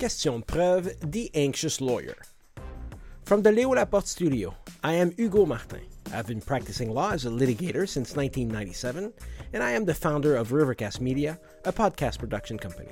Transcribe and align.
Question 0.00 0.40
de 0.40 0.46
preuve, 0.46 0.94
The 1.02 1.30
Anxious 1.34 1.78
Lawyer. 1.78 2.16
From 3.24 3.42
the 3.42 3.50
Léo 3.50 3.74
Laporte 3.74 4.06
studio, 4.06 4.56
I 4.82 4.94
am 4.94 5.10
Hugo 5.10 5.44
Martin. 5.44 5.82
I've 6.14 6.26
been 6.26 6.40
practicing 6.40 6.90
law 6.90 7.10
as 7.10 7.26
a 7.26 7.28
litigator 7.28 7.86
since 7.86 8.16
1997, 8.16 9.12
and 9.52 9.62
I 9.62 9.72
am 9.72 9.84
the 9.84 9.92
founder 9.92 10.36
of 10.36 10.52
Rivercast 10.52 11.02
Media, 11.02 11.38
a 11.66 11.72
podcast 11.72 12.18
production 12.18 12.58
company. 12.58 12.88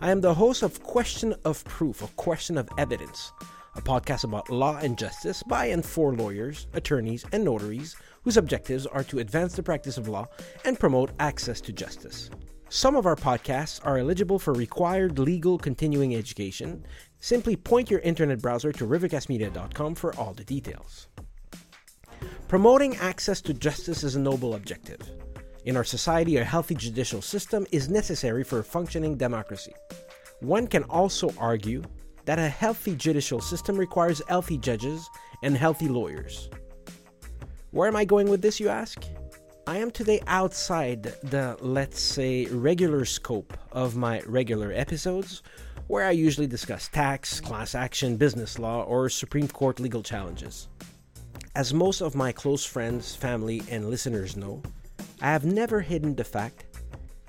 I 0.00 0.10
am 0.10 0.20
the 0.20 0.34
host 0.34 0.64
of 0.64 0.82
Question 0.82 1.36
of 1.44 1.64
Proof, 1.66 2.02
or 2.02 2.08
Question 2.16 2.58
of 2.58 2.68
Evidence, 2.78 3.30
a 3.76 3.80
podcast 3.80 4.24
about 4.24 4.50
law 4.50 4.76
and 4.78 4.98
justice 4.98 5.44
by 5.44 5.66
and 5.66 5.86
for 5.86 6.16
lawyers, 6.16 6.66
attorneys, 6.72 7.24
and 7.30 7.44
notaries 7.44 7.94
whose 8.24 8.36
objectives 8.36 8.86
are 8.86 9.04
to 9.04 9.20
advance 9.20 9.54
the 9.54 9.62
practice 9.62 9.96
of 9.96 10.08
law 10.08 10.26
and 10.64 10.80
promote 10.80 11.12
access 11.20 11.60
to 11.60 11.72
justice. 11.72 12.28
Some 12.70 12.96
of 12.96 13.06
our 13.06 13.16
podcasts 13.16 13.80
are 13.86 13.96
eligible 13.96 14.38
for 14.38 14.52
required 14.52 15.18
legal 15.18 15.56
continuing 15.56 16.14
education. 16.14 16.84
Simply 17.18 17.56
point 17.56 17.90
your 17.90 18.00
internet 18.00 18.42
browser 18.42 18.72
to 18.72 18.86
rivercastmedia.com 18.86 19.94
for 19.94 20.14
all 20.16 20.34
the 20.34 20.44
details. 20.44 21.08
Promoting 22.46 22.96
access 22.96 23.40
to 23.42 23.54
justice 23.54 24.04
is 24.04 24.16
a 24.16 24.20
noble 24.20 24.54
objective. 24.54 25.00
In 25.64 25.78
our 25.78 25.84
society, 25.84 26.36
a 26.36 26.44
healthy 26.44 26.74
judicial 26.74 27.22
system 27.22 27.66
is 27.72 27.88
necessary 27.88 28.44
for 28.44 28.58
a 28.58 28.64
functioning 28.64 29.16
democracy. 29.16 29.72
One 30.40 30.66
can 30.66 30.82
also 30.84 31.32
argue 31.38 31.82
that 32.26 32.38
a 32.38 32.48
healthy 32.48 32.94
judicial 32.94 33.40
system 33.40 33.78
requires 33.78 34.20
healthy 34.28 34.58
judges 34.58 35.08
and 35.42 35.56
healthy 35.56 35.88
lawyers. 35.88 36.50
Where 37.70 37.88
am 37.88 37.96
I 37.96 38.04
going 38.04 38.28
with 38.28 38.42
this, 38.42 38.60
you 38.60 38.68
ask? 38.68 39.02
I 39.68 39.76
am 39.76 39.90
today 39.90 40.22
outside 40.26 41.02
the, 41.24 41.58
let's 41.60 42.00
say, 42.00 42.46
regular 42.46 43.04
scope 43.04 43.52
of 43.70 43.96
my 43.96 44.22
regular 44.22 44.72
episodes, 44.72 45.42
where 45.88 46.06
I 46.06 46.12
usually 46.12 46.46
discuss 46.46 46.88
tax, 46.88 47.38
class 47.38 47.74
action, 47.74 48.16
business 48.16 48.58
law, 48.58 48.84
or 48.84 49.10
Supreme 49.10 49.46
Court 49.46 49.78
legal 49.78 50.02
challenges. 50.02 50.68
As 51.54 51.74
most 51.74 52.00
of 52.00 52.14
my 52.14 52.32
close 52.32 52.64
friends, 52.64 53.14
family, 53.14 53.60
and 53.70 53.90
listeners 53.90 54.38
know, 54.38 54.62
I 55.20 55.26
have 55.26 55.44
never 55.44 55.82
hidden 55.82 56.14
the 56.14 56.24
fact 56.24 56.64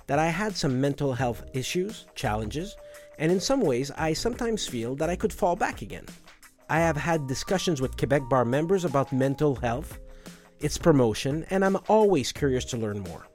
that 0.08 0.18
I 0.18 0.28
had 0.28 0.56
some 0.56 0.80
mental 0.80 1.12
health 1.12 1.44
issues, 1.54 2.06
challenges, 2.16 2.78
and 3.18 3.34
in 3.34 3.42
some 3.42 3.60
ways, 3.60 3.92
I 3.98 4.14
sometimes 4.14 4.66
feel 4.66 4.96
that 4.96 5.10
I 5.10 5.18
could 5.18 5.34
fall 5.34 5.58
back 5.58 5.82
again. 5.82 6.06
I 6.70 6.80
have 6.80 6.96
had 6.96 7.28
discussions 7.28 7.82
with 7.82 7.98
Quebec 7.98 8.30
Bar 8.30 8.46
members 8.46 8.86
about 8.86 9.12
mental 9.12 9.56
health 9.58 10.00
its 10.60 10.78
promotion, 10.78 11.46
and 11.50 11.64
I'm 11.64 11.78
always 11.88 12.32
curious 12.32 12.66
to 12.66 12.78
learn 12.78 13.00
more. 13.00 13.28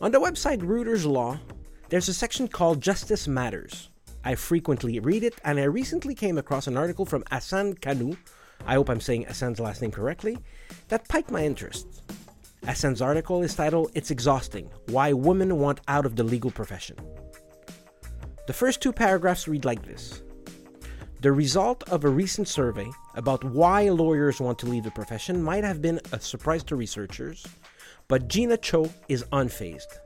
On 0.00 0.10
the 0.10 0.20
website 0.20 0.60
Reuters 0.60 1.04
Law, 1.04 1.38
there's 1.88 2.08
a 2.08 2.14
section 2.14 2.48
called 2.48 2.80
Justice 2.80 3.28
Matters. 3.28 3.90
I 4.24 4.34
frequently 4.34 5.00
read 5.00 5.24
it, 5.24 5.34
and 5.44 5.58
I 5.58 5.64
recently 5.64 6.14
came 6.14 6.38
across 6.38 6.66
an 6.66 6.76
article 6.76 7.06
from 7.06 7.24
Hassan 7.30 7.74
Kanu, 7.74 8.16
I 8.66 8.74
hope 8.74 8.90
I'm 8.90 9.00
saying 9.00 9.24
Hassan's 9.24 9.60
last 9.60 9.82
name 9.82 9.90
correctly, 9.90 10.38
that 10.88 11.08
piqued 11.08 11.30
my 11.30 11.44
interest. 11.44 12.02
Hassan's 12.64 13.00
article 13.00 13.42
is 13.42 13.54
titled 13.54 13.90
It's 13.94 14.10
Exhausting 14.10 14.70
Why 14.88 15.12
Women 15.12 15.58
Want 15.58 15.80
Out 15.88 16.04
of 16.04 16.16
the 16.16 16.24
Legal 16.24 16.50
Profession. 16.50 16.96
The 18.46 18.52
first 18.52 18.82
two 18.82 18.92
paragraphs 18.92 19.48
read 19.48 19.64
like 19.64 19.82
this 19.82 20.22
the 21.20 21.32
result 21.32 21.82
of 21.90 22.04
a 22.04 22.08
recent 22.08 22.48
survey 22.48 22.90
about 23.14 23.44
why 23.44 23.88
lawyers 23.90 24.40
want 24.40 24.58
to 24.58 24.66
leave 24.66 24.84
the 24.84 24.90
profession 24.90 25.42
might 25.42 25.64
have 25.64 25.82
been 25.82 26.00
a 26.12 26.20
surprise 26.20 26.64
to 26.64 26.76
researchers, 26.76 27.46
but 28.08 28.28
Jeena 28.28 28.60
Cho 28.60 28.90
is 29.08 29.24
unfazed. 29.24 29.98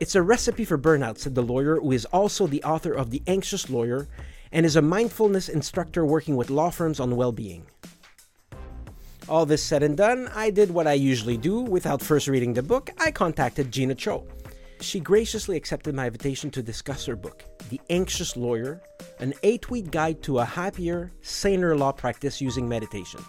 It's 0.00 0.14
a 0.14 0.22
recipe 0.22 0.66
for 0.66 0.76
burnout, 0.76 1.18
said 1.18 1.34
the 1.34 1.42
lawyer, 1.42 1.76
who 1.76 1.92
is 1.92 2.04
also 2.06 2.46
the 2.46 2.62
author 2.62 2.92
of 2.92 3.10
The 3.10 3.22
Anxious 3.26 3.70
Lawyer 3.70 4.06
and 4.52 4.66
is 4.66 4.76
a 4.76 4.82
mindfulness 4.82 5.48
instructor 5.48 6.04
working 6.04 6.36
with 6.36 6.50
law 6.50 6.70
firms 6.70 7.00
on 7.00 7.16
well 7.16 7.32
being. 7.32 7.66
All 9.28 9.46
this 9.46 9.62
said 9.62 9.82
and 9.82 9.96
done, 9.96 10.28
I 10.34 10.50
did 10.50 10.70
what 10.70 10.86
I 10.86 10.92
usually 10.92 11.38
do 11.38 11.60
without 11.60 12.02
first 12.02 12.28
reading 12.28 12.52
the 12.52 12.62
book. 12.62 12.90
I 12.98 13.10
contacted 13.10 13.72
Jeena 13.72 13.96
Cho. 13.96 14.26
She 14.80 15.00
graciously 15.00 15.56
accepted 15.56 15.94
my 15.94 16.06
invitation 16.06 16.50
to 16.50 16.62
discuss 16.62 17.06
her 17.06 17.16
book, 17.16 17.44
The 17.70 17.80
Anxious 17.88 18.36
Lawyer 18.36 18.82
An 19.20 19.32
Eight 19.42 19.70
Week 19.70 19.90
Guide 19.90 20.22
to 20.24 20.38
a 20.38 20.44
Happier, 20.44 21.12
Saner 21.22 21.74
Law 21.74 21.92
Practice 21.92 22.40
Using 22.40 22.68
Meditation. 22.68 23.20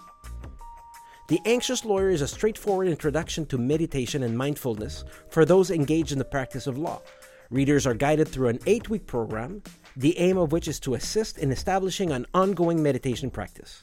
The 1.30 1.40
Anxious 1.46 1.86
Lawyer 1.86 2.10
is 2.10 2.22
a 2.22 2.28
straightforward 2.28 2.88
introduction 2.88 3.46
to 3.48 3.58
meditation 3.58 4.24
and 4.24 4.38
mindfulness 4.38 5.06
for 5.30 5.46
those 5.46 5.72
engaged 5.72 6.12
in 6.12 6.18
the 6.20 6.26
practice 6.26 6.68
of 6.68 6.78
law. 6.78 7.02
Readers 7.50 7.88
are 7.88 7.94
guided 7.94 8.28
through 8.28 8.50
an 8.50 8.60
eight 8.66 8.90
week 8.90 9.08
program, 9.08 9.64
the 9.96 10.18
aim 10.20 10.38
of 10.38 10.52
which 10.52 10.68
is 10.68 10.80
to 10.82 10.96
assist 10.96 11.38
in 11.38 11.52
establishing 11.52 12.12
an 12.12 12.26
ongoing 12.34 12.84
meditation 12.84 13.32
practice. 13.32 13.80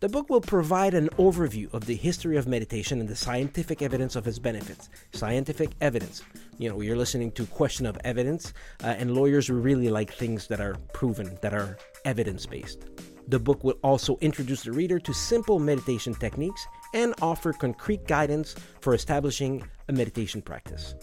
The 0.00 0.10
book 0.10 0.28
will 0.28 0.42
provide 0.42 0.92
an 0.92 1.08
overview 1.16 1.72
of 1.72 1.86
the 1.86 1.96
history 1.96 2.36
of 2.36 2.46
meditation 2.46 3.00
and 3.00 3.08
the 3.08 3.16
scientific 3.16 3.80
evidence 3.80 4.14
of 4.14 4.28
its 4.28 4.38
benefits. 4.38 4.90
Scientific 5.12 5.70
evidence. 5.80 6.22
You 6.58 6.70
know, 6.70 6.80
you're 6.80 6.96
listening 6.96 7.32
to 7.32 7.44
question 7.46 7.84
of 7.84 7.98
evidence, 8.02 8.54
uh, 8.82 8.86
and 8.86 9.14
lawyers 9.14 9.50
really 9.50 9.90
like 9.90 10.12
things 10.12 10.46
that 10.46 10.60
are 10.60 10.76
proven, 10.94 11.38
that 11.42 11.52
are 11.52 11.76
evidence 12.06 12.46
based. 12.46 12.86
The 13.28 13.38
book 13.38 13.62
will 13.62 13.78
also 13.82 14.16
introduce 14.22 14.62
the 14.62 14.72
reader 14.72 14.98
to 15.00 15.12
simple 15.12 15.58
meditation 15.58 16.14
techniques 16.14 16.66
and 16.94 17.14
offer 17.20 17.52
concrete 17.52 18.06
guidance 18.06 18.54
for 18.80 18.94
establishing 18.94 19.68
a 19.88 19.92
meditation 19.92 20.40
practice. 20.40 20.94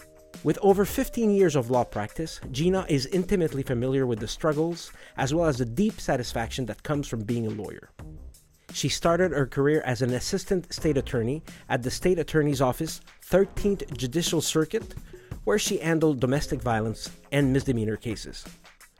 With 0.42 0.58
over 0.60 0.84
15 0.84 1.30
years 1.30 1.54
of 1.54 1.70
law 1.70 1.84
practice, 1.84 2.40
Jeena 2.50 2.88
is 2.90 3.06
intimately 3.06 3.62
familiar 3.62 4.06
with 4.06 4.18
the 4.18 4.28
struggles 4.28 4.90
as 5.16 5.32
well 5.32 5.46
as 5.46 5.58
the 5.58 5.64
deep 5.64 6.00
satisfaction 6.00 6.66
that 6.66 6.82
comes 6.82 7.06
from 7.06 7.22
being 7.22 7.46
a 7.46 7.50
lawyer. 7.50 7.90
She 8.72 8.88
started 8.88 9.30
her 9.30 9.46
career 9.46 9.82
as 9.82 10.02
an 10.02 10.12
assistant 10.12 10.72
state 10.72 10.96
attorney 10.96 11.44
at 11.68 11.82
the 11.82 11.90
state 11.90 12.18
attorney's 12.18 12.60
office, 12.60 13.00
13th 13.30 13.96
Judicial 13.96 14.40
Circuit, 14.40 14.94
where 15.44 15.58
she 15.58 15.78
handled 15.78 16.20
domestic 16.20 16.60
violence 16.60 17.10
and 17.32 17.52
misdemeanor 17.52 17.96
cases. 17.96 18.44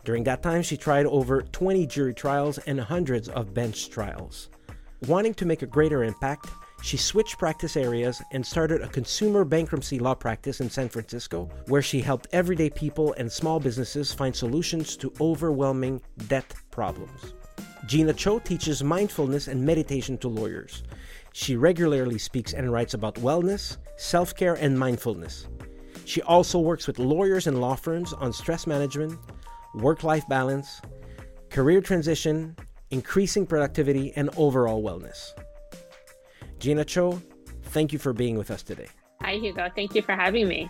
During 0.05 0.25
that 0.25 0.43
time, 0.43 0.63
she 0.63 0.77
tried 0.77 1.07
over 1.07 1.43
20 1.43 1.87
jury 1.87 2.15
trials 2.15 2.59
and 2.59 2.79
hundreds 2.79 3.29
of 3.31 3.55
bench 3.55 3.89
trials. 3.91 4.51
Wanting 5.07 5.35
to 5.35 5.47
make 5.47 5.63
a 5.63 5.67
greater 5.67 6.05
impact, 6.05 6.49
she 6.83 6.99
switched 6.99 7.39
practice 7.39 7.77
areas 7.79 8.21
and 8.33 8.45
started 8.45 8.83
a 8.83 8.89
consumer 8.89 9.45
bankruptcy 9.45 9.99
law 9.99 10.15
practice 10.15 10.61
in 10.61 10.69
San 10.69 10.91
Francisco, 10.91 11.49
where 11.69 11.81
she 11.81 12.03
helped 12.03 12.27
everyday 12.33 12.69
people 12.69 13.15
and 13.15 13.33
small 13.33 13.59
businesses 13.59 14.13
find 14.13 14.37
solutions 14.37 14.95
to 14.99 15.13
overwhelming 15.21 16.03
debt 16.29 16.55
problems. 16.71 17.33
Jeena 17.87 18.15
Cho 18.15 18.39
teaches 18.39 18.85
mindfulness 18.85 19.49
and 19.49 19.65
meditation 19.65 20.19
to 20.19 20.29
lawyers. 20.29 20.83
She 21.33 21.57
regularly 21.57 22.19
speaks 22.19 22.53
and 22.53 22.71
writes 22.71 22.93
about 22.93 23.15
wellness, 23.17 23.79
self 23.97 24.35
care, 24.35 24.55
and 24.55 24.79
mindfulness. 24.79 25.47
She 26.05 26.23
also 26.23 26.59
works 26.59 26.87
with 26.87 26.99
lawyers 26.99 27.47
and 27.47 27.61
law 27.61 27.75
firms 27.75 28.13
on 28.13 28.33
stress 28.33 28.67
management, 28.67 29.19
work 29.75 30.05
life 30.05 30.27
balance, 30.29 30.81
career 31.51 31.81
transition, 31.81 32.57
increasing 32.91 33.47
productivity, 33.47 34.13
and 34.17 34.31
overall 34.37 34.83
wellness. 34.83 35.33
Jeena 36.59 36.87
Cho, 36.87 37.21
thank 37.65 37.93
you 37.93 37.99
for 37.99 38.13
being 38.13 38.37
with 38.37 38.51
us 38.51 38.63
today. 38.63 38.89
Hi, 39.23 39.37
Hugo. 39.37 39.71
Thank 39.75 39.95
you 39.95 40.03
for 40.03 40.13
having 40.13 40.49
me. 40.49 40.69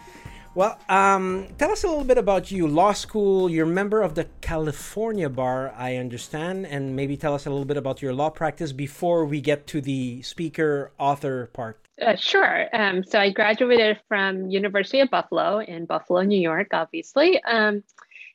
Well, 0.57 0.79
um, 0.89 1.49
tell 1.59 1.73
us 1.73 1.83
a 1.83 1.89
little 1.89 2.05
bit 2.05 2.17
about 2.17 2.53
you. 2.53 2.69
Law 2.69 2.93
school, 2.93 3.51
you're 3.51 3.67
a 3.67 3.69
member 3.69 4.03
of 4.03 4.15
the 4.15 4.29
California 4.41 5.29
Bar, 5.29 5.75
I 5.77 5.97
understand, 5.97 6.65
and 6.67 6.95
maybe 6.95 7.17
tell 7.17 7.35
us 7.35 7.45
a 7.47 7.51
little 7.51 7.65
bit 7.65 7.77
about 7.77 8.01
your 8.01 8.13
law 8.13 8.31
practice 8.31 8.71
before 8.71 9.25
we 9.25 9.41
get 9.41 9.67
to 9.69 9.81
the 9.81 10.23
speaker 10.23 10.93
author 10.97 11.51
part. 11.53 11.81
Uh, 12.01 12.15
sure. 12.15 12.69
Um, 12.73 13.03
so 13.03 13.19
I 13.19 13.31
graduated 13.31 14.01
from 14.07 14.49
University 14.49 15.01
of 15.01 15.11
Buffalo 15.11 15.59
in 15.59 15.87
Buffalo, 15.87 16.23
New 16.23 16.41
York, 16.41 16.69
obviously. 16.73 17.43
Um, 17.43 17.83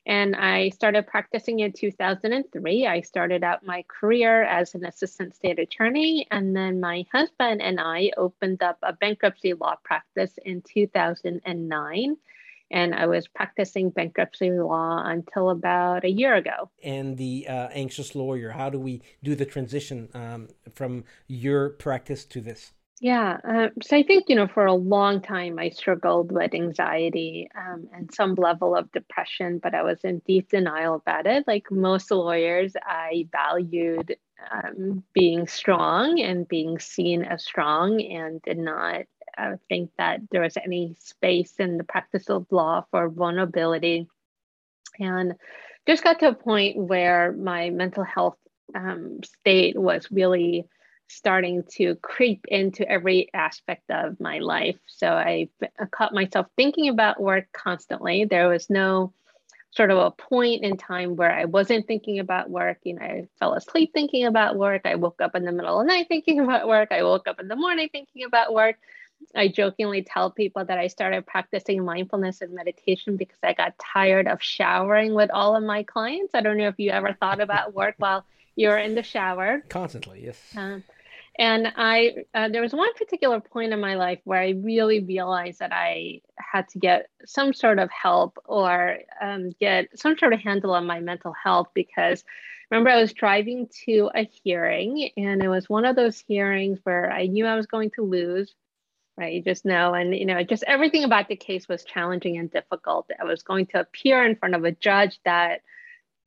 and 0.06 0.34
I 0.34 0.70
started 0.70 1.06
practicing 1.06 1.60
in 1.60 1.72
2003. 1.72 2.86
I 2.86 3.00
started 3.02 3.44
out 3.44 3.64
my 3.64 3.84
career 3.88 4.42
as 4.44 4.74
an 4.74 4.84
assistant 4.84 5.36
state 5.36 5.58
attorney, 5.58 6.26
and 6.30 6.56
then 6.56 6.80
my 6.80 7.04
husband 7.12 7.60
and 7.60 7.78
I 7.78 8.10
opened 8.16 8.62
up 8.62 8.78
a 8.82 8.92
bankruptcy 8.92 9.54
law 9.54 9.76
practice 9.84 10.38
in 10.44 10.62
2009. 10.62 12.16
And 12.72 12.94
I 12.94 13.06
was 13.06 13.26
practicing 13.26 13.90
bankruptcy 13.90 14.52
law 14.52 15.02
until 15.04 15.50
about 15.50 16.04
a 16.04 16.10
year 16.10 16.36
ago. 16.36 16.70
And 16.84 17.16
the 17.16 17.46
uh, 17.48 17.68
anxious 17.72 18.14
lawyer, 18.14 18.50
how 18.50 18.70
do 18.70 18.78
we 18.78 19.02
do 19.24 19.34
the 19.34 19.44
transition 19.44 20.08
um, 20.14 20.48
from 20.72 21.02
your 21.26 21.70
practice 21.70 22.24
to 22.26 22.40
this? 22.40 22.72
Yeah. 23.00 23.38
Uh, 23.48 23.68
so 23.82 23.96
I 23.96 24.02
think, 24.02 24.28
you 24.28 24.36
know, 24.36 24.46
for 24.46 24.66
a 24.66 24.74
long 24.74 25.22
time, 25.22 25.58
I 25.58 25.70
struggled 25.70 26.32
with 26.32 26.52
anxiety 26.54 27.48
um, 27.56 27.88
and 27.94 28.12
some 28.12 28.34
level 28.34 28.76
of 28.76 28.92
depression, 28.92 29.58
but 29.62 29.74
I 29.74 29.82
was 29.82 30.00
in 30.04 30.18
deep 30.26 30.50
denial 30.50 30.96
about 30.96 31.26
it. 31.26 31.44
Like 31.46 31.70
most 31.70 32.10
lawyers, 32.10 32.74
I 32.84 33.26
valued 33.32 34.16
um, 34.52 35.02
being 35.14 35.46
strong 35.46 36.20
and 36.20 36.46
being 36.46 36.78
seen 36.78 37.22
as 37.24 37.42
strong 37.42 38.02
and 38.02 38.42
did 38.42 38.58
not 38.58 39.04
uh, 39.38 39.56
think 39.70 39.90
that 39.96 40.20
there 40.30 40.42
was 40.42 40.58
any 40.58 40.94
space 40.98 41.54
in 41.58 41.78
the 41.78 41.84
practice 41.84 42.28
of 42.28 42.46
law 42.50 42.84
for 42.90 43.08
vulnerability. 43.08 44.08
And 44.98 45.34
just 45.86 46.04
got 46.04 46.20
to 46.20 46.28
a 46.28 46.34
point 46.34 46.76
where 46.76 47.32
my 47.32 47.70
mental 47.70 48.04
health 48.04 48.36
um, 48.74 49.20
state 49.24 49.78
was 49.78 50.08
really 50.10 50.66
starting 51.10 51.64
to 51.72 51.96
creep 51.96 52.46
into 52.48 52.88
every 52.88 53.28
aspect 53.34 53.90
of 53.90 54.20
my 54.20 54.38
life. 54.38 54.76
So 54.86 55.08
I 55.08 55.48
caught 55.90 56.14
myself 56.14 56.46
thinking 56.56 56.88
about 56.88 57.20
work 57.20 57.46
constantly. 57.52 58.24
There 58.24 58.48
was 58.48 58.70
no 58.70 59.12
sort 59.72 59.90
of 59.90 59.98
a 59.98 60.10
point 60.10 60.62
in 60.62 60.76
time 60.76 61.16
where 61.16 61.32
I 61.32 61.44
wasn't 61.44 61.86
thinking 61.86 62.18
about 62.18 62.50
work. 62.50 62.78
You 62.84 62.94
know, 62.94 63.02
I 63.02 63.28
fell 63.38 63.54
asleep 63.54 63.90
thinking 63.92 64.24
about 64.24 64.56
work. 64.56 64.82
I 64.84 64.94
woke 64.96 65.20
up 65.20 65.34
in 65.34 65.44
the 65.44 65.52
middle 65.52 65.80
of 65.80 65.86
the 65.86 65.92
night 65.92 66.06
thinking 66.08 66.40
about 66.40 66.68
work. 66.68 66.90
I 66.92 67.02
woke 67.02 67.26
up 67.26 67.40
in 67.40 67.48
the 67.48 67.56
morning 67.56 67.88
thinking 67.90 68.24
about 68.24 68.52
work. 68.54 68.76
I 69.34 69.48
jokingly 69.48 70.02
tell 70.02 70.30
people 70.30 70.64
that 70.64 70.78
I 70.78 70.86
started 70.86 71.26
practicing 71.26 71.84
mindfulness 71.84 72.40
and 72.40 72.54
meditation 72.54 73.16
because 73.16 73.38
I 73.42 73.52
got 73.52 73.74
tired 73.78 74.26
of 74.26 74.42
showering 74.42 75.12
with 75.14 75.30
all 75.30 75.56
of 75.56 75.62
my 75.62 75.82
clients. 75.82 76.34
I 76.34 76.40
don't 76.40 76.56
know 76.56 76.68
if 76.68 76.78
you 76.78 76.90
ever 76.90 77.16
thought 77.20 77.40
about 77.40 77.74
work 77.74 77.96
while 77.98 78.24
you're 78.56 78.78
in 78.78 78.94
the 78.94 79.02
shower. 79.02 79.62
Constantly, 79.68 80.24
yes. 80.24 80.38
Um, 80.56 80.82
and 81.38 81.72
I, 81.76 82.24
uh, 82.34 82.48
there 82.48 82.62
was 82.62 82.72
one 82.72 82.92
particular 82.94 83.40
point 83.40 83.72
in 83.72 83.80
my 83.80 83.94
life 83.94 84.20
where 84.24 84.40
I 84.40 84.50
really 84.50 85.00
realized 85.00 85.60
that 85.60 85.72
I 85.72 86.20
had 86.38 86.68
to 86.68 86.78
get 86.78 87.08
some 87.24 87.52
sort 87.52 87.78
of 87.78 87.90
help 87.90 88.38
or 88.44 88.98
um, 89.20 89.50
get 89.60 89.98
some 89.98 90.18
sort 90.18 90.32
of 90.32 90.40
handle 90.40 90.72
on 90.72 90.86
my 90.86 91.00
mental 91.00 91.32
health 91.32 91.68
because 91.74 92.24
remember 92.70 92.90
I 92.90 93.00
was 93.00 93.12
driving 93.12 93.68
to 93.86 94.10
a 94.14 94.28
hearing 94.44 95.10
and 95.16 95.42
it 95.42 95.48
was 95.48 95.68
one 95.68 95.84
of 95.84 95.96
those 95.96 96.18
hearings 96.18 96.78
where 96.82 97.10
I 97.10 97.26
knew 97.26 97.46
I 97.46 97.56
was 97.56 97.66
going 97.66 97.90
to 97.96 98.02
lose 98.02 98.54
right? 99.20 99.34
You 99.34 99.42
just 99.42 99.66
know. 99.66 99.92
And, 99.92 100.16
you 100.16 100.24
know, 100.24 100.42
just 100.42 100.64
everything 100.66 101.04
about 101.04 101.28
the 101.28 101.36
case 101.36 101.68
was 101.68 101.84
challenging 101.84 102.38
and 102.38 102.50
difficult. 102.50 103.10
I 103.20 103.24
was 103.24 103.42
going 103.42 103.66
to 103.66 103.80
appear 103.80 104.24
in 104.24 104.34
front 104.34 104.54
of 104.54 104.64
a 104.64 104.72
judge 104.72 105.20
that 105.24 105.60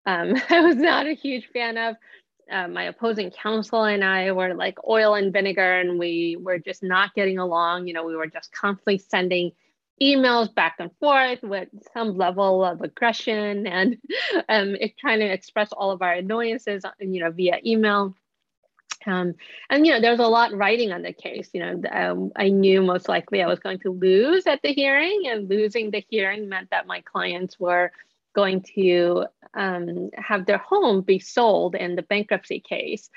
um, 0.06 0.36
I 0.50 0.62
was 0.62 0.76
not 0.76 1.08
a 1.08 1.14
huge 1.14 1.50
fan 1.52 1.78
of. 1.78 1.96
Uh, 2.52 2.68
my 2.68 2.84
opposing 2.84 3.32
counsel 3.32 3.84
and 3.84 4.04
I 4.04 4.32
were 4.32 4.54
like 4.54 4.78
oil 4.88 5.16
and 5.16 5.32
vinegar, 5.32 5.80
and 5.80 5.98
we 5.98 6.38
were 6.40 6.60
just 6.60 6.84
not 6.84 7.14
getting 7.14 7.40
along. 7.40 7.88
You 7.88 7.94
know, 7.94 8.06
we 8.06 8.16
were 8.16 8.28
just 8.28 8.52
constantly 8.52 8.98
sending 8.98 9.52
emails 10.02 10.54
back 10.54 10.76
and 10.80 10.92
forth 11.00 11.42
with 11.44 11.70
some 11.94 12.18
level 12.18 12.64
of 12.64 12.82
aggression 12.82 13.68
and 13.68 13.98
um, 14.50 14.76
trying 15.00 15.20
to 15.20 15.32
express 15.32 15.72
all 15.72 15.92
of 15.92 16.02
our 16.02 16.14
annoyances, 16.14 16.84
you 17.00 17.22
know, 17.22 17.32
via 17.32 17.60
email. 17.66 18.16
Um, 19.06 19.36
and 19.70 19.86
you 19.86 19.94
know, 19.94 20.02
there's 20.02 20.20
a 20.20 20.28
lot 20.28 20.54
writing 20.54 20.92
on 20.92 21.02
the 21.02 21.14
case. 21.14 21.50
You 21.54 21.62
know, 21.62 21.90
um, 21.92 22.32
I 22.36 22.50
knew 22.50 22.82
most 22.82 23.10
likely 23.10 23.42
I 23.42 23.48
was 23.48 23.60
going 23.60 23.80
to 23.80 23.92
lose 23.92 24.48
at 24.48 24.62
the 24.62 24.74
hearing, 24.74 25.24
and 25.28 25.50
losing 25.50 25.92
the 25.92 26.04
hearing 26.10 26.50
meant 26.50 26.70
that 26.72 26.88
my 26.88 27.02
clients 27.02 27.60
were 27.60 27.92
going 28.34 28.62
to 28.76 29.26
um, 29.54 30.10
have 30.16 30.46
their 30.46 30.58
home 30.58 31.02
be 31.02 31.20
sold 31.20 31.76
in 31.76 31.96
the 31.96 32.02
bankruptcy 32.02 32.60
case. 32.60 33.10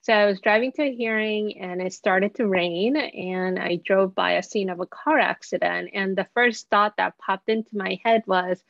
So 0.00 0.12
I 0.12 0.26
was 0.26 0.40
driving 0.40 0.70
to 0.72 0.82
a 0.82 0.94
hearing, 0.94 1.58
and 1.60 1.80
it 1.80 1.94
started 1.94 2.34
to 2.34 2.46
rain, 2.46 2.94
and 2.96 3.58
I 3.58 3.76
drove 3.76 4.14
by 4.14 4.32
a 4.32 4.42
scene 4.42 4.68
of 4.68 4.80
a 4.80 4.86
car 4.86 5.18
accident. 5.18 5.90
And 5.94 6.14
the 6.14 6.26
first 6.34 6.68
thought 6.68 6.98
that 6.98 7.16
popped 7.16 7.48
into 7.48 7.76
my 7.76 7.98
head 8.04 8.22
was, 8.26 8.62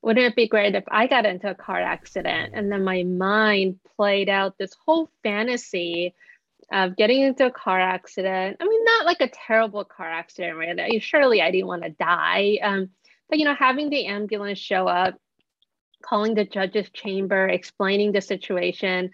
wouldn't 0.00 0.26
it 0.26 0.36
be 0.36 0.46
great 0.46 0.76
if 0.76 0.84
I 0.86 1.08
got 1.08 1.26
into 1.26 1.50
a 1.50 1.56
car 1.56 1.80
accident? 1.80 2.52
And 2.54 2.70
then 2.70 2.84
my 2.84 3.02
mind 3.02 3.80
played 3.96 4.28
out 4.28 4.56
this 4.56 4.76
whole 4.86 5.10
fantasy 5.24 6.14
of 6.70 6.96
getting 6.96 7.22
into 7.22 7.46
a 7.46 7.50
car 7.50 7.80
accident. 7.80 8.58
I 8.60 8.64
mean, 8.64 8.84
not 8.84 9.06
like 9.06 9.20
a 9.20 9.28
terrible 9.28 9.84
car 9.84 10.08
accident, 10.08 10.56
right? 10.56 11.02
Surely 11.02 11.42
I 11.42 11.50
didn't 11.50 11.66
want 11.66 11.82
to 11.82 11.90
die. 11.90 12.58
Um, 12.62 12.90
but, 13.28 13.40
you 13.40 13.44
know, 13.44 13.56
having 13.56 13.90
the 13.90 14.06
ambulance 14.06 14.60
show 14.60 14.86
up, 14.86 15.18
calling 16.02 16.34
the 16.34 16.44
judge's 16.44 16.90
chamber, 16.90 17.46
explaining 17.46 18.12
the 18.12 18.20
situation, 18.20 19.10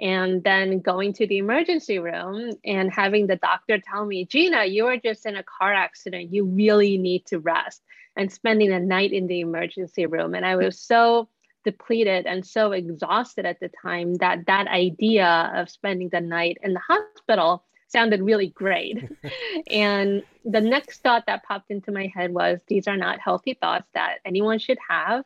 and 0.00 0.42
then 0.42 0.80
going 0.80 1.12
to 1.14 1.26
the 1.26 1.38
emergency 1.38 1.98
room 1.98 2.50
and 2.64 2.92
having 2.92 3.26
the 3.26 3.36
doctor 3.36 3.78
tell 3.78 4.04
me, 4.04 4.26
Jeena, 4.26 4.70
you 4.70 4.84
were 4.84 4.96
just 4.96 5.24
in 5.24 5.36
a 5.36 5.44
car 5.44 5.72
accident. 5.72 6.32
You 6.32 6.44
really 6.44 6.98
need 6.98 7.26
to 7.26 7.38
rest 7.38 7.82
and 8.16 8.30
spending 8.32 8.72
a 8.72 8.80
night 8.80 9.12
in 9.12 9.26
the 9.26 9.40
emergency 9.40 10.06
room. 10.06 10.34
And 10.34 10.44
I 10.44 10.56
was 10.56 10.80
so 10.80 11.28
depleted 11.64 12.26
and 12.26 12.44
so 12.44 12.72
exhausted 12.72 13.46
at 13.46 13.60
the 13.60 13.70
time 13.82 14.14
that 14.16 14.46
that 14.46 14.68
idea 14.68 15.52
of 15.54 15.70
spending 15.70 16.08
the 16.10 16.20
night 16.20 16.58
in 16.62 16.74
the 16.74 16.80
hospital 16.80 17.64
sounded 17.88 18.20
really 18.20 18.48
great. 18.48 19.08
and 19.70 20.22
the 20.44 20.60
next 20.60 21.02
thought 21.02 21.24
that 21.26 21.44
popped 21.44 21.70
into 21.70 21.92
my 21.92 22.10
head 22.14 22.32
was 22.32 22.58
these 22.66 22.86
are 22.88 22.96
not 22.96 23.20
healthy 23.20 23.54
thoughts 23.54 23.88
that 23.94 24.18
anyone 24.24 24.58
should 24.58 24.78
have. 24.88 25.24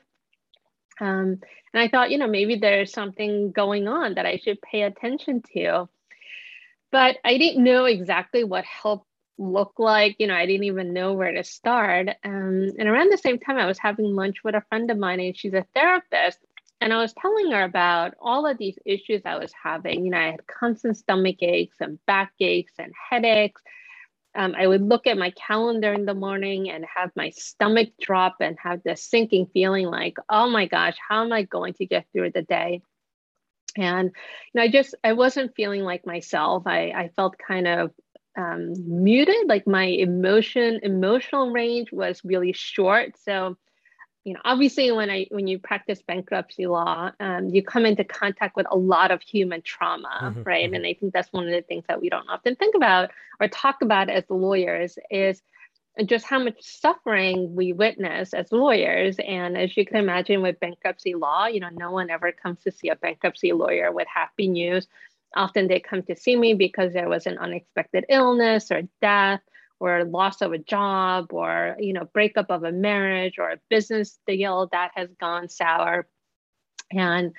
Um, 1.00 1.40
and 1.72 1.82
I 1.82 1.88
thought, 1.88 2.10
you 2.10 2.18
know, 2.18 2.26
maybe 2.26 2.56
there's 2.56 2.92
something 2.92 3.52
going 3.52 3.88
on 3.88 4.14
that 4.14 4.26
I 4.26 4.38
should 4.38 4.60
pay 4.62 4.82
attention 4.82 5.42
to. 5.54 5.88
But 6.90 7.16
I 7.24 7.36
didn't 7.38 7.64
know 7.64 7.84
exactly 7.84 8.44
what 8.44 8.64
help 8.64 9.06
looked 9.36 9.78
like. 9.78 10.16
You 10.18 10.26
know, 10.26 10.34
I 10.34 10.46
didn't 10.46 10.64
even 10.64 10.92
know 10.92 11.12
where 11.12 11.32
to 11.32 11.44
start. 11.44 12.08
Um, 12.24 12.70
and 12.78 12.88
around 12.88 13.12
the 13.12 13.18
same 13.18 13.38
time, 13.38 13.58
I 13.58 13.66
was 13.66 13.78
having 13.78 14.14
lunch 14.14 14.42
with 14.42 14.54
a 14.54 14.64
friend 14.68 14.90
of 14.90 14.98
mine, 14.98 15.20
and 15.20 15.36
she's 15.36 15.54
a 15.54 15.66
therapist. 15.74 16.38
And 16.80 16.92
I 16.92 16.98
was 16.98 17.12
telling 17.12 17.50
her 17.50 17.64
about 17.64 18.14
all 18.20 18.46
of 18.46 18.56
these 18.56 18.78
issues 18.84 19.22
I 19.24 19.36
was 19.36 19.52
having. 19.52 20.04
You 20.04 20.12
know, 20.12 20.18
I 20.18 20.30
had 20.30 20.46
constant 20.46 20.96
stomach 20.96 21.42
aches 21.42 21.76
and 21.80 22.04
back 22.06 22.32
aches 22.40 22.72
and 22.78 22.92
headaches. 23.10 23.60
Um, 24.34 24.54
I 24.56 24.66
would 24.66 24.82
look 24.82 25.06
at 25.06 25.18
my 25.18 25.30
calendar 25.30 25.92
in 25.92 26.04
the 26.04 26.14
morning 26.14 26.70
and 26.70 26.84
have 26.94 27.10
my 27.16 27.30
stomach 27.30 27.88
drop 28.00 28.36
and 28.40 28.56
have 28.62 28.82
this 28.82 29.02
sinking 29.02 29.46
feeling 29.52 29.86
like, 29.86 30.16
oh 30.28 30.48
my 30.48 30.66
gosh, 30.66 30.96
how 31.08 31.24
am 31.24 31.32
I 31.32 31.42
going 31.42 31.74
to 31.74 31.86
get 31.86 32.06
through 32.12 32.32
the 32.32 32.42
day? 32.42 32.82
And 33.76 34.10
you 34.10 34.12
know, 34.54 34.62
I 34.62 34.68
just 34.68 34.94
I 35.02 35.12
wasn't 35.14 35.54
feeling 35.54 35.82
like 35.82 36.06
myself. 36.06 36.64
I, 36.66 36.90
I 36.90 37.10
felt 37.16 37.36
kind 37.38 37.66
of 37.66 37.90
um, 38.36 38.74
muted 38.86 39.48
like 39.48 39.66
my 39.66 39.84
emotion 39.84 40.80
emotional 40.82 41.50
range 41.50 41.90
was 41.90 42.24
really 42.24 42.52
short 42.52 43.14
so 43.18 43.56
you 44.28 44.34
know 44.34 44.40
obviously 44.44 44.92
when 44.92 45.08
i 45.10 45.26
when 45.30 45.46
you 45.46 45.58
practice 45.58 46.02
bankruptcy 46.02 46.66
law 46.66 47.10
um, 47.18 47.48
you 47.48 47.62
come 47.62 47.86
into 47.86 48.04
contact 48.04 48.56
with 48.56 48.66
a 48.70 48.76
lot 48.76 49.10
of 49.10 49.22
human 49.22 49.62
trauma 49.62 50.08
mm-hmm, 50.22 50.42
right? 50.42 50.66
mm-hmm. 50.66 50.74
and 50.74 50.86
i 50.86 50.94
think 50.94 51.12
that's 51.12 51.32
one 51.32 51.46
of 51.46 51.50
the 51.50 51.62
things 51.62 51.84
that 51.88 52.00
we 52.00 52.10
don't 52.10 52.28
often 52.28 52.54
think 52.56 52.74
about 52.74 53.10
or 53.40 53.48
talk 53.48 53.80
about 53.80 54.10
as 54.10 54.24
lawyers 54.28 54.98
is 55.10 55.42
just 56.04 56.26
how 56.26 56.38
much 56.38 56.56
suffering 56.60 57.54
we 57.56 57.72
witness 57.72 58.32
as 58.32 58.52
lawyers. 58.52 59.16
And 59.18 59.58
as 59.58 59.76
you 59.76 59.84
can 59.84 59.96
imagine 59.96 60.42
with 60.42 60.60
bankruptcy 60.60 61.14
law 61.14 61.46
you 61.46 61.60
know 61.60 61.70
no 61.72 61.90
one 61.90 62.10
ever 62.10 62.30
comes 62.30 62.62
to 62.62 62.70
see 62.70 62.88
a 62.88 62.96
bankruptcy 62.96 63.52
lawyer 63.52 63.90
with 63.90 64.06
happy 64.12 64.48
news. 64.48 64.86
Often 65.34 65.68
they 65.68 65.80
come 65.80 66.02
to 66.04 66.16
see 66.16 66.36
me 66.36 66.54
because 66.54 66.92
there 66.92 67.08
was 67.08 67.26
an 67.26 67.38
unexpected 67.38 68.06
illness 68.08 68.70
or 68.70 68.82
death 69.00 69.40
or 69.80 70.04
loss 70.04 70.40
of 70.40 70.52
a 70.52 70.58
job 70.58 71.32
or 71.32 71.76
you 71.78 71.92
know 71.92 72.08
breakup 72.12 72.50
of 72.50 72.64
a 72.64 72.72
marriage 72.72 73.38
or 73.38 73.50
a 73.50 73.60
business 73.70 74.18
deal 74.26 74.68
that 74.72 74.92
has 74.94 75.08
gone 75.20 75.48
sour. 75.48 76.06
And 76.90 77.32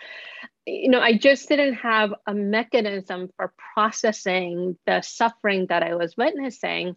you 0.65 0.89
know 0.89 1.00
i 1.00 1.17
just 1.17 1.50
didn't 1.50 1.75
have 1.75 2.13
a 2.27 2.34
mechanism 2.34 3.29
for 3.36 3.53
processing 3.74 4.77
the 4.86 5.01
suffering 5.01 5.65
that 5.69 5.84
i 5.84 5.96
was 5.96 6.15
witnessing. 6.17 6.96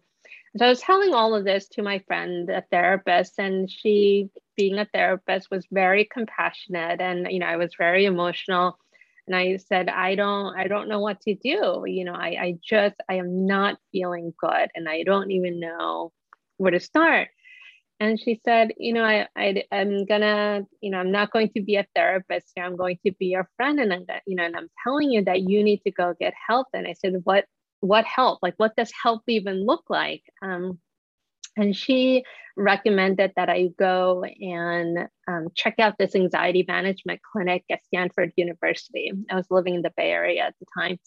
So 0.57 0.65
i 0.65 0.69
was 0.69 0.81
telling 0.81 1.13
all 1.13 1.35
of 1.35 1.45
this 1.45 1.67
to 1.69 1.81
my 1.81 1.99
friend 1.99 2.49
a 2.49 2.63
therapist 2.69 3.39
and 3.39 3.69
she 3.69 4.29
being 4.55 4.77
a 4.77 4.85
therapist 4.85 5.49
was 5.49 5.65
very 5.71 6.05
compassionate 6.05 7.01
and 7.01 7.27
you 7.31 7.39
know 7.39 7.47
i 7.47 7.57
was 7.57 7.75
very 7.77 8.05
emotional 8.05 8.77
and 9.27 9.35
i 9.35 9.57
said 9.57 9.89
i 9.89 10.15
don't 10.15 10.57
i 10.57 10.67
don't 10.67 10.89
know 10.89 10.99
what 10.99 11.21
to 11.21 11.35
do. 11.35 11.83
You 11.87 12.05
know 12.05 12.13
i, 12.13 12.29
I 12.29 12.55
just 12.63 12.95
i 13.09 13.15
am 13.15 13.45
not 13.47 13.77
feeling 13.91 14.33
good 14.39 14.69
and 14.75 14.89
i 14.89 15.03
don't 15.03 15.31
even 15.31 15.59
know 15.59 16.11
where 16.57 16.71
to 16.71 16.79
start. 16.79 17.29
And 17.99 18.19
she 18.19 18.41
said 18.45 18.73
you 18.77 18.93
know 18.93 19.03
i, 19.05 19.27
I 19.37 19.63
i'm 19.71 20.05
gonna 20.05 20.63
you 20.81 20.91
know 20.91 20.99
i'm 20.99 21.11
not 21.11 21.31
going 21.31 21.49
to 21.55 21.61
be 21.61 21.77
a 21.77 21.87
therapist. 21.95 22.51
Here 22.55 22.65
i'm 22.65 22.75
going 22.77 22.99
to 23.05 23.13
be 23.13 23.27
your 23.27 23.49
friend 23.57 23.79
and 23.79 23.93
i'm 23.93 24.05
you 24.27 24.35
know 24.35 24.45
and 24.45 24.55
i'm 24.57 24.69
telling 24.83 25.11
you 25.11 25.23
that 25.25 25.41
you 25.41 25.63
need 25.63 25.81
to 25.85 25.91
go 25.91 26.15
get 26.19 26.33
help. 26.47 26.67
And 26.73 26.87
i 26.87 26.93
said 26.93 27.15
what 27.23 27.45
what 27.81 28.05
help? 28.05 28.39
Like 28.41 28.55
what 28.57 28.75
does 28.77 28.91
help 29.03 29.23
even 29.27 29.65
look 29.65 29.83
like? 29.89 30.23
Um 30.41 30.79
and 31.57 31.75
she 31.75 32.23
recommended 32.55 33.31
that 33.35 33.49
I 33.49 33.69
go 33.79 34.23
and 34.23 35.07
um, 35.27 35.47
check 35.55 35.75
out 35.79 35.95
this 35.97 36.15
anxiety 36.15 36.65
management 36.67 37.21
clinic 37.31 37.63
at 37.71 37.83
Stanford 37.85 38.31
University. 38.35 39.11
I 39.29 39.35
was 39.35 39.47
living 39.49 39.75
in 39.75 39.81
the 39.81 39.93
Bay 39.95 40.11
Area 40.11 40.43
at 40.43 40.55
the 40.59 40.65
time. 40.77 40.99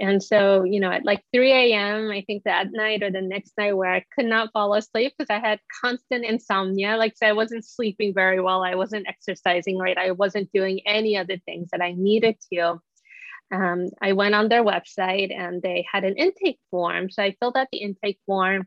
And 0.00 0.22
so, 0.22 0.64
you 0.64 0.80
know, 0.80 0.90
at 0.90 1.04
like 1.04 1.22
3 1.34 1.52
a.m., 1.52 2.10
I 2.10 2.22
think 2.26 2.44
that 2.44 2.68
night 2.72 3.02
or 3.02 3.10
the 3.10 3.20
next 3.20 3.52
night 3.58 3.76
where 3.76 3.92
I 3.92 4.02
could 4.14 4.24
not 4.24 4.50
fall 4.52 4.72
asleep 4.72 5.12
because 5.16 5.28
I 5.28 5.46
had 5.46 5.60
constant 5.82 6.24
insomnia. 6.24 6.96
Like 6.96 7.12
I 7.12 7.14
said, 7.16 7.28
I 7.28 7.34
wasn't 7.34 7.66
sleeping 7.66 8.14
very 8.14 8.40
well. 8.40 8.64
I 8.64 8.76
wasn't 8.76 9.06
exercising 9.06 9.76
right. 9.76 9.98
I 9.98 10.12
wasn't 10.12 10.50
doing 10.52 10.80
any 10.86 11.16
of 11.16 11.26
the 11.26 11.38
things 11.44 11.68
that 11.72 11.82
I 11.82 11.92
needed 11.92 12.36
to. 12.50 12.80
Um, 13.52 13.88
I 14.00 14.12
went 14.12 14.34
on 14.34 14.48
their 14.48 14.64
website 14.64 15.36
and 15.36 15.60
they 15.60 15.84
had 15.92 16.04
an 16.04 16.16
intake 16.16 16.60
form. 16.70 17.10
So 17.10 17.22
I 17.22 17.36
filled 17.38 17.58
out 17.58 17.68
the 17.70 17.82
intake 17.82 18.20
form 18.24 18.66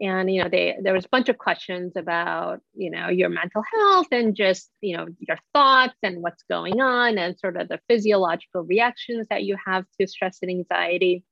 and 0.00 0.32
you 0.32 0.42
know 0.42 0.48
they 0.48 0.76
there 0.82 0.92
was 0.92 1.04
a 1.04 1.10
bunch 1.10 1.28
of 1.28 1.38
questions 1.38 1.92
about 1.96 2.60
you 2.74 2.90
know 2.90 3.08
your 3.08 3.28
mental 3.28 3.62
health 3.72 4.08
and 4.10 4.34
just 4.34 4.70
you 4.80 4.96
know 4.96 5.06
your 5.20 5.38
thoughts 5.52 5.94
and 6.02 6.22
what's 6.22 6.42
going 6.50 6.80
on 6.80 7.16
and 7.18 7.38
sort 7.38 7.56
of 7.56 7.68
the 7.68 7.80
physiological 7.88 8.62
reactions 8.62 9.26
that 9.30 9.44
you 9.44 9.56
have 9.64 9.84
to 10.00 10.06
stress 10.06 10.38
and 10.42 10.50
anxiety. 10.50 11.24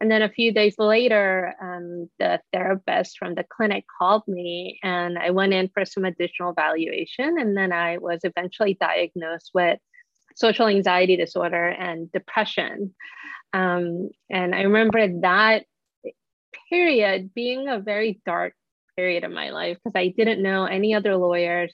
And 0.00 0.10
then 0.10 0.22
a 0.22 0.28
few 0.28 0.52
days 0.52 0.74
later 0.78 1.54
um, 1.62 2.10
the 2.18 2.40
therapist 2.52 3.18
from 3.18 3.36
the 3.36 3.44
clinic 3.44 3.84
called 3.98 4.24
me 4.26 4.78
and 4.82 5.18
i 5.18 5.30
went 5.30 5.54
in 5.54 5.68
for 5.72 5.84
some 5.84 6.04
additional 6.04 6.50
evaluation. 6.50 7.38
And 7.38 7.56
then 7.56 7.72
i 7.72 7.98
was 7.98 8.20
eventually 8.24 8.74
diagnosed 8.74 9.52
with 9.54 9.78
social 10.34 10.66
anxiety 10.66 11.16
disorder 11.16 11.68
and 11.68 12.10
depression. 12.12 12.94
Um, 13.54 14.10
and 14.28 14.54
i 14.54 14.62
remember 14.62 15.20
that 15.20 15.64
period 16.68 17.32
being 17.34 17.68
a 17.68 17.78
very 17.78 18.20
dark 18.26 18.54
period 18.96 19.24
of 19.24 19.32
my 19.32 19.50
life 19.50 19.78
because 19.82 19.98
I 19.98 20.08
didn't 20.08 20.42
know 20.42 20.64
any 20.64 20.94
other 20.94 21.16
lawyers 21.16 21.72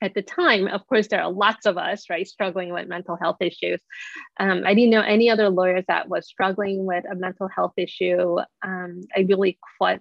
at 0.00 0.14
the 0.14 0.22
time. 0.22 0.68
Of 0.68 0.86
course, 0.86 1.08
there 1.08 1.22
are 1.22 1.30
lots 1.30 1.66
of 1.66 1.78
us, 1.78 2.10
right, 2.10 2.26
struggling 2.26 2.72
with 2.72 2.88
mental 2.88 3.16
health 3.16 3.38
issues. 3.40 3.80
Um, 4.38 4.62
I 4.66 4.74
didn't 4.74 4.90
know 4.90 5.00
any 5.00 5.30
other 5.30 5.48
lawyers 5.48 5.84
that 5.88 6.08
was 6.08 6.26
struggling 6.26 6.84
with 6.84 7.04
a 7.10 7.14
mental 7.14 7.48
health 7.48 7.72
issue. 7.76 8.36
Um, 8.62 9.02
I 9.16 9.20
really 9.20 9.58
quite, 9.78 10.00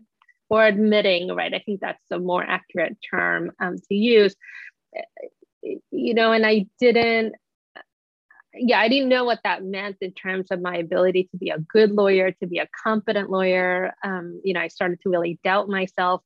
or 0.50 0.66
admitting, 0.66 1.34
right, 1.34 1.54
I 1.54 1.60
think 1.60 1.80
that's 1.80 2.12
a 2.12 2.20
more 2.20 2.44
accurate 2.44 2.98
term 3.10 3.52
um, 3.60 3.78
to 3.78 3.96
use. 3.96 4.36
You 5.92 6.14
know, 6.14 6.34
and 6.34 6.46
I 6.46 6.66
didn't 6.80 7.36
yeah, 8.56 8.80
I 8.80 8.88
didn't 8.88 9.10
know 9.10 9.26
what 9.26 9.40
that 9.44 9.64
meant 9.64 9.98
in 10.02 10.12
terms 10.14 10.48
of 10.52 10.62
my 10.62 10.78
ability 10.78 11.28
to 11.32 11.38
be 11.38 11.50
a 11.50 11.60
good 11.60 11.92
lawyer, 11.92 12.32
to 12.32 12.48
be 12.48 12.60
a 12.60 12.68
competent 12.84 13.30
lawyer. 13.30 13.94
Um, 14.04 14.42
you 14.44 14.54
know, 14.54 14.60
I 14.60 14.68
started 14.68 15.00
to 15.02 15.10
really 15.10 15.40
doubt 15.44 15.70
myself. 15.70 16.22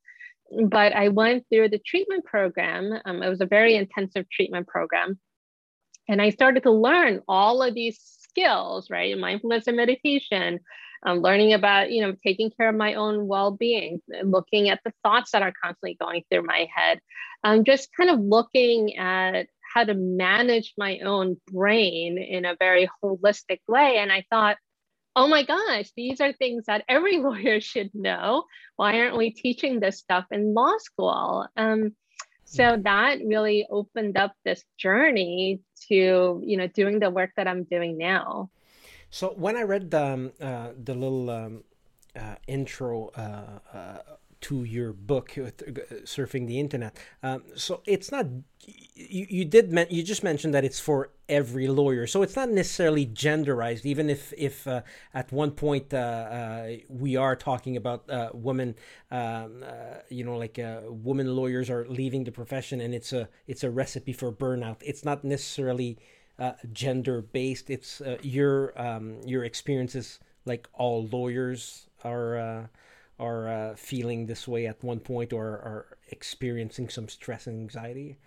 But 0.65 0.93
I 0.93 1.09
went 1.09 1.45
through 1.49 1.69
the 1.69 1.79
treatment 1.79 2.25
program. 2.25 2.93
Um, 3.05 3.21
it 3.21 3.29
was 3.29 3.41
a 3.41 3.45
very 3.45 3.75
intensive 3.75 4.29
treatment 4.29 4.67
program. 4.67 5.19
And 6.07 6.21
I 6.21 6.29
started 6.29 6.63
to 6.63 6.71
learn 6.71 7.21
all 7.27 7.61
of 7.61 7.73
these 7.73 7.99
skills, 7.99 8.89
right? 8.89 9.17
Mindfulness 9.17 9.67
and 9.67 9.75
meditation, 9.75 10.59
um, 11.05 11.19
learning 11.19 11.53
about, 11.53 11.91
you 11.91 12.01
know, 12.01 12.15
taking 12.25 12.49
care 12.49 12.69
of 12.69 12.75
my 12.75 12.93
own 12.93 13.27
well-being, 13.27 14.01
looking 14.23 14.69
at 14.69 14.79
the 14.85 14.93
thoughts 15.03 15.31
that 15.31 15.41
are 15.41 15.53
constantly 15.61 15.97
going 15.99 16.23
through 16.29 16.43
my 16.43 16.67
head, 16.73 16.99
um, 17.43 17.65
just 17.65 17.89
kind 17.95 18.09
of 18.09 18.19
looking 18.19 18.97
at 18.97 19.47
how 19.73 19.83
to 19.83 19.93
manage 19.93 20.73
my 20.77 20.99
own 20.99 21.39
brain 21.51 22.17
in 22.17 22.45
a 22.45 22.55
very 22.59 22.89
holistic 23.03 23.59
way. 23.67 23.97
And 23.97 24.11
I 24.11 24.25
thought, 24.29 24.57
oh 25.15 25.27
my 25.27 25.43
gosh, 25.43 25.89
these 25.97 26.21
are 26.21 26.31
things 26.33 26.65
that 26.67 26.85
every 26.87 27.17
lawyer 27.27 27.59
should 27.59 27.91
know. 27.93 28.45
Why 28.75 28.99
aren't 28.99 29.17
we 29.17 29.31
teaching 29.31 29.79
this 29.79 29.97
stuff 29.97 30.25
in 30.31 30.53
law 30.53 30.77
school? 30.77 31.47
Um, 31.57 31.95
so 32.45 32.75
hmm. 32.75 32.83
that 32.83 33.19
really 33.25 33.67
opened 33.69 34.17
up 34.17 34.33
this 34.45 34.63
journey 34.77 35.59
to 35.89 36.41
you 36.45 36.57
know 36.57 36.67
doing 36.67 36.99
the 36.99 37.09
work 37.09 37.31
that 37.35 37.47
I'm 37.47 37.63
doing 37.63 37.97
now. 37.97 38.49
So 39.09 39.33
when 39.35 39.57
I 39.57 39.63
read 39.63 39.91
the 39.91 40.05
um, 40.05 40.31
uh, 40.39 40.69
the 40.81 40.93
little 40.93 41.29
um, 41.29 41.63
uh, 42.15 42.35
intro 42.47 43.09
uh, 43.17 43.59
uh 43.73 43.97
to 44.47 44.63
your 44.63 44.93
book, 44.93 45.37
uh, 45.37 45.51
surfing 46.05 46.47
the 46.47 46.59
internet, 46.59 46.97
um, 47.21 47.43
so 47.55 47.81
it's 47.85 48.11
not 48.11 48.25
you, 48.95 49.25
you 49.29 49.45
did 49.45 49.71
men- 49.71 49.87
you 49.89 50.03
just 50.03 50.23
mentioned 50.23 50.53
that 50.53 50.63
it's 50.63 50.79
for 50.79 51.11
every 51.27 51.67
lawyer. 51.67 52.07
So 52.07 52.21
it's 52.21 52.35
not 52.35 52.49
necessarily 52.49 53.05
genderized 53.05 53.85
even 53.85 54.09
if 54.09 54.33
if 54.37 54.65
uh, 54.67 54.81
at 55.13 55.31
one 55.31 55.51
point 55.51 55.93
uh, 55.93 55.97
uh, 55.97 56.75
we 56.89 57.15
are 57.17 57.35
talking 57.35 57.75
about 57.75 58.09
uh, 58.09 58.29
women 58.33 58.75
um, 59.11 59.63
uh, 59.63 59.99
you 60.09 60.23
know 60.23 60.37
like 60.37 60.57
women 60.87 61.35
lawyers 61.35 61.69
are 61.69 61.85
leaving 61.89 62.23
the 62.23 62.31
profession 62.31 62.79
and 62.81 62.93
it's 62.93 63.11
a 63.13 63.27
it's 63.47 63.63
a 63.63 63.69
recipe 63.69 64.13
for 64.13 64.31
burnout. 64.31 64.77
It's 64.81 65.03
not 65.03 65.23
necessarily 65.23 65.97
gender 66.71 67.19
based 67.21 67.69
it's 67.71 67.99
your 68.21 68.79
um, 68.79 69.19
your 69.25 69.43
experiences 69.43 70.19
like 70.45 70.67
all 70.73 71.07
lawyers 71.07 71.87
are 72.03 72.69
are 73.19 73.75
feeling 73.75 74.25
this 74.25 74.47
way 74.47 74.67
at 74.67 74.83
one 74.83 74.99
point 74.99 75.33
or 75.33 75.47
are 75.47 75.97
experiencing 76.09 76.89
some 76.89 77.09
stress 77.09 77.47
and 77.47 77.59
anxiety 77.59 78.17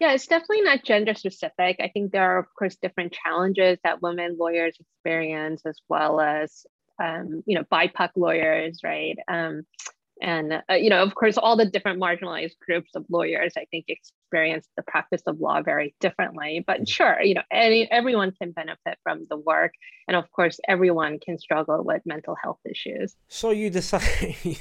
yeah, 0.00 0.12
it's 0.12 0.26
definitely 0.26 0.62
not 0.62 0.84
gender 0.84 1.14
specific. 1.14 1.76
I 1.80 1.88
think 1.88 2.12
there 2.12 2.22
are, 2.22 2.38
of 2.38 2.54
course, 2.54 2.76
different 2.76 3.12
challenges 3.12 3.78
that 3.82 4.00
women 4.00 4.36
lawyers 4.38 4.76
experience, 4.78 5.62
as 5.66 5.80
well 5.88 6.20
as, 6.20 6.66
um, 7.02 7.42
you 7.46 7.56
know, 7.56 7.64
BIPOC 7.64 8.10
lawyers, 8.14 8.80
right? 8.84 9.18
Um, 9.26 9.66
and, 10.20 10.62
uh, 10.70 10.74
you 10.74 10.90
know, 10.90 11.02
of 11.02 11.14
course, 11.14 11.38
all 11.38 11.56
the 11.56 11.66
different 11.66 12.00
marginalized 12.00 12.58
groups 12.64 12.90
of 12.94 13.04
lawyers, 13.08 13.54
I 13.56 13.66
think, 13.70 13.86
experience 13.88 14.68
the 14.76 14.82
practice 14.82 15.22
of 15.26 15.40
law 15.40 15.62
very 15.62 15.94
differently. 16.00 16.64
But 16.66 16.78
mm-hmm. 16.78 16.84
sure, 16.84 17.20
you 17.22 17.34
know, 17.34 17.42
any, 17.52 17.90
everyone 17.90 18.32
can 18.32 18.52
benefit 18.52 18.98
from 19.02 19.26
the 19.30 19.36
work. 19.36 19.72
And 20.06 20.16
of 20.16 20.30
course, 20.32 20.58
everyone 20.68 21.18
can 21.18 21.38
struggle 21.38 21.84
with 21.84 22.02
mental 22.04 22.36
health 22.42 22.60
issues. 22.68 23.14
So 23.28 23.50
you 23.50 23.70
decide 23.70 24.36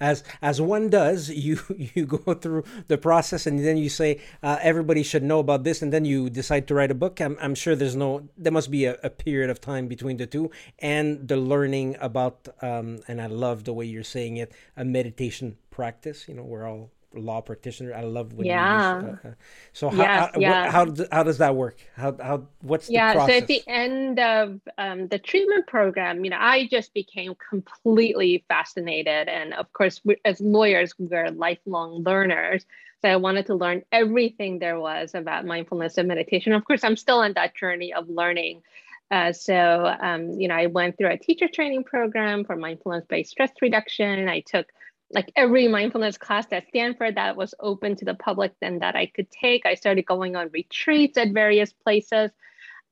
as 0.00 0.24
as 0.42 0.60
one 0.60 0.88
does 0.88 1.28
you 1.46 1.58
you 1.78 2.06
go 2.06 2.34
through 2.34 2.64
the 2.88 2.98
process 2.98 3.46
and 3.46 3.64
then 3.64 3.76
you 3.76 3.88
say 3.88 4.20
uh, 4.42 4.58
everybody 4.62 5.02
should 5.02 5.22
know 5.22 5.38
about 5.38 5.64
this 5.64 5.82
and 5.82 5.92
then 5.92 6.04
you 6.04 6.30
decide 6.30 6.66
to 6.68 6.74
write 6.74 6.90
a 6.90 6.94
book. 6.94 7.20
I'm, 7.20 7.36
I'm 7.40 7.54
sure 7.54 7.74
there's 7.74 7.96
no 7.96 8.28
there 8.36 8.52
must 8.52 8.70
be 8.70 8.84
a, 8.84 8.96
a 9.02 9.10
period 9.10 9.50
of 9.50 9.60
time 9.60 9.88
between 9.88 10.16
the 10.16 10.26
two 10.26 10.50
and 10.78 11.26
the 11.28 11.36
learning 11.36 11.96
about 12.00 12.48
um, 12.62 12.98
and 13.08 13.20
i 13.20 13.26
love 13.26 13.64
the 13.64 13.72
way 13.72 13.84
you're 13.84 14.04
saying 14.04 14.36
it 14.36 14.52
a 14.76 14.84
meditation 14.84 15.56
practice. 15.70 16.28
You 16.28 16.34
know 16.34 16.42
we're 16.42 16.66
all 16.66 16.90
law 17.14 17.40
practitioner. 17.40 17.94
I 17.94 18.02
love 18.02 18.32
when 18.34 18.46
yeah. 18.46 19.00
Use, 19.00 19.18
uh, 19.24 19.28
uh, 19.28 19.32
so 19.72 19.88
how 19.88 19.96
yes, 19.96 20.30
how, 20.34 20.40
yeah. 20.40 20.70
how, 20.70 20.86
how, 20.86 20.94
how 21.10 21.22
does 21.22 21.38
that 21.38 21.54
work? 21.54 21.78
How 21.96 22.16
how 22.20 22.46
what's 22.60 22.90
yeah? 22.90 23.14
so 23.26 23.32
at 23.32 23.46
the 23.46 23.62
end 23.66 24.18
of 24.18 24.60
um, 24.76 25.08
the 25.08 25.18
treatment 25.18 25.66
program, 25.66 26.24
you 26.24 26.30
know, 26.30 26.38
I 26.38 26.66
just 26.66 26.92
became 26.94 27.34
completely 27.48 28.44
fascinated, 28.48 29.28
and 29.28 29.54
of 29.54 29.72
course, 29.72 30.00
we, 30.04 30.16
as 30.24 30.40
lawyers, 30.40 30.94
we're 30.98 31.30
lifelong 31.30 32.02
learners. 32.02 32.66
So 33.00 33.08
I 33.08 33.16
wanted 33.16 33.46
to 33.46 33.54
learn 33.54 33.82
everything 33.92 34.58
there 34.58 34.80
was 34.80 35.14
about 35.14 35.46
mindfulness 35.46 35.98
and 35.98 36.08
meditation. 36.08 36.52
Of 36.52 36.64
course, 36.64 36.82
I'm 36.82 36.96
still 36.96 37.18
on 37.18 37.32
that 37.34 37.54
journey 37.54 37.92
of 37.94 38.08
learning. 38.08 38.62
Uh, 39.10 39.32
so, 39.32 39.94
um, 40.00 40.32
you 40.32 40.48
know, 40.48 40.56
I 40.56 40.66
went 40.66 40.98
through 40.98 41.10
a 41.10 41.16
teacher 41.16 41.48
training 41.48 41.84
program 41.84 42.44
for 42.44 42.56
mindfulness-based 42.56 43.30
stress 43.30 43.52
reduction. 43.62 44.28
I 44.28 44.40
took 44.40 44.66
like 45.10 45.32
every 45.36 45.68
mindfulness 45.68 46.18
class 46.18 46.46
at 46.52 46.68
Stanford 46.68 47.14
that 47.14 47.36
was 47.36 47.54
open 47.60 47.96
to 47.96 48.04
the 48.04 48.14
public 48.14 48.52
and 48.60 48.82
that 48.82 48.94
I 48.94 49.06
could 49.06 49.30
take. 49.30 49.64
I 49.64 49.74
started 49.74 50.04
going 50.04 50.36
on 50.36 50.50
retreats 50.52 51.16
at 51.16 51.32
various 51.32 51.72
places. 51.72 52.30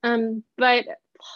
Um, 0.03 0.43
but 0.57 0.85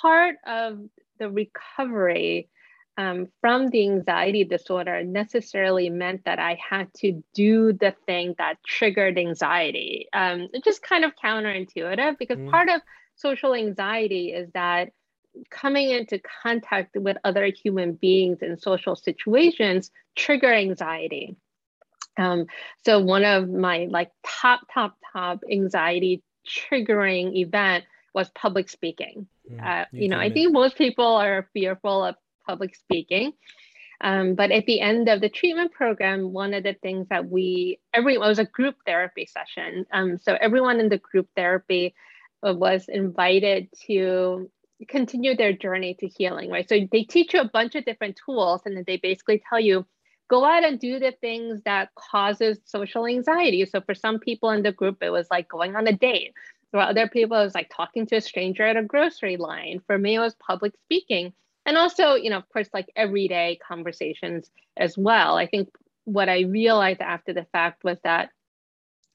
part 0.02 0.38
of 0.46 0.80
the 1.20 1.30
recovery 1.30 2.50
um, 2.98 3.28
from 3.40 3.70
the 3.70 3.84
anxiety 3.84 4.44
disorder 4.44 5.04
necessarily 5.04 5.90
meant 5.90 6.26
that 6.26 6.40
I 6.40 6.60
had 6.70 6.94
to 6.96 7.24
do 7.34 7.74
the 7.74 7.96
thing 8.06 8.36
that 8.38 8.58
triggered 8.68 9.18
anxiety. 9.18 10.08
Um, 10.14 10.50
it's 10.54 10.66
just 10.66 10.82
kind 10.82 11.06
of 11.06 11.14
counterintuitive 11.16 12.18
because 12.18 12.38
mm. 12.38 12.50
part 12.50 12.70
of 12.70 12.82
social 13.16 13.54
anxiety 13.54 14.34
is 14.34 14.50
that 14.54 14.90
coming 15.50 15.92
into 15.92 16.20
contact 16.44 16.96
with 16.96 17.18
other 17.24 17.46
human 17.46 17.94
beings 17.94 18.40
in 18.42 18.58
social 18.58 18.96
situations 18.96 19.92
trigger 20.16 20.54
anxiety. 20.54 21.36
Um, 22.18 22.46
so 22.86 23.00
one 23.00 23.24
of 23.24 23.50
my 23.50 23.88
like 23.90 24.12
top, 24.26 24.62
top, 24.74 24.98
top 25.14 25.42
anxiety 25.50 26.22
triggering 26.46 27.36
event 27.36 27.86
was 28.14 28.30
public 28.32 28.70
speaking. 28.70 29.28
Mm, 29.50 29.66
uh, 29.66 29.86
you, 29.92 30.04
you 30.04 30.10
know, 30.10 30.20
I 30.20 30.30
think 30.30 30.52
most 30.52 30.78
people 30.78 31.06
are 31.06 31.50
fearful 31.54 32.04
of 32.04 32.16
public 32.46 32.76
speaking. 32.76 33.34
Um, 34.02 34.34
but 34.34 34.52
at 34.52 34.66
the 34.66 34.82
end 34.82 35.08
of 35.10 35.22
the 35.22 35.30
treatment 35.30 35.72
program, 35.72 36.34
one 36.34 36.54
of 36.56 36.64
the 36.64 36.74
things 36.74 37.08
that 37.10 37.30
we, 37.30 37.80
every, 37.94 38.16
it 38.16 38.20
was 38.20 38.40
a 38.40 38.46
group 38.46 38.76
therapy 38.86 39.28
session. 39.28 39.86
Um, 39.94 40.18
so 40.18 40.36
everyone 40.42 40.80
in 40.80 40.90
the 40.90 40.98
group 40.98 41.30
therapy 41.36 41.94
uh, 42.46 42.54
was 42.54 42.90
invited 42.90 43.70
to 43.86 44.50
continue 44.88 45.36
their 45.36 45.54
journey 45.54 45.96
to 45.96 46.08
healing, 46.08 46.50
right? 46.50 46.68
So 46.68 46.80
they 46.92 47.04
teach 47.04 47.34
you 47.34 47.42
a 47.42 47.50
bunch 47.50 47.76
of 47.76 47.86
different 47.86 48.20
tools 48.26 48.62
and 48.66 48.76
then 48.76 48.84
they 48.88 48.98
basically 48.98 49.42
tell 49.48 49.60
you, 49.60 49.86
go 50.30 50.46
out 50.46 50.64
and 50.64 50.80
do 50.80 50.98
the 50.98 51.14
things 51.20 51.62
that 51.66 51.90
causes 51.96 52.58
social 52.66 53.06
anxiety. 53.06 53.66
So 53.66 53.82
for 53.82 53.94
some 53.94 54.20
people 54.20 54.50
in 54.52 54.64
the 54.64 54.72
group, 54.72 54.98
it 55.02 55.10
was 55.10 55.28
like 55.30 55.50
going 55.50 55.76
on 55.76 55.88
a 55.88 55.94
date. 55.94 56.34
For 56.72 56.80
other 56.80 57.08
people, 57.08 57.38
it 57.38 57.44
was 57.44 57.56
like 57.56 57.70
talking 57.76 58.06
to 58.08 58.16
a 58.16 58.22
stranger 58.22 58.64
at 58.64 58.78
a 58.78 58.84
grocery 58.84 59.36
line. 59.36 59.82
For 59.86 59.98
me, 59.98 60.16
it 60.16 60.20
was 60.20 60.36
public 60.36 60.74
speaking. 60.86 61.34
And 61.66 61.78
also, 61.78 62.16
you 62.16 62.30
know, 62.30 62.38
of 62.38 62.50
course, 62.50 62.70
like 62.74 62.90
everyday 62.96 63.60
conversations 63.68 64.50
as 64.78 64.98
well. 64.98 65.38
I 65.38 65.48
think 65.48 65.70
what 66.06 66.30
I 66.30 66.42
realized 66.42 67.02
after 67.02 67.34
the 67.34 67.46
fact 67.52 67.84
was 67.84 67.98
that 68.04 68.30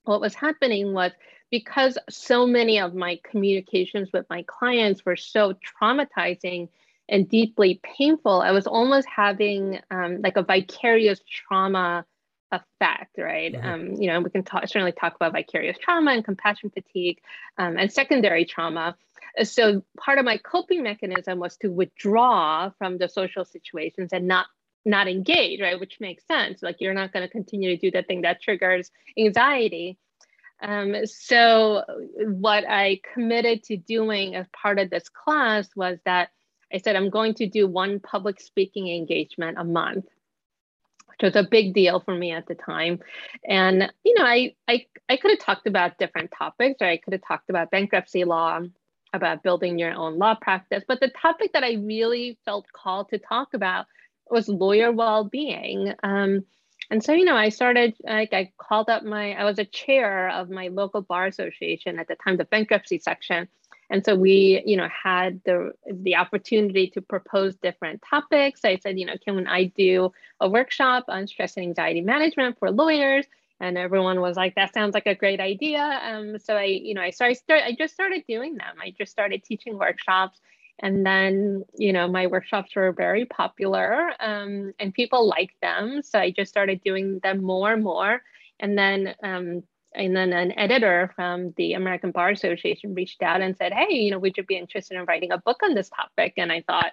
what 0.05 0.21
was 0.21 0.35
happening 0.35 0.93
was 0.93 1.13
because 1.59 1.97
so 2.11 2.47
many 2.47 2.79
of 2.81 2.95
my 2.95 3.19
communications 3.25 4.11
with 4.13 4.27
my 4.29 4.45
clients 4.47 5.07
were 5.07 5.17
so 5.17 5.55
traumatizing 5.55 6.69
and 7.09 7.27
deeply 7.31 7.81
painful. 7.83 8.43
I 8.43 8.51
was 8.51 8.67
almost 8.67 9.09
having 9.09 9.81
um, 9.91 10.21
like 10.21 10.37
a 10.37 10.43
vicarious 10.43 11.19
trauma 11.27 12.05
effect, 12.53 13.17
right? 13.17 13.55
Mm-hmm. 13.55 13.69
Um, 13.69 13.93
you 13.95 14.09
know, 14.09 14.21
we 14.21 14.29
can 14.29 14.43
talk, 14.43 14.65
certainly 14.69 14.93
talk 14.93 15.15
about 15.15 15.33
vicarious 15.33 15.79
trauma 15.79 16.11
and 16.11 16.23
compassion 16.23 16.69
fatigue 16.69 17.21
um, 17.57 17.79
and 17.79 17.91
secondary 17.91 18.45
trauma. 18.45 18.95
So 19.43 19.83
part 19.99 20.19
of 20.19 20.27
my 20.27 20.37
coping 20.37 20.83
mechanism 20.83 21.39
was 21.39 21.57
to 21.59 21.69
withdraw 21.69 22.71
from 22.77 22.99
the 22.99 23.09
social 23.09 23.47
situations 23.47 24.11
and 24.13 24.29
not 24.29 24.47
not 24.85 25.09
engage, 25.09 25.61
right? 25.61 25.81
Which 25.81 25.99
makes 26.01 26.25
sense. 26.27 26.63
Like 26.63 26.77
you're 26.81 26.95
not 26.95 27.13
going 27.13 27.27
to 27.27 27.33
continue 27.33 27.75
to 27.75 27.81
do 27.81 27.91
the 27.91 28.05
thing 28.05 28.23
that 28.23 28.41
triggers 28.41 28.91
anxiety. 29.19 29.99
Um, 30.63 31.07
so 31.07 31.85
what 32.19 32.65
I 32.69 33.01
committed 33.15 33.63
to 33.65 33.77
doing 33.77 34.35
as 34.35 34.47
part 34.61 34.79
of 34.79 34.91
this 34.91 35.09
class 35.09 35.69
was 35.77 35.99
that 36.05 36.31
I 36.73 36.79
said 36.79 36.97
I'm 36.97 37.11
going 37.11 37.35
to 37.35 37.49
do 37.49 37.67
one 37.67 38.01
public 38.01 38.41
speaking 38.41 38.89
engagement 38.89 39.59
a 39.59 39.65
month 39.65 40.07
which 41.19 41.33
was 41.33 41.37
a 41.37 41.49
big 41.49 41.75
deal 41.75 42.01
for 42.01 42.15
me 42.15 42.33
at 42.33 42.47
the 42.47 42.55
time. 42.55 43.01
And 43.49 43.91
you 44.05 44.15
know, 44.15 44.25
I 44.25 44.55
I 44.69 44.87
I 45.09 45.17
could 45.17 45.31
have 45.31 45.41
talked 45.41 45.67
about 45.67 45.99
different 45.99 46.31
topics, 46.37 46.77
or 46.81 46.87
I 46.87 46.99
could 46.99 47.13
have 47.15 47.23
talked 47.27 47.49
about 47.49 47.71
bankruptcy 47.71 48.25
law, 48.25 48.61
about 49.13 49.43
building 49.43 49.79
your 49.79 49.93
own 49.93 50.19
law 50.19 50.35
practice. 50.35 50.85
But 50.87 51.01
the 51.01 51.09
topic 51.09 51.53
that 51.53 51.65
I 51.65 51.75
really 51.75 52.39
felt 52.45 52.67
called 52.73 53.09
to 53.11 53.19
talk 53.19 53.55
about 53.55 53.87
was 54.31 54.49
lawyer 54.49 54.93
well-being. 54.93 55.95
Um, 56.03 56.45
and 56.91 57.03
so, 57.03 57.13
you 57.13 57.25
know, 57.25 57.37
I 57.37 57.49
started 57.49 57.95
like 58.05 58.33
I 58.33 58.53
called 58.59 58.89
up 58.89 59.03
my 59.03 59.33
I 59.33 59.45
was 59.45 59.59
a 59.59 59.65
chair 59.65 60.29
of 60.31 60.51
my 60.51 60.69
local 60.69 61.03
bar 61.03 61.27
association 61.27 61.99
at 61.99 62.09
the 62.09 62.17
time, 62.17 62.37
the 62.37 62.45
bankruptcy 62.45 62.99
section. 62.99 63.49
And 63.89 64.05
so 64.05 64.17
we, 64.17 64.63
you 64.67 64.77
know, 64.77 64.89
had 64.89 65.41
the 65.45 65.73
the 65.91 66.17
opportunity 66.17 66.89
to 66.91 67.01
propose 67.01 67.57
different 67.57 68.03
topics. 68.09 68.65
I 68.65 68.77
said, 68.77 68.99
you 68.99 69.07
know, 69.07 69.17
can 69.25 69.47
I 69.47 69.65
do 69.65 70.13
a 70.41 70.49
workshop 70.49 71.05
on 71.09 71.27
stress 71.27 71.57
and 71.57 71.67
anxiety 71.67 72.01
management 72.03 72.59
for 72.59 72.71
lawyers? 72.71 73.27
And 73.59 73.79
everyone 73.79 74.21
was 74.21 74.37
like, 74.37 74.55
that 74.57 74.75
sounds 74.75 74.93
like 74.93 75.07
a 75.07 75.15
great 75.15 75.41
idea. 75.41 75.83
Um, 75.83 76.39
so 76.39 76.57
I, 76.57 76.65
you 76.65 76.95
know, 76.95 77.01
I 77.01 77.11
so 77.11 77.17
started, 77.17 77.37
start, 77.37 77.63
I 77.65 77.73
just 77.73 77.95
started 77.95 78.25
doing 78.29 78.57
them. 78.57 78.77
I 78.81 78.95
just 78.97 79.11
started 79.11 79.43
teaching 79.45 79.79
workshops. 79.79 80.39
And 80.81 81.07
then, 81.07 81.65
you 81.77 81.93
know, 81.93 82.07
my 82.07 82.27
workshops 82.27 82.77
were 82.77 82.93
very 82.93 83.25
popular 83.25 84.11
um, 84.21 84.75
and 84.79 84.93
people 84.93 85.27
liked 85.27 85.59
them. 85.63 86.03
So 86.03 86.19
I 86.19 86.31
just 86.31 86.51
started 86.51 86.83
doing 86.85 87.19
them 87.23 87.43
more 87.43 87.73
and 87.73 87.83
more. 87.83 88.23
And 88.61 88.77
then 88.77 89.15
um, 89.23 89.63
and 89.95 90.15
then 90.15 90.33
an 90.33 90.53
editor 90.59 91.11
from 91.17 91.55
the 91.57 91.73
American 91.73 92.11
Bar 92.11 92.31
Association 92.31 92.95
reached 92.95 93.23
out 93.23 93.41
and 93.41 93.57
said, 93.57 93.73
"Hey, 93.73 93.95
you 93.95 94.11
know, 94.11 94.19
would 94.19 94.37
you 94.37 94.43
be 94.43 94.57
interested 94.57 94.97
in 94.97 95.05
writing 95.07 95.33
a 95.33 95.39
book 95.39 95.63
on 95.63 95.75
this 95.75 95.89
topic?" 95.89 96.35
And 96.37 96.53
I 96.53 96.63
thought, 96.67 96.93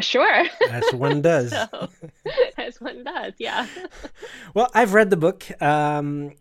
sure, 0.00 0.44
as 0.70 0.84
one 0.92 1.22
does, 1.22 1.50
so, 1.50 1.88
as 2.58 2.80
one 2.80 3.04
does, 3.04 3.34
yeah. 3.38 3.66
well, 4.54 4.70
I've 4.74 4.94
read 4.94 5.10
the 5.10 5.16
book. 5.16 5.44
Um, 5.62 6.32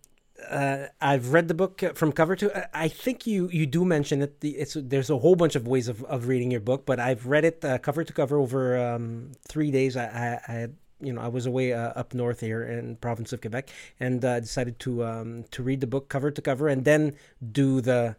uh, 0.48 0.88
I've 1.02 1.34
read 1.34 1.48
the 1.48 1.54
book 1.54 1.84
from 1.96 2.12
cover 2.12 2.36
to. 2.38 2.78
I 2.78 2.88
think 2.88 3.28
you 3.28 3.50
you 3.50 3.66
do 3.66 3.86
mention 3.86 4.22
it. 4.22 4.40
The, 4.42 4.52
it's 4.52 4.78
there's 4.80 5.10
a 5.10 5.18
whole 5.18 5.36
bunch 5.36 5.56
of 5.56 5.68
ways 5.68 5.88
of, 5.88 6.04
of 6.06 6.28
reading 6.28 6.52
your 6.52 6.62
book, 6.62 6.86
but 6.86 7.00
I've 7.00 7.26
read 7.26 7.46
it 7.46 7.64
uh, 7.64 7.78
cover 7.80 8.04
to 8.04 8.14
cover 8.14 8.38
over 8.38 8.78
um, 8.78 9.32
three 9.48 9.72
days. 9.72 9.96
I, 9.98 10.06
I, 10.06 10.54
I 10.54 10.68
you 11.02 11.14
know, 11.14 11.22
I 11.22 11.28
was 11.28 11.46
away 11.46 11.74
uh, 11.74 11.90
up 11.96 12.14
north 12.14 12.42
here 12.42 12.64
in 12.64 12.98
province 12.98 13.32
of 13.34 13.42
Quebec, 13.42 13.70
and 14.00 14.24
uh, 14.24 14.40
decided 14.40 14.80
to 14.80 15.06
um, 15.06 15.46
to 15.52 15.64
read 15.64 15.82
the 15.82 15.88
book 15.88 16.10
cover 16.10 16.32
to 16.32 16.42
cover, 16.42 16.68
and 16.68 16.86
then 16.86 17.16
do 17.52 17.82
the 17.82 18.16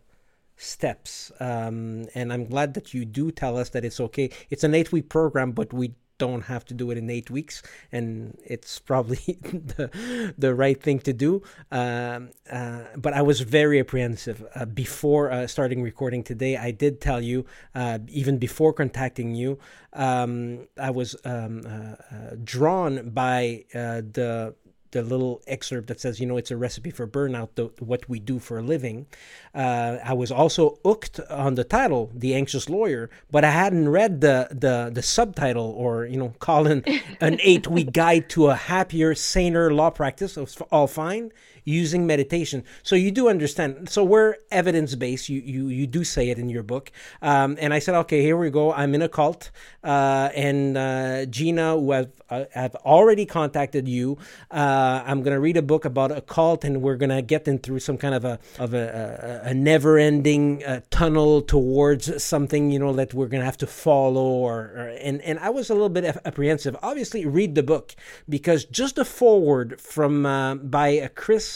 steps. 0.57 1.33
Um, 1.41 2.07
and 2.15 2.33
I'm 2.33 2.47
glad 2.47 2.75
that 2.75 2.95
you 2.95 3.05
do 3.05 3.31
tell 3.31 3.57
us 3.57 3.71
that 3.71 3.85
it's 3.85 4.01
okay. 4.01 4.31
It's 4.51 4.65
an 4.65 4.75
eight 4.75 4.93
week 4.93 5.09
program, 5.09 5.53
but 5.53 5.73
we 5.73 5.95
don't 6.21 6.43
have 6.43 6.65
to 6.67 6.75
do 6.75 6.91
it 6.93 6.99
in 6.99 7.09
eight 7.11 7.31
weeks, 7.31 7.63
and 7.91 8.37
it's 8.45 8.79
probably 8.79 9.17
the 9.77 9.91
the 10.37 10.55
right 10.55 10.81
thing 10.81 11.01
to 11.01 11.13
do. 11.13 11.43
Um, 11.73 12.31
uh, 12.53 12.85
but 12.97 13.13
I 13.15 13.23
was 13.23 13.41
very 13.41 13.81
apprehensive 13.81 14.45
uh, 14.55 14.67
before 14.67 15.33
uh, 15.33 15.47
starting 15.47 15.83
recording 15.83 16.23
today. 16.23 16.57
I 16.57 16.71
did 16.71 17.01
tell 17.01 17.21
you, 17.21 17.47
uh, 17.75 17.99
even 18.09 18.39
before 18.39 18.73
contacting 18.73 19.35
you, 19.35 19.59
um, 19.95 20.69
I 20.79 20.91
was 20.91 21.17
um, 21.25 21.63
uh, 21.67 21.71
uh, 21.71 22.37
drawn 22.45 23.11
by 23.11 23.65
the 23.73 24.55
the 24.93 25.03
little 25.03 25.41
excerpt 25.47 25.89
that 25.89 26.01
says, 26.01 26.21
you 26.21 26.27
know, 26.27 26.37
it's 26.37 26.51
a 26.51 26.57
recipe 26.57 26.91
for 26.91 27.07
burnout, 27.07 27.51
the, 27.55 27.71
what 27.79 28.09
we 28.09 28.19
do 28.19 28.39
for 28.39 28.59
a 28.59 28.63
living. 28.63 29.07
Uh, 29.55 29.99
I 30.05 30.15
was 30.15 30.31
also 30.31 30.79
hooked 30.85 31.21
on 31.29 31.55
the 31.55 31.65
title, 31.65 32.11
The 32.15 32.35
Anxious 32.35 32.69
Lawyer, 32.69 33.11
but 33.31 33.45
I 33.45 33.51
hadn't 33.51 33.89
read 33.89 34.21
the 34.21 34.49
the, 34.51 34.91
the 34.93 35.03
subtitle 35.03 35.75
or, 35.77 36.07
you 36.07 36.17
know, 36.17 36.35
call 36.39 36.67
in 36.67 36.85
an 37.21 37.39
eight 37.43 37.69
week 37.69 37.93
guide 38.03 38.29
to 38.31 38.49
a 38.49 38.55
happier, 38.55 39.15
saner 39.15 39.73
law 39.73 39.91
practice. 39.91 40.35
So 40.35 40.43
it's 40.43 40.61
all 40.73 40.87
fine 40.87 41.33
using 41.65 42.07
meditation. 42.07 42.65
So 42.83 42.97
you 42.97 43.11
do 43.11 43.29
understand. 43.29 43.89
So 43.89 44.05
we're 44.05 44.37
evidence 44.51 44.95
based. 44.95 45.29
You 45.29 45.41
you 45.41 45.69
you 45.69 45.87
do 45.87 46.05
say 46.05 46.31
it 46.31 46.39
in 46.39 46.49
your 46.49 46.63
book. 46.63 46.91
Um, 47.23 47.57
and 47.61 47.75
I 47.75 47.79
said, 47.79 47.95
okay, 47.97 48.23
here 48.23 48.37
we 48.37 48.51
go. 48.51 48.73
I'm 48.73 48.95
in 48.95 49.03
a 49.03 49.09
cult, 49.09 49.51
uh, 49.85 50.31
and 50.35 50.77
uh, 50.77 51.27
Jeena, 51.27 51.79
who 51.79 51.93
have 51.93 52.11
uh, 52.31 52.45
have 52.53 52.75
already 52.77 53.27
contacted 53.27 53.89
you. 53.89 54.19
Uh, 54.51 55.03
I'm 55.07 55.23
gonna 55.23 55.41
read 55.41 55.57
a 55.57 55.63
book 55.63 55.85
about 55.85 56.13
a 56.13 56.21
cult, 56.21 56.65
and 56.65 56.83
we're 56.83 56.97
gonna 56.97 57.23
get 57.23 57.49
in 57.49 57.59
through 57.59 57.81
some 57.81 57.99
kind 57.99 58.15
of 58.15 58.25
a 58.25 58.39
of 58.59 58.75
a, 58.75 59.43
a, 59.45 59.51
a 59.51 59.55
never 59.55 59.99
ending 59.99 60.65
uh, 60.65 60.81
tunnel 60.91 61.43
towards 61.43 62.23
something 62.23 62.71
you 62.71 62.79
know 62.79 62.93
that 62.93 63.15
we're 63.15 63.29
gonna 63.29 63.45
have 63.45 63.59
to 63.59 63.67
follow. 63.67 64.25
Or, 64.25 64.59
or 64.77 64.97
and 65.01 65.21
and 65.23 65.39
I 65.39 65.51
was 65.51 65.71
a 65.71 65.75
little 65.75 65.89
bit 65.89 66.05
apprehensive. 66.25 66.77
Obviously, 66.83 67.27
read 67.27 67.55
the 67.55 67.63
book 67.63 67.95
because 68.29 68.65
just 68.65 68.99
a 68.99 69.05
forward 69.05 69.81
from 69.81 70.27
uh, 70.27 70.55
by 70.57 70.89
a 70.89 71.09
Chris 71.09 71.50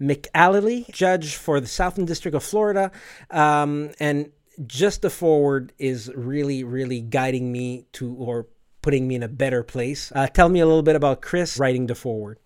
McAliley, 0.00 0.90
judge 0.92 1.36
for 1.36 1.60
the 1.60 1.66
Southern 1.66 2.04
District 2.04 2.34
of 2.34 2.44
Florida. 2.44 2.90
Um, 3.30 3.90
and 3.98 4.30
just 4.66 5.02
the 5.02 5.10
forward 5.10 5.72
is 5.78 6.10
really, 6.14 6.64
really 6.64 7.00
guiding 7.00 7.52
me 7.52 7.86
to 7.92 8.14
or 8.14 8.46
putting 8.82 9.08
me 9.08 9.16
in 9.16 9.22
a 9.22 9.28
better 9.28 9.62
place. 9.62 10.12
Uh, 10.14 10.26
tell 10.28 10.48
me 10.48 10.60
a 10.60 10.66
little 10.66 10.82
bit 10.82 10.96
about 10.96 11.20
Chris 11.20 11.58
writing 11.58 11.86
the 11.86 11.94
forward. 11.94 12.38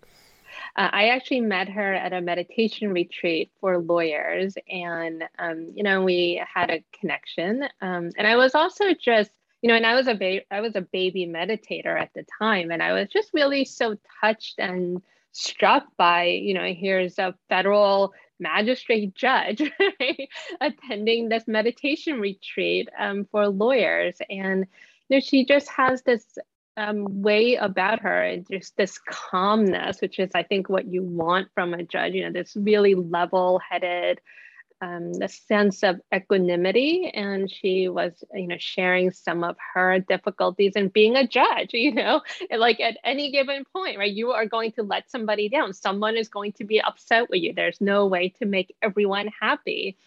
Uh, 0.75 0.89
I 0.91 1.09
actually 1.09 1.41
met 1.41 1.69
her 1.69 1.93
at 1.93 2.13
a 2.13 2.21
meditation 2.21 2.91
retreat 2.93 3.51
for 3.59 3.77
lawyers, 3.77 4.55
and 4.69 5.23
um, 5.37 5.71
you 5.75 5.83
know 5.83 6.03
we 6.03 6.41
had 6.53 6.69
a 6.69 6.83
connection. 6.97 7.63
Um, 7.81 8.09
and 8.17 8.25
I 8.25 8.35
was 8.37 8.55
also 8.55 8.85
just, 8.93 9.31
you 9.61 9.67
know, 9.67 9.75
and 9.75 9.85
I 9.85 9.95
was 9.95 10.07
a 10.07 10.15
ba- 10.15 10.45
I 10.49 10.61
was 10.61 10.75
a 10.75 10.81
baby 10.81 11.27
meditator 11.27 11.99
at 11.99 12.11
the 12.15 12.25
time, 12.39 12.71
and 12.71 12.81
I 12.81 12.93
was 12.93 13.09
just 13.09 13.31
really 13.33 13.65
so 13.65 13.97
touched 14.21 14.59
and 14.59 15.01
struck 15.31 15.85
by, 15.97 16.25
you 16.25 16.53
know, 16.53 16.73
here's 16.73 17.17
a 17.19 17.35
federal 17.49 18.13
magistrate 18.39 19.13
judge 19.13 19.61
attending 20.61 21.29
this 21.29 21.43
meditation 21.47 22.19
retreat 22.19 22.89
um, 22.99 23.27
for 23.31 23.47
lawyers. 23.47 24.17
And 24.29 24.65
you 25.09 25.17
know, 25.17 25.19
she 25.19 25.45
just 25.45 25.69
has 25.69 26.01
this 26.03 26.25
um, 26.77 27.21
way 27.21 27.55
about 27.55 27.99
her 27.99 28.23
and 28.23 28.47
just 28.49 28.75
this 28.77 28.97
calmness, 28.97 30.01
which 30.01 30.19
is, 30.19 30.31
I 30.33 30.43
think, 30.43 30.69
what 30.69 30.87
you 30.87 31.03
want 31.03 31.49
from 31.53 31.73
a 31.73 31.83
judge, 31.83 32.13
you 32.13 32.23
know, 32.23 32.31
this 32.31 32.55
really 32.55 32.95
level 32.95 33.59
headed, 33.59 34.19
um, 34.81 35.13
the 35.13 35.27
sense 35.27 35.83
of 35.83 36.01
equanimity 36.13 37.11
and 37.13 37.51
she 37.51 37.87
was 37.87 38.23
you 38.33 38.47
know 38.47 38.57
sharing 38.59 39.11
some 39.11 39.43
of 39.43 39.55
her 39.73 39.99
difficulties 39.99 40.73
in 40.75 40.89
being 40.89 41.15
a 41.15 41.27
judge 41.27 41.69
you 41.73 41.93
know? 41.93 42.21
Like 42.55 42.79
at 42.79 42.97
any 43.03 43.31
given 43.31 43.63
point 43.73 43.97
right 43.97 44.11
you 44.11 44.31
are 44.31 44.45
going 44.45 44.71
to 44.73 44.83
let 44.83 45.09
somebody 45.09 45.49
down. 45.49 45.73
Someone 45.73 46.17
is 46.17 46.29
going 46.29 46.53
to 46.53 46.63
be 46.63 46.81
upset 46.81 47.29
with 47.29 47.41
you. 47.41 47.53
There's 47.53 47.81
no 47.81 48.07
way 48.07 48.29
to 48.39 48.45
make 48.45 48.75
everyone 48.81 49.29
happy 49.39 49.97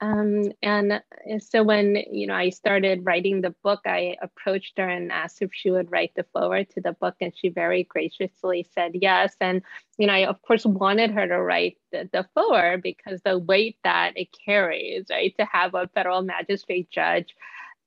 um, 0.00 0.52
and 0.62 1.02
so 1.40 1.62
when 1.62 1.96
you 2.10 2.26
know 2.26 2.34
I 2.34 2.50
started 2.50 3.04
writing 3.04 3.40
the 3.40 3.54
book, 3.62 3.80
I 3.86 4.16
approached 4.22 4.78
her 4.78 4.88
and 4.88 5.12
asked 5.12 5.42
if 5.42 5.50
she 5.52 5.70
would 5.70 5.90
write 5.90 6.12
the 6.16 6.24
foreword 6.32 6.70
to 6.70 6.80
the 6.80 6.92
book, 6.92 7.16
and 7.20 7.32
she 7.36 7.48
very 7.50 7.84
graciously 7.84 8.66
said 8.74 8.92
yes. 8.94 9.34
And 9.40 9.62
you 9.98 10.06
know, 10.06 10.14
I 10.14 10.26
of 10.26 10.40
course 10.42 10.64
wanted 10.64 11.10
her 11.10 11.26
to 11.26 11.40
write 11.40 11.76
the, 11.92 12.08
the 12.12 12.26
foreword 12.34 12.82
because 12.82 13.20
the 13.22 13.38
weight 13.38 13.76
that 13.84 14.12
it 14.16 14.28
carries, 14.44 15.06
right, 15.10 15.34
to 15.38 15.44
have 15.44 15.74
a 15.74 15.88
federal 15.94 16.22
magistrate 16.22 16.90
judge 16.90 17.34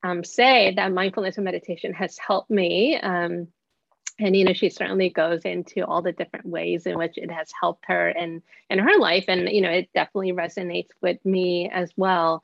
um, 0.03 0.23
say 0.23 0.73
that 0.75 0.91
mindfulness 0.91 1.37
and 1.37 1.45
meditation 1.45 1.93
has 1.93 2.17
helped 2.17 2.51
me. 2.51 2.97
Um, 2.97 3.47
and 4.19 4.35
you 4.35 4.45
know 4.45 4.53
she 4.53 4.69
certainly 4.69 5.09
goes 5.09 5.41
into 5.43 5.85
all 5.85 6.01
the 6.01 6.11
different 6.11 6.45
ways 6.45 6.85
in 6.85 6.97
which 6.97 7.17
it 7.17 7.31
has 7.31 7.51
helped 7.59 7.85
her 7.87 8.09
and 8.09 8.41
in 8.69 8.79
her 8.79 8.97
life 8.99 9.25
and 9.27 9.49
you 9.49 9.61
know 9.61 9.69
it 9.69 9.89
definitely 9.93 10.33
resonates 10.33 10.89
with 11.01 11.23
me 11.25 11.69
as 11.69 11.91
well. 11.97 12.43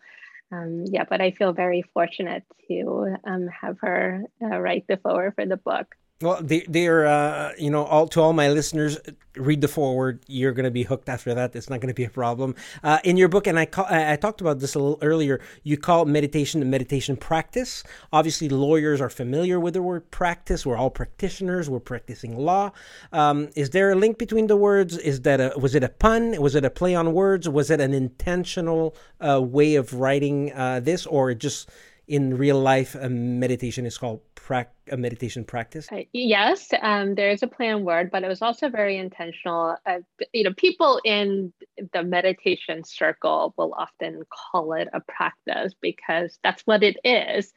Um, 0.52 0.86
yeah 0.88 1.04
but 1.08 1.22
i 1.22 1.30
feel 1.30 1.54
very 1.54 1.84
fortunate 1.94 2.44
to 2.68 3.16
um, 3.24 3.48
have 3.50 3.78
her 3.82 4.24
uh, 4.42 4.60
write 4.60 4.88
the 4.88 4.98
foreword 4.98 5.36
for 5.36 5.46
the 5.46 5.58
book 5.58 5.96
Well, 6.22 6.42
they, 6.42 6.66
they're, 6.68 7.06
uh, 7.08 7.54
you 7.58 7.70
know, 7.70 7.86
all 7.86 8.06
to 8.10 8.20
all 8.20 8.34
my 8.34 8.50
listeners, 8.50 8.98
read 9.38 9.62
the 9.62 9.70
foreword. 9.70 10.20
You're 10.28 10.52
going 10.52 10.66
to 10.66 10.72
be 10.72 10.84
hooked 10.84 11.08
after 11.08 11.34
that. 11.34 11.56
It's 11.56 11.70
not 11.70 11.80
going 11.80 11.88
to 11.88 11.94
be 11.94 12.04
a 12.04 12.10
problem. 12.10 12.56
Uh, 12.84 13.00
in 13.06 13.16
your 13.16 13.30
book, 13.30 13.48
and 13.48 13.58
I 13.58 13.66
call, 13.66 13.86
I 13.90 14.18
talked 14.18 14.42
about 14.42 14.60
this 14.60 14.76
a 14.76 14.80
little 14.80 15.00
earlier. 15.02 15.40
You 15.64 15.78
call 15.78 16.04
meditation 16.04 16.70
meditation 16.70 17.16
practice. 17.16 17.86
Obviously, 18.12 18.50
lawyers 18.50 19.00
are 19.00 19.10
familiar 19.10 19.62
with 19.62 19.76
the 19.76 19.82
word 19.82 20.12
practice. 20.12 20.66
We're 20.66 20.76
all 20.76 20.90
practitioners. 20.90 21.70
We're 21.70 21.80
practicing 21.80 22.38
law. 22.38 22.74
Um, 23.14 23.48
is 23.56 23.70
there 23.70 23.92
a 23.92 23.96
link 23.96 24.18
between 24.18 24.48
the 24.48 24.58
words? 24.58 24.98
Is 24.98 25.22
that 25.22 25.40
a 25.40 25.58
was 25.58 25.74
it 25.74 25.86
a 25.86 25.90
pun? 25.90 26.36
Was 26.42 26.54
it 26.54 26.66
a 26.66 26.70
play 26.70 26.96
on 26.96 27.14
words? 27.14 27.48
Was 27.48 27.72
it 27.72 27.80
an 27.80 27.94
intentional 27.94 28.94
uh, 29.26 29.42
way 29.42 29.76
of 29.76 29.94
writing 29.94 30.52
uh, 30.52 30.82
this, 30.82 31.06
or 31.06 31.34
just 31.34 31.70
in 32.10 32.36
real 32.36 32.60
life, 32.60 32.96
a 32.96 33.08
meditation 33.08 33.86
is 33.86 33.96
called 34.00 34.22
pra- 34.34 34.68
a 34.92 34.98
meditation 34.98 35.46
practice? 35.46 35.88
Uh, 35.92 36.02
yes, 36.12 36.70
um, 36.82 37.14
there 37.14 37.30
is 37.30 37.44
a 37.44 37.48
plan 37.48 37.86
word, 37.86 38.10
but 38.10 38.24
it 38.24 38.28
was 38.28 38.42
also 38.42 38.68
very 38.68 38.98
intentional. 38.98 39.78
Uh, 39.86 40.00
you 40.34 40.44
know, 40.44 40.54
people 40.58 41.00
in 41.06 41.54
the 41.94 42.02
meditation 42.02 42.84
circle 42.84 43.54
will 43.58 43.76
often 43.78 44.24
call 44.32 44.74
it 44.74 44.88
a 44.92 45.02
practice 45.02 45.76
because 45.82 46.40
that's 46.44 46.64
what 46.64 46.82
it 46.82 46.98
is. 47.04 47.54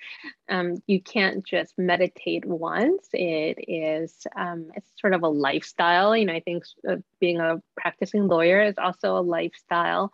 Um, 0.51 0.83
you 0.87 1.01
can't 1.01 1.43
just 1.47 1.73
meditate 1.79 2.45
once. 2.45 3.09
It 3.15 3.57
is 3.67 4.27
um, 4.37 4.69
it's 4.77 4.91
sort 5.01 5.15
of 5.15 5.23
a 5.23 5.29
lifestyle. 5.29 6.15
You 6.15 6.27
know, 6.27 6.35
I 6.35 6.41
think 6.41 6.65
uh, 6.87 6.97
being 7.21 7.41
a 7.41 7.63
practicing 7.75 8.29
lawyer 8.29 8.61
is 8.63 8.75
also 8.77 9.17
a 9.17 9.25
lifestyle. 9.25 10.13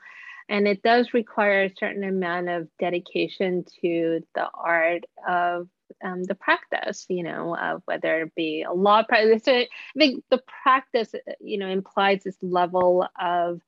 And 0.48 0.66
it 0.66 0.82
does 0.82 1.12
require 1.12 1.64
a 1.64 1.74
certain 1.78 2.04
amount 2.04 2.48
of 2.48 2.68
dedication 2.78 3.64
to 3.82 4.20
the 4.34 4.48
art 4.54 5.04
of 5.28 5.68
um, 6.02 6.24
the 6.24 6.34
practice, 6.34 7.06
you 7.08 7.22
know, 7.22 7.56
of 7.56 7.82
whether 7.84 8.22
it 8.22 8.34
be 8.34 8.62
a 8.62 8.72
law 8.72 9.02
practice. 9.02 9.44
So 9.44 9.52
I 9.52 9.68
think 9.96 10.24
the 10.30 10.42
practice, 10.62 11.14
uh, 11.14 11.32
you 11.40 11.58
know, 11.58 11.68
implies 11.68 12.22
this 12.24 12.36
level 12.42 13.06
of 13.20 13.60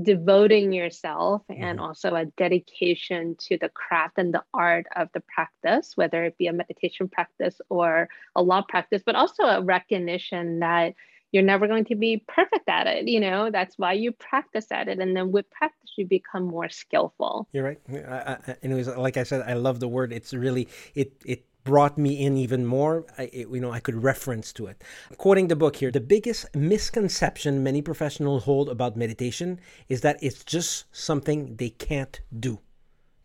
devoting 0.00 0.72
yourself 0.72 1.42
and 1.50 1.78
mm-hmm. 1.78 1.80
also 1.80 2.14
a 2.14 2.24
dedication 2.24 3.36
to 3.38 3.58
the 3.58 3.68
craft 3.68 4.14
and 4.16 4.32
the 4.32 4.42
art 4.54 4.86
of 4.96 5.08
the 5.12 5.22
practice, 5.34 5.92
whether 5.96 6.24
it 6.24 6.38
be 6.38 6.46
a 6.46 6.52
meditation 6.52 7.08
practice 7.08 7.60
or 7.68 8.08
a 8.34 8.42
law 8.42 8.62
practice, 8.66 9.02
but 9.04 9.14
also 9.14 9.42
a 9.42 9.60
recognition 9.60 10.60
that 10.60 10.94
you're 11.32 11.42
never 11.42 11.66
going 11.66 11.84
to 11.86 11.94
be 11.94 12.22
perfect 12.28 12.68
at 12.68 12.86
it 12.86 13.08
you 13.08 13.20
know? 13.20 13.50
That's 13.50 13.76
why 13.78 13.94
you 13.94 14.12
practice 14.12 14.66
at 14.70 14.88
it. 14.88 14.98
And 14.98 15.16
then 15.16 15.32
with 15.32 15.50
practice 15.50 15.90
you 15.96 16.06
become 16.06 16.44
more 16.44 16.68
skillful. 16.68 17.48
You're 17.52 17.64
right. 17.64 17.80
I, 17.90 18.36
I, 18.46 18.56
anyways 18.62 18.88
like 18.88 19.16
i 19.16 19.22
said 19.22 19.42
i 19.46 19.54
love 19.54 19.80
the 19.80 19.88
word. 19.88 20.12
It's 20.12 20.32
really 20.32 20.68
it 20.94 21.12
it 21.24 21.44
brought 21.64 21.96
me 21.96 22.24
in 22.24 22.36
even 22.36 22.66
more. 22.66 23.06
I, 23.18 23.24
it, 23.24 23.48
you 23.48 23.60
know 23.60 23.72
i 23.72 23.80
could 23.80 24.02
reference 24.02 24.52
to 24.54 24.66
it. 24.66 24.82
Quoting 25.16 25.48
the 25.48 25.56
book 25.56 25.76
here. 25.76 25.90
The 25.90 26.00
biggest 26.00 26.54
misconception 26.54 27.62
many 27.62 27.82
professionals 27.82 28.44
hold 28.44 28.68
about 28.68 28.96
meditation 28.96 29.60
is 29.88 30.00
that 30.02 30.18
it's 30.22 30.44
just 30.44 30.84
something 30.92 31.56
they 31.56 31.70
can't 31.70 32.20
do. 32.38 32.60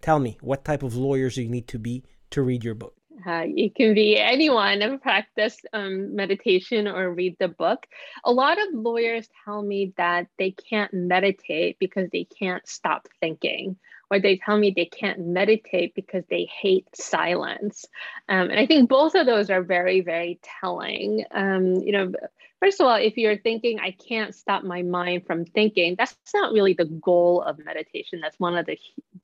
Tell 0.01 0.19
me 0.19 0.37
what 0.41 0.65
type 0.65 0.83
of 0.83 0.95
lawyers 0.95 1.37
you 1.37 1.49
need 1.49 1.67
to 1.69 1.79
be 1.79 2.03
to 2.29 2.41
read 2.41 2.63
your 2.63 2.75
book 2.75 2.96
uh, 3.25 3.43
it 3.45 3.75
can 3.75 3.93
be 3.93 4.17
anyone 4.17 4.81
and 4.81 5.01
practice 5.01 5.57
um, 5.73 6.15
meditation 6.15 6.87
or 6.87 7.13
read 7.13 7.35
the 7.39 7.47
book. 7.47 7.87
A 8.23 8.31
lot 8.31 8.57
of 8.57 8.73
lawyers 8.73 9.27
tell 9.45 9.61
me 9.61 9.93
that 9.97 10.27
they 10.37 10.51
can't 10.51 10.93
meditate 10.93 11.77
because 11.79 12.09
they 12.11 12.25
can't 12.25 12.67
stop 12.67 13.07
thinking, 13.19 13.77
or 14.09 14.19
they 14.19 14.37
tell 14.37 14.57
me 14.57 14.73
they 14.75 14.85
can't 14.85 15.19
meditate 15.19 15.93
because 15.95 16.23
they 16.29 16.45
hate 16.45 16.87
silence. 16.95 17.85
Um, 18.29 18.49
and 18.49 18.59
I 18.59 18.65
think 18.65 18.89
both 18.89 19.15
of 19.15 19.25
those 19.25 19.49
are 19.49 19.61
very, 19.61 20.01
very 20.01 20.39
telling. 20.61 21.25
Um, 21.31 21.75
you 21.75 21.91
know, 21.91 22.13
first 22.59 22.79
of 22.79 22.87
all, 22.87 22.95
if 22.95 23.17
you're 23.17 23.37
thinking, 23.37 23.79
I 23.79 23.91
can't 23.91 24.33
stop 24.33 24.63
my 24.63 24.81
mind 24.81 25.25
from 25.25 25.45
thinking, 25.45 25.95
that's 25.97 26.15
not 26.33 26.53
really 26.53 26.73
the 26.73 26.85
goal 26.85 27.41
of 27.41 27.63
meditation. 27.63 28.21
That's 28.21 28.39
one 28.39 28.57
of 28.57 28.65
the 28.65 28.77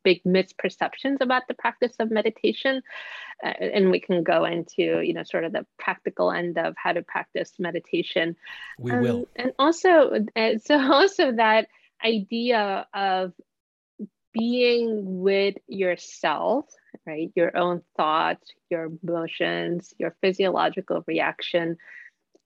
big 0.04 0.24
misperceptions 0.24 1.22
about 1.22 1.44
the 1.48 1.54
practice 1.54 1.96
of 2.00 2.12
meditation. 2.12 2.82
Uh, 3.44 3.50
and 3.60 3.90
we 3.90 4.00
can 4.00 4.24
go 4.24 4.46
into, 4.46 5.02
you 5.02 5.14
know, 5.14 5.24
sort 5.24 5.46
of 5.46 5.54
the 5.54 5.66
practical 5.78 6.32
end 6.32 6.58
of 6.58 6.76
how 6.78 6.92
to 6.92 7.02
practice 7.02 7.54
meditation. 7.58 8.36
We 8.78 8.92
um, 8.92 9.02
will. 9.02 9.28
And 9.36 9.54
also, 9.58 10.26
uh, 10.36 10.58
so 10.64 10.78
also 10.94 11.32
that 11.34 11.68
idea 12.04 12.86
of 12.94 13.34
being 14.34 15.22
with 15.22 15.56
yourself, 15.68 16.66
right? 17.06 17.32
Your 17.36 17.56
own 17.56 17.82
thoughts, 17.96 18.52
your 18.70 18.92
emotions, 19.04 19.94
your 20.00 20.16
physiological 20.22 21.04
reaction 21.08 21.78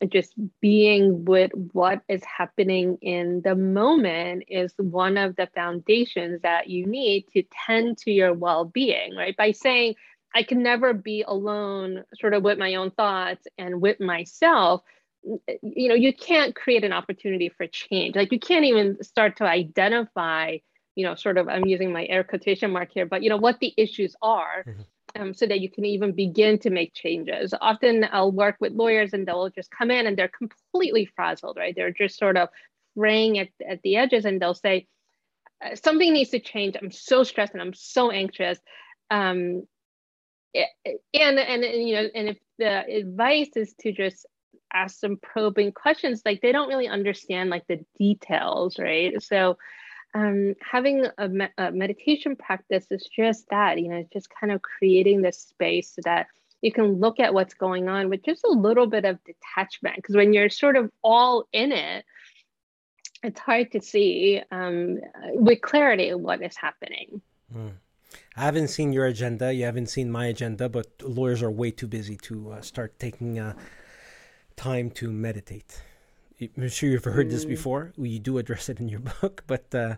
just 0.09 0.33
being 0.61 1.25
with 1.25 1.51
what 1.73 2.01
is 2.07 2.23
happening 2.23 2.97
in 3.01 3.41
the 3.43 3.55
moment 3.55 4.43
is 4.47 4.73
one 4.77 5.17
of 5.17 5.35
the 5.35 5.47
foundations 5.55 6.41
that 6.43 6.69
you 6.69 6.85
need 6.85 7.25
to 7.33 7.43
tend 7.65 7.97
to 7.97 8.11
your 8.11 8.33
well-being 8.33 9.15
right 9.15 9.35
by 9.37 9.51
saying 9.51 9.95
i 10.35 10.43
can 10.43 10.61
never 10.61 10.93
be 10.93 11.23
alone 11.27 12.03
sort 12.19 12.33
of 12.33 12.43
with 12.43 12.59
my 12.59 12.75
own 12.75 12.91
thoughts 12.91 13.47
and 13.57 13.81
with 13.81 13.99
myself 13.99 14.81
you 15.63 15.89
know 15.89 15.95
you 15.95 16.13
can't 16.13 16.55
create 16.55 16.83
an 16.83 16.93
opportunity 16.93 17.49
for 17.49 17.65
change 17.65 18.15
like 18.15 18.31
you 18.31 18.39
can't 18.39 18.65
even 18.65 19.01
start 19.03 19.37
to 19.37 19.45
identify 19.45 20.57
you 20.97 21.05
know 21.05 21.15
sort 21.15 21.37
of 21.37 21.47
i'm 21.47 21.65
using 21.65 21.91
my 21.91 22.05
air 22.07 22.23
quotation 22.23 22.71
mark 22.71 22.89
here 22.91 23.05
but 23.05 23.23
you 23.23 23.29
know 23.29 23.37
what 23.37 23.59
the 23.59 23.73
issues 23.77 24.15
are 24.21 24.63
mm-hmm 24.67 24.81
um, 25.19 25.33
so 25.33 25.45
that 25.45 25.59
you 25.59 25.69
can 25.69 25.85
even 25.85 26.11
begin 26.11 26.59
to 26.59 26.69
make 26.69 26.93
changes. 26.93 27.53
Often 27.59 28.07
I'll 28.11 28.31
work 28.31 28.57
with 28.59 28.73
lawyers 28.73 29.13
and 29.13 29.27
they'll 29.27 29.49
just 29.49 29.71
come 29.71 29.91
in 29.91 30.07
and 30.07 30.17
they're 30.17 30.27
completely 30.29 31.05
frazzled, 31.05 31.57
right? 31.57 31.75
They're 31.75 31.91
just 31.91 32.17
sort 32.17 32.37
of 32.37 32.49
fraying 32.95 33.39
at, 33.39 33.49
at 33.67 33.81
the 33.83 33.97
edges 33.97 34.25
and 34.25 34.41
they'll 34.41 34.53
say, 34.53 34.87
uh, 35.63 35.75
something 35.75 36.13
needs 36.13 36.31
to 36.31 36.39
change. 36.39 36.75
I'm 36.79 36.91
so 36.91 37.23
stressed 37.23 37.53
and 37.53 37.61
I'm 37.61 37.73
so 37.73 38.11
anxious. 38.11 38.59
Um, 39.09 39.63
and, 40.53 41.39
and, 41.39 41.63
and, 41.63 41.87
you 41.87 41.95
know, 41.95 42.07
and 42.13 42.29
if 42.29 42.37
the 42.57 42.85
advice 42.85 43.49
is 43.55 43.73
to 43.81 43.91
just 43.91 44.25
ask 44.73 44.99
some 44.99 45.17
probing 45.17 45.71
questions, 45.71 46.21
like 46.25 46.41
they 46.41 46.51
don't 46.51 46.69
really 46.69 46.87
understand 46.87 47.49
like 47.49 47.65
the 47.67 47.83
details, 47.97 48.77
right? 48.77 49.21
So 49.21 49.57
um, 50.17 50.55
having 50.59 51.05
a, 51.17 51.29
me- 51.29 51.53
a, 51.57 51.71
meditation 51.71 52.35
practice 52.35 52.87
is 52.89 53.07
just 53.15 53.47
that, 53.49 53.79
you 53.79 53.87
know, 53.89 54.03
just 54.11 54.27
kind 54.29 54.51
of 54.51 54.61
creating 54.63 55.21
this 55.21 55.37
space 55.39 55.93
so 55.93 56.01
that 56.05 56.27
you 56.61 56.71
can 56.71 56.99
look 56.99 57.19
at 57.19 57.35
what's 57.35 57.53
going 57.53 57.87
on 57.87 58.09
with 58.09 58.23
just 58.23 58.43
a 58.43 58.49
little 58.49 58.87
bit 58.87 59.05
of 59.05 59.19
detachment. 59.23 59.97
Because 59.97 60.15
when 60.15 60.33
you're 60.33 60.49
sort 60.49 60.75
of 60.75 60.89
all 61.03 61.47
in 61.53 61.71
it, 61.71 62.03
it's 63.21 63.39
hard 63.39 63.71
to 63.73 63.81
see 63.81 64.41
um, 64.51 64.97
with 65.33 65.61
clarity 65.61 66.11
what 66.15 66.41
is 66.41 66.57
happening. 66.57 67.21
Mm. 67.55 67.73
I 68.35 68.41
haven't 68.41 68.69
seen 68.69 68.93
your 68.93 69.05
agenda. 69.05 69.53
You 69.53 69.65
haven't 69.65 69.87
seen 69.87 70.09
my 70.09 70.27
agenda, 70.27 70.67
but 70.67 70.87
lawyers 71.03 71.43
are 71.43 71.51
way 71.51 71.69
too 71.69 71.87
busy 71.87 72.17
to 72.23 72.53
uh, 72.53 72.61
start 72.61 72.99
taking 72.99 73.37
uh, 73.37 73.53
time 74.55 74.89
to 74.91 75.11
meditate. 75.11 75.83
I'm 76.39 76.69
sure 76.69 76.89
you've 76.89 77.03
heard 77.03 77.29
this 77.29 77.45
mm. 77.45 77.49
before. 77.49 77.93
We 77.97 78.19
do 78.19 78.37
address 78.37 78.69
it 78.69 78.79
in 78.79 78.89
your 78.89 78.99
book, 79.21 79.43
but 79.47 79.73
uh, 79.73 79.95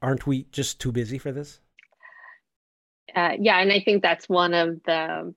aren't 0.00 0.26
we 0.26 0.46
just 0.52 0.80
too 0.80 0.92
busy 0.92 1.18
for 1.18 1.32
this? 1.32 1.60
Uh, 3.14 3.32
yeah, 3.38 3.58
and 3.58 3.72
I 3.72 3.80
think 3.80 4.02
that's 4.02 4.28
one 4.28 4.54
of 4.54 4.82
the, 4.84 5.34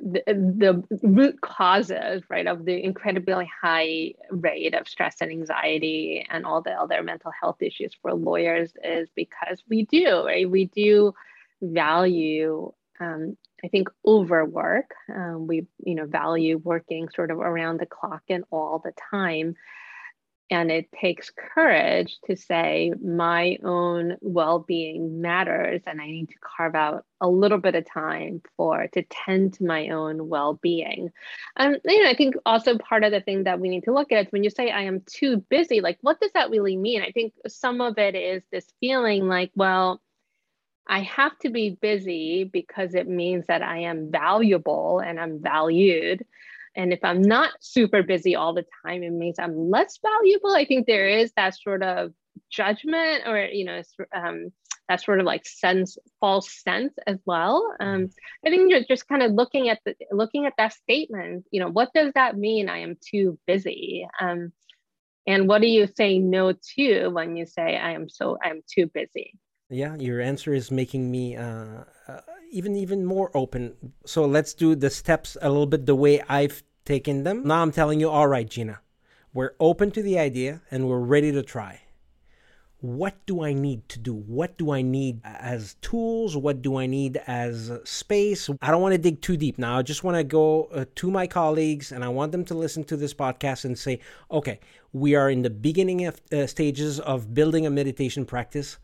the 0.00 0.22
the 0.26 0.98
root 1.02 1.40
causes, 1.40 2.22
right, 2.28 2.46
of 2.46 2.64
the 2.64 2.82
incredibly 2.82 3.48
high 3.62 4.14
rate 4.30 4.74
of 4.74 4.88
stress 4.88 5.16
and 5.20 5.30
anxiety 5.30 6.26
and 6.28 6.44
all 6.44 6.60
the 6.60 6.72
other 6.72 7.02
mental 7.02 7.30
health 7.40 7.62
issues 7.62 7.94
for 8.00 8.12
lawyers 8.12 8.72
is 8.82 9.08
because 9.14 9.62
we 9.68 9.84
do, 9.84 10.24
right? 10.26 10.50
We 10.50 10.64
do 10.64 11.14
value 11.60 12.72
um, 13.02 13.36
I 13.64 13.68
think 13.68 13.88
overwork. 14.06 14.90
Um, 15.14 15.46
we, 15.46 15.66
you 15.84 15.94
know, 15.94 16.06
value 16.06 16.58
working 16.58 17.08
sort 17.14 17.30
of 17.30 17.38
around 17.38 17.80
the 17.80 17.86
clock 17.86 18.22
and 18.28 18.44
all 18.50 18.80
the 18.84 18.92
time. 19.10 19.54
And 20.50 20.70
it 20.70 20.92
takes 20.92 21.30
courage 21.54 22.18
to 22.26 22.36
say 22.36 22.92
my 23.02 23.56
own 23.64 24.18
well-being 24.20 25.22
matters, 25.22 25.80
and 25.86 25.98
I 25.98 26.06
need 26.06 26.28
to 26.28 26.34
carve 26.42 26.74
out 26.74 27.06
a 27.22 27.28
little 27.28 27.56
bit 27.56 27.74
of 27.74 27.90
time 27.90 28.42
for 28.58 28.86
to 28.92 29.02
tend 29.02 29.54
to 29.54 29.64
my 29.64 29.88
own 29.88 30.28
well-being. 30.28 31.10
And 31.56 31.80
you 31.86 32.02
know, 32.04 32.10
I 32.10 32.14
think 32.14 32.34
also 32.44 32.76
part 32.76 33.02
of 33.02 33.12
the 33.12 33.22
thing 33.22 33.44
that 33.44 33.60
we 33.60 33.70
need 33.70 33.84
to 33.84 33.94
look 33.94 34.12
at 34.12 34.26
is 34.26 34.32
when 34.32 34.44
you 34.44 34.50
say 34.50 34.70
I 34.70 34.82
am 34.82 35.02
too 35.06 35.38
busy, 35.38 35.80
like 35.80 35.96
what 36.02 36.20
does 36.20 36.32
that 36.34 36.50
really 36.50 36.76
mean? 36.76 37.00
I 37.00 37.12
think 37.12 37.32
some 37.48 37.80
of 37.80 37.96
it 37.96 38.14
is 38.14 38.42
this 38.52 38.66
feeling 38.78 39.28
like, 39.28 39.52
well, 39.54 40.02
I 40.86 41.00
have 41.00 41.38
to 41.40 41.50
be 41.50 41.70
busy 41.80 42.44
because 42.44 42.94
it 42.94 43.08
means 43.08 43.46
that 43.46 43.62
I 43.62 43.80
am 43.80 44.10
valuable 44.10 45.00
and 45.00 45.18
I'm 45.20 45.40
valued. 45.40 46.24
And 46.74 46.92
if 46.92 47.00
I'm 47.02 47.22
not 47.22 47.52
super 47.60 48.02
busy 48.02 48.34
all 48.34 48.54
the 48.54 48.64
time, 48.84 49.02
it 49.02 49.10
means 49.10 49.38
I'm 49.38 49.70
less 49.70 49.98
valuable. 50.02 50.54
I 50.54 50.64
think 50.64 50.86
there 50.86 51.08
is 51.08 51.32
that 51.36 51.54
sort 51.56 51.82
of 51.82 52.12
judgment 52.50 53.24
or 53.26 53.38
you 53.44 53.64
know 53.64 53.82
um, 54.14 54.52
that 54.88 55.02
sort 55.02 55.20
of 55.20 55.26
like 55.26 55.44
sense 55.46 55.98
false 56.18 56.50
sense 56.50 56.94
as 57.06 57.18
well. 57.26 57.74
Um, 57.78 58.08
i 58.44 58.50
think 58.50 58.70
you're 58.70 58.84
just 58.84 59.06
kind 59.06 59.22
of 59.22 59.32
looking 59.32 59.68
at 59.68 59.80
the 59.84 59.94
looking 60.10 60.46
at 60.46 60.54
that 60.56 60.72
statement 60.72 61.44
you 61.50 61.60
know 61.60 61.70
what 61.70 61.92
does 61.94 62.12
that 62.14 62.36
mean? 62.36 62.68
I 62.68 62.78
am 62.78 62.96
too 63.00 63.38
busy. 63.46 64.06
Um, 64.20 64.52
and 65.26 65.48
what 65.48 65.62
do 65.62 65.68
you 65.68 65.86
say 65.96 66.18
no 66.18 66.52
to 66.76 67.08
when 67.08 67.36
you 67.36 67.46
say 67.46 67.76
i 67.76 67.92
am 67.92 68.08
so 68.08 68.36
i'm 68.42 68.62
too 68.68 68.86
busy 68.86 69.38
yeah 69.72 69.96
your 69.96 70.20
answer 70.20 70.52
is 70.52 70.70
making 70.70 71.10
me 71.10 71.36
uh, 71.36 71.84
uh, 72.08 72.20
even 72.50 72.76
even 72.76 73.04
more 73.04 73.30
open 73.34 73.74
so 74.04 74.24
let's 74.24 74.54
do 74.54 74.74
the 74.74 74.90
steps 74.90 75.36
a 75.40 75.48
little 75.48 75.66
bit 75.66 75.86
the 75.86 75.94
way 75.94 76.20
i've 76.28 76.62
taken 76.84 77.24
them 77.24 77.42
now 77.44 77.62
i'm 77.62 77.72
telling 77.72 77.98
you 77.98 78.08
all 78.08 78.26
right 78.26 78.48
jeena 78.48 78.78
we're 79.34 79.54
open 79.58 79.90
to 79.90 80.02
the 80.02 80.18
idea 80.18 80.60
and 80.70 80.88
we're 80.88 81.00
ready 81.00 81.32
to 81.32 81.42
try 81.42 81.80
what 82.82 83.14
do 83.26 83.44
I 83.44 83.52
need 83.52 83.88
to 83.90 84.00
do? 84.00 84.12
What 84.12 84.58
do 84.58 84.72
I 84.72 84.82
need 84.82 85.20
as 85.24 85.76
tools? 85.82 86.36
What 86.36 86.62
do 86.62 86.76
I 86.76 86.86
need 86.86 87.16
as 87.28 87.70
space? 87.84 88.50
I 88.60 88.72
don't 88.72 88.82
want 88.82 88.92
to 88.92 88.98
dig 88.98 89.22
too 89.22 89.36
deep 89.36 89.56
now. 89.56 89.78
I 89.78 89.82
just 89.82 90.02
want 90.02 90.16
to 90.16 90.24
go 90.24 90.64
uh, 90.64 90.84
to 90.96 91.08
my 91.08 91.28
colleagues 91.28 91.92
and 91.92 92.02
I 92.02 92.08
want 92.08 92.32
them 92.32 92.44
to 92.46 92.54
listen 92.54 92.82
to 92.84 92.96
this 92.96 93.14
podcast 93.14 93.64
and 93.64 93.78
say, 93.78 94.00
okay, 94.32 94.58
we 94.92 95.14
are 95.14 95.30
in 95.30 95.42
the 95.42 95.50
beginning 95.50 96.06
of, 96.06 96.20
uh, 96.32 96.48
stages 96.48 96.98
of 96.98 97.32
building 97.32 97.66
a 97.66 97.70
meditation 97.70 98.26
practice. 98.26 98.78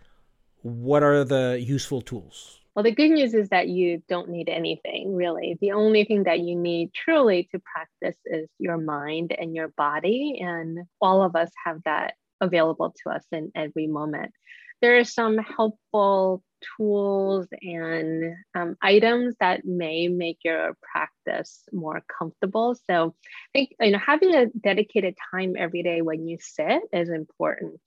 What 0.63 1.03
are 1.03 1.25
the 1.25 1.63
useful 1.65 2.03
tools? 2.03 2.59
Well, 2.75 2.85
the 2.85 2.95
good 2.95 3.11
news 3.11 3.35
is 3.35 3.49
that 3.49 3.69
you 3.69 4.03
don't 4.09 4.29
need 4.29 4.49
anything 4.49 5.15
really. 5.15 5.59
The 5.61 5.73
only 5.73 6.05
thing 6.05 6.25
that 6.25 6.41
you 6.41 6.55
need 6.55 6.93
truly 6.95 7.49
to 7.51 7.61
practice 7.61 8.17
is 8.25 8.49
your 8.59 8.79
mind 8.79 9.35
and 9.37 9.55
your 9.55 9.69
body. 9.77 10.39
And 10.41 10.87
all 11.01 11.23
of 11.23 11.35
us 11.35 11.51
have 11.65 11.79
that 11.85 12.15
available 12.41 12.95
to 13.03 13.11
us 13.11 13.25
in 13.33 13.51
every 13.57 13.89
moment. 13.89 14.33
There 14.81 14.99
are 14.99 15.05
some 15.05 15.39
helpful 15.39 16.45
tools 16.77 17.47
and 17.63 18.35
um, 18.55 18.77
items 18.83 19.35
that 19.41 19.65
may 19.65 20.09
make 20.09 20.39
your 20.45 20.77
practice 20.93 21.65
more 21.73 22.03
comfortable. 22.19 22.77
So 22.89 23.15
I 23.19 23.59
think 23.59 23.71
you 23.81 23.93
know 23.93 23.99
having 23.99 24.35
a 24.35 24.47
dedicated 24.47 25.17
time 25.33 25.55
every 25.59 25.83
day 25.83 26.03
when 26.03 26.27
you 26.27 26.39
sit 26.41 26.83
is 26.93 27.11
important. 27.11 27.81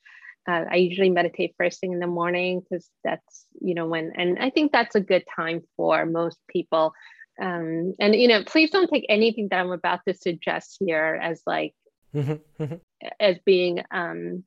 Uh, 0.47 0.65
I 0.71 0.75
usually 0.77 1.09
meditate 1.09 1.55
first 1.57 1.79
thing 1.79 1.93
in 1.93 1.99
the 1.99 2.07
morning 2.07 2.61
because 2.61 2.89
that's 3.03 3.45
you 3.59 3.75
know 3.75 3.85
when 3.85 4.11
and 4.15 4.39
I 4.39 4.49
think 4.49 4.71
that's 4.71 4.95
a 4.95 5.01
good 5.01 5.23
time 5.35 5.61
for 5.77 6.05
most 6.05 6.39
people. 6.47 6.93
Um, 7.41 7.93
and 7.99 8.15
you 8.15 8.27
know, 8.27 8.43
please 8.43 8.69
don't 8.71 8.89
take 8.89 9.05
anything 9.09 9.47
that 9.49 9.59
I'm 9.59 9.71
about 9.71 10.01
to 10.07 10.13
suggest 10.13 10.77
here 10.85 11.19
as 11.21 11.41
like 11.45 11.73
mm-hmm, 12.13 12.63
mm-hmm. 12.63 12.75
as 13.19 13.37
being 13.45 13.83
um, 13.91 14.43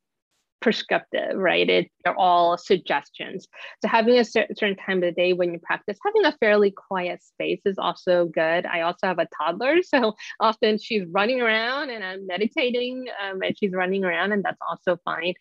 prescriptive, 0.64 1.36
right? 1.36 1.68
It, 1.68 1.90
they're 2.04 2.18
all 2.18 2.56
suggestions. 2.56 3.46
So 3.82 3.88
having 3.88 4.18
a 4.18 4.24
certain 4.24 4.76
time 4.76 4.96
of 4.96 5.02
the 5.02 5.12
day 5.12 5.34
when 5.34 5.52
you 5.52 5.58
practice, 5.58 5.98
having 6.02 6.24
a 6.24 6.34
fairly 6.38 6.70
quiet 6.70 7.22
space 7.22 7.60
is 7.66 7.76
also 7.76 8.24
good. 8.24 8.64
I 8.64 8.80
also 8.80 9.06
have 9.06 9.18
a 9.18 9.28
toddler, 9.36 9.82
so 9.94 10.14
often 10.40 10.78
she's 10.78 11.04
running 11.10 11.42
around 11.42 11.90
and 11.90 12.02
I'm 12.02 12.26
meditating 12.26 13.04
um, 13.22 13.42
and 13.42 13.54
she's 13.58 13.72
running 13.72 14.06
around, 14.06 14.32
and 14.32 14.42
that's 14.42 14.60
also 14.66 14.98
fine. 15.04 15.34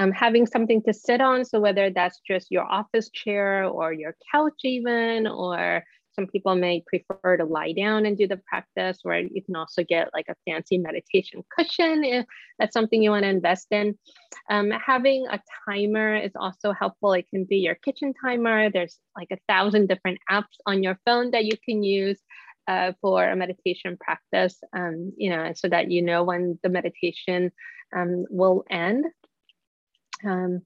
Um, 0.00 0.12
having 0.12 0.46
something 0.46 0.82
to 0.84 0.94
sit 0.94 1.20
on, 1.20 1.44
so 1.44 1.60
whether 1.60 1.90
that's 1.90 2.20
just 2.26 2.50
your 2.50 2.64
office 2.64 3.10
chair 3.10 3.66
or 3.66 3.92
your 3.92 4.16
couch, 4.32 4.60
even, 4.64 5.26
or 5.26 5.84
some 6.14 6.26
people 6.26 6.54
may 6.54 6.82
prefer 6.86 7.36
to 7.36 7.44
lie 7.44 7.72
down 7.72 8.06
and 8.06 8.16
do 8.16 8.26
the 8.26 8.40
practice, 8.48 9.00
or 9.04 9.18
you 9.18 9.42
can 9.44 9.56
also 9.56 9.84
get 9.84 10.08
like 10.14 10.24
a 10.30 10.34
fancy 10.46 10.78
meditation 10.78 11.44
cushion 11.54 12.02
if 12.02 12.24
that's 12.58 12.72
something 12.72 13.02
you 13.02 13.10
want 13.10 13.24
to 13.24 13.28
invest 13.28 13.66
in. 13.72 13.98
Um, 14.48 14.70
having 14.70 15.26
a 15.26 15.38
timer 15.68 16.16
is 16.16 16.32
also 16.34 16.72
helpful. 16.72 17.12
It 17.12 17.26
can 17.28 17.44
be 17.44 17.58
your 17.58 17.74
kitchen 17.74 18.14
timer. 18.24 18.70
There's 18.70 18.98
like 19.14 19.28
a 19.30 19.38
thousand 19.48 19.88
different 19.88 20.18
apps 20.30 20.56
on 20.64 20.82
your 20.82 20.98
phone 21.04 21.30
that 21.32 21.44
you 21.44 21.58
can 21.62 21.82
use. 21.82 22.18
Uh, 22.68 22.92
for 23.00 23.28
a 23.28 23.34
meditation 23.34 23.96
practice, 24.00 24.60
um, 24.76 25.12
you 25.16 25.28
know, 25.28 25.50
so 25.56 25.66
that 25.66 25.90
you 25.90 26.02
know 26.02 26.22
when 26.22 26.56
the 26.62 26.68
meditation 26.68 27.50
um, 27.96 28.24
will 28.30 28.62
end. 28.70 29.06
Um, 30.24 30.62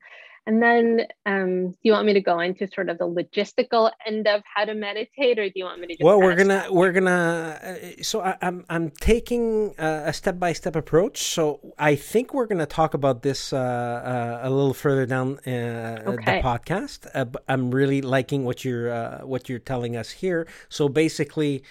and 0.47 0.62
then, 0.62 1.07
um, 1.25 1.71
do 1.71 1.79
you 1.85 1.93
want 1.93 2.05
me 2.05 2.12
to 2.12 2.21
go 2.21 2.38
into 2.40 2.69
sort 2.69 2.90
of 2.90 2.99
the 2.99 3.07
logistical 3.07 3.90
end 4.07 4.29
of 4.29 4.43
how 4.45 4.67
to 4.67 4.75
meditate, 4.75 5.38
or 5.38 5.47
do 5.47 5.53
you 5.55 5.64
want 5.64 5.81
me 5.81 5.97
to? 5.97 6.05
well, 6.05 6.21
we're 6.21 6.37
gonna 6.37 6.67
we're 6.71 6.93
gonna. 6.93 7.59
Uh, 7.62 8.03
so 8.03 8.21
I, 8.21 8.33
am 8.33 8.37
I'm, 8.43 8.64
I'm 8.69 8.90
taking 8.90 9.75
a 9.79 10.12
step 10.12 10.38
by 10.38 10.53
step 10.53 10.77
approach. 10.77 11.23
So 11.23 11.61
I 11.79 11.97
think 11.97 12.35
we're 12.35 12.45
gonna 12.47 12.67
talk 12.67 12.93
about 12.93 13.23
this 13.23 13.55
uh, 13.55 13.57
uh, 13.57 14.40
a 14.47 14.51
little 14.51 14.75
further 14.75 15.07
down 15.07 15.38
uh, 15.47 16.03
okay. 16.09 16.43
the 16.43 16.47
podcast. 16.47 17.09
Uh, 17.14 17.25
I'm 17.49 17.71
really 17.71 18.03
liking 18.03 18.45
what 18.45 18.67
you're 18.67 18.93
uh, 18.93 19.21
what 19.21 19.49
you're 19.49 19.59
telling 19.59 19.97
us 19.97 20.11
here. 20.11 20.47
So 20.69 20.90
basically, 20.90 21.64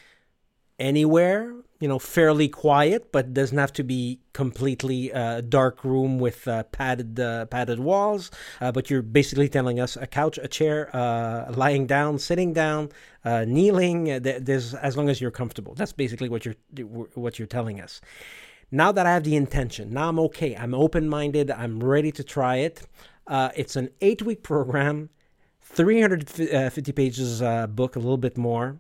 anywhere 0.80 1.54
you 1.84 1.90
know 1.90 2.00
fairly 2.00 2.48
quiet 2.48 3.12
but 3.12 3.34
doesn't 3.34 3.58
have 3.58 3.74
to 3.74 3.84
be 3.84 4.22
completely 4.32 5.12
uh, 5.12 5.42
dark 5.42 5.84
room 5.84 6.18
with 6.18 6.48
uh, 6.48 6.64
padded 6.64 7.20
uh, 7.20 7.46
padded 7.48 7.78
walls. 7.78 8.32
Uh, 8.62 8.72
but 8.72 8.90
you're 8.90 9.02
basically 9.02 9.50
telling 9.50 9.82
us 9.82 9.98
a 9.98 10.08
couch 10.08 10.40
a 10.42 10.48
chair 10.48 10.90
uh, 10.96 11.52
lying 11.52 11.86
down 11.86 12.18
sitting 12.18 12.54
down 12.54 12.90
uh, 13.26 13.44
kneeling. 13.44 14.06
There's 14.22 14.74
as 14.76 14.96
long 14.96 15.10
as 15.10 15.20
you're 15.20 15.38
comfortable. 15.42 15.74
That's 15.76 15.92
basically 15.92 16.30
what 16.30 16.46
you're 16.46 16.56
what 17.16 17.38
you're 17.38 17.54
telling 17.60 17.82
us. 17.82 18.00
Now 18.72 18.94
that 18.94 19.06
i 19.06 19.12
have 19.12 19.26
the 19.26 19.36
intention 19.36 19.92
now 19.92 20.08
i'm 20.08 20.20
okay. 20.28 20.56
I'm 20.56 20.74
open-minded. 20.74 21.52
I'm 21.52 21.84
ready 21.84 22.14
to 22.14 22.24
try 22.24 22.56
it. 22.68 22.82
It's 23.62 23.76
an 23.76 23.90
eight 24.00 24.22
week 24.22 24.42
program 24.42 25.10
350 25.62 26.92
pages 26.94 27.42
book 27.72 27.98
a 27.98 28.00
little 28.00 28.24
bit 28.28 28.38
more. 28.38 28.80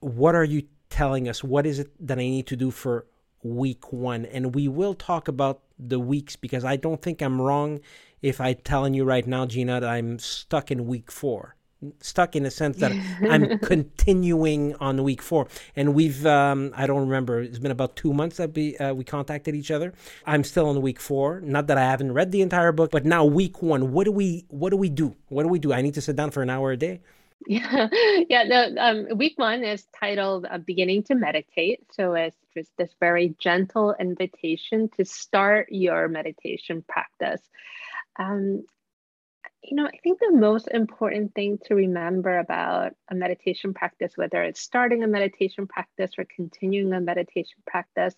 What 0.00 0.34
are 0.34 0.44
you 0.44 0.62
telling 0.90 1.28
us 1.28 1.42
what 1.42 1.66
is 1.66 1.78
it 1.78 1.90
that 2.06 2.18
I 2.18 2.22
need 2.22 2.46
to 2.48 2.56
do 2.56 2.70
for 2.70 3.06
week 3.42 3.92
one. 3.92 4.26
And 4.26 4.54
we 4.54 4.68
will 4.68 4.94
talk 4.94 5.28
about 5.28 5.62
the 5.78 5.98
weeks 5.98 6.36
because 6.36 6.64
I 6.64 6.76
don't 6.76 7.00
think 7.00 7.22
I'm 7.22 7.40
wrong 7.40 7.80
if 8.22 8.40
I'm 8.40 8.56
telling 8.56 8.94
you 8.94 9.04
right 9.04 9.26
now, 9.26 9.46
Jeena, 9.46 9.80
that 9.80 9.88
I'm 9.88 10.18
stuck 10.18 10.70
in 10.70 10.86
week 10.86 11.10
four. 11.10 11.56
Stuck 12.00 12.36
in 12.36 12.42
the 12.42 12.50
sense 12.50 12.76
that 12.76 12.92
I'm 13.22 13.58
continuing 13.60 14.74
on 14.76 15.02
week 15.02 15.22
four, 15.22 15.48
and 15.74 15.94
we've 15.94 16.26
um, 16.26 16.74
I 16.76 16.86
don't 16.86 17.00
remember. 17.00 17.40
It's 17.40 17.58
been 17.58 17.70
about 17.70 17.96
two 17.96 18.12
months 18.12 18.36
that 18.36 18.52
we 18.52 18.76
uh, 18.76 18.92
we 18.92 19.02
contacted 19.02 19.54
each 19.54 19.70
other. 19.70 19.94
I'm 20.26 20.44
still 20.44 20.68
on 20.68 20.82
week 20.82 21.00
four. 21.00 21.40
Not 21.40 21.68
that 21.68 21.78
I 21.78 21.84
haven't 21.84 22.12
read 22.12 22.32
the 22.32 22.42
entire 22.42 22.72
book, 22.72 22.90
but 22.90 23.06
now 23.06 23.24
week 23.24 23.62
one. 23.62 23.92
What 23.92 24.04
do 24.04 24.12
we 24.12 24.44
What 24.48 24.68
do 24.68 24.76
we 24.76 24.90
do? 24.90 25.16
What 25.28 25.44
do 25.44 25.48
we 25.48 25.58
do? 25.58 25.72
I 25.72 25.80
need 25.80 25.94
to 25.94 26.02
sit 26.02 26.16
down 26.16 26.32
for 26.32 26.42
an 26.42 26.50
hour 26.50 26.70
a 26.70 26.76
day. 26.76 27.00
Yeah, 27.46 27.88
yeah. 28.28 28.44
The 28.46 28.84
um, 28.84 29.18
week 29.18 29.34
one 29.36 29.64
is 29.64 29.86
titled 29.98 30.46
uh, 30.50 30.58
"Beginning 30.58 31.02
to 31.04 31.14
Meditate," 31.14 31.80
so 31.92 32.14
it's 32.14 32.36
just 32.54 32.70
this 32.76 32.94
very 33.00 33.34
gentle 33.38 33.94
invitation 33.98 34.90
to 34.96 35.04
start 35.04 35.68
your 35.70 36.08
meditation 36.08 36.84
practice. 36.86 37.40
Um, 38.18 38.64
you 39.62 39.76
know, 39.76 39.86
I 39.86 39.98
think 40.02 40.18
the 40.20 40.32
most 40.32 40.68
important 40.68 41.34
thing 41.34 41.58
to 41.66 41.74
remember 41.74 42.38
about 42.38 42.94
a 43.10 43.14
meditation 43.14 43.74
practice, 43.74 44.12
whether 44.16 44.42
it's 44.42 44.60
starting 44.60 45.02
a 45.02 45.06
meditation 45.06 45.66
practice 45.66 46.12
or 46.18 46.26
continuing 46.34 46.92
a 46.92 47.00
meditation 47.00 47.58
practice, 47.66 48.14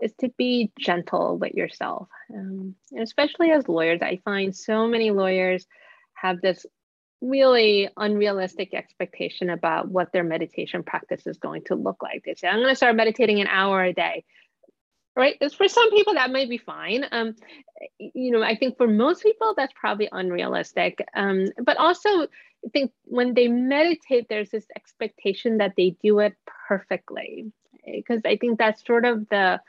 is 0.00 0.12
to 0.20 0.28
be 0.36 0.72
gentle 0.78 1.38
with 1.38 1.54
yourself. 1.54 2.08
Um, 2.32 2.74
especially 2.98 3.50
as 3.50 3.68
lawyers, 3.68 4.00
I 4.02 4.20
find 4.24 4.54
so 4.54 4.86
many 4.86 5.10
lawyers 5.10 5.66
have 6.14 6.40
this 6.40 6.66
really 7.20 7.88
unrealistic 7.96 8.74
expectation 8.74 9.50
about 9.50 9.88
what 9.88 10.12
their 10.12 10.24
meditation 10.24 10.82
practice 10.82 11.26
is 11.26 11.38
going 11.38 11.62
to 11.64 11.74
look 11.74 12.02
like. 12.02 12.22
They 12.24 12.34
say, 12.34 12.48
I'm 12.48 12.60
going 12.60 12.68
to 12.68 12.76
start 12.76 12.96
meditating 12.96 13.40
an 13.40 13.46
hour 13.46 13.82
a 13.82 13.92
day. 13.92 14.24
Right. 15.16 15.36
For 15.54 15.66
some 15.66 15.90
people, 15.90 16.14
that 16.14 16.30
might 16.30 16.50
be 16.50 16.58
fine. 16.58 17.06
Um, 17.10 17.36
you 17.98 18.32
know, 18.32 18.42
I 18.42 18.54
think 18.54 18.76
for 18.76 18.86
most 18.86 19.22
people, 19.22 19.54
that's 19.56 19.72
probably 19.74 20.10
unrealistic. 20.12 21.02
Um, 21.14 21.46
but 21.64 21.78
also, 21.78 22.08
I 22.08 22.68
think 22.70 22.92
when 23.04 23.32
they 23.32 23.48
meditate, 23.48 24.26
there's 24.28 24.50
this 24.50 24.66
expectation 24.76 25.58
that 25.58 25.72
they 25.74 25.96
do 26.02 26.18
it 26.18 26.34
perfectly. 26.68 27.50
Because 27.86 28.20
I 28.26 28.36
think 28.36 28.58
that's 28.58 28.84
sort 28.84 29.06
of 29.06 29.26
the 29.30 29.60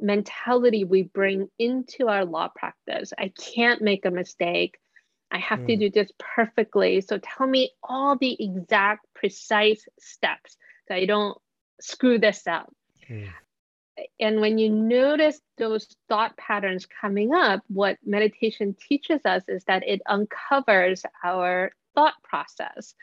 mentality 0.00 0.84
we 0.84 1.02
bring 1.02 1.48
into 1.58 2.08
our 2.08 2.24
law 2.24 2.48
practice. 2.48 3.12
I 3.18 3.28
can't 3.28 3.82
make 3.82 4.06
a 4.06 4.10
mistake. 4.10 4.78
I 5.34 5.38
have 5.38 5.60
mm. 5.60 5.66
to 5.66 5.76
do 5.76 5.90
this 5.90 6.10
perfectly. 6.18 7.00
So 7.00 7.18
tell 7.18 7.46
me 7.46 7.72
all 7.82 8.16
the 8.16 8.36
exact, 8.38 9.06
precise 9.14 9.84
steps 9.98 10.56
so 10.88 10.94
I 10.94 11.06
don't 11.06 11.36
screw 11.80 12.18
this 12.18 12.46
up. 12.46 12.72
Mm. 13.08 13.28
And 14.18 14.40
when 14.40 14.58
you 14.58 14.70
notice 14.70 15.40
those 15.56 15.86
thought 16.08 16.36
patterns 16.36 16.86
coming 16.86 17.32
up, 17.32 17.62
what 17.68 17.96
meditation 18.04 18.74
teaches 18.88 19.20
us 19.24 19.42
is 19.48 19.64
that 19.64 19.86
it 19.86 20.02
uncovers 20.06 21.04
our 21.22 21.72
thought 21.94 22.14
process. 22.24 22.94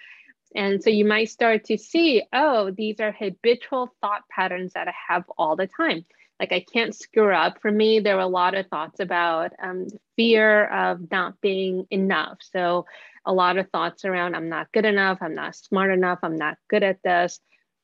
And 0.54 0.84
so 0.84 0.90
you 0.90 1.06
might 1.06 1.30
start 1.30 1.64
to 1.66 1.78
see, 1.78 2.24
oh, 2.34 2.72
these 2.72 3.00
are 3.00 3.14
habitual 3.14 3.96
thought 4.02 4.24
patterns 4.30 4.74
that 4.74 4.90
I 4.90 4.94
have 5.08 5.24
all 5.38 5.56
the 5.56 5.68
time. 5.68 6.06
Like 6.42 6.52
I 6.52 6.66
can't 6.74 6.96
screw 6.96 7.32
up. 7.32 7.62
For 7.62 7.72
me, 7.72 8.00
there 8.00 8.16
were 8.16 8.24
a 8.24 8.28
lot 8.28 8.56
of 8.56 8.66
thoughts 8.66 9.00
about 9.00 9.54
um, 9.62 9.86
fear 10.16 10.66
of 10.66 11.12
not 11.12 11.40
being 11.40 11.86
enough. 11.92 12.40
So 12.42 12.88
a 13.24 13.32
lot 13.32 13.58
of 13.58 13.70
thoughts 13.70 14.06
around 14.06 14.36
I'm 14.36 14.50
not 14.50 14.72
good 14.72 14.86
enough, 14.86 15.20
I'm 15.22 15.36
not 15.36 15.56
smart 15.56 15.92
enough, 15.92 16.18
I'm 16.24 16.38
not 16.38 16.58
good 16.68 16.82
at 16.82 16.98
this, 17.04 17.40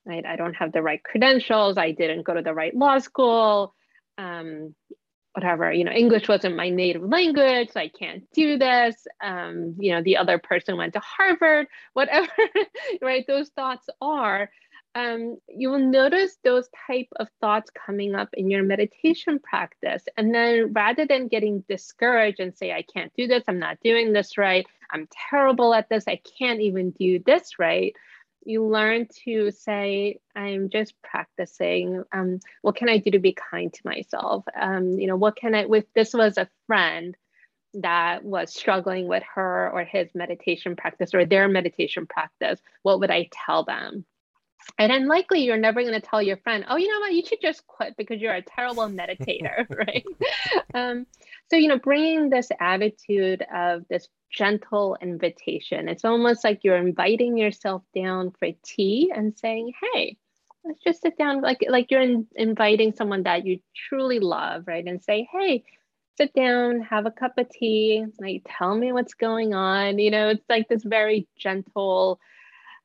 right? 0.06 0.26
I 0.26 0.38
don't 0.38 0.56
have 0.56 0.72
the 0.72 0.82
right 0.82 1.04
credentials, 1.04 1.78
I 1.78 1.92
didn't 1.92 2.24
go 2.24 2.34
to 2.34 2.42
the 2.42 2.56
right 2.56 2.76
law 2.76 2.98
school, 2.98 3.76
um, 4.18 4.74
whatever, 5.34 5.72
you 5.72 5.84
know, 5.84 5.92
English 5.92 6.28
wasn't 6.28 6.56
my 6.56 6.70
native 6.70 7.04
language, 7.04 7.70
so 7.72 7.80
I 7.80 7.90
can't 7.90 8.24
do 8.34 8.58
this. 8.58 8.96
Um, 9.24 9.76
you 9.78 9.92
know, 9.92 10.02
the 10.02 10.18
other 10.18 10.40
person 10.40 10.78
went 10.78 10.94
to 10.94 11.02
Harvard, 11.02 11.68
whatever, 11.94 12.28
right? 13.04 13.24
Those 13.28 13.50
thoughts 13.50 13.88
are 14.02 14.50
um, 14.98 15.38
you 15.48 15.70
will 15.70 15.78
notice 15.78 16.38
those 16.44 16.68
type 16.88 17.08
of 17.18 17.28
thoughts 17.40 17.70
coming 17.86 18.16
up 18.16 18.30
in 18.34 18.50
your 18.50 18.64
meditation 18.64 19.38
practice. 19.38 20.04
And 20.18 20.34
then 20.34 20.74
rather 20.74 21.06
than 21.06 21.28
getting 21.28 21.64
discouraged 21.70 22.40
and 22.40 22.58
say, 22.58 22.72
I 22.72 22.82
can't 22.82 23.14
do 23.16 23.28
this, 23.28 23.44
I'm 23.48 23.60
not 23.60 23.78
doing 23.84 24.12
this 24.12 24.40
right, 24.40 24.66
I'm 24.92 25.08
terrible 25.30 25.76
at 25.76 25.88
this, 25.88 26.06
I 26.08 26.20
can't 26.40 26.62
even 26.62 26.92
do 26.92 27.20
this 27.24 27.60
right, 27.60 27.96
you 28.44 28.66
learn 28.66 29.08
to 29.26 29.52
say, 29.52 30.20
I'm 30.36 30.70
just 30.70 30.94
practicing. 31.04 32.04
Um, 32.12 32.40
what 32.64 32.76
can 32.76 32.90
I 32.90 32.98
do 32.98 33.12
to 33.12 33.20
be 33.20 33.34
kind 33.52 33.72
to 33.72 33.82
myself? 33.86 34.46
Um, 34.60 34.98
you 34.98 35.06
know, 35.06 35.18
what 35.18 35.36
can 35.36 35.54
I, 35.54 35.68
if 35.70 35.86
this 35.94 36.14
was 36.14 36.38
a 36.38 36.50
friend, 36.66 37.16
that 37.74 38.24
was 38.24 38.56
struggling 38.56 39.08
with 39.08 39.24
her 39.36 39.70
or 39.70 39.84
his 39.84 40.08
meditation 40.16 40.76
practice 40.76 41.14
or 41.14 41.26
their 41.26 41.48
meditation 41.48 42.08
practice, 42.08 42.60
what 42.82 43.00
would 43.02 43.12
I 43.12 43.30
tell 43.32 43.66
them? 43.66 44.06
And 44.80 44.92
unlikely 44.92 45.42
you're 45.42 45.58
never 45.58 45.82
going 45.82 46.00
to 46.00 46.06
tell 46.06 46.22
your 46.22 46.38
friend, 46.38 46.66
oh, 46.70 46.78
you 46.78 46.88
know 46.88 47.00
what, 47.00 47.14
you 47.14 47.24
should 47.26 47.42
just 47.42 47.66
quit 47.68 47.96
because 47.98 48.22
you're 48.22 48.34
a 48.34 48.42
terrible 48.42 48.88
meditator, 48.88 49.66
right? 49.70 50.06
Um, 50.74 51.06
so, 51.50 51.56
you 51.56 51.68
know, 51.68 51.80
bringing 51.80 52.30
this 52.30 52.50
attitude 52.60 53.44
of 53.54 53.88
this 53.90 54.08
gentle 54.30 54.98
invitation, 55.02 55.88
it's 55.90 56.06
almost 56.06 56.44
like 56.44 56.64
you're 56.64 56.78
inviting 56.78 57.38
yourself 57.38 57.84
down 57.96 58.32
for 58.38 58.50
tea 58.64 59.12
and 59.16 59.38
saying, 59.38 59.74
hey, 59.94 60.18
let's 60.64 60.84
just 60.84 61.02
sit 61.02 61.18
down, 61.18 61.42
like, 61.42 61.66
like 61.70 61.90
you're 61.90 62.02
in, 62.02 62.28
inviting 62.36 62.94
someone 62.94 63.24
that 63.24 63.46
you 63.46 63.60
truly 63.90 64.20
love, 64.20 64.64
right? 64.68 64.86
And 64.86 65.02
say, 65.02 65.28
hey, 65.32 65.64
sit 66.18 66.34
down, 66.34 66.82
have 66.82 67.06
a 67.06 67.12
cup 67.12 67.38
of 67.38 67.50
tea, 67.50 68.06
like, 68.20 68.42
tell 68.48 68.76
me 68.76 68.92
what's 68.92 69.14
going 69.14 69.54
on. 69.54 70.00
You 70.00 70.12
know, 70.12 70.30
it's 70.30 70.50
like 70.50 70.68
this 70.68 70.84
very 70.84 71.28
gentle, 71.38 72.20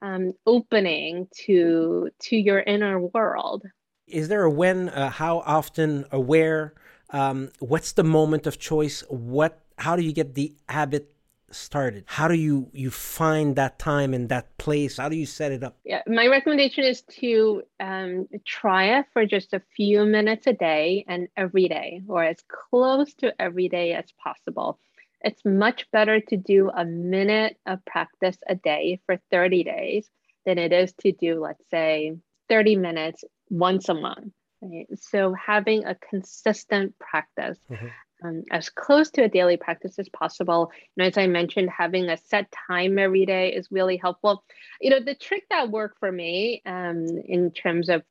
um, 0.03 0.33
opening 0.47 1.29
to 1.47 2.11
to 2.21 2.37
your 2.37 2.61
inner 2.61 3.01
world. 3.01 3.65
Is 4.07 4.29
there 4.29 4.43
a 4.43 4.51
when? 4.51 4.89
Uh, 4.89 5.09
how 5.11 5.39
often? 5.39 6.05
Aware? 6.11 6.75
Um, 7.11 7.51
what's 7.61 7.93
the 7.93 8.05
moment 8.05 8.47
of 8.47 8.59
choice? 8.59 9.03
What? 9.09 9.61
How 9.79 9.97
do 9.97 10.03
you 10.03 10.13
get 10.13 10.35
the 10.35 10.55
habit 10.69 11.15
started? 11.51 12.05
How 12.07 12.29
do 12.29 12.35
you 12.35 12.69
you 12.73 12.91
find 12.91 13.57
that 13.57 13.79
time 13.79 14.13
and 14.13 14.29
that 14.29 14.59
place? 14.59 14.99
How 14.99 15.09
do 15.09 15.17
you 15.17 15.27
set 15.27 15.53
it 15.53 15.63
up? 15.63 15.79
Yeah, 15.85 16.03
my 16.07 16.27
recommendation 16.27 16.85
is 16.85 17.03
to 17.21 17.63
um, 17.81 18.29
try 18.45 18.99
it 18.99 19.07
for 19.13 19.25
just 19.25 19.53
a 19.53 19.63
few 19.77 20.05
minutes 20.05 20.47
a 20.47 20.53
day 20.53 21.05
and 21.09 21.29
every 21.37 21.69
day, 21.69 22.03
or 22.09 22.25
as 22.25 22.39
close 22.49 23.15
to 23.15 23.33
every 23.41 23.69
day 23.69 23.95
as 23.95 24.07
possible 24.23 24.79
it's 25.25 25.45
much 25.45 25.91
better 25.91 26.21
to 26.21 26.37
do 26.37 26.71
a 26.71 26.85
minute 26.85 27.57
of 27.67 27.85
practice 27.85 28.37
a 28.47 28.55
day 28.55 29.01
for 29.07 29.21
30 29.31 29.65
days 29.65 30.09
than 30.45 30.59
it 30.59 30.73
is 30.73 30.93
to 31.01 31.13
do, 31.13 31.41
let's 31.41 31.69
say, 31.71 32.17
30 32.49 32.77
minutes 32.77 33.25
once 33.51 33.89
a 33.89 33.95
month. 33.95 34.33
Right? 34.61 34.87
So 34.95 35.35
having 35.35 35.85
a 35.85 35.95
consistent 35.95 36.99
practice. 36.99 37.59
Mm-hmm. 37.71 37.87
Um, 38.25 38.45
as 38.53 38.69
close 38.69 39.11
to 39.11 39.25
a 39.25 39.29
daily 39.29 39.57
practice 39.57 39.99
as 39.99 40.09
possible. 40.09 40.71
Know, 40.97 41.07
as 41.07 41.19
I 41.19 41.27
mentioned, 41.27 41.69
having 41.77 42.09
a 42.09 42.17
set 42.17 42.55
time 42.69 42.97
every 42.97 43.27
day 43.27 43.53
is 43.53 43.67
really 43.73 43.97
helpful. 43.97 44.45
You 44.81 44.91
know, 44.91 45.01
the 45.01 45.17
trick 45.17 45.43
that 45.51 45.73
worked 45.73 45.99
for 45.99 46.13
me 46.13 46.63
um, 46.65 47.05
in 47.25 47.51
terms 47.51 47.89
of 47.89 48.05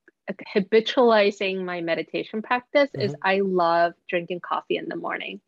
habitualizing 0.53 1.63
my 1.63 1.79
meditation 1.79 2.41
practice 2.41 2.89
mm-hmm. 2.89 3.01
is 3.01 3.15
I 3.23 3.39
love 3.39 3.93
drinking 4.09 4.41
coffee 4.41 4.77
in 4.77 4.89
the 4.89 4.95
morning. 4.95 5.39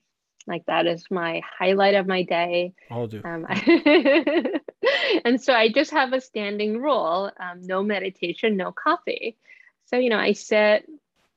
Like 0.48 0.66
that 0.66 0.88
is 0.88 1.06
my 1.10 1.42
highlight 1.58 1.96
of 1.96 2.08
my 2.08 2.24
day. 2.24 2.74
I'll 2.92 3.08
do. 3.08 3.22
Um, 3.24 3.46
and 5.26 5.42
so 5.42 5.54
I 5.54 5.70
just 5.74 5.92
have 5.92 6.14
a 6.14 6.22
standing 6.22 6.82
rule: 6.82 7.32
um, 7.40 7.62
no 7.62 7.84
meditation, 7.84 8.58
no 8.58 8.72
coffee. 8.72 9.38
So 9.86 9.98
you 9.98 10.10
know, 10.10 10.20
I 10.20 10.34
sit 10.34 10.88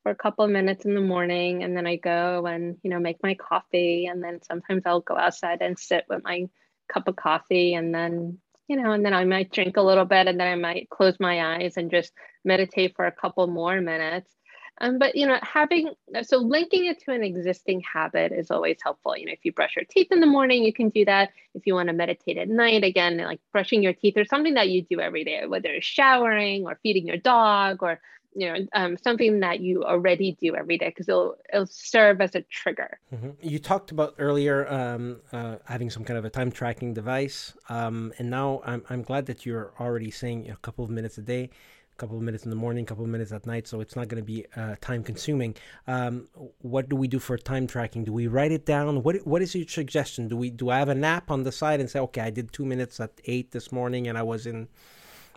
for 0.03 0.11
a 0.11 0.16
couple 0.16 0.45
of 0.45 0.51
minutes 0.51 0.85
in 0.85 0.95
the 0.95 1.01
morning, 1.01 1.62
and 1.62 1.77
then 1.77 1.87
I 1.87 1.97
go 1.97 2.47
and 2.47 2.79
you 2.83 2.90
know 2.90 2.99
make 2.99 3.23
my 3.23 3.35
coffee, 3.35 4.07
and 4.07 4.23
then 4.23 4.42
sometimes 4.42 4.83
I'll 4.87 5.01
go 5.01 5.16
outside 5.16 5.62
and 5.62 5.79
sit 5.79 6.05
with 6.09 6.25
my 6.25 6.49
cup 6.92 7.09
of 7.09 7.16
coffee, 7.16 7.75
and 7.75 7.95
then 7.95 8.38
you 8.69 8.77
know, 8.77 8.90
and 8.90 9.05
then 9.05 9.14
I 9.14 9.25
might 9.25 9.53
drink 9.53 9.77
a 9.77 9.83
little 9.83 10.05
bit, 10.05 10.27
and 10.27 10.40
then 10.40 10.49
I 10.49 10.57
might 10.57 10.90
close 10.90 11.16
my 11.21 11.57
eyes 11.57 11.77
and 11.77 11.90
just 11.90 12.12
meditate 12.45 12.97
for 12.97 13.07
a 13.07 13.12
couple 13.12 13.47
more 13.47 13.81
minutes. 13.81 14.35
Um, 14.81 14.99
but 14.99 15.17
you 15.17 15.27
know, 15.27 15.39
having 15.43 15.91
so 16.23 16.39
linking 16.39 16.87
it 16.87 17.03
to 17.05 17.12
an 17.12 17.23
existing 17.23 17.81
habit 17.81 18.33
is 18.33 18.51
always 18.51 18.79
helpful. 18.83 19.17
You 19.17 19.27
know, 19.27 19.33
if 19.33 19.41
you 19.43 19.53
brush 19.53 19.77
your 19.77 19.85
teeth 19.85 20.09
in 20.11 20.21
the 20.21 20.27
morning, 20.27 20.65
you 20.65 20.73
can 20.73 20.91
do 20.91 21.05
that. 21.07 21.31
If 21.55 21.67
you 21.67 21.75
want 21.75 21.89
to 21.89 21.95
meditate 21.95 22.37
at 22.37 22.49
night, 22.49 22.85
again, 22.85 23.17
like 23.19 23.41
brushing 23.53 23.83
your 23.83 23.95
teeth 23.95 24.17
or 24.17 24.25
something 24.25 24.55
that 24.55 24.69
you 24.69 24.83
do 24.83 25.01
every 25.01 25.25
day, 25.25 25.47
whether 25.47 25.71
it's 25.71 25.87
showering 25.87 26.67
or 26.67 26.79
feeding 26.83 27.07
your 27.07 27.17
dog 27.17 27.83
or 27.83 28.01
you 28.35 28.53
know 28.53 28.67
um, 28.75 28.99
something 28.99 29.41
that 29.41 29.61
you 29.61 29.83
already 29.83 30.37
do 30.39 30.55
every 30.55 30.77
day 30.77 30.91
because 30.91 31.09
it'll 31.09 31.37
it'll 31.53 31.67
serve 31.67 32.21
as 32.21 32.35
a 32.35 32.43
trigger. 32.43 32.99
Mm-hmm. 33.15 33.31
You 33.41 33.59
talked 33.59 33.91
about 33.91 34.15
earlier 34.19 34.71
um, 34.71 35.23
uh, 35.33 35.57
having 35.65 35.89
some 35.89 36.05
kind 36.05 36.19
of 36.19 36.27
a 36.27 36.31
time 36.31 36.53
tracking 36.53 36.93
device, 36.93 37.55
um, 37.71 38.12
and 38.19 38.29
now 38.29 38.61
I'm 38.65 38.85
I'm 38.91 39.03
glad 39.03 39.25
that 39.27 39.47
you're 39.47 39.73
already 39.81 40.11
saying 40.11 40.51
a 40.51 40.57
couple 40.57 40.85
of 40.85 40.91
minutes 40.91 41.17
a 41.17 41.23
day 41.23 41.49
couple 41.97 42.17
of 42.17 42.23
minutes 42.23 42.45
in 42.45 42.51
the 42.51 42.57
morning, 42.57 42.85
couple 42.87 43.05
of 43.05 43.11
minutes 43.11 43.33
at 43.33 43.47
night, 43.47 43.67
so 43.67 43.81
it's 43.81 43.97
not 43.97 44.09
going 44.09 44.23
to 44.23 44.27
be 44.27 44.45
uh, 44.57 44.77
time 44.81 45.03
consuming. 45.03 45.55
Um, 45.87 46.29
what 46.61 46.89
do 46.89 46.97
we 46.97 47.09
do 47.09 47.19
for 47.19 47.37
time 47.39 47.67
tracking? 47.67 48.05
Do 48.05 48.13
we 48.13 48.27
write 48.27 48.53
it 48.53 48.67
down? 48.67 49.03
What 49.03 49.27
What 49.27 49.43
is 49.43 49.55
your 49.55 49.67
suggestion? 49.67 50.29
Do 50.29 50.37
we 50.37 50.51
do 50.51 50.71
I 50.71 50.79
have 50.79 50.89
an 50.89 51.05
app 51.05 51.31
on 51.31 51.43
the 51.43 51.53
side 51.53 51.81
and 51.81 51.91
say, 51.91 51.99
okay, 52.01 52.23
I 52.23 52.31
did 52.31 52.53
two 52.53 52.65
minutes 52.65 53.01
at 53.01 53.13
eight 53.25 53.53
this 53.53 53.73
morning, 53.73 54.09
and 54.09 54.17
I 54.19 54.23
was 54.23 54.47
in 54.47 54.69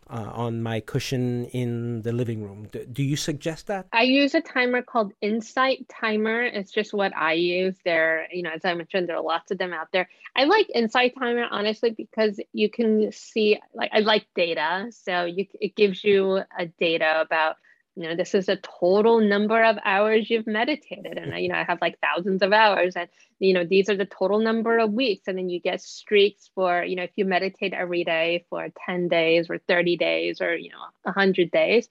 uh, 0.09 0.31
on 0.33 0.63
my 0.63 0.79
cushion 0.79 1.45
in 1.45 2.01
the 2.01 2.11
living 2.11 2.43
room. 2.43 2.67
Do, 2.71 2.85
do, 2.85 3.03
you 3.03 3.15
suggest 3.15 3.67
that? 3.67 3.87
I 3.93 4.03
use 4.03 4.33
a 4.33 4.41
timer 4.41 4.81
called 4.81 5.13
Insight 5.21 5.87
Timer. 5.89 6.43
It's 6.43 6.71
just 6.71 6.93
what 6.93 7.15
I 7.15 7.33
use. 7.33 7.75
There, 7.85 8.27
you 8.31 8.41
know, 8.41 8.51
as 8.51 8.65
I 8.65 8.73
mentioned, 8.73 9.07
there 9.07 9.17
are 9.17 9.23
lots 9.23 9.51
of 9.51 9.57
them 9.57 9.73
out 9.73 9.89
there. 9.93 10.09
I 10.35 10.45
like 10.45 10.67
Insight 10.73 11.13
Timer 11.17 11.47
honestly 11.49 11.91
because 11.91 12.39
you 12.53 12.69
can 12.69 13.11
see, 13.11 13.59
like, 13.73 13.91
I 13.93 13.99
like 13.99 14.25
data, 14.35 14.87
so 14.91 15.25
you 15.25 15.45
it 15.59 15.75
gives 15.75 16.03
you 16.03 16.41
a 16.57 16.65
data 16.79 17.21
about 17.21 17.57
you 17.99 18.07
know 18.07 18.15
this 18.15 18.33
is 18.33 18.47
a 18.47 18.55
total 18.55 19.19
number 19.19 19.61
of 19.61 19.77
hours 19.83 20.29
you've 20.29 20.47
meditated 20.47 21.17
and 21.17 21.37
you 21.43 21.49
know 21.49 21.55
i 21.55 21.63
have 21.63 21.81
like 21.81 21.99
thousands 21.99 22.41
of 22.41 22.53
hours 22.53 22.95
and 22.95 23.09
you 23.39 23.53
know 23.53 23.65
these 23.65 23.89
are 23.89 23.97
the 23.97 24.05
total 24.05 24.39
number 24.39 24.79
of 24.79 24.93
weeks 24.93 25.27
and 25.27 25.37
then 25.37 25.49
you 25.49 25.59
get 25.59 25.81
streaks 25.81 26.49
for 26.55 26.81
you 26.83 26.95
know 26.95 27.03
if 27.03 27.11
you 27.17 27.25
meditate 27.25 27.73
every 27.73 28.05
day 28.05 28.45
for 28.49 28.69
10 28.85 29.09
days 29.09 29.49
or 29.49 29.57
30 29.57 29.97
days 29.97 30.39
or 30.39 30.55
you 30.55 30.69
know 30.69 30.79
100 31.03 31.51
days 31.51 31.89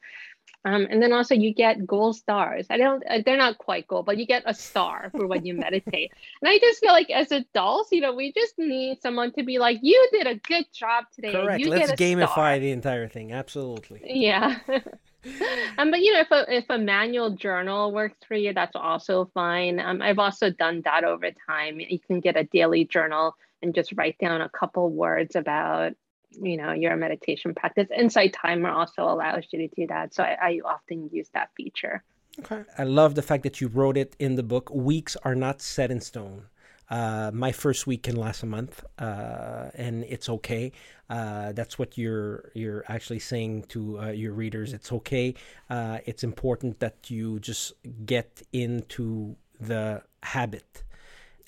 um, 0.65 0.87
and 0.91 1.01
then 1.01 1.13
also 1.13 1.35
you 1.35 1.55
get 1.55 1.87
gold 1.87 2.17
stars. 2.17 2.67
I 2.69 2.79
don't, 2.79 3.03
uh, 3.09 3.21
they're 3.25 3.37
not 3.37 3.59
quite 3.59 3.87
gold, 3.87 4.07
but 4.07 4.19
you 4.19 4.27
get 4.27 4.43
a 4.45 4.53
star 4.53 5.11
for 5.17 5.27
when 5.27 5.47
you 5.47 5.55
meditate. 5.55 6.13
And 6.43 6.49
I 6.49 6.59
just 6.59 6.81
feel 6.81 6.91
like 6.91 7.11
as 7.11 7.31
adults, 7.31 7.91
you 7.93 8.01
know, 8.01 8.13
we 8.13 8.33
just 8.33 8.59
need 8.59 9.01
someone 9.01 9.33
to 9.35 9.45
be 9.45 9.59
like, 9.59 9.79
you 9.83 10.09
did 10.13 10.27
a 10.27 10.35
good 10.35 10.67
job 10.73 11.05
today. 11.15 11.31
Correct. 11.31 11.61
You 11.61 11.71
Let's 11.71 11.93
gamify 11.93 12.29
star. 12.33 12.59
the 12.59 12.73
entire 12.73 13.09
thing. 13.09 13.33
Absolutely. 13.33 14.03
Yeah. 14.05 14.59
um, 15.79 15.91
but 15.91 16.01
you 16.01 16.13
know, 16.13 16.21
if 16.21 16.31
a 16.31 16.57
if 16.57 16.65
a 16.69 16.79
manual 16.79 17.31
journal 17.31 17.93
works 17.93 18.19
for 18.27 18.35
you, 18.35 18.53
that's 18.55 18.77
also 18.77 19.31
fine. 19.35 19.81
Um, 19.81 20.01
I've 20.01 20.19
also 20.19 20.51
done 20.51 20.83
that 20.85 21.05
over 21.05 21.31
time. 21.47 21.81
You 21.81 21.99
can 21.99 22.21
get 22.21 22.37
a 22.37 22.45
daily 22.45 22.85
journal 22.85 23.35
and 23.63 23.75
just 23.75 23.93
write 23.97 24.17
down 24.19 24.41
a 24.41 24.49
couple 24.49 24.91
words 24.91 25.35
about 25.35 25.93
you 26.31 26.57
know 26.57 26.73
your 26.73 26.95
meditation 26.97 27.55
practice. 27.55 27.89
Insight 27.97 28.33
Timer 28.33 28.71
also 28.71 29.03
allows 29.03 29.45
you 29.51 29.69
to 29.69 29.75
do 29.75 29.87
that, 29.89 30.15
so 30.15 30.23
I, 30.23 30.37
I 30.41 30.61
often 30.65 31.11
use 31.13 31.29
that 31.35 31.51
feature. 31.57 32.03
Okay, 32.39 32.63
I 32.77 32.85
love 32.85 33.17
the 33.17 33.23
fact 33.23 33.43
that 33.43 33.61
you 33.61 33.67
wrote 33.67 33.97
it 33.97 34.15
in 34.21 34.37
the 34.37 34.45
book. 34.45 34.71
Weeks 34.71 35.17
are 35.25 35.35
not 35.35 35.61
set 35.61 35.91
in 35.91 36.01
stone. 36.01 36.45
Uh, 36.91 37.31
my 37.35 37.53
first 37.53 37.87
week 37.87 38.05
can 38.05 38.17
last 38.17 38.43
a 38.43 38.47
month, 38.47 38.83
uh, 38.99 39.71
and 39.75 40.05
it's 40.05 40.29
okay. 40.29 40.73
Uh, 41.11 41.53
that's 41.53 41.79
what 41.79 41.99
you're 41.99 42.51
you're 42.55 42.85
actually 42.89 43.19
saying 43.19 43.63
to 43.65 44.01
uh, 44.01 44.09
your 44.11 44.33
readers. 44.33 44.73
It's 44.73 44.91
okay. 44.93 45.35
Uh, 45.69 45.99
it's 46.07 46.25
important 46.25 46.81
that 46.81 47.11
you 47.11 47.41
just 47.41 47.75
get 48.07 48.43
into 48.53 49.37
the 49.61 50.03
habit. 50.23 50.83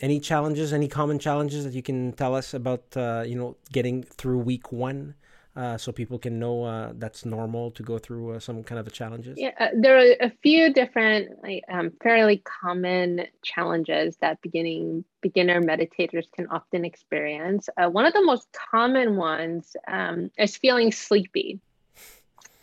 Any 0.00 0.20
challenges? 0.20 0.72
Any 0.72 0.88
common 0.88 1.18
challenges 1.18 1.64
that 1.64 1.74
you 1.74 1.82
can 1.82 2.12
tell 2.12 2.34
us 2.34 2.52
about? 2.52 2.84
Uh, 2.94 3.24
you 3.26 3.36
know, 3.36 3.56
getting 3.72 4.02
through 4.02 4.38
week 4.38 4.72
one 4.72 5.14
uh, 5.56 5.76
so 5.76 5.90
people 5.92 6.18
can 6.18 6.38
know 6.38 6.64
uh, 6.64 6.92
that's 6.96 7.24
normal 7.24 7.70
to 7.72 7.82
go 7.82 7.98
through 7.98 8.32
uh, 8.34 8.40
some 8.40 8.62
kind 8.62 8.78
of 8.78 8.92
challenges? 8.92 9.36
Yeah, 9.38 9.50
uh, 9.58 9.68
there 9.74 9.98
are 9.98 10.14
a 10.20 10.30
few 10.42 10.72
different, 10.72 11.42
like, 11.42 11.64
um, 11.68 11.92
fairly 12.02 12.38
common 12.38 13.26
challenges 13.42 14.16
that 14.20 14.40
beginning 14.42 15.04
beginner 15.20 15.60
meditators 15.60 16.30
can 16.32 16.46
often 16.48 16.84
experience. 16.84 17.68
Uh, 17.76 17.88
one 17.88 18.06
of 18.06 18.12
the 18.12 18.22
most 18.22 18.48
common 18.70 19.16
ones 19.16 19.76
um, 19.88 20.30
is 20.38 20.56
feeling 20.56 20.92
sleepy. 20.92 21.60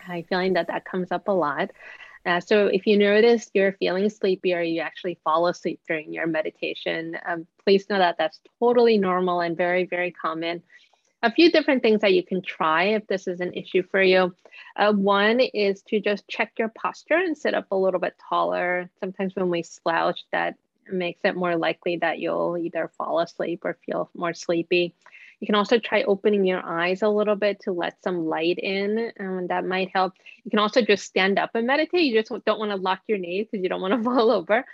I 0.06 0.24
feeling 0.28 0.54
that 0.54 0.68
that 0.68 0.84
comes 0.86 1.12
up 1.12 1.28
a 1.28 1.32
lot. 1.32 1.70
Uh, 2.24 2.40
so 2.40 2.66
if 2.66 2.86
you 2.86 2.98
notice 2.98 3.50
you're 3.54 3.72
feeling 3.72 4.08
sleepy 4.10 4.54
or 4.54 4.60
you 4.60 4.80
actually 4.80 5.18
fall 5.24 5.46
asleep 5.46 5.80
during 5.86 6.12
your 6.12 6.26
meditation, 6.26 7.16
um, 7.26 7.46
please 7.64 7.88
know 7.88 7.98
that 7.98 8.16
that's 8.18 8.40
totally 8.58 8.98
normal 8.98 9.40
and 9.40 9.56
very, 9.56 9.84
very 9.84 10.10
common 10.10 10.62
a 11.22 11.32
few 11.32 11.50
different 11.50 11.82
things 11.82 12.00
that 12.02 12.12
you 12.12 12.22
can 12.22 12.42
try 12.42 12.84
if 12.84 13.06
this 13.06 13.26
is 13.26 13.40
an 13.40 13.52
issue 13.54 13.82
for 13.82 14.02
you. 14.02 14.34
Uh, 14.76 14.92
one 14.92 15.40
is 15.40 15.82
to 15.82 16.00
just 16.00 16.28
check 16.28 16.52
your 16.58 16.68
posture 16.68 17.16
and 17.16 17.36
sit 17.36 17.54
up 17.54 17.66
a 17.70 17.76
little 17.76 18.00
bit 18.00 18.14
taller. 18.28 18.88
Sometimes 19.00 19.34
when 19.34 19.50
we 19.50 19.62
slouch, 19.62 20.20
that 20.32 20.54
makes 20.90 21.20
it 21.24 21.36
more 21.36 21.56
likely 21.56 21.96
that 21.98 22.18
you'll 22.18 22.56
either 22.56 22.90
fall 22.96 23.20
asleep 23.20 23.64
or 23.64 23.76
feel 23.84 24.10
more 24.14 24.32
sleepy. 24.32 24.94
You 25.40 25.46
can 25.46 25.54
also 25.54 25.78
try 25.78 26.02
opening 26.02 26.44
your 26.44 26.64
eyes 26.64 27.02
a 27.02 27.08
little 27.08 27.36
bit 27.36 27.60
to 27.60 27.72
let 27.72 28.02
some 28.02 28.26
light 28.26 28.58
in, 28.58 29.12
and 29.16 29.48
that 29.50 29.64
might 29.64 29.90
help. 29.94 30.14
You 30.44 30.50
can 30.50 30.58
also 30.58 30.82
just 30.82 31.04
stand 31.04 31.38
up 31.38 31.50
and 31.54 31.66
meditate. 31.66 32.04
You 32.04 32.20
just 32.20 32.32
don't 32.44 32.58
want 32.58 32.72
to 32.72 32.76
lock 32.76 33.02
your 33.06 33.18
knees 33.18 33.46
because 33.50 33.62
you 33.62 33.68
don't 33.68 33.80
want 33.80 33.94
to 33.94 34.02
fall 34.04 34.30
over. 34.32 34.64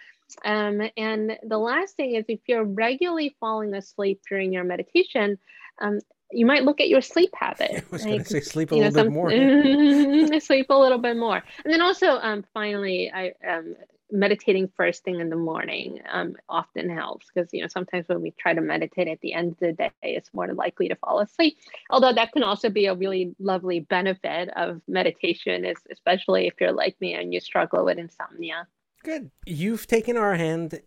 Um, 0.43 0.81
and 0.97 1.39
the 1.43 1.59
last 1.59 1.97
thing 1.97 2.15
is 2.15 2.25
if 2.29 2.41
you're 2.47 2.65
regularly 2.65 3.37
falling 3.41 3.75
asleep 3.75 4.23
during 4.29 4.53
your 4.53 4.65
meditation, 4.65 5.39
um, 5.81 6.01
you 6.31 6.47
might 6.47 6.65
look 6.65 6.81
at 6.81 6.89
your 6.89 7.01
sleep 7.01 7.31
habit. 7.39 7.71
I 7.71 7.83
was 7.91 8.03
like, 8.03 8.11
going 8.11 8.25
to 8.25 8.31
say 8.31 8.41
sleep 8.41 8.73
a 8.73 8.75
little 8.75 8.93
know, 8.93 9.05
bit 9.05 9.13
more. 9.13 10.41
sleep 10.41 10.67
a 10.71 10.75
little 10.75 10.99
bit 10.99 11.17
more, 11.17 11.43
and 11.65 11.73
then 11.73 11.81
also, 11.81 12.19
um, 12.19 12.45
finally, 12.53 13.11
I 13.13 13.33
um, 13.47 13.77
meditating 14.11 14.71
first 14.77 15.03
thing 15.03 15.21
in 15.21 15.29
the 15.29 15.37
morning 15.37 16.01
um, 16.11 16.37
often 16.49 16.89
helps 16.89 17.27
because 17.33 17.53
you 17.53 17.63
know 17.63 17.69
sometimes 17.69 18.09
when 18.09 18.23
we 18.23 18.31
try 18.33 18.55
to 18.55 18.61
meditate 18.61 19.09
at 19.09 19.21
the 19.21 19.33
end 19.33 19.53
of 19.53 19.59
the 19.59 19.73
day, 19.73 19.91
it's 20.03 20.33
more 20.33 20.53
likely 20.53 20.89
to 20.89 20.95
fall 20.97 21.21
asleep. 21.21 21.59
Although 21.91 22.13
that 22.13 22.33
can 22.33 22.43
also 22.43 22.71
be 22.71 22.87
a 22.87 22.95
really 22.95 23.35
lovely 23.39 23.81
benefit 23.81 24.51
of 24.57 24.81
meditation, 24.89 25.65
is 25.65 25.79
especially 25.91 26.47
if 26.47 26.55
you're 26.61 26.73
like 26.73 27.01
me 27.01 27.15
and 27.15 27.33
you 27.33 27.41
struggle 27.41 27.85
with 27.85 27.99
insomnia. 27.99 28.67
Good. 29.03 29.31
You've 29.45 29.87
taken 29.87 30.17
our 30.17 30.35
hand 30.35 30.81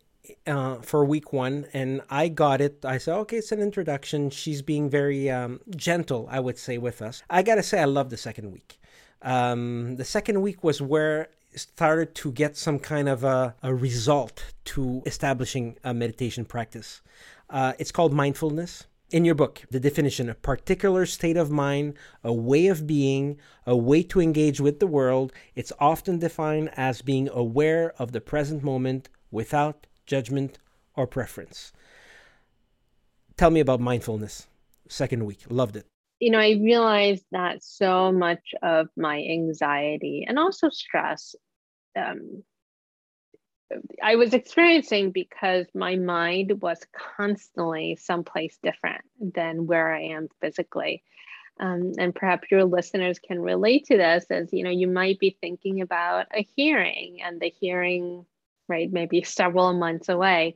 uh, 0.46 0.76
for 0.76 1.06
week 1.06 1.34
one, 1.34 1.66
and 1.74 2.02
I 2.10 2.28
got 2.28 2.62
it. 2.62 2.86
I 2.86 2.98
said, 2.98 3.16
okay, 3.20 3.38
it's 3.38 3.52
an 3.52 3.62
introduction. 3.62 4.30
She's 4.30 4.62
being 4.62 4.90
very 4.90 5.30
um, 5.30 5.62
gentle, 5.76 6.28
I 6.30 6.40
would 6.40 6.58
say, 6.58 6.78
with 6.78 7.02
us. 7.02 7.24
I 7.30 7.44
gotta 7.44 7.64
say, 7.64 7.80
I 7.80 7.86
love 7.86 8.10
the 8.10 8.18
second 8.18 8.52
week. 8.52 8.80
Um, 9.22 9.96
the 9.96 10.06
second 10.06 10.42
week 10.42 10.64
was 10.64 10.82
where 10.82 11.30
started 11.56 12.14
to 12.16 12.32
get 12.32 12.56
some 12.56 12.80
kind 12.80 13.10
of 13.10 13.24
a, 13.24 13.56
a 13.64 13.74
result 13.74 14.44
to 14.66 15.02
establishing 15.06 15.78
a 15.84 15.94
meditation 15.94 16.46
practice. 16.46 17.02
Uh, 17.50 17.74
it's 17.80 17.92
called 17.92 18.14
mindfulness. 18.14 18.86
In 19.10 19.24
your 19.24 19.36
book, 19.36 19.62
the 19.72 19.80
definition 19.80 20.30
a 20.30 20.36
particular 20.36 21.06
state 21.06 21.38
of 21.38 21.50
mind, 21.50 21.94
a 22.26 22.34
way 22.34 22.68
of 22.68 22.86
being, 22.86 23.40
a 23.66 23.76
way 23.76 24.04
to 24.04 24.20
engage 24.20 24.60
with 24.60 24.80
the 24.80 24.88
world. 24.88 25.32
It's 25.56 25.72
often 25.80 26.20
defined 26.20 26.72
as 26.76 27.02
being 27.02 27.30
aware 27.30 27.94
of 27.98 28.12
the 28.12 28.20
present 28.20 28.64
moment 28.64 29.08
without 29.32 29.88
judgment, 30.08 30.58
or 30.96 31.06
preference. 31.06 31.72
Tell 33.38 33.52
me 33.52 33.60
about 33.60 33.80
mindfulness. 33.80 34.48
Second 34.90 35.26
week, 35.26 35.44
loved 35.50 35.76
it. 35.76 35.86
You 36.20 36.32
know, 36.32 36.40
I 36.40 36.58
realized 36.60 37.26
that 37.32 37.64
so 37.64 38.12
much 38.12 38.56
of 38.64 38.88
my 38.98 39.18
anxiety 39.18 40.26
and 40.28 40.40
also 40.40 40.70
stress 40.70 41.36
um, 41.96 42.44
I 44.02 44.16
was 44.16 44.34
experiencing 44.34 45.12
because 45.12 45.66
my 45.74 45.96
mind 45.96 46.62
was 46.62 46.80
constantly 47.18 47.98
someplace 48.00 48.58
different 48.64 49.04
than 49.20 49.68
where 49.68 49.94
I 49.94 50.04
am 50.04 50.30
physically. 50.42 51.04
Um, 51.60 51.94
and 51.98 52.14
perhaps 52.14 52.50
your 52.52 52.66
listeners 52.66 53.20
can 53.20 53.42
relate 53.42 53.86
to 53.86 53.98
this 53.98 54.26
as 54.30 54.54
you 54.54 54.64
know 54.64 54.70
you 54.70 54.88
might 54.88 55.18
be 55.18 55.36
thinking 55.42 55.82
about 55.82 56.28
a 56.32 56.48
hearing 56.56 57.18
and 57.24 57.42
the 57.42 57.50
hearing 57.50 58.28
right? 58.68 58.92
Maybe 58.92 59.24
several 59.24 59.74
months 59.74 60.10
away. 60.10 60.56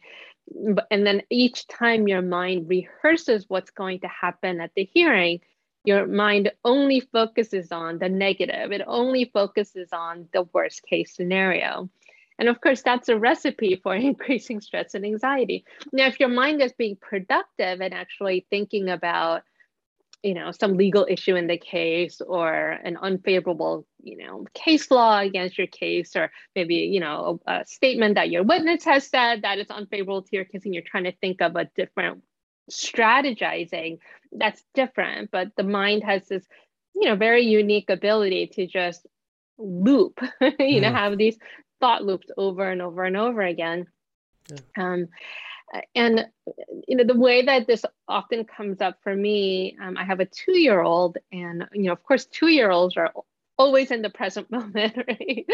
And 0.90 1.06
then 1.06 1.22
each 1.30 1.68
time 1.68 2.08
your 2.08 2.22
mind 2.22 2.68
rehearses 2.68 3.46
what's 3.48 3.72
going 3.72 4.02
to 4.02 4.08
happen 4.08 4.60
at 4.60 4.72
the 4.76 4.84
hearing, 4.84 5.40
your 5.86 6.06
mind 6.08 6.52
only 6.64 7.00
focuses 7.00 7.72
on 7.72 8.00
the 8.00 8.10
negative. 8.10 8.72
It 8.72 8.82
only 8.86 9.26
focuses 9.26 9.90
on 9.94 10.28
the 10.34 10.44
worst 10.54 10.84
case 10.86 11.16
scenario. 11.16 11.90
And 12.38 12.50
of 12.50 12.60
course, 12.60 12.82
that's 12.82 13.10
a 13.10 13.18
recipe 13.18 13.76
for 13.84 13.96
increasing 13.96 14.62
stress 14.62 14.94
and 14.94 15.06
anxiety. 15.06 15.64
Now, 15.94 16.08
if 16.08 16.20
your 16.20 16.30
mind 16.30 16.62
is 16.62 16.74
being 16.74 16.98
productive 16.98 17.82
and 17.82 17.94
actually 17.94 18.46
thinking 18.50 18.90
about 18.90 19.44
you 20.24 20.34
know 20.34 20.52
some 20.52 20.78
legal 20.78 21.06
issue 21.10 21.36
in 21.36 21.48
the 21.48 21.58
case 21.58 22.22
or 22.22 22.52
an 22.84 22.98
unfavorable 22.98 23.86
you 24.04 24.18
know 24.18 24.46
case 24.54 24.92
law 24.92 25.20
against 25.20 25.58
your 25.58 25.68
case 25.68 26.16
or 26.16 26.32
maybe 26.56 26.76
you 26.76 27.00
know 27.00 27.40
a, 27.48 27.52
a, 27.52 27.66
statement 27.66 28.16
that 28.16 28.30
your 28.30 28.44
witness 28.44 28.84
has 28.84 29.08
said 29.08 29.42
that 29.42 29.58
is 29.58 29.70
unfavorable 29.70 30.22
to 30.22 30.36
your 30.36 30.46
case 30.46 30.66
and 30.66 30.74
you're 30.74 30.84
trying 30.86 31.06
to 31.06 31.14
think 31.14 31.42
of 31.42 31.56
a 31.56 31.70
different 31.76 32.22
strategizing 32.70 33.98
that's 34.32 34.64
different 34.74 35.30
but 35.32 35.50
the 35.58 35.64
mind 35.64 36.04
has 36.04 36.28
this 36.28 36.46
you 36.96 37.08
know 37.08 37.16
very 37.16 37.44
unique 37.44 37.90
ability 37.90 38.48
to 38.48 38.68
just 38.68 39.06
loop 39.58 40.20
you 40.42 40.52
mm. 40.52 40.82
know 40.82 40.92
have 40.92 41.18
these 41.18 41.38
thought 41.80 42.04
loops 42.04 42.28
over 42.38 42.70
and 42.70 42.82
over 42.82 43.04
and 43.04 43.18
over 43.18 43.42
again 43.42 43.88
yeah. 44.50 44.58
um, 44.78 45.08
and 45.96 46.26
you 46.88 46.96
know 46.98 47.04
the 47.04 47.18
way 47.18 47.44
that 47.44 47.68
this 47.68 47.86
often 48.08 48.46
comes 48.46 48.82
up 48.82 48.98
for 49.04 49.16
me 49.16 49.78
um, 49.82 49.98
i 49.98 50.04
have 50.04 50.20
a 50.20 50.26
two 50.26 50.58
year 50.58 50.82
old 50.82 51.18
and 51.32 51.66
you 51.74 51.84
know 51.84 51.94
of 51.94 52.04
course 52.04 52.26
two 52.26 52.48
year 52.48 52.72
olds 52.72 52.98
are 52.98 53.12
always 53.58 53.92
in 53.92 54.02
the 54.02 54.10
present 54.10 54.50
moment 54.52 54.96
right? 55.08 55.46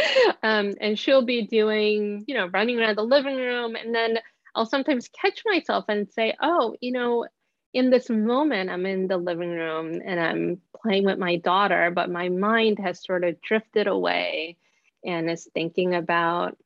Um, 0.44 0.74
and 0.80 0.98
she'll 0.98 1.26
be 1.26 1.46
doing 1.46 2.24
you 2.28 2.36
know 2.36 2.48
running 2.48 2.80
around 2.80 2.98
the 2.98 3.04
living 3.04 3.36
room. 3.36 3.76
And 3.76 3.94
then 3.94 4.20
i'll 4.56 4.66
sometimes 4.66 5.10
catch 5.10 5.44
myself 5.46 5.86
and 5.88 6.10
say 6.12 6.36
oh 6.42 6.76
you 6.82 6.92
know 6.92 7.28
in 7.74 7.90
this 7.90 8.10
moment 8.10 8.70
i'm 8.70 8.86
in 8.86 9.08
the 9.08 9.18
living 9.18 9.52
room 9.52 10.02
and 10.04 10.20
i'm 10.20 10.62
playing 10.82 11.06
with 11.06 11.20
my 11.20 11.36
daughter 11.36 11.92
but 11.94 12.10
my 12.10 12.30
mind 12.30 12.80
has 12.80 13.04
sort 13.04 13.24
of 13.24 13.40
drifted 13.42 13.88
away 13.88 14.58
and 15.06 15.30
is 15.30 15.48
thinking 15.54 15.94
about 15.94 16.58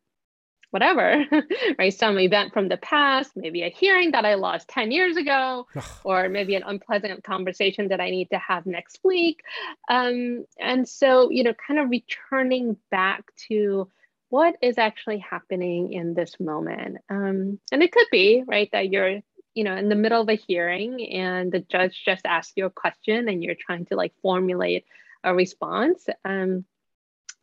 whatever, 0.71 1.25
right? 1.79 1.93
Some 1.93 2.17
event 2.17 2.53
from 2.53 2.67
the 2.67 2.77
past, 2.77 3.31
maybe 3.35 3.61
a 3.61 3.69
hearing 3.69 4.11
that 4.11 4.25
I 4.25 4.35
lost 4.35 4.67
10 4.69 4.91
years 4.91 5.17
ago, 5.17 5.67
or 6.03 6.29
maybe 6.29 6.55
an 6.55 6.63
unpleasant 6.65 7.23
conversation 7.23 7.89
that 7.89 8.01
I 8.01 8.09
need 8.09 8.29
to 8.31 8.39
have 8.39 8.65
next 8.65 8.99
week. 9.03 9.41
Um, 9.89 10.45
and 10.59 10.87
so, 10.87 11.29
you 11.29 11.43
know, 11.43 11.53
kind 11.53 11.79
of 11.79 11.89
returning 11.89 12.77
back 12.89 13.23
to 13.49 13.89
what 14.29 14.55
is 14.61 14.77
actually 14.77 15.19
happening 15.19 15.91
in 15.91 16.13
this 16.13 16.39
moment. 16.39 16.97
Um, 17.09 17.59
and 17.71 17.83
it 17.83 17.91
could 17.91 18.07
be, 18.11 18.43
right, 18.47 18.69
that 18.71 18.89
you're 18.89 19.19
you 19.53 19.65
know 19.65 19.75
in 19.75 19.89
the 19.89 19.95
middle 19.95 20.21
of 20.21 20.29
a 20.29 20.35
hearing 20.35 21.05
and 21.11 21.51
the 21.51 21.59
judge 21.59 22.03
just 22.05 22.25
asks 22.25 22.53
you 22.55 22.65
a 22.65 22.69
question 22.69 23.27
and 23.27 23.43
you're 23.43 23.53
trying 23.53 23.85
to 23.85 23.97
like 23.97 24.13
formulate 24.21 24.85
a 25.25 25.35
response 25.35 26.07
um, 26.23 26.63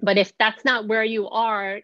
but 0.00 0.16
if 0.16 0.32
that's 0.38 0.64
not 0.64 0.88
where 0.88 1.04
you 1.04 1.28
are 1.28 1.82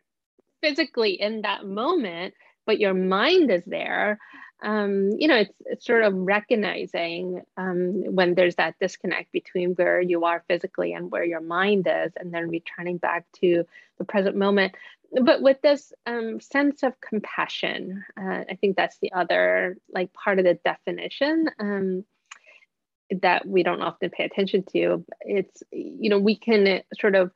physically 0.64 1.20
in 1.20 1.42
that 1.42 1.66
moment, 1.66 2.32
but 2.64 2.80
your 2.80 2.94
mind 2.94 3.50
is 3.50 3.62
there. 3.66 4.18
Um, 4.62 5.10
you 5.18 5.28
know, 5.28 5.36
it's, 5.36 5.54
it's, 5.66 5.84
sort 5.84 6.04
of 6.04 6.14
recognizing 6.14 7.42
um, 7.58 8.02
when 8.14 8.34
there's 8.34 8.54
that 8.54 8.76
disconnect 8.80 9.30
between 9.30 9.74
where 9.74 10.00
you 10.00 10.24
are 10.24 10.42
physically 10.48 10.94
and 10.94 11.10
where 11.10 11.24
your 11.24 11.42
mind 11.42 11.86
is, 11.86 12.12
and 12.16 12.32
then 12.32 12.48
returning 12.48 12.96
back 12.96 13.26
to 13.40 13.64
the 13.98 14.04
present 14.04 14.36
moment. 14.36 14.74
But 15.12 15.42
with 15.42 15.60
this 15.60 15.92
um, 16.06 16.40
sense 16.40 16.82
of 16.82 16.98
compassion, 16.98 18.02
uh, 18.18 18.44
I 18.50 18.56
think 18.58 18.76
that's 18.76 18.98
the 18.98 19.12
other 19.12 19.76
like 19.92 20.14
part 20.14 20.38
of 20.38 20.46
the 20.46 20.54
definition 20.54 21.50
um, 21.58 22.04
that 23.20 23.46
we 23.46 23.64
don't 23.64 23.82
often 23.82 24.08
pay 24.08 24.24
attention 24.24 24.64
to. 24.72 25.04
It's 25.20 25.62
you 25.70 26.08
know 26.08 26.18
we 26.18 26.36
can 26.36 26.80
sort 26.98 27.16
of 27.16 27.32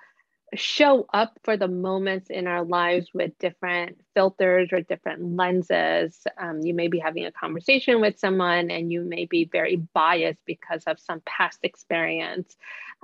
show 0.55 1.07
up 1.12 1.38
for 1.44 1.57
the 1.57 1.68
moments 1.68 2.30
in 2.30 2.46
our 2.46 2.64
lives 2.64 3.09
with 3.12 3.36
different 3.38 4.01
filters 4.14 4.70
or 4.72 4.80
different 4.80 5.36
lenses. 5.36 6.26
Um, 6.38 6.61
you 6.62 6.74
may 6.74 6.88
be 6.88 6.99
having 6.99 7.26
a 7.26 7.32
conversation 7.32 8.01
with 8.01 8.18
someone 8.18 8.70
and 8.70 8.90
you 8.90 9.03
may 9.03 9.26
be 9.26 9.44
very 9.44 9.76
biased 9.76 10.40
because 10.46 10.84
of 10.86 10.99
some 10.99 11.20
past 11.26 11.59
experience. 11.62 12.57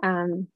Um, 0.03 0.49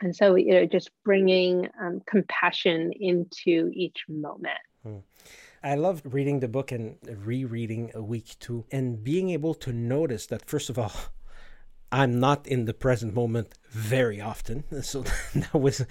and 0.00 0.14
so, 0.14 0.34
you 0.34 0.52
know, 0.52 0.66
just 0.66 0.90
bringing 1.04 1.68
um, 1.80 2.02
compassion 2.06 2.92
into 2.98 3.70
each 3.72 4.04
moment. 4.08 4.58
Hmm. 4.82 4.98
I 5.62 5.76
loved 5.76 6.12
reading 6.12 6.40
the 6.40 6.48
book 6.48 6.72
and 6.72 6.96
rereading 7.24 7.92
a 7.94 8.02
week 8.02 8.36
too, 8.40 8.64
and 8.72 9.04
being 9.04 9.30
able 9.30 9.54
to 9.54 9.72
notice 9.72 10.26
that, 10.26 10.44
first 10.44 10.68
of 10.68 10.78
all, 10.78 10.92
I'm 11.92 12.18
not 12.18 12.46
in 12.46 12.64
the 12.64 12.72
present 12.74 13.14
moment 13.14 13.54
very 13.70 14.20
often. 14.20 14.64
So 14.82 15.04
that 15.34 15.54
was 15.54 15.84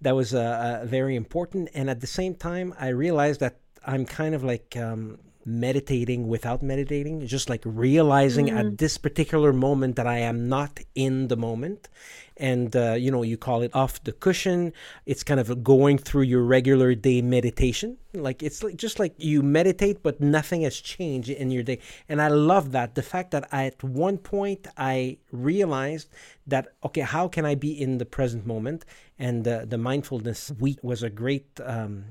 that 0.00 0.16
was 0.16 0.34
uh, 0.34 0.80
uh, 0.82 0.86
very 0.86 1.14
important. 1.14 1.68
And 1.74 1.90
at 1.90 2.00
the 2.00 2.06
same 2.06 2.34
time, 2.34 2.74
I 2.80 2.88
realized 2.88 3.40
that 3.40 3.58
I'm 3.86 4.06
kind 4.06 4.34
of 4.34 4.42
like 4.42 4.76
um, 4.76 5.18
meditating 5.44 6.28
without 6.28 6.62
meditating, 6.62 7.26
just 7.26 7.48
like 7.48 7.62
realizing 7.64 8.46
mm. 8.46 8.58
at 8.58 8.78
this 8.78 8.98
particular 8.98 9.52
moment 9.52 9.96
that 9.96 10.06
I 10.06 10.18
am 10.18 10.48
not 10.48 10.80
in 10.94 11.28
the 11.28 11.36
moment. 11.36 11.88
And, 12.36 12.74
uh, 12.74 12.94
you 12.94 13.10
know, 13.10 13.22
you 13.22 13.36
call 13.36 13.62
it 13.62 13.70
off 13.74 14.02
the 14.02 14.12
cushion. 14.12 14.72
It's 15.06 15.22
kind 15.22 15.38
of 15.38 15.62
going 15.62 15.98
through 15.98 16.22
your 16.22 16.42
regular 16.42 16.94
day 16.94 17.22
meditation. 17.22 17.98
Like 18.14 18.42
it's 18.42 18.62
like, 18.62 18.76
just 18.76 18.98
like 18.98 19.14
you 19.18 19.42
meditate, 19.42 20.02
but 20.02 20.20
nothing 20.20 20.62
has 20.62 20.80
changed 20.80 21.28
in 21.28 21.50
your 21.50 21.62
day. 21.62 21.78
And 22.08 22.20
I 22.22 22.28
love 22.28 22.72
that. 22.72 22.94
The 22.94 23.02
fact 23.02 23.30
that 23.32 23.48
I, 23.52 23.66
at 23.66 23.84
one 23.84 24.18
point 24.18 24.66
I 24.76 25.18
realized 25.30 26.08
that, 26.46 26.68
okay, 26.84 27.02
how 27.02 27.28
can 27.28 27.44
I 27.44 27.54
be 27.54 27.80
in 27.80 27.98
the 27.98 28.06
present 28.06 28.46
moment? 28.46 28.84
And 29.18 29.46
uh, 29.46 29.66
the 29.66 29.78
mindfulness 29.78 30.50
week 30.58 30.78
was 30.82 31.02
a 31.02 31.10
great 31.10 31.60
um, 31.62 32.04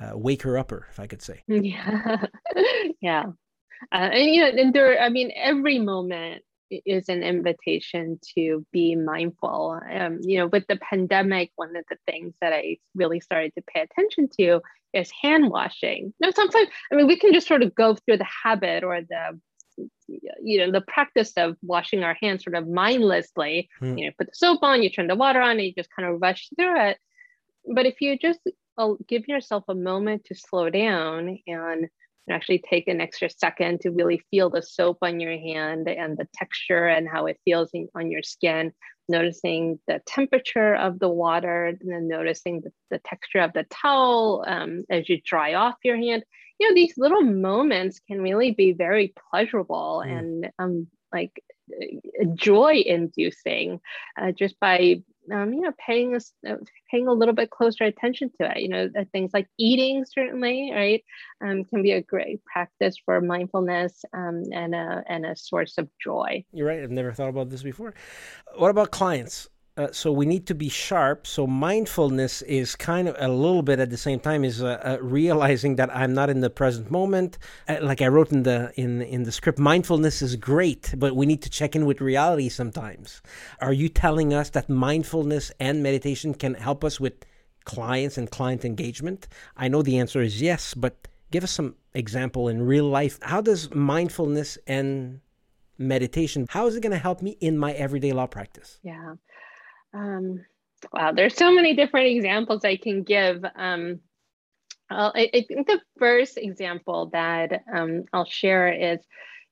uh, 0.00 0.16
waker 0.16 0.58
upper, 0.58 0.86
if 0.90 1.00
I 1.00 1.06
could 1.06 1.22
say. 1.22 1.42
Yeah, 1.48 2.24
yeah, 3.00 3.24
uh, 3.92 4.10
and 4.12 4.34
you 4.34 4.42
know, 4.42 4.62
and 4.62 4.74
there. 4.74 5.00
I 5.00 5.08
mean, 5.08 5.32
every 5.34 5.78
moment 5.78 6.42
is 6.70 7.08
an 7.08 7.22
invitation 7.22 8.18
to 8.36 8.64
be 8.72 8.94
mindful. 8.94 9.80
Um, 9.90 10.18
you 10.22 10.38
know, 10.38 10.46
with 10.46 10.66
the 10.68 10.76
pandemic, 10.76 11.50
one 11.56 11.76
of 11.76 11.84
the 11.88 11.96
things 12.06 12.34
that 12.40 12.52
I 12.52 12.78
really 12.94 13.20
started 13.20 13.52
to 13.56 13.62
pay 13.62 13.80
attention 13.80 14.28
to 14.38 14.60
is 14.92 15.10
hand 15.22 15.50
washing. 15.50 16.12
Now, 16.20 16.30
sometimes, 16.30 16.68
I 16.92 16.96
mean, 16.96 17.06
we 17.06 17.18
can 17.18 17.32
just 17.32 17.48
sort 17.48 17.62
of 17.62 17.74
go 17.74 17.94
through 17.94 18.18
the 18.18 18.26
habit 18.44 18.84
or 18.84 19.00
the 19.00 19.40
you 20.42 20.58
know 20.58 20.72
the 20.72 20.80
practice 20.80 21.32
of 21.36 21.56
washing 21.62 22.02
our 22.02 22.16
hands 22.20 22.42
sort 22.42 22.56
of 22.56 22.66
mindlessly 22.66 23.68
hmm. 23.78 23.96
you 23.96 24.06
know 24.06 24.12
put 24.18 24.26
the 24.26 24.34
soap 24.34 24.58
on 24.62 24.82
you 24.82 24.90
turn 24.90 25.06
the 25.06 25.14
water 25.14 25.40
on 25.40 25.52
and 25.52 25.60
you 25.60 25.72
just 25.72 25.90
kind 25.94 26.08
of 26.08 26.20
rush 26.20 26.48
through 26.56 26.80
it 26.88 26.98
but 27.72 27.86
if 27.86 28.00
you 28.00 28.18
just 28.18 28.40
give 29.06 29.28
yourself 29.28 29.64
a 29.68 29.74
moment 29.74 30.24
to 30.24 30.34
slow 30.34 30.70
down 30.70 31.38
and 31.46 31.88
actually 32.30 32.58
take 32.58 32.88
an 32.88 33.00
extra 33.00 33.30
second 33.30 33.80
to 33.80 33.90
really 33.90 34.22
feel 34.30 34.50
the 34.50 34.62
soap 34.62 34.98
on 35.02 35.20
your 35.20 35.32
hand 35.32 35.88
and 35.88 36.16
the 36.16 36.28
texture 36.34 36.86
and 36.86 37.08
how 37.08 37.26
it 37.26 37.40
feels 37.44 37.70
in, 37.72 37.88
on 37.94 38.10
your 38.10 38.22
skin 38.22 38.72
noticing 39.08 39.78
the 39.88 40.00
temperature 40.06 40.74
of 40.74 40.98
the 40.98 41.08
water 41.08 41.66
and 41.66 41.78
then 41.82 42.08
noticing 42.08 42.60
the, 42.60 42.70
the 42.90 42.98
texture 42.98 43.40
of 43.40 43.52
the 43.54 43.64
towel 43.70 44.44
um, 44.46 44.84
as 44.90 45.08
you 45.08 45.18
dry 45.24 45.54
off 45.54 45.76
your 45.82 45.96
hand 45.96 46.22
you 46.60 46.68
know 46.68 46.74
these 46.74 46.94
little 46.98 47.22
moments 47.22 48.00
can 48.06 48.20
really 48.20 48.50
be 48.50 48.72
very 48.72 49.14
pleasurable 49.30 50.02
mm. 50.06 50.18
and 50.18 50.50
um, 50.58 50.86
like 51.12 51.42
joy 52.34 52.82
inducing 52.84 53.80
uh, 54.20 54.32
just 54.32 54.58
by 54.60 54.96
um, 55.32 55.52
you 55.52 55.60
know, 55.60 55.72
paying 55.78 56.14
us 56.14 56.32
uh, 56.48 56.56
paying 56.90 57.08
a 57.08 57.12
little 57.12 57.34
bit 57.34 57.50
closer 57.50 57.84
attention 57.84 58.30
to 58.40 58.50
it. 58.50 58.62
You 58.62 58.68
know, 58.68 58.90
things 59.12 59.30
like 59.32 59.48
eating 59.58 60.04
certainly, 60.04 60.70
right, 60.72 61.04
um, 61.44 61.64
can 61.64 61.82
be 61.82 61.92
a 61.92 62.02
great 62.02 62.44
practice 62.44 62.96
for 63.04 63.20
mindfulness 63.20 64.04
um, 64.12 64.44
and 64.52 64.74
a 64.74 65.02
and 65.08 65.26
a 65.26 65.36
source 65.36 65.78
of 65.78 65.88
joy. 66.02 66.44
You're 66.52 66.66
right. 66.66 66.82
I've 66.82 66.90
never 66.90 67.12
thought 67.12 67.28
about 67.28 67.50
this 67.50 67.62
before. 67.62 67.94
What 68.56 68.70
about 68.70 68.90
clients? 68.90 69.48
Uh, 69.78 69.86
so 69.92 70.10
we 70.10 70.26
need 70.26 70.44
to 70.44 70.56
be 70.56 70.68
sharp. 70.68 71.24
So 71.24 71.46
mindfulness 71.46 72.42
is 72.42 72.74
kind 72.74 73.06
of 73.06 73.14
a 73.16 73.28
little 73.28 73.62
bit 73.62 73.78
at 73.78 73.90
the 73.90 73.96
same 73.96 74.18
time 74.18 74.44
is 74.44 74.60
uh, 74.60 74.80
uh, 74.82 74.98
realizing 75.00 75.76
that 75.76 75.94
I'm 75.94 76.12
not 76.12 76.28
in 76.28 76.40
the 76.40 76.50
present 76.50 76.90
moment. 76.90 77.38
Uh, 77.68 77.76
like 77.80 78.02
I 78.02 78.08
wrote 78.08 78.32
in 78.32 78.42
the 78.42 78.72
in 78.74 79.02
in 79.02 79.22
the 79.22 79.30
script, 79.30 79.60
mindfulness 79.60 80.20
is 80.20 80.34
great, 80.34 80.92
but 80.96 81.14
we 81.14 81.26
need 81.26 81.42
to 81.42 81.50
check 81.50 81.76
in 81.76 81.86
with 81.86 82.00
reality 82.00 82.48
sometimes. 82.48 83.22
Are 83.60 83.72
you 83.72 83.88
telling 83.88 84.34
us 84.34 84.50
that 84.50 84.68
mindfulness 84.68 85.52
and 85.60 85.80
meditation 85.80 86.34
can 86.34 86.54
help 86.54 86.82
us 86.82 86.98
with 86.98 87.14
clients 87.64 88.18
and 88.18 88.28
client 88.28 88.64
engagement? 88.64 89.28
I 89.56 89.68
know 89.68 89.82
the 89.82 89.98
answer 90.00 90.20
is 90.20 90.42
yes, 90.42 90.74
but 90.74 91.06
give 91.30 91.44
us 91.44 91.52
some 91.52 91.76
example 91.94 92.48
in 92.48 92.62
real 92.62 92.88
life. 92.88 93.20
How 93.22 93.40
does 93.40 93.72
mindfulness 93.72 94.58
and 94.66 95.20
meditation 95.78 96.46
how 96.50 96.66
is 96.66 96.74
it 96.74 96.80
going 96.80 96.92
to 96.92 96.98
help 96.98 97.22
me 97.22 97.36
in 97.40 97.56
my 97.56 97.72
everyday 97.72 98.12
law 98.12 98.26
practice 98.26 98.80
yeah 98.82 99.14
um, 99.94 100.44
wow, 100.92 101.12
there's 101.12 101.34
so 101.34 101.52
many 101.52 101.74
different 101.74 102.08
examples 102.08 102.64
I 102.64 102.76
can 102.76 103.02
give. 103.02 103.44
Um, 103.56 104.00
I, 104.90 105.30
I, 105.34 105.44
think 105.46 105.66
the 105.66 105.80
first 105.98 106.38
example 106.38 107.10
that 107.12 107.62
um, 107.74 108.04
I'll 108.12 108.24
share 108.24 108.72
is 108.72 109.00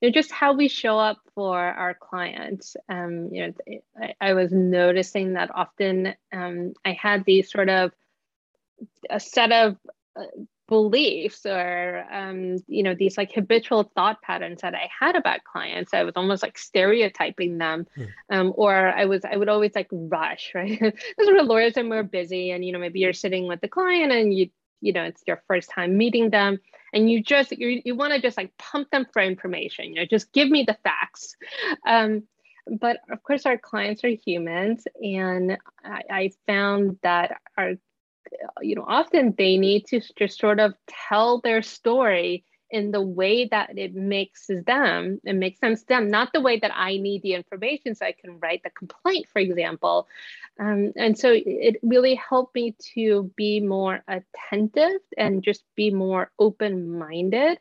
you 0.00 0.08
know, 0.08 0.12
just 0.12 0.32
how 0.32 0.54
we 0.54 0.68
show 0.68 0.98
up 0.98 1.18
for 1.34 1.58
our 1.58 1.94
clients. 1.94 2.76
Um, 2.88 3.28
you 3.32 3.46
know, 3.46 3.78
I, 4.00 4.14
I, 4.20 4.32
was 4.32 4.50
noticing 4.52 5.34
that 5.34 5.50
often 5.54 6.14
um, 6.32 6.72
I 6.84 6.92
had 6.92 7.24
these 7.24 7.50
sort 7.50 7.68
of 7.68 7.92
a 9.10 9.20
set 9.20 9.52
of 9.52 9.76
uh, 10.18 10.24
beliefs 10.68 11.46
or 11.46 12.04
um, 12.10 12.56
you 12.66 12.82
know 12.82 12.94
these 12.94 13.16
like 13.16 13.32
habitual 13.32 13.90
thought 13.94 14.20
patterns 14.22 14.62
that 14.62 14.74
i 14.74 14.88
had 14.98 15.14
about 15.14 15.44
clients 15.44 15.94
i 15.94 16.02
was 16.02 16.14
almost 16.16 16.42
like 16.42 16.58
stereotyping 16.58 17.58
them 17.58 17.86
mm. 17.96 18.08
um, 18.30 18.52
or 18.56 18.74
i 18.74 19.04
was 19.04 19.24
i 19.24 19.36
would 19.36 19.48
always 19.48 19.74
like 19.74 19.88
rush 19.90 20.52
right 20.54 20.78
because 20.78 21.26
we're 21.26 21.42
lawyers 21.42 21.76
and 21.76 21.88
we're 21.88 22.02
busy 22.02 22.50
and 22.50 22.64
you 22.64 22.72
know 22.72 22.78
maybe 22.78 23.00
you're 23.00 23.12
sitting 23.12 23.46
with 23.46 23.60
the 23.60 23.68
client 23.68 24.12
and 24.12 24.34
you 24.34 24.48
you 24.80 24.92
know 24.92 25.04
it's 25.04 25.22
your 25.26 25.42
first 25.48 25.70
time 25.70 25.96
meeting 25.96 26.30
them 26.30 26.58
and 26.92 27.10
you 27.10 27.22
just 27.22 27.52
you, 27.52 27.80
you 27.84 27.94
want 27.94 28.12
to 28.12 28.20
just 28.20 28.36
like 28.36 28.56
pump 28.58 28.90
them 28.90 29.06
for 29.12 29.22
information 29.22 29.86
you 29.86 29.94
know 29.94 30.04
just 30.04 30.32
give 30.32 30.48
me 30.48 30.64
the 30.64 30.76
facts 30.82 31.36
um, 31.86 32.22
but 32.80 32.98
of 33.10 33.22
course 33.22 33.46
our 33.46 33.56
clients 33.56 34.02
are 34.04 34.08
humans 34.08 34.86
and 35.00 35.56
I, 35.84 36.02
I 36.10 36.30
found 36.46 36.98
that 37.02 37.40
our 37.56 37.74
you 38.60 38.74
know 38.74 38.84
often 38.86 39.34
they 39.36 39.56
need 39.56 39.86
to 39.86 40.00
just 40.16 40.38
sort 40.38 40.60
of 40.60 40.74
tell 40.86 41.40
their 41.40 41.62
story 41.62 42.44
in 42.70 42.90
the 42.90 43.00
way 43.00 43.46
that 43.46 43.78
it 43.78 43.94
makes 43.94 44.50
them 44.66 45.20
it 45.24 45.34
makes 45.34 45.60
sense 45.60 45.80
to 45.82 45.86
them 45.88 46.08
not 46.08 46.32
the 46.32 46.40
way 46.40 46.58
that 46.58 46.72
i 46.74 46.96
need 46.96 47.22
the 47.22 47.34
information 47.34 47.94
so 47.94 48.04
i 48.04 48.12
can 48.12 48.38
write 48.40 48.62
the 48.64 48.70
complaint 48.70 49.26
for 49.32 49.38
example. 49.38 50.08
Um, 50.58 50.92
and 50.96 51.18
so 51.18 51.32
it 51.34 51.76
really 51.82 52.14
helped 52.14 52.54
me 52.54 52.74
to 52.94 53.30
be 53.36 53.60
more 53.60 54.02
attentive 54.08 55.00
and 55.18 55.42
just 55.42 55.64
be 55.74 55.90
more 55.90 56.30
open-minded. 56.38 57.58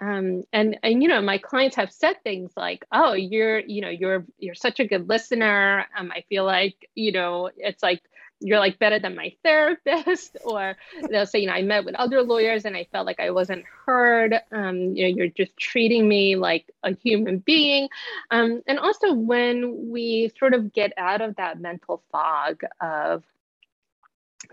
Um, 0.00 0.42
and 0.52 0.78
and 0.82 1.00
you 1.00 1.08
know 1.08 1.20
my 1.20 1.38
clients 1.38 1.76
have 1.76 1.92
said 1.92 2.16
things 2.24 2.50
like 2.56 2.84
oh 2.90 3.12
you're 3.12 3.60
you 3.60 3.82
know 3.82 3.88
you're 3.90 4.26
you're 4.38 4.56
such 4.56 4.80
a 4.80 4.86
good 4.86 5.08
listener. 5.08 5.86
Um, 5.96 6.10
i 6.10 6.22
feel 6.28 6.44
like 6.44 6.88
you 6.96 7.12
know 7.12 7.50
it's 7.56 7.84
like 7.84 8.02
you're 8.42 8.58
like 8.58 8.78
better 8.78 8.98
than 8.98 9.14
my 9.14 9.34
therapist 9.42 10.36
or 10.44 10.76
they'll 11.10 11.26
say 11.26 11.38
you 11.38 11.46
know 11.46 11.52
i 11.52 11.62
met 11.62 11.84
with 11.84 11.94
other 11.94 12.22
lawyers 12.22 12.64
and 12.64 12.76
i 12.76 12.86
felt 12.92 13.06
like 13.06 13.20
i 13.20 13.30
wasn't 13.30 13.64
heard. 13.86 14.34
Um, 14.50 14.94
you 14.94 15.02
know 15.02 15.14
you're 15.16 15.28
just 15.28 15.56
treating 15.56 16.08
me 16.08 16.36
like 16.36 16.70
a 16.82 16.94
human 16.94 17.38
being. 17.38 17.88
Um, 18.30 18.62
and 18.66 18.78
also 18.78 19.12
when 19.12 19.90
we 19.90 20.30
sort 20.38 20.54
of 20.54 20.72
get 20.72 20.92
out 20.96 21.20
of 21.20 21.36
that 21.36 21.60
mental 21.60 22.02
fog 22.10 22.62
of 22.80 23.24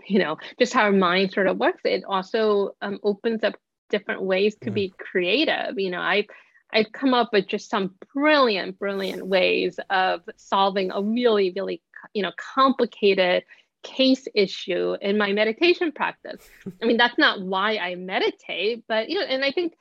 you 0.06 0.18
know 0.18 0.38
just 0.58 0.72
how 0.72 0.82
our 0.82 0.92
mind 0.92 1.32
sort 1.32 1.46
of 1.46 1.58
works 1.58 1.82
it 1.84 2.04
also 2.04 2.76
um, 2.80 2.98
opens 3.02 3.42
up 3.42 3.54
different 3.88 4.22
ways 4.22 4.56
to 4.62 4.70
mm. 4.70 4.74
be 4.74 4.94
creative. 4.98 5.78
You 5.78 5.90
know 5.90 6.00
i 6.00 6.26
I've 6.72 6.92
come 6.92 7.14
up 7.14 7.30
with 7.32 7.48
just 7.48 7.68
some 7.68 7.94
brilliant, 8.14 8.78
brilliant 8.78 9.26
ways 9.26 9.80
of 9.90 10.22
solving 10.36 10.92
a 10.92 11.02
really, 11.02 11.50
really, 11.50 11.82
you 12.14 12.22
know, 12.22 12.30
complicated 12.36 13.42
case 13.82 14.26
issue 14.34 14.96
in 15.00 15.16
my 15.18 15.32
meditation 15.32 15.92
practice. 15.92 16.48
I 16.82 16.86
mean, 16.86 16.96
that's 16.96 17.18
not 17.18 17.42
why 17.42 17.76
I 17.76 17.94
meditate, 17.94 18.84
but 18.88 19.08
you 19.08 19.18
know, 19.18 19.24
and 19.24 19.44
I 19.44 19.52
think 19.52 19.74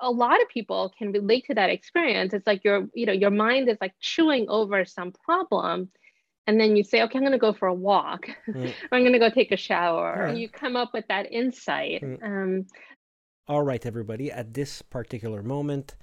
a 0.00 0.10
lot 0.10 0.40
of 0.40 0.48
people 0.48 0.92
can 0.96 1.12
relate 1.12 1.46
to 1.46 1.54
that 1.54 1.70
experience. 1.70 2.32
It's 2.32 2.46
like 2.46 2.64
your, 2.64 2.88
you 2.94 3.06
know, 3.06 3.12
your 3.12 3.30
mind 3.30 3.68
is 3.68 3.78
like 3.80 3.94
chewing 4.00 4.46
over 4.48 4.84
some 4.84 5.12
problem. 5.12 5.90
And 6.46 6.60
then 6.60 6.76
you 6.76 6.84
say, 6.84 7.02
okay, 7.02 7.18
I'm 7.18 7.24
going 7.24 7.32
to 7.32 7.38
go 7.38 7.52
for 7.52 7.66
a 7.66 7.74
walk, 7.74 8.28
mm. 8.48 8.68
or 8.92 8.96
I'm 8.96 9.02
going 9.02 9.12
to 9.12 9.18
go 9.18 9.30
take 9.30 9.50
a 9.50 9.56
shower. 9.56 10.12
And 10.12 10.38
you 10.38 10.48
come 10.48 10.76
up 10.76 10.92
with 10.94 11.04
that 11.08 11.30
insight. 11.32 12.02
Mm. 12.02 12.22
Um, 12.22 12.66
All 13.48 13.62
right, 13.62 13.84
everybody. 13.84 14.30
At 14.30 14.54
this 14.54 14.80
particular 14.80 15.42
moment, 15.42 15.96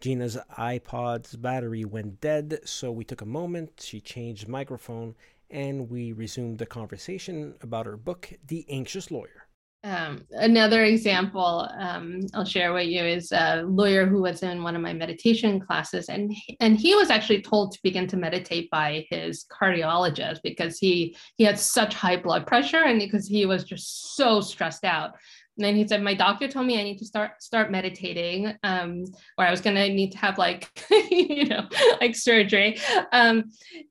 Jeena's 0.00 0.36
iPod's 0.58 1.36
battery 1.36 1.86
went 1.86 2.20
dead, 2.20 2.60
so 2.64 2.92
we 2.92 3.04
took 3.04 3.22
a 3.22 3.26
moment. 3.26 3.80
She 3.82 4.00
changed 4.00 4.46
microphone 4.46 5.14
and 5.50 5.88
we 5.88 6.12
resumed 6.12 6.58
the 6.58 6.66
conversation 6.66 7.54
about 7.62 7.86
her 7.86 7.96
book, 7.96 8.32
The 8.46 8.66
Anxious 8.68 9.10
Lawyer. 9.10 9.46
Um, 9.86 10.22
another 10.32 10.82
example 10.82 11.68
um, 11.78 12.22
I'll 12.34 12.44
share 12.44 12.72
with 12.72 12.88
you 12.88 13.04
is 13.04 13.30
a 13.30 13.62
lawyer 13.62 14.04
who 14.04 14.20
was 14.22 14.42
in 14.42 14.64
one 14.64 14.74
of 14.74 14.82
my 14.82 14.92
meditation 14.92 15.60
classes, 15.60 16.08
and 16.08 16.34
and 16.58 16.76
he 16.76 16.96
was 16.96 17.08
actually 17.08 17.42
told 17.42 17.70
to 17.72 17.78
begin 17.84 18.08
to 18.08 18.16
meditate 18.16 18.68
by 18.70 19.06
his 19.10 19.44
cardiologist 19.44 20.40
because 20.42 20.78
he 20.78 21.16
he 21.36 21.44
had 21.44 21.56
such 21.56 21.94
high 21.94 22.16
blood 22.16 22.48
pressure 22.48 22.82
and 22.84 22.98
because 22.98 23.28
he 23.28 23.46
was 23.46 23.62
just 23.62 24.16
so 24.16 24.40
stressed 24.40 24.84
out. 24.84 25.12
And 25.56 25.64
then 25.64 25.74
he 25.74 25.86
said, 25.88 26.02
my 26.02 26.14
doctor 26.14 26.48
told 26.48 26.66
me 26.66 26.78
I 26.78 26.82
need 26.82 26.98
to 26.98 27.06
start 27.06 27.42
start 27.42 27.70
meditating, 27.70 28.54
um, 28.62 29.04
or 29.38 29.46
I 29.46 29.50
was 29.50 29.60
gonna 29.60 29.88
need 29.88 30.12
to 30.12 30.18
have 30.18 30.36
like, 30.36 30.68
you 31.10 31.46
know, 31.46 31.66
like 32.00 32.14
surgery. 32.14 32.78
Um, 33.12 33.44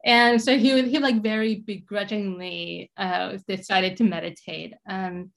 and 0.04 0.42
so 0.42 0.58
he 0.58 0.82
he 0.90 1.00
like 1.00 1.24
very 1.24 1.56
begrudgingly 1.56 2.92
uh, 2.98 3.38
decided 3.48 3.98
to 3.98 4.04
meditate. 4.04 4.74
Um, 4.88 5.32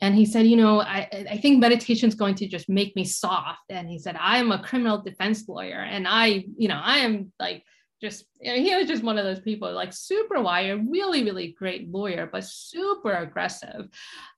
and 0.00 0.14
he 0.14 0.26
said, 0.26 0.46
you 0.46 0.56
know, 0.56 0.80
I, 0.82 1.08
I 1.30 1.38
think 1.38 1.58
meditation 1.58 2.08
is 2.08 2.14
going 2.14 2.34
to 2.36 2.46
just 2.46 2.68
make 2.68 2.94
me 2.96 3.04
soft. 3.04 3.70
And 3.70 3.88
he 3.88 3.98
said, 3.98 4.14
I 4.20 4.36
am 4.38 4.52
a 4.52 4.62
criminal 4.62 5.00
defense 5.00 5.48
lawyer, 5.48 5.80
and 5.80 6.06
I, 6.08 6.44
you 6.56 6.68
know, 6.68 6.80
I 6.82 6.98
am 6.98 7.32
like 7.38 7.64
just 8.00 8.26
you 8.40 8.52
know, 8.52 8.60
he 8.60 8.74
was 8.76 8.86
just 8.86 9.02
one 9.02 9.16
of 9.16 9.24
those 9.24 9.40
people 9.40 9.72
like 9.72 9.92
super 9.92 10.40
wired 10.40 10.86
really 10.90 11.24
really 11.24 11.52
great 11.58 11.90
lawyer 11.90 12.28
but 12.30 12.44
super 12.44 13.12
aggressive 13.12 13.88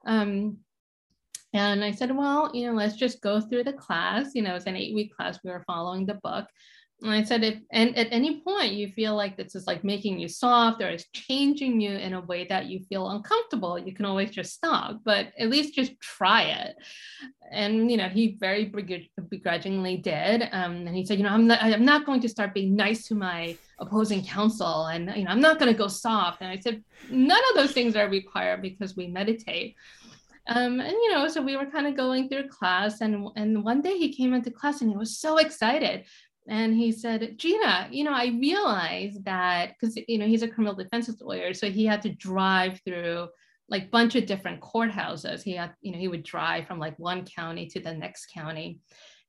um, 0.06 0.58
and 1.52 1.84
i 1.84 1.90
said 1.90 2.14
well 2.14 2.50
you 2.54 2.66
know 2.66 2.74
let's 2.74 2.96
just 2.96 3.20
go 3.20 3.40
through 3.40 3.64
the 3.64 3.72
class 3.72 4.34
you 4.34 4.42
know 4.42 4.54
it's 4.54 4.66
an 4.66 4.76
eight 4.76 4.94
week 4.94 5.14
class 5.14 5.38
we 5.44 5.50
were 5.50 5.64
following 5.66 6.04
the 6.06 6.18
book 6.22 6.46
and 7.00 7.12
I 7.12 7.22
said, 7.22 7.44
if 7.44 7.58
and 7.70 7.96
at 7.96 8.08
any 8.10 8.40
point 8.40 8.72
you 8.72 8.88
feel 8.88 9.14
like 9.14 9.36
this 9.36 9.54
is 9.54 9.68
like 9.68 9.84
making 9.84 10.18
you 10.18 10.26
soft 10.26 10.82
or 10.82 10.88
is 10.88 11.06
changing 11.12 11.80
you 11.80 11.92
in 11.92 12.14
a 12.14 12.20
way 12.22 12.44
that 12.46 12.66
you 12.66 12.80
feel 12.88 13.08
uncomfortable, 13.10 13.78
you 13.78 13.94
can 13.94 14.04
always 14.04 14.32
just 14.32 14.54
stop, 14.54 15.00
but 15.04 15.28
at 15.38 15.48
least 15.48 15.74
just 15.74 15.98
try 16.00 16.42
it. 16.42 16.74
And 17.52 17.88
you 17.88 17.96
know, 17.96 18.08
he 18.08 18.36
very 18.40 18.64
begrudgingly 18.64 19.98
did. 19.98 20.48
Um, 20.50 20.88
and 20.88 20.96
he 20.96 21.06
said, 21.06 21.18
you 21.18 21.24
know, 21.24 21.30
I'm 21.30 21.46
not, 21.46 21.62
I'm 21.62 21.84
not 21.84 22.04
going 22.04 22.20
to 22.20 22.28
start 22.28 22.52
being 22.52 22.74
nice 22.74 23.06
to 23.08 23.14
my 23.14 23.56
opposing 23.78 24.24
counsel, 24.24 24.86
and 24.86 25.12
you 25.14 25.24
know, 25.24 25.30
I'm 25.30 25.40
not 25.40 25.60
going 25.60 25.72
to 25.72 25.78
go 25.78 25.86
soft. 25.86 26.42
And 26.42 26.50
I 26.50 26.58
said, 26.58 26.82
none 27.10 27.40
of 27.50 27.54
those 27.54 27.72
things 27.72 27.94
are 27.94 28.08
required 28.08 28.60
because 28.60 28.96
we 28.96 29.06
meditate. 29.06 29.76
Um, 30.48 30.80
and 30.80 30.92
you 30.92 31.12
know, 31.12 31.28
so 31.28 31.42
we 31.42 31.56
were 31.56 31.66
kind 31.66 31.86
of 31.86 31.96
going 31.96 32.28
through 32.28 32.48
class, 32.48 33.00
and 33.00 33.28
and 33.36 33.62
one 33.62 33.82
day 33.82 33.98
he 33.98 34.14
came 34.14 34.32
into 34.32 34.50
class 34.50 34.80
and 34.80 34.90
he 34.90 34.96
was 34.96 35.18
so 35.18 35.36
excited 35.36 36.04
and 36.48 36.74
he 36.74 36.92
said, 36.92 37.36
Jeena, 37.38 37.88
you 37.90 38.04
know, 38.04 38.12
I 38.12 38.28
realized 38.40 39.24
that 39.26 39.74
because, 39.78 39.98
you 40.08 40.18
know, 40.18 40.26
he's 40.26 40.42
a 40.42 40.48
criminal 40.48 40.74
defense 40.74 41.10
lawyer. 41.20 41.52
So 41.52 41.70
he 41.70 41.84
had 41.84 42.00
to 42.02 42.14
drive 42.14 42.80
through 42.86 43.28
like 43.68 43.90
bunch 43.90 44.14
of 44.14 44.24
different 44.24 44.62
courthouses. 44.62 45.42
He 45.42 45.52
had, 45.52 45.74
you 45.82 45.92
know, 45.92 45.98
he 45.98 46.08
would 46.08 46.22
drive 46.22 46.66
from 46.66 46.78
like 46.78 46.98
one 46.98 47.26
county 47.26 47.66
to 47.66 47.80
the 47.80 47.92
next 47.92 48.32
county. 48.32 48.80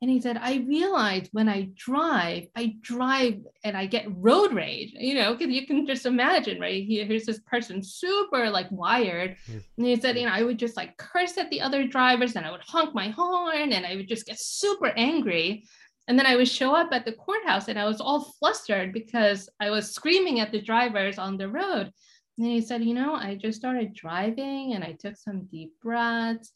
And 0.02 0.10
he 0.10 0.22
said, 0.22 0.38
I 0.38 0.64
realized 0.66 1.30
when 1.34 1.50
I 1.50 1.70
drive, 1.76 2.47
I 2.56 2.78
drive 2.80 3.41
and 3.66 3.76
I 3.76 3.86
get 3.86 4.08
road 4.16 4.54
rage, 4.54 4.93
you 4.93 5.14
know, 5.14 5.34
because 5.36 5.54
you 5.54 5.68
can 5.68 5.86
just 5.86 6.06
imagine, 6.06 6.58
right? 6.60 6.86
He, 6.86 7.04
here's 7.04 7.26
this 7.26 7.39
person 7.39 7.84
super 7.84 8.50
like 8.50 8.72
wired. 8.72 9.36
Mm. 9.52 9.64
And 9.78 9.86
he 9.86 9.97
said, 9.97 10.18
you 10.18 10.26
know, 10.26 10.32
I 10.32 10.43
would 10.43 10.58
just 10.58 10.78
like 10.78 10.95
curse 10.95 11.38
at 11.38 11.50
the 11.50 11.60
other 11.60 11.86
drivers 11.86 12.38
and 12.38 12.45
I 12.45 12.52
would 12.52 12.62
honk 12.62 12.95
my 12.95 13.10
horn 13.10 13.74
and 13.74 13.86
I 13.86 13.97
would 13.97 14.08
just 14.08 14.26
get 14.26 14.39
super 14.39 14.93
angry. 14.95 15.66
And 16.08 16.18
then 16.18 16.26
I 16.26 16.38
would 16.38 16.47
show 16.47 16.74
up 16.74 16.89
at 16.93 17.04
the 17.04 17.12
courthouse 17.12 17.68
and 17.68 17.78
I 17.78 17.86
was 17.86 18.00
all 18.00 18.34
flustered 18.39 18.93
because 18.93 19.50
I 19.60 19.70
was 19.70 19.91
screaming 19.91 20.39
at 20.39 20.54
the 20.54 20.62
drivers 20.62 21.20
on 21.20 21.38
the 21.38 21.50
road. 21.50 21.91
And 22.38 22.47
he 22.47 22.62
said, 22.62 22.86
You 22.86 22.93
know, 22.93 23.16
I 23.16 23.36
just 23.36 23.60
started 23.60 23.93
driving 23.93 24.74
and 24.76 24.84
I 24.84 24.93
took 24.93 25.18
some 25.18 25.45
deep 25.52 25.74
breaths. 25.84 26.54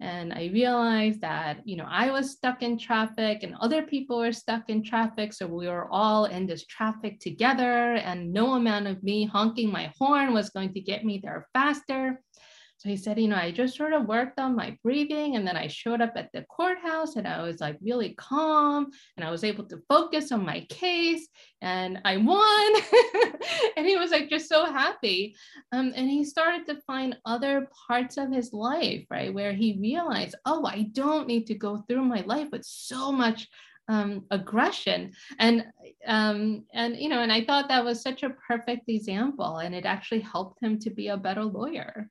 And 0.00 0.32
I 0.32 0.50
realized 0.52 1.20
that, 1.20 1.60
you 1.64 1.76
know, 1.76 1.86
I 1.86 2.10
was 2.10 2.30
stuck 2.30 2.62
in 2.62 2.78
traffic 2.78 3.42
and 3.42 3.54
other 3.60 3.82
people 3.82 4.18
were 4.18 4.32
stuck 4.32 4.70
in 4.70 4.82
traffic. 4.82 5.34
So 5.34 5.46
we 5.46 5.68
were 5.68 5.88
all 5.90 6.24
in 6.24 6.46
this 6.46 6.64
traffic 6.66 7.20
together, 7.20 7.94
and 7.96 8.32
no 8.32 8.54
amount 8.54 8.86
of 8.86 9.02
me 9.02 9.26
honking 9.26 9.70
my 9.70 9.92
horn 9.98 10.32
was 10.32 10.48
going 10.50 10.72
to 10.72 10.80
get 10.80 11.04
me 11.04 11.20
there 11.22 11.46
faster. 11.52 12.22
So 12.80 12.88
he 12.88 12.96
said, 12.96 13.20
you 13.20 13.28
know, 13.28 13.36
I 13.36 13.50
just 13.50 13.76
sort 13.76 13.92
of 13.92 14.06
worked 14.06 14.40
on 14.40 14.56
my 14.56 14.74
breathing 14.82 15.36
and 15.36 15.46
then 15.46 15.54
I 15.54 15.66
showed 15.66 16.00
up 16.00 16.14
at 16.16 16.32
the 16.32 16.44
courthouse 16.44 17.16
and 17.16 17.28
I 17.28 17.42
was 17.42 17.60
like 17.60 17.76
really 17.82 18.14
calm 18.14 18.86
and 19.18 19.26
I 19.26 19.30
was 19.30 19.44
able 19.44 19.64
to 19.64 19.82
focus 19.86 20.32
on 20.32 20.46
my 20.46 20.60
case 20.70 21.28
and 21.60 22.00
I 22.06 22.16
won. 22.16 22.72
and 23.76 23.86
he 23.86 23.98
was 23.98 24.12
like 24.12 24.30
just 24.30 24.48
so 24.48 24.64
happy. 24.64 25.36
Um, 25.72 25.92
and 25.94 26.08
he 26.08 26.24
started 26.24 26.64
to 26.68 26.80
find 26.86 27.18
other 27.26 27.68
parts 27.86 28.16
of 28.16 28.32
his 28.32 28.54
life, 28.54 29.04
right, 29.10 29.34
where 29.34 29.52
he 29.52 29.78
realized, 29.78 30.36
oh, 30.46 30.64
I 30.64 30.88
don't 30.92 31.28
need 31.28 31.48
to 31.48 31.54
go 31.54 31.84
through 31.86 32.06
my 32.06 32.22
life 32.22 32.48
with 32.50 32.64
so 32.64 33.12
much 33.12 33.46
um, 33.88 34.24
aggression 34.30 35.12
and 35.38 35.66
um, 36.06 36.64
and 36.72 36.96
you 36.96 37.08
know 37.08 37.22
and 37.22 37.32
i 37.32 37.44
thought 37.44 37.66
that 37.66 37.84
was 37.84 38.00
such 38.00 38.22
a 38.22 38.30
perfect 38.46 38.88
example 38.88 39.56
and 39.56 39.74
it 39.74 39.84
actually 39.84 40.20
helped 40.20 40.62
him 40.62 40.78
to 40.78 40.90
be 40.90 41.08
a 41.08 41.16
better 41.16 41.42
lawyer 41.42 42.08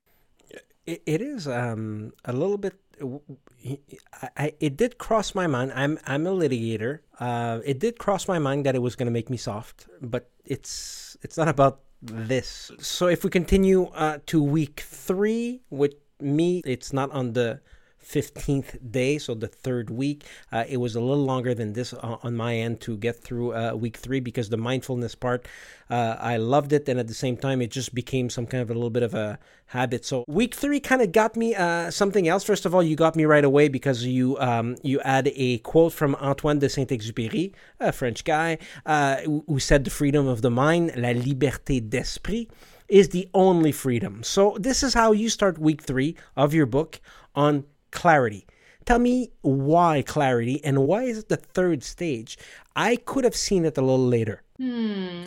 it, 0.86 1.02
it 1.06 1.20
is 1.20 1.46
um, 1.46 2.12
a 2.24 2.32
little 2.32 2.58
bit. 2.58 2.74
I, 3.02 4.28
I, 4.36 4.52
it 4.60 4.76
did 4.76 4.98
cross 4.98 5.34
my 5.34 5.46
mind. 5.46 5.72
I'm 5.74 5.98
I'm 6.06 6.26
a 6.26 6.32
litigator. 6.32 7.00
Uh, 7.18 7.60
it 7.64 7.78
did 7.78 7.98
cross 7.98 8.28
my 8.28 8.38
mind 8.38 8.66
that 8.66 8.74
it 8.74 8.82
was 8.82 8.96
going 8.96 9.06
to 9.06 9.12
make 9.12 9.30
me 9.30 9.36
soft, 9.36 9.86
but 10.00 10.30
it's 10.44 11.16
it's 11.22 11.36
not 11.36 11.48
about 11.48 11.80
this. 12.02 12.70
So 12.78 13.06
if 13.06 13.24
we 13.24 13.30
continue 13.30 13.84
uh, 13.94 14.18
to 14.26 14.42
week 14.42 14.80
three 14.80 15.62
with 15.70 15.94
me, 16.20 16.62
it's 16.64 16.92
not 16.92 17.10
on 17.12 17.32
the 17.32 17.60
15th 18.04 18.90
day, 18.90 19.18
so 19.18 19.34
the 19.34 19.48
third 19.48 19.90
week. 19.90 20.24
Uh, 20.52 20.64
it 20.68 20.78
was 20.78 20.96
a 20.96 21.00
little 21.00 21.24
longer 21.24 21.54
than 21.54 21.72
this 21.72 21.92
uh, 21.92 22.16
on 22.22 22.36
my 22.36 22.56
end 22.56 22.80
to 22.82 22.96
get 22.96 23.22
through 23.22 23.54
uh, 23.54 23.72
week 23.74 23.96
three 23.96 24.20
because 24.20 24.48
the 24.48 24.56
mindfulness 24.56 25.14
part, 25.14 25.46
uh, 25.90 26.16
I 26.18 26.36
loved 26.36 26.72
it. 26.72 26.88
And 26.88 26.98
at 26.98 27.08
the 27.08 27.14
same 27.14 27.36
time, 27.36 27.62
it 27.62 27.70
just 27.70 27.94
became 27.94 28.30
some 28.30 28.46
kind 28.46 28.62
of 28.62 28.70
a 28.70 28.74
little 28.74 28.90
bit 28.90 29.02
of 29.02 29.14
a 29.14 29.38
habit. 29.66 30.04
So 30.04 30.24
week 30.26 30.54
three 30.54 30.80
kind 30.80 31.02
of 31.02 31.12
got 31.12 31.36
me 31.36 31.54
uh, 31.54 31.90
something 31.90 32.26
else. 32.26 32.42
First 32.42 32.66
of 32.66 32.74
all, 32.74 32.82
you 32.82 32.96
got 32.96 33.14
me 33.14 33.24
right 33.24 33.44
away 33.44 33.68
because 33.68 34.04
you 34.04 34.36
um, 34.38 34.76
you 34.82 34.98
had 35.00 35.30
a 35.34 35.58
quote 35.58 35.92
from 35.92 36.16
Antoine 36.16 36.58
de 36.58 36.68
Saint-Exupéry, 36.68 37.52
a 37.78 37.92
French 37.92 38.24
guy, 38.24 38.58
uh, 38.86 39.16
who 39.18 39.58
said 39.58 39.84
the 39.84 39.90
freedom 39.90 40.26
of 40.26 40.42
the 40.42 40.50
mind, 40.50 40.92
la 40.96 41.10
liberté 41.10 41.80
d'esprit, 41.88 42.48
is 42.88 43.10
the 43.10 43.28
only 43.34 43.72
freedom. 43.72 44.22
So 44.22 44.56
this 44.58 44.82
is 44.82 44.94
how 44.94 45.12
you 45.12 45.28
start 45.28 45.58
week 45.58 45.82
three 45.82 46.16
of 46.36 46.52
your 46.52 46.66
book 46.66 47.00
on 47.34 47.64
clarity. 47.90 48.46
Tell 48.84 48.98
me 48.98 49.30
why 49.42 50.02
clarity 50.02 50.64
and 50.64 50.86
why 50.86 51.04
is 51.04 51.18
it 51.18 51.28
the 51.28 51.36
third 51.36 51.82
stage? 51.82 52.38
I 52.74 52.96
could 52.96 53.24
have 53.24 53.36
seen 53.36 53.64
it 53.64 53.78
a 53.78 53.82
little 53.82 54.06
later. 54.06 54.42
Hmm. 54.58 55.24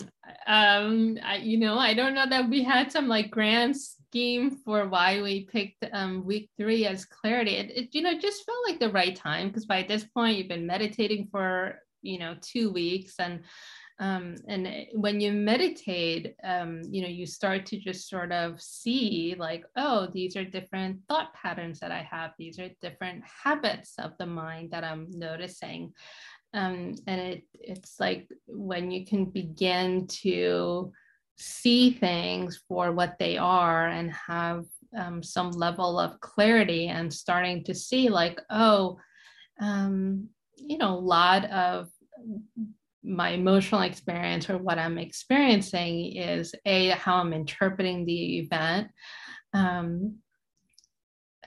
Um, 0.47 1.17
I, 1.23 1.37
you 1.37 1.57
know, 1.57 1.77
I 1.77 1.93
don't 1.93 2.13
know 2.15 2.27
that 2.27 2.49
we 2.49 2.63
had 2.63 2.91
some 2.91 3.07
like 3.07 3.29
grand 3.31 3.75
scheme 3.77 4.51
for 4.65 4.87
why 4.87 5.21
we 5.21 5.45
picked 5.45 5.85
um, 5.91 6.25
week 6.25 6.49
three 6.57 6.85
as 6.85 7.05
clarity. 7.05 7.55
It, 7.55 7.71
it, 7.71 7.89
you 7.95 8.01
know, 8.01 8.17
just 8.19 8.45
felt 8.45 8.57
like 8.67 8.79
the 8.79 8.91
right 8.91 9.15
time 9.15 9.47
because 9.47 9.65
by 9.65 9.83
this 9.83 10.03
point 10.03 10.37
you've 10.37 10.47
been 10.47 10.67
meditating 10.67 11.29
for, 11.31 11.79
you 12.01 12.19
know, 12.19 12.35
two 12.41 12.71
weeks 12.71 13.15
and 13.19 13.41
um, 14.03 14.35
and 14.49 14.67
when 14.95 15.21
you 15.21 15.31
meditate 15.31 16.35
um, 16.43 16.81
you 16.91 17.01
know 17.01 17.07
you 17.07 17.25
start 17.25 17.65
to 17.67 17.79
just 17.79 18.09
sort 18.09 18.33
of 18.33 18.61
see 18.61 19.33
like 19.39 19.63
oh 19.77 20.09
these 20.13 20.35
are 20.35 20.43
different 20.43 20.99
thought 21.07 21.33
patterns 21.33 21.79
that 21.79 21.91
i 21.91 22.05
have. 22.11 22.31
These 22.37 22.59
are 22.59 22.69
different 22.81 23.23
habits 23.43 23.93
of 23.97 24.11
the 24.19 24.25
mind 24.25 24.71
that 24.71 24.83
i'm 24.83 25.07
noticing. 25.09 25.93
Um, 26.53 26.95
and 27.07 27.21
it 27.21 27.43
it's 27.53 27.99
like 27.99 28.27
when 28.45 28.91
you 28.91 29.05
can 29.05 29.25
begin 29.25 30.05
to 30.23 30.91
see 31.37 31.91
things 31.91 32.61
for 32.67 32.91
what 32.91 33.15
they 33.19 33.37
are 33.37 33.87
and 33.87 34.11
have 34.11 34.65
um, 34.97 35.23
some 35.23 35.51
level 35.51 35.97
of 35.97 36.19
clarity 36.19 36.87
and 36.89 37.11
starting 37.11 37.63
to 37.63 37.73
see 37.73 38.09
like 38.09 38.39
oh 38.49 38.97
um, 39.61 40.27
you 40.57 40.77
know 40.77 40.93
a 40.93 41.07
lot 41.17 41.45
of 41.45 41.87
my 43.03 43.29
emotional 43.29 43.81
experience 43.81 44.49
or 44.49 44.57
what 44.57 44.79
I'm 44.79 44.97
experiencing 44.97 46.15
is 46.15 46.55
a 46.65 46.89
how 46.89 47.17
I'm 47.17 47.33
interpreting 47.33 48.05
the 48.05 48.39
event. 48.39 48.87
Um, 49.53 50.19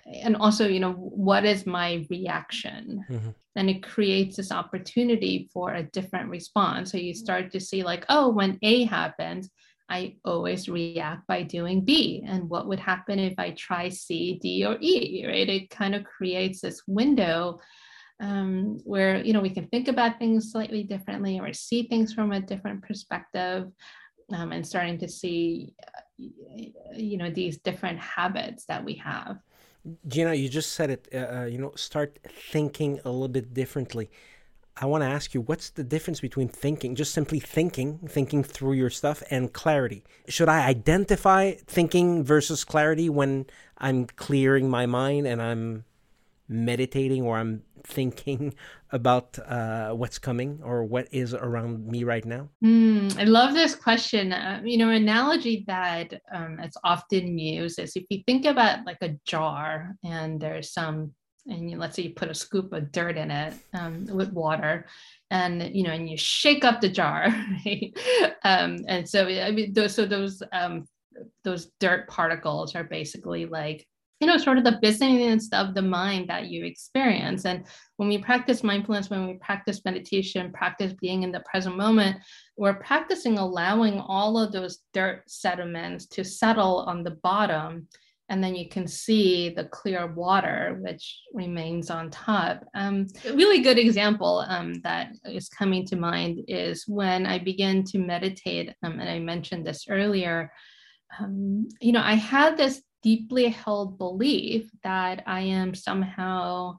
and 0.07 0.37
also, 0.37 0.69
you 0.69 0.81
know, 0.81 0.93
what 0.93 1.45
is 1.45 1.67
my 1.67 2.07
reaction? 2.11 3.05
Mm-hmm. 3.11 3.31
And 3.57 3.71
it 3.71 3.83
creates 3.83 4.37
this 4.37 4.53
opportunity 4.53 5.49
for 5.53 5.73
a 5.73 5.83
different 5.83 6.31
response. 6.31 6.93
So 6.93 6.99
you 6.99 7.15
start 7.15 7.51
to 7.53 7.61
see, 7.61 7.83
like, 7.83 8.05
oh, 8.09 8.29
when 8.29 8.59
A 8.63 8.85
happens, 8.85 9.51
I 9.89 10.17
always 10.25 10.69
react 10.69 11.27
by 11.27 11.43
doing 11.43 11.85
B. 11.85 12.23
And 12.27 12.49
what 12.49 12.69
would 12.69 12.81
happen 12.81 13.19
if 13.19 13.35
I 13.39 13.51
try 13.53 13.89
C, 13.89 14.39
D, 14.41 14.65
or 14.65 14.77
E, 14.81 15.25
right? 15.27 15.49
It 15.49 15.71
kind 15.71 15.95
of 15.95 16.05
creates 16.05 16.61
this 16.61 16.83
window 16.87 17.59
um, 18.21 18.79
where 18.85 19.23
you 19.23 19.33
know 19.33 19.41
we 19.41 19.51
can 19.51 19.67
think 19.69 19.89
about 19.89 20.19
things 20.19 20.51
slightly 20.51 20.83
differently 20.83 21.39
or 21.39 21.53
see 21.53 21.83
things 21.85 22.13
from 22.13 22.33
a 22.33 22.41
different 22.41 22.83
perspective 22.83 23.71
um, 24.33 24.53
and 24.53 24.67
starting 24.67 24.99
to 24.99 25.09
see 25.09 25.75
you 26.19 27.19
know 27.19 27.31
these 27.31 27.59
different 27.59 27.99
habits 27.99 28.65
that 28.67 28.85
we 28.85 28.95
have. 28.95 29.39
Jeena 30.09 30.39
you 30.39 30.49
just 30.49 30.73
said 30.73 30.91
it 30.91 31.09
uh, 31.15 31.41
uh 31.41 31.45
you 31.45 31.59
know 31.59 31.73
start 31.77 32.19
thinking 32.29 33.01
a 33.05 33.11
little 33.11 33.29
bit 33.29 33.53
differently. 33.53 34.11
I 34.79 34.85
want 34.85 35.03
to 35.03 35.09
ask 35.09 35.33
you 35.33 35.43
what's 35.43 35.71
the 35.71 35.85
difference 35.85 36.21
between 36.21 36.49
thinking 36.49 36.95
just 36.95 37.13
simply 37.13 37.41
thinking 37.41 37.99
thinking 38.09 38.43
through 38.43 38.73
your 38.73 38.91
stuff 38.91 39.23
and 39.31 39.53
clarity? 39.53 40.05
Should 40.29 40.49
i 40.49 40.67
identify 40.67 41.53
thinking 41.53 42.25
versus 42.25 42.65
clarity 42.65 43.09
when 43.11 43.47
i'm 43.79 44.07
clearing 44.07 44.71
my 44.71 44.87
mind 44.87 45.27
and 45.27 45.41
i'm 45.41 45.85
meditating 46.49 47.23
or 47.23 47.39
I'm 47.39 47.63
thinking 47.87 48.55
about 48.91 49.39
uh, 49.39 49.91
what's 49.91 50.19
coming 50.19 50.61
or 50.63 50.85
what 50.85 51.09
is 51.11 51.35
around 51.35 51.87
me 51.87 52.05
right 52.05 52.25
now? 52.25 52.49
Mm, 52.65 53.19
I 53.19 53.25
love 53.25 53.55
this 53.55 53.75
question. 53.75 54.33
Uh, 54.33 54.61
you 54.65 54.79
know, 54.79 54.91
analogy 54.91 55.65
that 55.67 56.13
um, 56.33 56.59
it's 56.61 56.77
often 56.85 57.39
used 57.39 57.79
is 57.79 57.97
if 57.97 58.05
you 58.11 58.23
think 58.27 58.45
about 58.45 58.85
like 58.85 58.99
a 59.01 59.17
jar 59.25 59.95
and 60.05 60.41
there's 60.41 60.73
some, 60.73 61.13
and 61.47 61.71
you, 61.71 61.79
let's 61.79 61.97
say 61.97 62.03
you 62.03 62.15
put 62.15 62.31
a 62.31 62.35
scoop 62.35 62.73
of 62.73 62.91
dirt 62.91 63.17
in 63.17 63.31
it 63.31 63.55
um, 63.73 64.07
with 64.07 64.33
water, 64.33 64.87
and 65.31 65.75
you 65.75 65.85
know, 65.85 65.93
and 65.93 66.09
you 66.11 66.17
shake 66.17 66.65
up 66.65 66.81
the 66.81 66.89
jar, 66.89 67.27
right? 67.67 67.97
Um, 68.45 68.79
and 68.89 69.09
so 69.09 69.27
I 69.27 69.53
mean, 69.53 69.73
those 69.73 69.95
so 69.95 70.07
those 70.07 70.43
um, 70.53 70.87
those 71.45 71.71
dirt 71.81 72.09
particles 72.09 72.75
are 72.75 72.85
basically 72.85 73.47
like 73.47 73.87
you 74.21 74.27
know, 74.27 74.39
sort 74.39 74.57
of 74.57 74.65
the 74.65 74.79
busyness 74.81 75.49
of 75.53 75.75
the 75.75 75.83
mind 75.83 76.29
that 76.29 76.47
you 76.47 76.65
experience. 76.65 77.45
And 77.45 77.67
when 77.97 78.09
we 78.09 78.19
practice 78.19 78.65
mindfulness, 78.65 79.11
when 79.11 79.27
we 79.27 79.35
practice 79.35 79.85
meditation, 79.85 80.53
practice 80.53 80.95
being 81.01 81.23
in 81.23 81.33
the 81.33 81.45
present 81.51 81.77
moment, 81.77 82.17
we're 82.57 82.75
practicing 82.75 83.37
allowing 83.39 84.01
all 84.01 84.39
of 84.39 84.53
those 84.53 84.79
dirt 84.95 85.25
sediments 85.27 86.07
to 86.07 86.25
settle 86.25 86.85
on 86.89 87.03
the 87.03 87.19
bottom. 87.23 87.89
And 88.29 88.43
then 88.43 88.57
you 88.57 88.69
can 88.69 88.89
see 88.89 89.51
the 89.51 89.67
clear 89.67 90.13
water, 90.13 90.79
which 90.81 91.21
remains 91.33 91.91
on 91.91 92.11
top. 92.11 92.65
Um, 92.75 93.07
a 93.25 93.35
really 93.35 93.61
good 93.61 93.79
example 93.79 94.45
um, 94.49 94.81
that 94.83 95.13
is 95.27 95.49
coming 95.49 95.87
to 95.87 95.97
mind 95.97 96.41
is 96.49 96.85
when 96.89 97.25
I 97.27 97.39
begin 97.39 97.85
to 97.85 97.99
meditate, 97.99 98.75
um, 98.83 98.99
and 98.99 99.09
I 99.09 99.21
mentioned 99.21 99.65
this 99.65 99.85
earlier. 99.89 100.51
Um, 101.21 101.69
you 101.81 101.93
know, 101.93 102.03
I 102.03 102.15
had 102.15 102.57
this 102.57 102.83
deeply 103.07 103.49
held 103.49 103.99
belief 103.99 104.69
that 104.83 105.23
I 105.29 105.43
am 105.43 105.77
somehow 105.77 106.77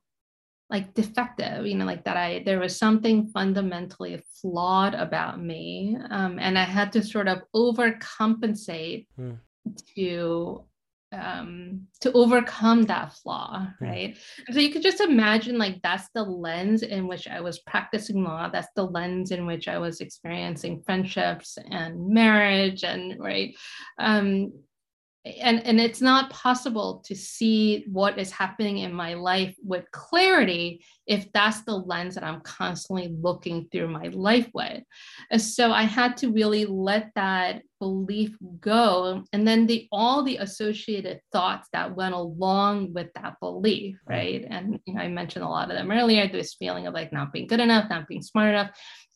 like 0.70 0.94
defective, 0.94 1.66
you 1.66 1.76
know, 1.76 1.86
like 1.86 2.04
that 2.04 2.18
I 2.18 2.44
there 2.46 2.60
was 2.60 2.78
something 2.78 3.28
fundamentally 3.28 4.22
flawed 4.42 4.94
about 4.94 5.42
me, 5.42 5.96
um, 6.10 6.38
and 6.38 6.60
I 6.60 6.66
had 6.66 6.92
to 6.92 7.02
sort 7.02 7.30
of 7.30 7.44
overcompensate 7.56 9.08
mm. 9.18 9.38
to 9.96 10.66
um 11.14 11.88
to 12.02 12.12
overcome 12.12 12.84
that 12.84 13.14
flaw 13.14 13.66
hmm. 13.80 13.86
right 13.86 14.18
mm. 14.18 14.54
so 14.54 14.60
you 14.60 14.70
could 14.74 14.82
just 14.82 15.00
imagine 15.00 15.58
like 15.58 15.82
that's 15.82 16.10
the 16.14 16.22
lens 16.22 16.84
in 16.84 17.08
which 17.08 17.30
i 17.30 17.40
was 17.40 17.60
practicing 17.60 18.26
law 18.26 18.50
that's 18.50 18.68
the 18.76 18.84
lens 18.84 19.32
in 19.32 19.46
which 19.46 19.70
i 19.70 19.78
was 19.78 20.02
experiencing 20.02 20.84
friendships 20.86 21.58
and 21.72 22.10
marriage 22.10 22.84
and 22.84 23.18
right 23.22 23.56
um 24.00 24.52
and 25.42 25.66
and 25.66 25.80
it's 25.80 26.02
not 26.02 26.30
possible 26.30 27.04
to 27.06 27.16
see 27.16 27.86
what 27.92 28.18
is 28.18 28.32
happening 28.32 28.80
in 28.80 28.94
my 28.94 29.14
life 29.14 29.56
with 29.64 29.90
clarity 29.92 30.84
if 31.06 31.32
that's 31.32 31.62
the 31.62 31.76
lens 31.76 32.16
that 32.16 32.24
i'm 32.24 32.42
constantly 32.42 33.16
looking 33.22 33.68
through 33.72 33.88
my 33.88 34.08
life 34.08 34.50
with. 34.54 34.84
And 35.32 35.42
so 35.42 35.72
i 35.72 35.84
had 35.84 36.18
to 36.18 36.32
really 36.32 36.66
let 36.66 37.12
that 37.16 37.62
belief 37.80 38.36
go. 38.60 39.24
And 39.34 39.48
then 39.48 39.68
the 39.68 39.88
all 39.92 40.24
the 40.24 40.38
associated 40.38 41.20
thoughts 41.32 41.68
that 41.74 41.96
went 41.96 42.16
along 42.16 42.94
with 42.94 43.08
that 43.14 43.40
belief 43.40 43.98
right. 44.08 44.46
and 44.50 44.80
you 44.86 44.94
know 44.94 45.02
i 45.02 45.08
mentioned 45.08 45.46
a 45.46 45.50
lot 45.50 45.70
of 45.70 45.78
them 45.78 45.92
earlier 45.92 46.28
this 46.28 46.56
feeling 46.56 46.88
of 46.88 46.94
like 46.94 47.14
not 47.14 47.32
being 47.32 47.48
good 47.48 47.60
enough 47.60 47.90
not 47.90 48.08
being 48.08 48.22
smart 48.22 48.50
enough 48.50 48.72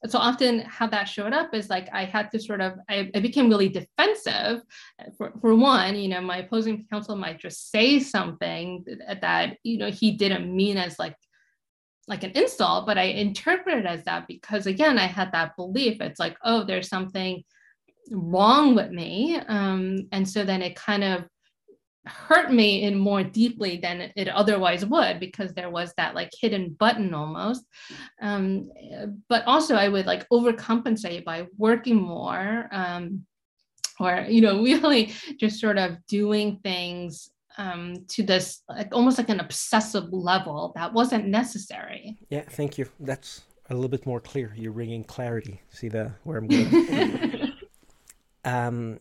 so 0.08 0.18
often 0.18 0.60
how 0.62 0.88
that 0.88 1.06
showed 1.06 1.34
up 1.34 1.54
is 1.54 1.70
like 1.70 1.88
i 1.94 2.04
had 2.04 2.32
to 2.32 2.40
sort 2.40 2.62
of 2.62 2.74
i, 2.90 3.10
I 3.14 3.20
became 3.20 3.50
really 3.50 3.70
defensive. 3.70 4.62
For, 5.18 5.32
for 5.42 5.56
one 5.56 5.96
you 5.96 6.10
know 6.10 6.22
my 6.22 6.38
opposing 6.38 6.86
counsel 6.92 7.16
might 7.16 7.40
just 7.40 7.72
say 7.72 8.00
something 8.00 8.84
that, 8.88 9.22
that 9.22 9.58
you 9.64 9.78
know 9.78 9.92
he 9.92 10.12
didn't 10.12 10.54
mean 10.54 10.78
as 10.78 10.98
like 10.98 11.16
like 12.08 12.24
an 12.24 12.32
insult 12.32 12.86
but 12.86 12.98
i 12.98 13.04
interpreted 13.04 13.86
as 13.86 14.04
that 14.06 14.28
because 14.28 14.66
again 14.66 14.98
i 14.98 15.06
had 15.06 15.32
that 15.34 15.56
belief. 15.56 16.02
It's 16.02 16.20
like 16.20 16.38
oh 16.44 16.64
there's 16.64 16.90
something 16.90 17.44
wrong 18.10 18.76
with 18.76 18.92
me. 18.92 19.38
Um, 19.48 20.08
and 20.12 20.28
so 20.28 20.44
then 20.44 20.62
it 20.62 20.76
kind 20.76 21.04
of 21.04 21.26
hurt 22.06 22.52
me 22.52 22.84
in 22.84 22.98
more 22.98 23.24
deeply 23.24 23.78
than 23.78 24.12
it 24.16 24.28
otherwise 24.28 24.86
would 24.86 25.20
because 25.20 25.54
there 25.54 25.70
was 25.70 25.94
that 25.98 26.16
like 26.16 26.32
hidden 26.40 26.76
button 26.80 27.14
almost. 27.14 27.64
Um, 28.22 28.72
but 29.30 29.46
also 29.46 29.76
i 29.76 29.88
would 29.88 30.06
like 30.06 30.28
overcompensate 30.30 31.24
by 31.24 31.48
working 31.58 31.96
more 32.02 32.68
um, 32.72 33.26
or 34.00 34.26
you 34.28 34.42
know 34.42 34.64
really 34.64 35.14
just 35.38 35.60
sort 35.60 35.78
of 35.78 35.98
doing 36.08 36.60
things 36.64 37.30
um, 37.58 38.06
to 38.08 38.24
this 38.24 38.64
like 38.70 38.96
almost 38.96 39.18
like 39.18 39.30
an 39.30 39.42
obsessive 39.42 40.12
level 40.12 40.72
that 40.76 40.94
wasn't 40.94 41.28
necessary. 41.28 42.18
Yeah 42.30 42.44
thank 42.50 42.78
you. 42.78 42.88
That's 43.00 43.42
a 43.70 43.74
little 43.74 43.90
bit 43.90 44.06
more 44.06 44.22
clear. 44.22 44.54
You're 44.56 44.72
bringing 44.72 45.04
clarity. 45.04 45.62
See 45.70 45.90
the 45.90 46.14
where 46.24 46.38
i'm 46.38 46.48
going. 46.48 47.54
Um, 48.44 49.00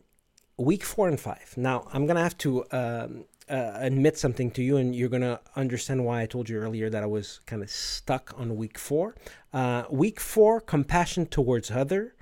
week 0.61 0.85
four 0.85 1.09
and 1.09 1.19
five. 1.19 1.55
Now, 1.57 1.89
I'm 1.93 2.07
going 2.07 2.17
to 2.17 2.23
have 2.23 2.39
to 2.39 2.65
um, 2.71 3.25
uh, 3.49 3.73
admit 3.77 4.19
something 4.19 4.51
to 4.53 4.63
you, 4.63 4.77
and 4.77 4.95
you're 4.95 5.09
going 5.09 5.23
to 5.23 5.41
understand 5.57 6.05
why 6.05 6.23
I 6.23 6.27
told 6.27 6.49
you 6.49 6.59
earlier 6.59 6.91
that 6.91 7.03
I 7.03 7.07
was 7.07 7.41
kind 7.47 7.63
of 7.63 7.71
stuck 7.71 8.35
on 8.37 8.57
week 8.57 8.79
four. 8.79 9.17
Uh, 9.53 9.85
week 9.91 10.21
four, 10.21 10.61
compassion 10.61 11.27
towards 11.27 11.71
other. 11.71 12.15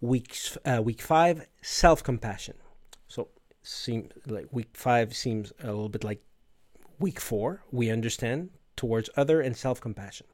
Week, 0.00 0.36
uh, 0.66 0.82
week 0.82 1.00
five, 1.00 1.46
self 1.62 2.02
compassion. 2.02 2.56
So, 3.08 3.28
seem 3.62 4.10
like 4.26 4.48
week 4.52 4.70
five 4.74 5.16
seems 5.16 5.52
a 5.62 5.66
little 5.66 5.88
bit 5.88 6.04
like 6.04 6.20
week 6.98 7.20
four. 7.20 7.62
We 7.70 7.90
understand 7.90 8.50
towards 8.76 9.08
other 9.16 9.40
and 9.40 9.56
self 9.56 9.80
compassion. 9.80 10.26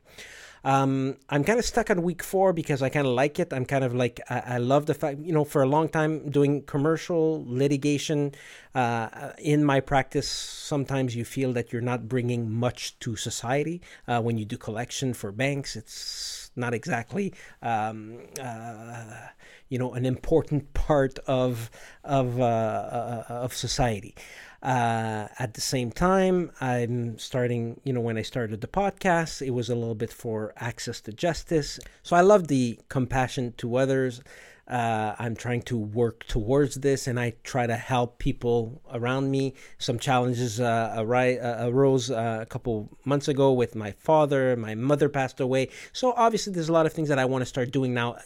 Um, 0.64 1.16
I'm 1.28 1.42
kind 1.44 1.58
of 1.58 1.64
stuck 1.64 1.90
on 1.90 2.02
week 2.02 2.22
four 2.22 2.52
because 2.52 2.82
I 2.82 2.90
kind 2.90 3.06
of 3.06 3.14
like 3.14 3.38
it. 3.38 3.52
I'm 3.52 3.64
kind 3.64 3.82
of 3.82 3.94
like 3.94 4.20
I, 4.28 4.42
I, 4.46 4.58
love 4.58 4.86
the 4.86 4.94
fact 4.94 5.18
you 5.20 5.32
know 5.32 5.44
for 5.44 5.62
a 5.62 5.66
long 5.66 5.88
time 5.88 6.28
doing 6.30 6.62
commercial 6.62 7.42
litigation 7.46 8.32
uh, 8.74 9.30
in 9.38 9.64
my 9.64 9.80
practice. 9.80 10.28
Sometimes 10.28 11.16
you 11.16 11.24
feel 11.24 11.52
that 11.54 11.72
you're 11.72 11.80
not 11.82 12.08
bringing 12.08 12.52
much 12.52 12.98
to 13.00 13.16
society 13.16 13.80
uh, 14.06 14.20
when 14.20 14.36
you 14.36 14.44
do 14.44 14.58
collection 14.58 15.14
for 15.14 15.32
banks. 15.32 15.76
It's 15.76 16.50
not 16.56 16.74
exactly 16.74 17.32
um, 17.62 18.18
uh, 18.40 19.28
you 19.70 19.78
know 19.78 19.94
an 19.94 20.04
important 20.04 20.74
part 20.74 21.18
of 21.20 21.70
of 22.04 22.38
uh, 22.38 22.44
uh, 22.44 23.24
of 23.28 23.54
society. 23.54 24.14
Uh, 24.62 25.26
at 25.38 25.54
the 25.54 25.61
same 25.61 25.90
time, 25.90 26.50
I'm 26.61 27.18
starting, 27.18 27.80
you 27.84 27.94
know, 27.94 28.00
when 28.00 28.18
I 28.18 28.22
started 28.22 28.61
the 28.61 28.68
podcast, 28.68 29.40
it 29.46 29.50
was 29.50 29.70
a 29.70 29.74
little 29.74 29.94
bit 29.94 30.12
for 30.12 30.52
access 30.56 31.00
to 31.02 31.12
justice. 31.12 31.80
So 32.02 32.14
I 32.14 32.20
love 32.20 32.48
the 32.48 32.78
compassion 32.88 33.54
to 33.58 33.76
others. 33.76 34.20
Uh, 34.68 35.16
I'm 35.18 35.34
trying 35.34 35.62
to 35.62 35.76
work 35.76 36.26
towards 36.28 36.76
this, 36.76 37.08
and 37.08 37.18
I 37.18 37.34
try 37.42 37.66
to 37.66 37.74
help 37.74 38.18
people 38.18 38.80
around 38.92 39.30
me. 39.30 39.54
Some 39.78 39.98
challenges 39.98 40.61
uh, 40.61 40.94
uh 40.96 41.66
arose 41.66 42.11
uh, 42.11 42.38
a 42.42 42.46
couple 42.46 42.88
months 43.04 43.26
ago 43.26 43.52
with 43.52 43.74
my 43.74 43.92
father. 43.92 44.54
My 44.56 44.76
mother 44.76 45.08
passed 45.08 45.40
away, 45.40 45.70
so 45.92 46.12
obviously 46.12 46.52
there's 46.52 46.68
a 46.68 46.72
lot 46.72 46.86
of 46.86 46.92
things 46.92 47.08
that 47.08 47.18
I 47.18 47.24
want 47.24 47.42
to 47.42 47.46
start 47.46 47.72
doing 47.72 47.94
now. 47.94 48.18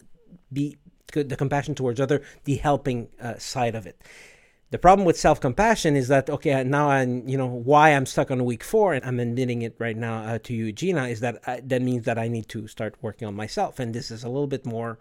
Be 0.53 0.76
the 1.12 1.37
compassion 1.37 1.74
towards 1.74 1.99
other, 2.01 2.22
the 2.43 2.57
helping 2.57 3.09
uh, 3.22 3.39
side 3.39 3.74
of 3.74 3.87
it. 3.87 4.03
The 4.75 4.79
problem 4.79 5.07
with 5.07 5.16
self 5.16 5.39
compassion 5.41 5.95
is 5.95 6.09
that 6.09 6.29
okay 6.29 6.64
now 6.64 6.91
I'm, 6.91 7.29
you 7.29 7.39
know 7.39 7.47
why 7.47 7.91
I'm 7.91 8.07
stuck 8.07 8.33
on 8.33 8.45
week 8.45 8.64
four 8.64 8.93
and 8.93 9.05
I'm 9.05 9.20
admitting 9.20 9.62
it 9.62 9.77
right 9.79 9.97
now 9.97 10.25
uh, 10.25 10.39
to 10.43 10.53
you 10.53 10.72
Jeena 10.72 11.09
is 11.09 11.20
that 11.20 11.41
uh, 11.47 11.59
that 11.62 11.81
means 11.81 12.07
that 12.07 12.18
I 12.18 12.27
need 12.27 12.49
to 12.49 12.66
start 12.66 12.97
working 13.01 13.29
on 13.29 13.37
myself. 13.37 13.79
And 13.79 13.95
this 13.95 14.11
is 14.11 14.25
a 14.25 14.29
little 14.29 14.49
bit 14.49 14.66
more 14.66 14.99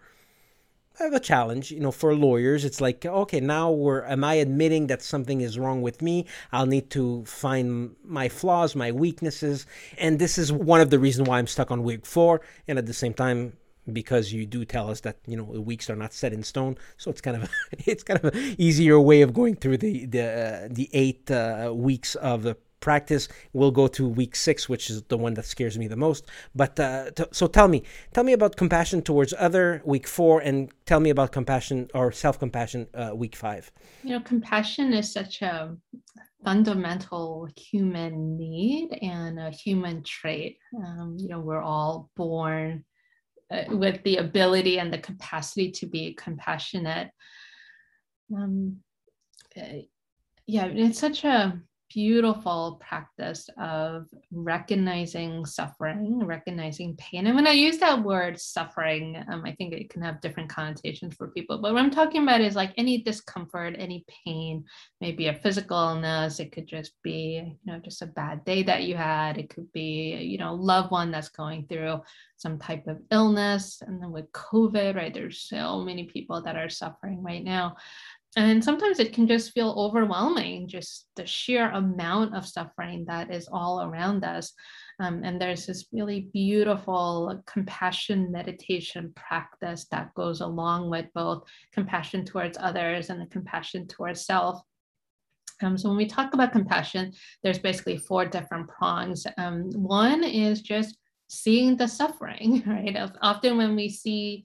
of 1.00 1.12
a 1.12 1.18
challenge 1.18 1.72
you 1.72 1.80
know 1.80 1.90
for 1.90 2.14
lawyers. 2.14 2.64
It's 2.64 2.80
like 2.80 3.04
okay 3.04 3.40
now 3.40 3.72
we're 3.72 4.04
am 4.04 4.22
I 4.22 4.34
admitting 4.34 4.86
that 4.86 5.02
something 5.02 5.40
is 5.40 5.58
wrong 5.58 5.82
with 5.82 6.00
me? 6.00 6.26
I'll 6.52 6.66
need 6.66 6.88
to 6.90 7.24
find 7.24 7.96
my 8.04 8.28
flaws 8.28 8.76
my 8.76 8.92
weaknesses. 8.92 9.66
And 9.98 10.20
this 10.20 10.38
is 10.38 10.52
one 10.52 10.82
of 10.82 10.90
the 10.90 11.00
reasons 11.00 11.28
why 11.28 11.40
I'm 11.40 11.48
stuck 11.48 11.72
on 11.72 11.82
week 11.82 12.06
four. 12.06 12.42
And 12.68 12.78
at 12.78 12.86
the 12.86 12.94
same 12.94 13.12
time 13.12 13.54
because 13.92 14.32
you 14.32 14.46
do 14.46 14.64
tell 14.64 14.90
us 14.90 15.00
that 15.00 15.18
you 15.26 15.36
know 15.36 15.52
the 15.52 15.60
weeks 15.60 15.90
are 15.90 15.96
not 15.96 16.12
set 16.12 16.32
in 16.32 16.42
stone. 16.42 16.76
So 16.96 17.10
it's 17.10 17.20
kind 17.20 17.42
of 17.42 17.50
it's 17.86 18.02
kind 18.02 18.22
of 18.22 18.34
an 18.34 18.54
easier 18.58 18.98
way 19.00 19.22
of 19.22 19.32
going 19.34 19.56
through 19.56 19.78
the 19.78 20.06
the 20.06 20.22
uh, 20.22 20.68
the 20.70 20.88
eight 20.92 21.30
uh, 21.30 21.72
weeks 21.74 22.14
of 22.16 22.42
the 22.42 22.56
practice. 22.80 23.28
We'll 23.54 23.70
go 23.70 23.86
to 23.88 24.06
week 24.06 24.36
six 24.36 24.68
which 24.68 24.90
is 24.90 25.02
the 25.04 25.16
one 25.16 25.34
that 25.34 25.46
scares 25.46 25.78
me 25.78 25.88
the 25.88 25.96
most. 25.96 26.26
But 26.54 26.78
uh, 26.78 27.10
t- 27.16 27.24
so 27.32 27.46
tell 27.46 27.68
me 27.68 27.82
tell 28.12 28.24
me 28.24 28.32
about 28.32 28.56
compassion 28.56 29.02
towards 29.02 29.32
other 29.38 29.82
week 29.84 30.06
four 30.06 30.40
and 30.40 30.70
tell 30.86 31.00
me 31.00 31.10
about 31.10 31.32
compassion 31.32 31.88
or 31.94 32.12
self-compassion 32.12 32.88
uh, 32.94 33.12
week 33.14 33.36
five. 33.36 33.70
You 34.02 34.10
know 34.10 34.20
compassion 34.20 34.92
is 34.92 35.12
such 35.12 35.42
a 35.42 35.76
fundamental 36.44 37.48
human 37.56 38.36
need 38.36 38.98
and 39.00 39.40
a 39.40 39.50
human 39.50 40.02
trait. 40.04 40.58
Um, 40.76 41.16
you 41.18 41.28
know 41.28 41.40
we're 41.40 41.62
all 41.62 42.10
born 42.16 42.84
uh, 43.50 43.64
with 43.68 44.02
the 44.04 44.16
ability 44.16 44.78
and 44.78 44.92
the 44.92 44.98
capacity 44.98 45.70
to 45.70 45.86
be 45.86 46.14
compassionate. 46.14 47.10
Um, 48.34 48.78
uh, 49.56 49.82
yeah, 50.46 50.66
it's 50.66 50.98
such 50.98 51.24
a 51.24 51.60
beautiful 51.94 52.82
practice 52.86 53.48
of 53.56 54.06
recognizing 54.32 55.46
suffering, 55.46 56.18
recognizing 56.26 56.96
pain. 56.96 57.28
And 57.28 57.36
when 57.36 57.46
I 57.46 57.52
use 57.52 57.78
that 57.78 58.02
word 58.02 58.40
suffering, 58.40 59.22
um, 59.30 59.44
I 59.46 59.52
think 59.52 59.72
it 59.72 59.90
can 59.90 60.02
have 60.02 60.20
different 60.20 60.50
connotations 60.50 61.14
for 61.14 61.28
people. 61.28 61.58
But 61.58 61.72
what 61.72 61.80
I'm 61.80 61.92
talking 61.92 62.24
about 62.24 62.40
is 62.40 62.56
like 62.56 62.74
any 62.76 63.02
discomfort, 63.02 63.76
any 63.78 64.04
pain, 64.24 64.64
maybe 65.00 65.28
a 65.28 65.34
physical 65.34 65.78
illness. 65.78 66.40
It 66.40 66.50
could 66.50 66.66
just 66.66 66.94
be, 67.04 67.56
you 67.64 67.72
know, 67.72 67.78
just 67.78 68.02
a 68.02 68.06
bad 68.06 68.44
day 68.44 68.64
that 68.64 68.82
you 68.82 68.96
had. 68.96 69.38
It 69.38 69.48
could 69.48 69.72
be, 69.72 70.16
you 70.16 70.38
know, 70.38 70.52
loved 70.52 70.90
one 70.90 71.12
that's 71.12 71.28
going 71.28 71.68
through 71.68 72.00
some 72.36 72.58
type 72.58 72.86
of 72.88 73.00
illness. 73.12 73.82
And 73.86 74.02
then 74.02 74.10
with 74.10 74.30
COVID, 74.32 74.96
right, 74.96 75.14
there's 75.14 75.40
so 75.40 75.80
many 75.80 76.04
people 76.04 76.42
that 76.42 76.56
are 76.56 76.68
suffering 76.68 77.22
right 77.22 77.44
now 77.44 77.76
and 78.36 78.64
sometimes 78.64 78.98
it 78.98 79.12
can 79.12 79.28
just 79.28 79.52
feel 79.52 79.74
overwhelming 79.76 80.66
just 80.66 81.06
the 81.14 81.24
sheer 81.24 81.70
amount 81.70 82.34
of 82.34 82.46
suffering 82.46 83.04
that 83.06 83.32
is 83.32 83.48
all 83.52 83.82
around 83.82 84.24
us. 84.24 84.52
Um, 84.98 85.22
and 85.24 85.40
there's 85.40 85.66
this 85.66 85.86
really 85.92 86.28
beautiful 86.32 87.42
compassion 87.46 88.32
meditation 88.32 89.12
practice 89.14 89.86
that 89.90 90.14
goes 90.14 90.40
along 90.40 90.90
with 90.90 91.06
both 91.14 91.44
compassion 91.72 92.24
towards 92.24 92.58
others 92.60 93.10
and 93.10 93.20
the 93.20 93.26
compassion 93.26 93.86
towards 93.86 94.26
self. 94.26 94.60
Um, 95.62 95.78
so 95.78 95.88
when 95.88 95.98
we 95.98 96.06
talk 96.06 96.34
about 96.34 96.52
compassion 96.52 97.12
there's 97.44 97.60
basically 97.60 97.98
four 97.98 98.24
different 98.26 98.68
prongs. 98.68 99.26
Um, 99.38 99.70
one 99.72 100.24
is 100.24 100.60
just 100.60 100.96
seeing 101.28 101.76
the 101.76 101.86
suffering 101.86 102.64
right? 102.66 102.96
Often 103.22 103.58
when 103.58 103.76
we 103.76 103.88
see 103.88 104.44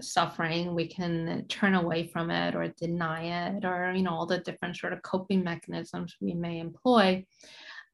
suffering 0.00 0.74
we 0.74 0.88
can 0.88 1.44
turn 1.48 1.74
away 1.74 2.06
from 2.06 2.30
it 2.30 2.54
or 2.54 2.68
deny 2.68 3.54
it 3.54 3.64
or 3.64 3.92
you 3.94 4.02
know 4.02 4.10
all 4.10 4.26
the 4.26 4.38
different 4.38 4.76
sort 4.76 4.92
of 4.92 5.02
coping 5.02 5.42
mechanisms 5.42 6.16
we 6.20 6.34
may 6.34 6.58
employ. 6.58 7.24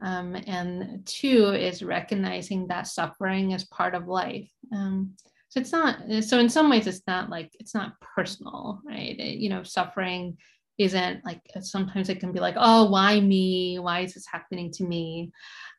Um, 0.03 0.35
and 0.47 1.05
two 1.05 1.53
is 1.53 1.83
recognizing 1.83 2.69
that 2.69 2.87
suffering 2.87 3.51
is 3.51 3.65
part 3.65 3.95
of 3.95 4.09
life. 4.09 4.51
Um, 4.73 5.15
so 5.51 5.61
it's 5.61 5.73
not 5.73 5.99
so 6.23 6.39
in 6.39 6.49
some 6.49 6.71
ways 6.71 6.87
it's 6.87 7.03
not 7.07 7.29
like 7.29 7.51
it's 7.59 7.75
not 7.75 8.01
personal 8.01 8.81
right? 8.85 9.19
It, 9.19 9.39
you 9.39 9.51
know 9.51 9.63
suffering 9.63 10.39
isn't 10.81 11.23
like 11.27 11.43
sometimes 11.61 12.09
it 12.09 12.21
can 12.21 12.33
be 12.33 12.41
like 12.41 12.57
oh 12.57 12.91
why 12.91 13.21
me? 13.21 13.79
Why 13.79 14.01
is 14.01 14.15
this 14.15 14.27
happening 14.27 14.71
to 14.73 14.85
me? 14.85 15.31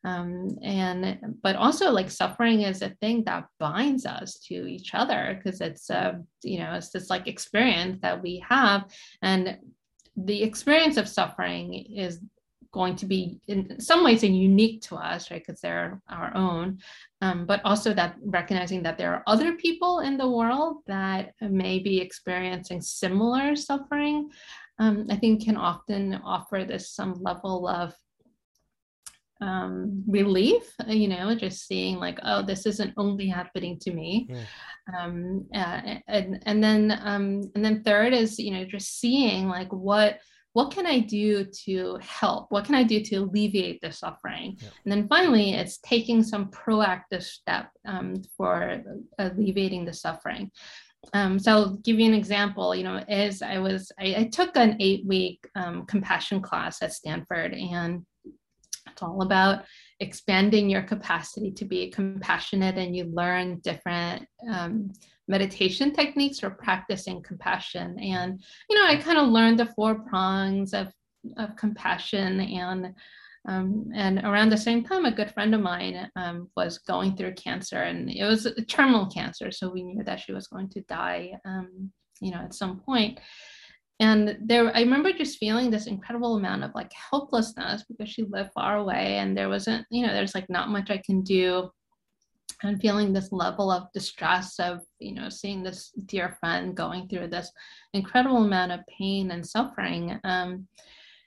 Um, 0.04 0.58
and 0.64 1.20
but 1.42 1.56
also 1.56 1.92
like 1.92 2.12
suffering 2.12 2.62
is 2.62 2.82
a 2.82 2.96
thing 3.02 3.24
that 3.26 3.48
binds 3.60 4.06
us 4.06 4.40
to 4.48 4.54
each 4.54 4.94
other 4.94 5.38
because 5.38 5.60
it's 5.60 5.90
a 5.90 6.22
you 6.44 6.60
know 6.60 6.74
it's 6.74 6.92
this 6.92 7.10
like 7.10 7.28
experience 7.28 8.00
that 8.02 8.22
we 8.22 8.44
have. 8.48 8.86
And 9.22 9.58
the 10.16 10.44
experience 10.44 10.98
of 10.98 11.08
suffering 11.08 11.74
is 11.74 12.20
going 12.72 12.96
to 12.96 13.06
be 13.06 13.40
in 13.48 13.80
some 13.80 14.04
ways 14.04 14.24
unique 14.24 14.82
to 14.82 14.96
us 14.96 15.30
right 15.30 15.44
because 15.46 15.62
they're 15.62 16.02
our 16.10 16.36
own. 16.36 16.80
Um, 17.22 17.46
but 17.46 17.62
also 17.66 17.94
that 17.94 18.16
recognizing 18.24 18.82
that 18.84 18.98
there 18.98 19.14
are 19.14 19.24
other 19.28 19.54
people 19.56 20.00
in 20.00 20.18
the 20.18 20.30
world 20.30 20.78
that 20.88 21.34
may 21.42 21.80
be 21.80 22.00
experiencing 22.00 22.82
similar 22.82 23.56
suffering 23.56 24.30
um, 24.82 25.06
i 25.10 25.16
think 25.16 25.44
can 25.46 25.56
often 25.56 26.16
offer 26.26 26.66
this 26.68 26.92
some 26.92 27.14
level 27.22 27.68
of 27.68 27.94
um, 29.42 30.04
relief, 30.08 30.64
you 30.88 31.08
know, 31.08 31.34
just 31.36 31.68
seeing 31.68 31.98
like, 31.98 32.20
oh, 32.24 32.44
this 32.44 32.66
isn't 32.66 32.94
only 32.96 33.28
happening 33.28 33.80
to 33.80 33.92
me. 33.92 34.30
Yeah. 34.30 34.44
Um, 34.98 35.48
uh, 35.54 35.96
and, 36.08 36.44
and 36.46 36.64
then, 36.64 37.00
um, 37.04 37.52
and 37.56 37.66
then 37.66 37.84
third 37.84 38.14
is, 38.14 38.38
you 38.40 38.52
know, 38.52 38.66
just 38.66 39.00
seeing 39.00 39.50
like 39.50 39.72
what, 39.74 40.20
what 40.54 40.72
can 40.72 40.86
I 40.86 41.00
do 41.00 41.46
to 41.66 41.98
help? 42.02 42.52
What 42.52 42.66
can 42.66 42.76
I 42.76 42.84
do 42.84 43.02
to 43.02 43.16
alleviate 43.18 43.82
the 43.82 43.92
suffering? 43.92 44.58
Yeah. 44.62 44.70
And 44.84 44.92
then 44.92 45.08
finally, 45.08 45.54
it's 45.54 45.78
taking 45.80 46.24
some 46.24 46.52
proactive 46.52 47.24
step 47.24 47.70
um, 47.86 48.22
for 48.38 48.84
alleviating 49.18 49.86
the 49.86 49.94
suffering. 49.94 50.52
Um, 51.14 51.40
so 51.40 51.52
I'll 51.52 51.76
give 51.78 52.00
you 52.00 52.06
an 52.06 52.14
example. 52.14 52.76
You 52.76 52.84
know, 52.84 52.98
as 53.10 53.42
I 53.42 53.58
was, 53.60 53.92
I, 54.00 54.16
I 54.18 54.24
took 54.32 54.56
an 54.56 54.78
eight-week 54.80 55.48
um, 55.56 55.86
compassion 55.86 56.42
class 56.42 56.82
at 56.82 56.94
Stanford, 56.94 57.54
and 57.54 58.06
it's 58.26 59.02
all 59.02 59.22
about 59.22 59.66
expanding 60.00 60.70
your 60.70 60.84
capacity 60.84 61.52
to 61.52 61.66
be 61.66 61.90
compassionate, 61.90 62.78
and 62.78 62.96
you 62.96 63.06
learn 63.06 63.60
different 63.60 64.26
um, 64.50 64.92
meditation 65.28 65.94
techniques 65.94 66.40
for 66.40 66.50
practicing 66.50 67.22
compassion. 67.24 67.98
And 68.00 68.42
you 68.70 68.76
know, 68.78 68.88
I 68.88 68.98
kind 68.98 69.18
of 69.18 69.30
learned 69.30 69.60
the 69.60 69.68
four 69.68 69.96
prongs 70.04 70.74
of 70.74 70.92
of 71.38 71.56
compassion 71.56 72.40
and 72.40 72.96
um, 73.48 73.90
and 73.96 74.20
around 74.20 74.50
the 74.50 74.58
same 74.58 74.84
time, 74.84 75.06
a 75.06 75.12
good 75.12 75.32
friend 75.32 75.56
of 75.56 75.62
mine 75.62 76.10
um, 76.16 76.50
was 76.56 76.78
going 76.80 77.16
through 77.16 77.34
cancer, 77.34 77.78
and 77.78 78.10
it 78.10 78.24
was 78.24 78.46
a 78.46 78.62
terminal 78.62 79.08
cancer. 79.08 79.52
So 79.52 79.70
we 79.70 79.84
knew 79.84 80.04
that 80.04 80.20
she 80.20 80.32
was 80.32 80.48
going 80.48 80.70
to 80.70 80.82
die, 80.82 81.34
um, 81.46 81.92
you 82.20 82.32
know, 82.32 82.40
at 82.40 82.54
some 82.54 82.80
point. 82.80 83.20
and 84.00 84.38
there 84.42 84.76
i 84.76 84.82
remember 84.82 85.12
just 85.14 85.38
feeling 85.38 85.70
this 85.70 85.88
incredible 85.88 86.36
amount 86.38 86.64
of 86.64 86.72
like 86.74 86.92
helplessness 87.12 87.84
because 87.88 88.10
she 88.10 88.24
lived 88.24 88.50
far 88.54 88.78
away 88.78 89.18
and 89.22 89.38
there 89.38 89.50
wasn't 89.50 89.86
you 89.92 90.02
know 90.06 90.14
there's 90.14 90.36
like 90.36 90.50
not 90.50 90.70
much 90.70 90.90
i 90.90 90.98
can 91.06 91.22
do 91.22 91.70
and 92.64 92.82
feeling 92.82 93.14
this 93.14 93.32
level 93.32 93.72
of 93.72 93.92
distress 93.94 94.60
of 94.60 94.82
you 95.00 95.14
know 95.14 95.30
seeing 95.30 95.64
this 95.64 95.92
dear 96.06 96.36
friend 96.40 96.76
going 96.76 97.08
through 97.08 97.28
this 97.28 97.52
incredible 97.94 98.44
amount 98.44 98.72
of 98.72 98.80
pain 98.88 99.32
and 99.32 99.46
suffering 99.46 100.20
um, 100.24 100.68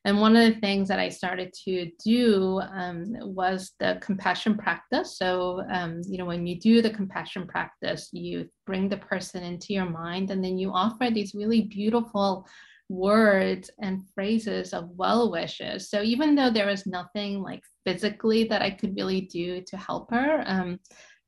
and 0.06 0.20
one 0.20 0.36
of 0.36 0.54
the 0.54 0.60
things 0.60 0.88
that 0.88 0.98
I 0.98 1.08
started 1.08 1.54
to 1.64 1.90
do 2.04 2.60
um, 2.72 3.14
was 3.20 3.72
the 3.80 3.98
compassion 4.02 4.56
practice. 4.56 5.16
So, 5.16 5.62
um, 5.72 6.02
you 6.06 6.18
know, 6.18 6.26
when 6.26 6.46
you 6.46 6.60
do 6.60 6.82
the 6.82 6.90
compassion 6.90 7.46
practice, 7.46 8.10
you 8.12 8.48
bring 8.66 8.90
the 8.90 8.98
person 8.98 9.42
into 9.42 9.72
your 9.72 9.88
mind 9.88 10.30
and 10.30 10.44
then 10.44 10.58
you 10.58 10.70
offer 10.72 11.08
these 11.10 11.34
really 11.34 11.62
beautiful 11.62 12.46
words 12.90 13.70
and 13.80 14.02
phrases 14.14 14.74
of 14.74 14.90
well 14.90 15.30
wishes. 15.30 15.88
So, 15.88 16.02
even 16.02 16.34
though 16.34 16.50
there 16.50 16.66
was 16.66 16.86
nothing 16.86 17.40
like 17.40 17.62
physically 17.86 18.44
that 18.44 18.60
I 18.60 18.72
could 18.72 18.94
really 18.96 19.22
do 19.22 19.62
to 19.62 19.76
help 19.78 20.10
her, 20.10 20.44
um, 20.46 20.78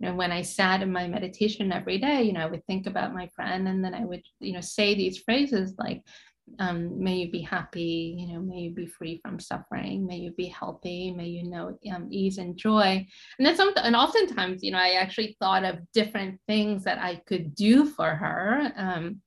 you 0.01 0.09
know, 0.09 0.15
when 0.15 0.31
I 0.31 0.43
sat 0.43 0.83
in 0.83 0.93
my 0.93 1.09
meditation 1.09 1.73
every 1.73 1.97
day, 1.97 2.25
you 2.25 2.35
know, 2.35 2.41
I 2.41 2.51
would 2.51 2.67
think 2.67 2.87
about 2.87 3.15
my 3.15 3.29
friend 3.35 3.67
and 3.69 3.83
then 3.83 3.95
I 3.95 4.05
would, 4.05 4.23
you 4.41 4.53
know, 4.53 4.61
say 4.61 4.95
these 4.95 5.17
phrases 5.17 5.73
like, 5.79 6.03
um, 6.59 7.03
may 7.03 7.17
you 7.17 7.31
be 7.31 7.41
happy, 7.41 8.17
you 8.19 8.33
know, 8.33 8.41
may 8.41 8.61
you 8.61 8.71
be 8.71 8.87
free 8.87 9.21
from 9.23 9.39
suffering, 9.39 10.07
may 10.07 10.17
you 10.17 10.31
be 10.33 10.47
healthy, 10.47 11.11
may 11.11 11.27
you 11.27 11.49
know 11.49 11.79
um, 11.93 12.09
ease 12.11 12.39
and 12.39 12.57
joy. 12.57 13.07
And 13.39 13.47
then 13.47 13.57
something, 13.57 13.83
and 13.83 13.97
oftentimes, 13.97 14.63
you 14.63 14.71
know, 14.71 14.79
I 14.79 14.93
actually 14.93 15.37
thought 15.41 15.65
of 15.65 15.79
different 15.93 16.41
things 16.47 16.85
that 16.85 16.99
I 16.99 17.17
could 17.27 17.55
do 17.55 17.85
for 17.85 18.11
her. 18.11 18.73
Um, 18.77 19.21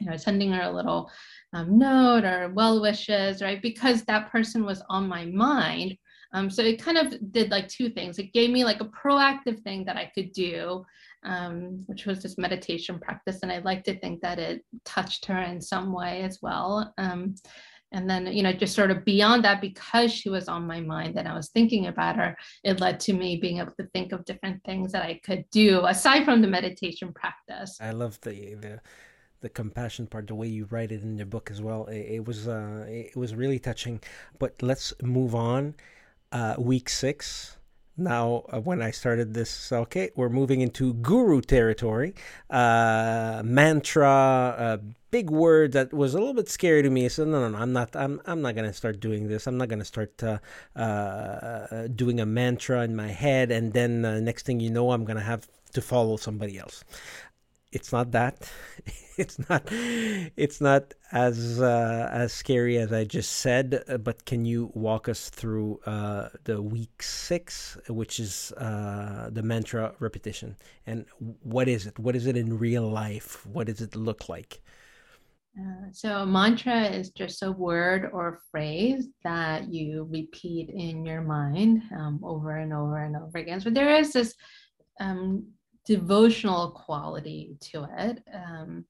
you 0.00 0.10
know, 0.10 0.16
sending 0.16 0.52
her 0.52 0.62
a 0.62 0.72
little 0.72 1.10
um, 1.52 1.78
note 1.78 2.24
or 2.24 2.50
well 2.52 2.80
wishes, 2.80 3.42
right? 3.42 3.62
Because 3.62 4.02
that 4.04 4.30
person 4.30 4.64
was 4.64 4.82
on 4.88 5.08
my 5.08 5.24
mind. 5.26 5.96
Um, 6.32 6.50
so 6.50 6.62
it 6.62 6.82
kind 6.82 6.98
of 6.98 7.32
did 7.32 7.50
like 7.50 7.68
two 7.68 7.88
things. 7.88 8.18
It 8.18 8.32
gave 8.32 8.50
me 8.50 8.64
like 8.64 8.80
a 8.80 8.86
proactive 8.86 9.62
thing 9.62 9.84
that 9.84 9.96
I 9.96 10.10
could 10.14 10.32
do 10.32 10.84
um, 11.24 11.82
which 11.86 12.06
was 12.06 12.22
this 12.22 12.38
meditation 12.38 12.98
practice. 12.98 13.40
And 13.42 13.50
I 13.50 13.58
like 13.58 13.84
to 13.84 13.98
think 13.98 14.20
that 14.22 14.38
it 14.38 14.64
touched 14.84 15.26
her 15.26 15.40
in 15.40 15.60
some 15.60 15.92
way 15.92 16.22
as 16.22 16.40
well. 16.42 16.92
Um, 16.98 17.34
and 17.92 18.10
then, 18.10 18.26
you 18.26 18.42
know, 18.42 18.52
just 18.52 18.74
sort 18.74 18.90
of 18.90 19.04
beyond 19.04 19.44
that, 19.44 19.60
because 19.60 20.12
she 20.12 20.28
was 20.28 20.48
on 20.48 20.66
my 20.66 20.80
mind 20.80 21.16
and 21.16 21.28
I 21.28 21.34
was 21.34 21.50
thinking 21.50 21.86
about 21.86 22.16
her, 22.16 22.36
it 22.64 22.80
led 22.80 22.98
to 23.00 23.12
me 23.12 23.36
being 23.36 23.58
able 23.58 23.72
to 23.78 23.86
think 23.94 24.12
of 24.12 24.24
different 24.24 24.64
things 24.64 24.90
that 24.92 25.04
I 25.04 25.20
could 25.22 25.44
do 25.50 25.86
aside 25.86 26.24
from 26.24 26.42
the 26.42 26.48
meditation 26.48 27.12
practice. 27.12 27.78
I 27.80 27.92
love 27.92 28.20
the, 28.22 28.54
the, 28.54 28.80
the 29.42 29.48
compassion 29.48 30.08
part, 30.08 30.26
the 30.26 30.34
way 30.34 30.48
you 30.48 30.66
write 30.70 30.90
it 30.90 31.02
in 31.02 31.16
your 31.16 31.26
book 31.26 31.50
as 31.52 31.62
well. 31.62 31.86
It, 31.86 32.06
it 32.16 32.24
was, 32.26 32.48
uh, 32.48 32.84
it 32.88 33.16
was 33.16 33.34
really 33.34 33.60
touching. 33.60 34.00
But 34.40 34.60
let's 34.60 34.92
move 35.00 35.34
on. 35.34 35.74
Uh, 36.32 36.56
week 36.58 36.88
six, 36.88 37.58
now 37.96 38.44
uh, 38.52 38.60
when 38.60 38.82
i 38.82 38.90
started 38.90 39.34
this 39.34 39.72
okay 39.72 40.10
we're 40.16 40.28
moving 40.28 40.60
into 40.60 40.94
guru 40.94 41.40
territory. 41.40 42.14
Uh, 42.50 43.42
mantra 43.44 44.08
uh, 44.58 44.76
big 45.10 45.30
word 45.30 45.72
that 45.72 45.92
was 45.92 46.14
a 46.14 46.18
little 46.18 46.34
bit 46.34 46.48
scary 46.48 46.82
to 46.82 46.90
me. 46.90 47.08
So 47.08 47.24
no 47.24 47.40
no 47.40 47.48
no 47.50 47.58
i'm 47.58 47.72
not 47.72 47.94
i'm, 47.94 48.20
I'm 48.26 48.42
not 48.42 48.54
gonna 48.56 48.72
start 48.72 49.00
doing 49.00 49.28
this. 49.28 49.46
I'm 49.46 49.56
not 49.56 49.68
gonna 49.68 49.84
start 49.84 50.22
uh, 50.22 50.38
uh, 50.74 51.86
doing 51.88 52.20
a 52.20 52.26
mantra 52.26 52.82
in 52.82 52.96
my 52.96 53.08
head. 53.08 53.52
And 53.52 53.72
then 53.72 54.04
uh, 54.04 54.18
next 54.20 54.44
thing 54.44 54.60
you 54.60 54.70
know 54.70 54.90
i'm 54.90 55.04
gonna 55.04 55.20
have 55.20 55.46
to 55.74 55.80
follow 55.82 56.16
somebody 56.16 56.56
else 56.58 56.84
it's 57.74 57.92
not 57.92 58.12
that 58.12 58.50
it's 59.18 59.38
not 59.48 59.62
it's 59.70 60.60
not 60.60 60.94
as 61.12 61.60
uh, 61.60 62.08
as 62.12 62.32
scary 62.32 62.78
as 62.78 62.92
I 62.92 63.04
just 63.04 63.32
said. 63.32 63.84
Uh, 63.88 63.98
but 63.98 64.24
can 64.24 64.44
you 64.44 64.70
walk 64.74 65.08
us 65.08 65.28
through 65.28 65.80
uh, 65.86 66.28
the 66.44 66.62
week 66.62 67.02
six, 67.02 67.76
which 67.88 68.20
is 68.20 68.52
uh, 68.52 69.28
the 69.30 69.42
mantra 69.42 69.94
repetition, 69.98 70.56
and 70.86 71.04
what 71.42 71.68
is 71.68 71.86
it? 71.86 71.98
What 71.98 72.16
is 72.16 72.26
it 72.26 72.36
in 72.36 72.58
real 72.58 72.88
life? 72.88 73.44
What 73.46 73.66
does 73.66 73.80
it 73.80 73.96
look 73.96 74.28
like? 74.28 74.62
Uh, 75.56 75.86
so 75.92 76.22
a 76.22 76.26
mantra 76.26 76.86
is 76.86 77.10
just 77.10 77.42
a 77.44 77.52
word 77.52 78.10
or 78.12 78.40
phrase 78.50 79.06
that 79.22 79.72
you 79.72 80.08
repeat 80.10 80.68
in 80.68 81.06
your 81.06 81.22
mind 81.22 81.82
um, 81.96 82.18
over 82.24 82.56
and 82.56 82.72
over 82.72 83.04
and 83.04 83.14
over 83.16 83.38
again. 83.38 83.60
So 83.60 83.70
there 83.70 83.94
is 83.94 84.12
this 84.12 84.34
um, 84.98 85.46
devotional 85.84 86.70
quality 86.70 87.56
to 87.60 87.86
it. 87.98 88.22
Um, 88.32 88.84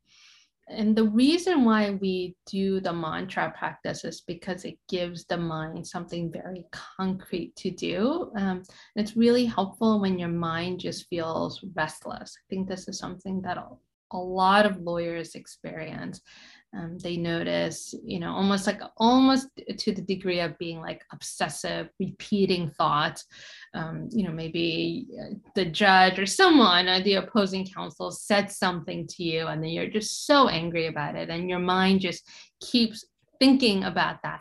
and 0.69 0.97
the 0.97 1.05
reason 1.05 1.65
why 1.65 1.91
we 1.91 2.37
do 2.47 2.81
the 2.81 2.93
mantra 2.93 3.53
practice 3.57 4.05
is 4.05 4.23
because 4.23 4.65
it 4.65 4.79
gives 4.89 5.27
the 5.27 5.37
mind 5.37 5.87
something 5.87 6.33
very 6.33 6.65
concrete 6.73 7.55
to 7.57 7.71
do. 7.71 8.33
Um, 8.37 8.63
it's 8.97 9.17
really 9.17 9.45
helpful 9.45 10.01
when 10.01 10.19
your 10.19 10.31
mind 10.31 10.81
just 10.81 11.07
feels 11.09 11.63
restless. 11.75 12.35
I 12.39 12.45
think 12.49 12.67
this 12.67 12.89
is 12.89 12.99
something 12.99 13.43
that 13.43 13.59
a 14.13 14.17
lot 14.17 14.65
of 14.65 14.81
lawyers 14.81 15.35
experience 15.35 16.23
um, 16.77 16.99
they 16.99 17.17
notice 17.17 17.95
you 18.05 18.19
know 18.19 18.33
almost 18.33 18.67
like 18.67 18.81
almost 18.97 19.49
to 19.79 19.93
the 19.93 20.03
degree 20.03 20.41
of 20.41 20.59
being 20.59 20.81
like 20.81 21.05
obsessive 21.13 21.89
repeating 21.99 22.71
thoughts. 22.71 23.25
Um, 23.75 24.09
you 24.13 24.25
know 24.25 24.33
maybe 24.33 25.09
uh, 25.21 25.35
the 25.55 25.65
judge 25.65 26.19
or 26.19 26.27
someone 26.27 26.89
or 26.89 27.03
the 27.03 27.15
opposing 27.15 27.67
counsel 27.67 28.11
said 28.11 28.51
something 28.51 29.07
to 29.09 29.25
you 29.25 29.49
and 29.49 29.63
then 29.63 29.71
you're 29.71 29.89
just 29.89 30.27
so 30.27 30.49
angry 30.49 30.87
about 30.87 31.17
it 31.17 31.29
and 31.29 31.51
your 31.51 31.59
mind 31.59 32.01
just 32.01 32.25
keeps 32.61 33.05
thinking 33.41 33.85
about 33.85 34.19
that 34.23 34.41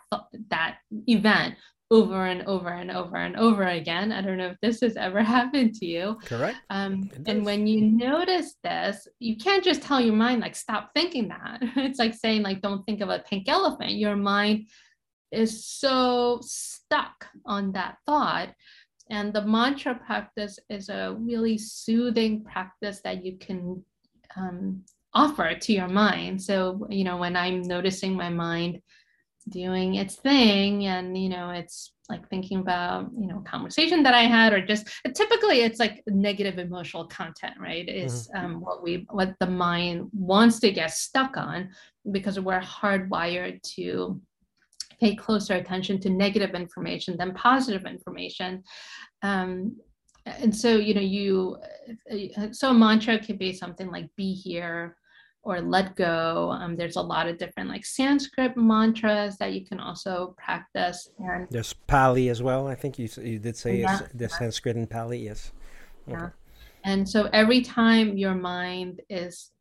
that 0.50 0.78
event 1.08 1.56
over 1.92 2.26
and 2.26 2.44
over 2.44 2.70
and 2.70 2.90
over 2.90 3.18
and 3.18 3.36
over 3.36 3.64
again. 3.64 4.12
I 4.12 4.22
don't 4.22 4.38
know 4.38 4.48
if 4.48 4.58
this 4.62 4.82
has 4.82 4.96
ever 4.96 5.22
happened 5.38 5.76
to 5.76 5.86
you. 5.86 6.18
Correct. 6.26 6.58
Um, 6.70 7.10
and 7.28 7.46
when 7.46 7.68
you 7.68 7.82
notice 7.82 8.56
this, 8.64 9.08
you 9.20 9.38
can't 9.38 9.64
just 9.64 9.84
tell 9.84 10.02
your 10.02 10.16
mind, 10.16 10.42
like, 10.42 10.56
stop 10.56 10.92
thinking 10.96 11.28
that. 11.30 11.62
It's 11.76 12.00
like 12.00 12.14
saying, 12.14 12.44
like, 12.44 12.62
don't 12.62 12.84
think 12.86 13.02
of 13.02 13.10
a 13.10 13.20
pink 13.20 13.48
elephant. 13.48 13.92
Your 13.92 14.16
mind 14.16 14.68
is 15.32 15.66
so 15.66 16.40
stuck 16.42 17.28
on 17.46 17.72
that 17.74 17.98
thought. 18.06 18.50
And 19.10 19.34
the 19.34 19.42
mantra 19.42 19.96
practice 19.96 20.58
is 20.70 20.90
a 20.90 21.16
really 21.20 21.58
soothing 21.58 22.44
practice 22.44 23.02
that 23.04 23.26
you 23.26 23.38
can 23.38 23.84
um, 24.38 24.84
offer 25.14 25.54
to 25.56 25.74
your 25.74 25.90
mind. 25.90 26.42
So, 26.42 26.88
you 26.90 27.04
know, 27.04 27.18
when 27.18 27.36
I'm 27.36 27.62
noticing 27.62 28.16
my 28.16 28.30
mind, 28.30 28.82
doing 29.50 29.96
its 29.96 30.16
thing 30.16 30.86
and 30.86 31.18
you 31.18 31.30
know 31.30 31.50
it's 31.50 31.94
like 32.10 32.28
thinking 32.30 32.60
about 32.60 33.10
you 33.18 33.28
know 33.28 33.42
conversation 33.46 34.04
that 34.04 34.14
i 34.14 34.24
had 34.24 34.54
or 34.54 34.66
just 34.66 34.88
typically 35.14 35.62
it's 35.62 35.80
like 35.80 36.02
negative 36.08 36.58
emotional 36.58 37.06
content 37.08 37.54
right 37.60 37.88
is 37.90 38.30
mm-hmm. 38.36 38.46
um, 38.46 38.62
what 38.62 38.84
we 38.84 39.06
what 39.12 39.34
the 39.40 39.48
mind 39.48 40.10
wants 40.14 40.60
to 40.60 40.72
get 40.72 40.92
stuck 40.92 41.38
on 41.38 41.70
because 42.12 42.40
we're 42.40 42.62
hardwired 42.62 43.62
to 43.62 44.20
pay 45.00 45.16
closer 45.16 45.56
attention 45.56 46.00
to 46.00 46.10
negative 46.10 46.56
information 46.56 47.18
than 47.18 47.34
positive 47.34 47.86
information 47.86 48.64
um, 49.22 49.76
and 50.26 50.56
so 50.56 50.76
you 50.78 50.94
know 50.94 51.02
you 51.02 51.58
uh, 52.12 52.48
so 52.52 52.70
a 52.70 52.74
mantra 52.74 53.20
could 53.20 53.40
be 53.40 53.54
something 53.54 53.90
like 53.90 54.10
be 54.16 54.34
here 54.34 54.96
or 55.44 55.62
let 55.62 55.96
go. 55.96 56.52
Um, 56.52 56.76
there's 56.76 56.96
a 56.96 57.02
lot 57.02 57.28
of 57.28 57.38
different 57.38 57.70
like 57.70 57.86
Sanskrit 57.86 58.56
mantras 58.56 59.38
that 59.38 59.54
you 59.54 59.66
can 59.66 59.80
also 59.80 60.36
practice. 60.38 61.10
And 61.20 61.48
there's 61.50 61.74
Pali 61.74 62.30
as 62.30 62.42
well. 62.42 62.68
I 62.68 62.76
think 62.76 62.98
you 62.98 63.10
you 63.22 63.40
did 63.40 63.58
say 63.58 63.82
yeah. 63.82 64.02
the 64.14 64.30
Sanskrit 64.30 64.76
and 64.76 64.90
Pali. 64.90 65.20
Yes. 65.20 65.52
Okay. 66.08 66.18
Yeah. 66.20 66.30
And 66.86 67.08
so 67.08 67.30
every 67.32 67.62
time 67.62 68.18
your 68.18 68.36
mind 68.36 69.02
is 69.10 69.52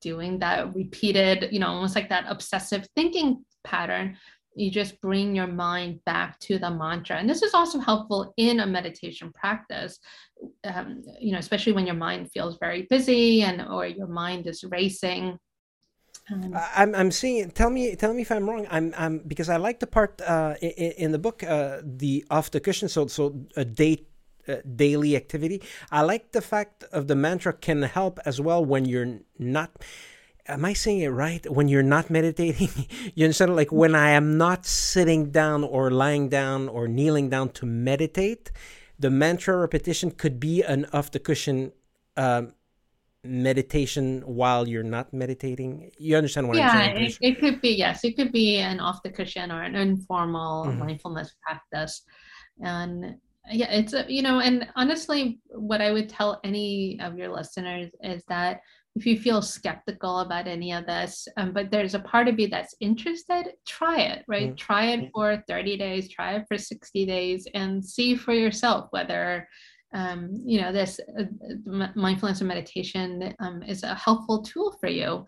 doing 0.00 0.38
that 0.40 0.74
repeated, 0.74 1.48
you 1.50 1.58
know, 1.58 1.68
almost 1.68 1.94
like 1.96 2.08
that 2.10 2.26
obsessive 2.28 2.86
thinking 2.94 3.44
pattern, 3.64 4.16
you 4.54 4.70
just 4.70 5.00
bring 5.00 5.34
your 5.34 5.46
mind 5.46 6.00
back 6.04 6.38
to 6.40 6.58
the 6.58 6.70
mantra. 6.70 7.16
And 7.16 7.28
this 7.28 7.42
is 7.42 7.54
also 7.54 7.78
helpful 7.78 8.32
in 8.36 8.60
a 8.60 8.66
meditation 8.66 9.32
practice, 9.32 9.98
um, 10.64 11.02
you 11.20 11.32
know, 11.32 11.38
especially 11.38 11.72
when 11.72 11.86
your 11.86 11.96
mind 11.96 12.30
feels 12.32 12.58
very 12.58 12.86
busy 12.90 13.42
and 13.42 13.62
or 13.62 13.86
your 13.86 14.06
mind 14.06 14.46
is 14.46 14.64
racing. 14.64 15.38
Um, 16.30 16.56
I'm 16.74 16.94
I'm 16.94 17.10
seeing. 17.10 17.50
Tell 17.50 17.68
me, 17.68 17.96
tell 17.96 18.14
me 18.14 18.22
if 18.22 18.32
I'm 18.32 18.48
wrong. 18.48 18.66
I'm 18.70 18.94
I'm 18.96 19.18
because 19.18 19.50
I 19.50 19.56
like 19.56 19.80
the 19.80 19.86
part 19.86 20.22
uh, 20.22 20.54
in, 20.62 20.92
in 20.92 21.12
the 21.12 21.18
book, 21.18 21.42
uh, 21.42 21.82
the 21.84 22.24
off 22.30 22.50
the 22.50 22.60
cushion. 22.60 22.88
So 22.88 23.06
so 23.08 23.44
a 23.56 23.64
date 23.64 24.08
uh, 24.48 24.56
daily 24.76 25.16
activity. 25.16 25.62
I 25.90 26.02
like 26.02 26.32
the 26.32 26.40
fact 26.40 26.84
of 26.92 27.08
the 27.08 27.14
mantra 27.14 27.52
can 27.52 27.82
help 27.82 28.18
as 28.24 28.40
well 28.40 28.64
when 28.64 28.84
you're 28.84 29.20
not 29.38 29.70
am 30.46 30.64
I 30.64 30.72
saying 30.72 31.00
it 31.00 31.08
right? 31.08 31.50
When 31.50 31.68
you're 31.68 31.82
not 31.82 32.10
meditating, 32.10 32.68
you 33.14 33.24
understand? 33.24 33.56
Like 33.56 33.72
when 33.72 33.94
I 33.94 34.10
am 34.10 34.36
not 34.36 34.66
sitting 34.66 35.30
down 35.30 35.64
or 35.64 35.90
lying 35.90 36.28
down 36.28 36.68
or 36.68 36.88
kneeling 36.88 37.30
down 37.30 37.50
to 37.50 37.66
meditate, 37.66 38.50
the 38.98 39.10
mantra 39.10 39.56
repetition 39.56 40.10
could 40.10 40.38
be 40.38 40.62
an 40.62 40.86
off 40.92 41.10
the 41.10 41.18
cushion 41.18 41.72
um, 42.16 42.54
meditation 43.24 44.22
while 44.26 44.68
you're 44.68 44.82
not 44.82 45.12
meditating. 45.12 45.90
You 45.98 46.16
understand 46.16 46.48
what 46.48 46.56
yeah, 46.56 46.68
I'm 46.68 46.78
saying? 46.78 46.96
Yeah, 46.96 47.02
it, 47.02 47.18
it, 47.20 47.40
could 47.40 47.60
be, 47.60 47.70
yes, 47.70 48.04
it 48.04 48.16
could 48.16 48.32
be 48.32 48.58
an 48.58 48.80
off 48.80 49.02
the 49.02 49.10
cushion 49.10 49.50
or 49.50 49.62
an 49.62 49.74
informal 49.74 50.66
mm-hmm. 50.66 50.78
mindfulness 50.78 51.34
practice. 51.42 52.02
And 52.60 53.16
yeah, 53.50 53.70
it's, 53.70 53.94
a, 53.94 54.04
you 54.08 54.22
know, 54.22 54.40
and 54.40 54.68
honestly, 54.76 55.40
what 55.48 55.80
I 55.80 55.90
would 55.90 56.08
tell 56.08 56.40
any 56.44 56.98
of 57.00 57.18
your 57.18 57.34
listeners 57.34 57.90
is 58.02 58.22
that 58.28 58.60
if 58.96 59.06
you 59.06 59.18
feel 59.18 59.42
skeptical 59.42 60.20
about 60.20 60.46
any 60.46 60.72
of 60.72 60.86
this, 60.86 61.26
um, 61.36 61.52
but 61.52 61.70
there's 61.70 61.94
a 61.94 62.00
part 62.00 62.28
of 62.28 62.38
you 62.38 62.48
that's 62.48 62.76
interested, 62.80 63.52
try 63.66 64.00
it, 64.00 64.24
right? 64.28 64.48
Mm-hmm. 64.48 64.56
Try 64.56 64.84
it 64.92 65.10
for 65.12 65.42
30 65.48 65.76
days, 65.76 66.08
try 66.08 66.34
it 66.34 66.44
for 66.46 66.56
60 66.56 67.04
days, 67.04 67.48
and 67.54 67.84
see 67.84 68.14
for 68.14 68.32
yourself 68.32 68.86
whether 68.90 69.48
um, 69.94 70.42
you 70.44 70.60
know, 70.60 70.72
this 70.72 70.98
uh, 71.18 71.22
mindfulness 71.94 72.40
and 72.40 72.48
meditation 72.48 73.32
um, 73.38 73.62
is 73.62 73.84
a 73.84 73.94
helpful 73.94 74.42
tool 74.42 74.76
for 74.80 74.88
you. 74.88 75.24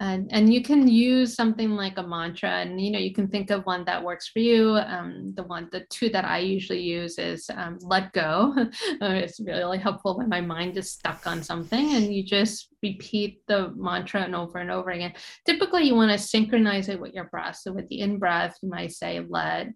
And, 0.00 0.28
and 0.32 0.52
you 0.52 0.62
can 0.62 0.86
use 0.86 1.34
something 1.34 1.70
like 1.70 1.96
a 1.96 2.02
mantra 2.02 2.50
and, 2.50 2.78
you 2.78 2.90
know, 2.90 2.98
you 2.98 3.14
can 3.14 3.28
think 3.28 3.50
of 3.50 3.64
one 3.64 3.84
that 3.86 4.02
works 4.02 4.28
for 4.28 4.40
you. 4.40 4.76
Um, 4.76 5.32
the 5.34 5.44
one, 5.44 5.68
the 5.72 5.86
two 5.88 6.10
that 6.10 6.26
I 6.26 6.38
usually 6.38 6.82
use 6.82 7.18
is 7.18 7.48
um, 7.54 7.78
let 7.80 8.12
go. 8.12 8.52
it's 9.00 9.40
really 9.40 9.78
helpful 9.78 10.18
when 10.18 10.28
my 10.28 10.42
mind 10.42 10.76
is 10.76 10.90
stuck 10.90 11.26
on 11.26 11.42
something 11.42 11.94
and 11.94 12.12
you 12.12 12.22
just 12.22 12.68
repeat 12.82 13.40
the 13.46 13.72
mantra 13.76 14.22
and 14.22 14.34
over 14.34 14.58
and 14.58 14.70
over 14.70 14.90
again. 14.90 15.14
Typically 15.46 15.84
you 15.84 15.94
want 15.94 16.12
to 16.12 16.18
synchronize 16.18 16.90
it 16.90 17.00
with 17.00 17.14
your 17.14 17.24
breath. 17.24 17.60
So 17.62 17.72
with 17.72 17.88
the 17.88 18.00
in 18.00 18.18
breath, 18.18 18.58
you 18.60 18.68
might 18.68 18.92
say 18.92 19.24
let, 19.26 19.68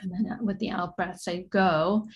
and 0.00 0.10
then 0.10 0.32
uh, 0.32 0.42
with 0.42 0.58
the 0.58 0.70
out 0.70 0.96
breath, 0.96 1.20
say 1.20 1.46
go 1.50 2.08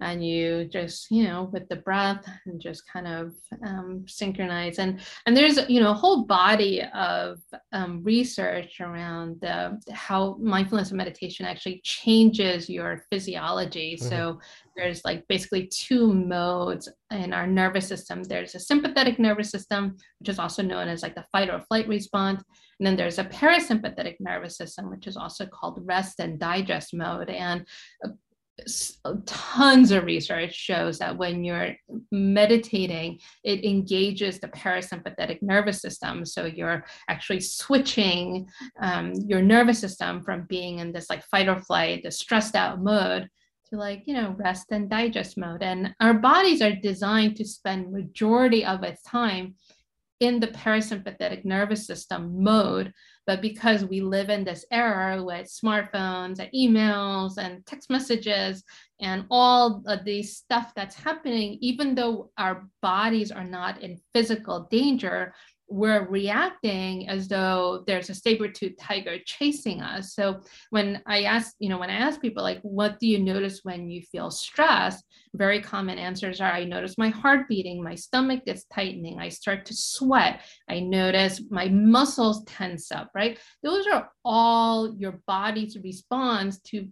and 0.00 0.26
you 0.26 0.64
just 0.64 1.10
you 1.10 1.24
know 1.24 1.48
with 1.52 1.68
the 1.68 1.76
breath 1.76 2.24
and 2.46 2.60
just 2.60 2.82
kind 2.92 3.06
of 3.06 3.32
um, 3.64 4.04
synchronize 4.06 4.78
and 4.78 5.00
and 5.26 5.36
there's 5.36 5.58
you 5.68 5.80
know 5.80 5.90
a 5.90 5.94
whole 5.94 6.24
body 6.24 6.82
of 6.94 7.38
um, 7.72 8.02
research 8.02 8.80
around 8.80 9.40
the, 9.40 9.80
how 9.92 10.36
mindfulness 10.40 10.90
and 10.90 10.98
meditation 10.98 11.46
actually 11.46 11.80
changes 11.84 12.68
your 12.68 13.04
physiology 13.10 13.96
mm-hmm. 13.96 14.08
so 14.08 14.38
there's 14.76 15.04
like 15.04 15.24
basically 15.28 15.68
two 15.68 16.12
modes 16.12 16.88
in 17.12 17.32
our 17.32 17.46
nervous 17.46 17.86
system 17.86 18.22
there's 18.24 18.54
a 18.56 18.60
sympathetic 18.60 19.18
nervous 19.18 19.50
system 19.50 19.96
which 20.18 20.28
is 20.28 20.38
also 20.40 20.62
known 20.62 20.88
as 20.88 21.02
like 21.02 21.14
the 21.14 21.24
fight 21.32 21.48
or 21.48 21.60
flight 21.68 21.86
response 21.86 22.42
and 22.78 22.86
then 22.86 22.96
there's 22.96 23.18
a 23.18 23.24
parasympathetic 23.24 24.16
nervous 24.20 24.56
system, 24.56 24.90
which 24.90 25.06
is 25.06 25.16
also 25.16 25.46
called 25.46 25.80
rest 25.84 26.18
and 26.18 26.38
digest 26.38 26.92
mode. 26.92 27.30
And 27.30 27.66
uh, 28.04 28.10
tons 29.26 29.90
of 29.90 30.04
research 30.04 30.54
shows 30.54 30.98
that 30.98 31.16
when 31.16 31.44
you're 31.44 31.74
meditating, 32.12 33.18
it 33.42 33.64
engages 33.64 34.38
the 34.38 34.48
parasympathetic 34.48 35.42
nervous 35.42 35.80
system. 35.80 36.24
So 36.24 36.46
you're 36.46 36.84
actually 37.08 37.40
switching 37.40 38.48
um, 38.80 39.12
your 39.26 39.42
nervous 39.42 39.78
system 39.78 40.22
from 40.22 40.46
being 40.48 40.78
in 40.78 40.92
this 40.92 41.10
like 41.10 41.24
fight 41.24 41.48
or 41.48 41.60
flight, 41.60 42.02
the 42.04 42.10
stressed 42.10 42.54
out 42.54 42.80
mode 42.80 43.28
to 43.70 43.76
like, 43.76 44.04
you 44.06 44.14
know, 44.14 44.36
rest 44.38 44.66
and 44.70 44.88
digest 44.88 45.36
mode. 45.36 45.62
And 45.62 45.94
our 46.00 46.14
bodies 46.14 46.62
are 46.62 46.74
designed 46.74 47.36
to 47.36 47.44
spend 47.44 47.92
majority 47.92 48.64
of 48.64 48.82
its 48.82 49.02
time 49.02 49.56
in 50.20 50.38
the 50.40 50.48
parasympathetic 50.48 51.44
nervous 51.44 51.86
system 51.86 52.42
mode 52.42 52.92
but 53.26 53.40
because 53.40 53.84
we 53.84 54.00
live 54.00 54.28
in 54.28 54.44
this 54.44 54.64
era 54.70 55.22
with 55.22 55.46
smartphones 55.46 56.38
and 56.38 56.50
emails 56.54 57.38
and 57.38 57.64
text 57.66 57.90
messages 57.90 58.62
and 59.00 59.24
all 59.30 59.82
of 59.86 60.04
these 60.04 60.36
stuff 60.36 60.72
that's 60.74 60.94
happening, 60.94 61.58
even 61.60 61.94
though 61.94 62.30
our 62.38 62.68
bodies 62.82 63.30
are 63.30 63.44
not 63.44 63.82
in 63.82 64.00
physical 64.12 64.68
danger, 64.70 65.34
we're 65.68 66.06
reacting 66.08 67.08
as 67.08 67.26
though 67.26 67.84
there's 67.86 68.10
a 68.10 68.14
saber-tooth 68.14 68.74
tiger 68.78 69.16
chasing 69.24 69.80
us. 69.80 70.14
So 70.14 70.40
when 70.70 71.02
I 71.06 71.22
ask, 71.22 71.54
you 71.58 71.68
know, 71.68 71.78
when 71.78 71.90
I 71.90 71.96
ask 71.96 72.20
people 72.20 72.42
like, 72.42 72.60
what 72.62 72.98
do 72.98 73.06
you 73.06 73.18
notice 73.18 73.60
when 73.62 73.88
you 73.88 74.02
feel 74.02 74.30
stressed? 74.30 75.04
Very 75.34 75.60
common 75.60 75.98
answers 75.98 76.40
are 76.40 76.52
I 76.52 76.64
notice 76.64 76.98
my 76.98 77.08
heart 77.08 77.48
beating, 77.48 77.82
my 77.82 77.94
stomach 77.94 78.44
gets 78.44 78.64
tightening, 78.66 79.18
I 79.18 79.30
start 79.30 79.66
to 79.66 79.74
sweat, 79.74 80.42
I 80.68 80.80
notice 80.80 81.42
my 81.50 81.68
muscles 81.68 82.44
tense 82.44 82.92
up, 82.92 83.10
right? 83.14 83.38
Those 83.62 83.86
are 83.86 84.10
all 84.24 84.94
your 84.96 85.20
body's 85.26 85.78
response 85.82 86.60
to 86.66 86.88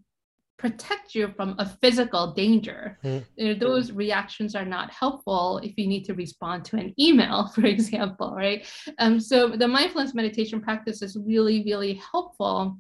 protect 0.63 1.13
you 1.13 1.27
from 1.35 1.57
a 1.59 1.67
physical 1.83 2.33
danger. 2.33 2.97
Mm. 3.03 3.59
Those 3.59 3.91
reactions 3.91 4.55
are 4.55 4.65
not 4.65 4.93
helpful 4.93 5.59
if 5.65 5.73
you 5.77 5.89
need 5.89 6.05
to 6.05 6.15
respond 6.15 6.65
to 6.67 6.77
an 6.77 6.95
email, 7.01 7.49
for 7.55 7.67
example, 7.67 8.33
right? 8.35 8.65
Um, 9.01 9.19
so 9.19 9.49
the 9.49 9.67
mindfulness 9.67 10.15
meditation 10.15 10.61
practice 10.61 11.03
is 11.03 11.19
really, 11.21 11.65
really 11.65 12.01
helpful 12.13 12.79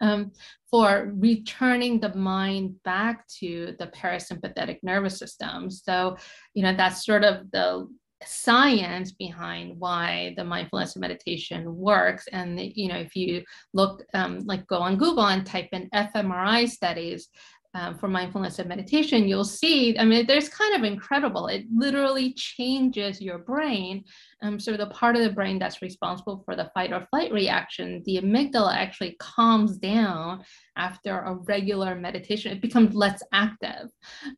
um, 0.00 0.32
for 0.70 1.12
returning 1.14 2.00
the 2.00 2.14
mind 2.14 2.82
back 2.84 3.28
to 3.40 3.74
the 3.78 3.88
parasympathetic 3.88 4.78
nervous 4.82 5.18
system. 5.18 5.70
So, 5.70 6.16
you 6.54 6.62
know, 6.62 6.74
that's 6.74 7.04
sort 7.04 7.22
of 7.22 7.50
the 7.50 7.86
science 8.24 9.12
behind 9.12 9.78
why 9.78 10.34
the 10.36 10.44
mindfulness 10.44 10.96
of 10.96 11.00
meditation 11.00 11.76
works. 11.76 12.26
And 12.32 12.58
you 12.60 12.88
know 12.88 12.98
if 12.98 13.14
you 13.14 13.42
look 13.72 14.04
um, 14.14 14.40
like 14.40 14.66
go 14.66 14.78
on 14.78 14.96
google 14.96 15.26
and 15.26 15.46
type 15.46 15.68
in 15.72 15.88
fmri 15.90 16.68
studies 16.68 17.28
um, 17.74 17.98
for 17.98 18.08
mindfulness 18.08 18.58
and 18.58 18.68
meditation, 18.68 19.28
you'll 19.28 19.44
see, 19.44 19.98
I 19.98 20.04
mean, 20.04 20.26
there's 20.26 20.48
kind 20.48 20.74
of 20.74 20.84
incredible. 20.84 21.48
It 21.48 21.66
literally 21.74 22.32
changes 22.32 23.20
your 23.20 23.38
brain. 23.38 24.04
Um, 24.42 24.58
so 24.58 24.76
the 24.76 24.86
part 24.86 25.16
of 25.16 25.22
the 25.22 25.32
brain 25.32 25.58
that's 25.58 25.82
responsible 25.82 26.42
for 26.44 26.56
the 26.56 26.70
fight 26.72 26.92
or 26.92 27.06
flight 27.10 27.30
reaction, 27.30 28.02
the 28.06 28.20
amygdala 28.22 28.74
actually 28.74 29.16
calms 29.20 29.76
down 29.76 30.44
after 30.76 31.18
a 31.20 31.34
regular 31.34 31.94
meditation. 31.94 32.52
It 32.52 32.62
becomes 32.62 32.94
less 32.94 33.22
active. 33.32 33.90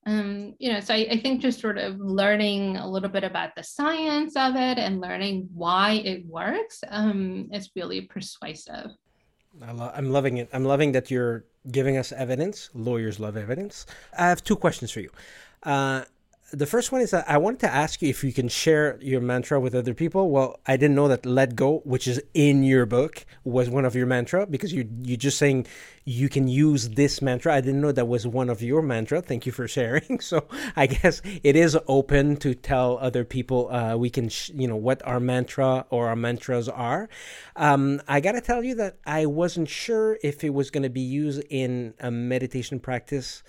Um, 0.07 0.55
you 0.59 0.73
know, 0.73 0.81
so 0.81 0.95
I, 0.95 1.07
I 1.13 1.21
think 1.21 1.41
just 1.41 1.61
sort 1.61 1.79
of 1.79 1.99
learning 1.99 2.79
a 2.79 2.89
little 2.89 3.11
bit 3.11 3.25
about 3.25 3.51
the 3.57 3.63
science 3.63 4.35
of 4.37 4.57
it 4.57 4.79
and 4.79 5.01
learning 5.01 5.49
why 5.55 6.03
it 6.05 6.27
works 6.27 6.81
um, 6.89 7.49
is 7.53 7.71
really 7.77 8.03
persuasive. 8.03 8.91
I 9.67 9.73
lo- 9.73 9.93
I'm 9.95 10.11
loving 10.11 10.39
it. 10.39 10.49
I'm 10.53 10.65
loving 10.65 10.93
that 10.93 11.11
you're 11.11 11.45
giving 11.71 11.97
us 11.97 12.13
evidence. 12.13 12.71
Lawyers 12.75 13.19
love 13.21 13.37
evidence. 13.37 13.87
I 14.17 14.29
have 14.29 14.43
two 14.43 14.57
questions 14.57 14.91
for 14.91 15.01
you. 15.01 15.11
Uh, 15.63 16.05
the 16.53 16.67
first 16.67 16.91
one 16.91 17.01
is 17.01 17.13
that 17.13 17.25
I 17.29 17.39
wanted 17.39 17.61
to 17.61 17.73
ask 17.73 18.03
you 18.03 18.09
if 18.09 18.25
you 18.25 18.33
can 18.33 18.49
share 18.49 18.99
your 19.01 19.21
mantra 19.21 19.61
with 19.61 19.75
other 19.75 19.95
people. 19.95 20.31
Well, 20.31 20.59
I 20.67 20.77
didn't 20.77 20.97
know 20.97 21.09
that 21.09 21.25
"Let 21.25 21.55
Go," 21.55 21.79
which 21.85 22.09
is 22.09 22.21
in 22.35 22.63
your 22.63 22.87
book, 22.87 23.25
was 23.45 23.71
one 23.71 23.85
of 23.85 23.95
your 23.95 24.07
mantra 24.07 24.47
because 24.47 24.73
you 24.73 24.89
you 25.03 25.17
just 25.17 25.39
saying 25.39 25.67
you 26.05 26.29
can 26.29 26.49
use 26.49 26.89
this 26.91 27.23
mantra. 27.23 27.55
I 27.55 27.61
didn't 27.61 27.81
know 27.81 27.93
that 27.93 28.09
was 28.09 28.27
one 28.27 28.51
of 28.51 28.63
your 28.63 28.83
mantra. 28.83 29.23
Thank 29.23 29.47
you 29.47 29.53
for 29.53 29.69
sharing. 29.69 30.19
So 30.31 30.47
I 30.77 30.87
guess 30.87 31.23
it 31.43 31.57
is 31.57 31.77
open 31.89 32.37
to 32.37 32.55
tell 32.55 32.99
other 32.99 33.25
people 33.25 33.69
uh, 33.73 33.97
we 33.97 34.11
can 34.11 34.29
sh- 34.29 34.51
you 34.55 34.69
know 34.69 34.77
what 34.77 35.05
our 35.07 35.19
mantra 35.19 35.87
or 35.91 36.09
our 36.09 36.17
mantras 36.17 36.69
are. 36.69 37.09
Um, 37.57 38.01
I 38.07 38.21
gotta 38.21 38.41
tell 38.41 38.63
you 38.63 38.75
that 38.77 38.99
I 39.07 39.27
wasn't 39.27 39.69
sure 39.69 40.19
if 40.23 40.45
it 40.45 40.55
was 40.55 40.71
going 40.71 40.85
to 40.85 40.91
be 40.91 41.01
used 41.01 41.43
in 41.49 41.95
a 41.99 42.11
meditation 42.11 42.81
practice 42.81 43.43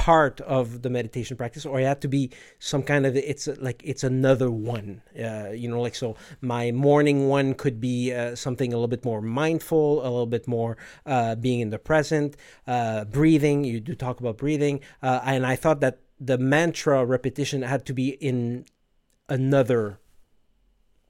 part 0.00 0.40
of 0.40 0.80
the 0.80 0.88
meditation 0.88 1.36
practice 1.36 1.66
or 1.66 1.78
it 1.78 1.84
had 1.84 2.00
to 2.00 2.08
be 2.08 2.30
some 2.58 2.82
kind 2.82 3.04
of 3.04 3.14
it's 3.14 3.46
like 3.58 3.82
it's 3.84 4.02
another 4.02 4.50
one 4.50 5.02
uh, 5.22 5.50
you 5.50 5.68
know 5.68 5.78
like 5.78 5.94
so 5.94 6.16
my 6.40 6.72
morning 6.72 7.28
one 7.28 7.52
could 7.52 7.82
be 7.82 8.10
uh, 8.10 8.34
something 8.34 8.72
a 8.72 8.76
little 8.76 8.88
bit 8.88 9.04
more 9.04 9.20
mindful 9.20 10.00
a 10.00 10.08
little 10.08 10.24
bit 10.24 10.48
more 10.48 10.78
uh, 11.04 11.34
being 11.34 11.60
in 11.60 11.68
the 11.68 11.78
present 11.78 12.34
uh, 12.66 13.04
breathing 13.04 13.62
you 13.62 13.78
do 13.78 13.94
talk 13.94 14.20
about 14.20 14.38
breathing 14.38 14.80
uh, 15.02 15.20
and 15.26 15.44
i 15.44 15.54
thought 15.54 15.80
that 15.80 15.98
the 16.18 16.38
mantra 16.38 17.04
repetition 17.04 17.60
had 17.60 17.84
to 17.84 17.92
be 17.92 18.08
in 18.08 18.64
another 19.28 20.00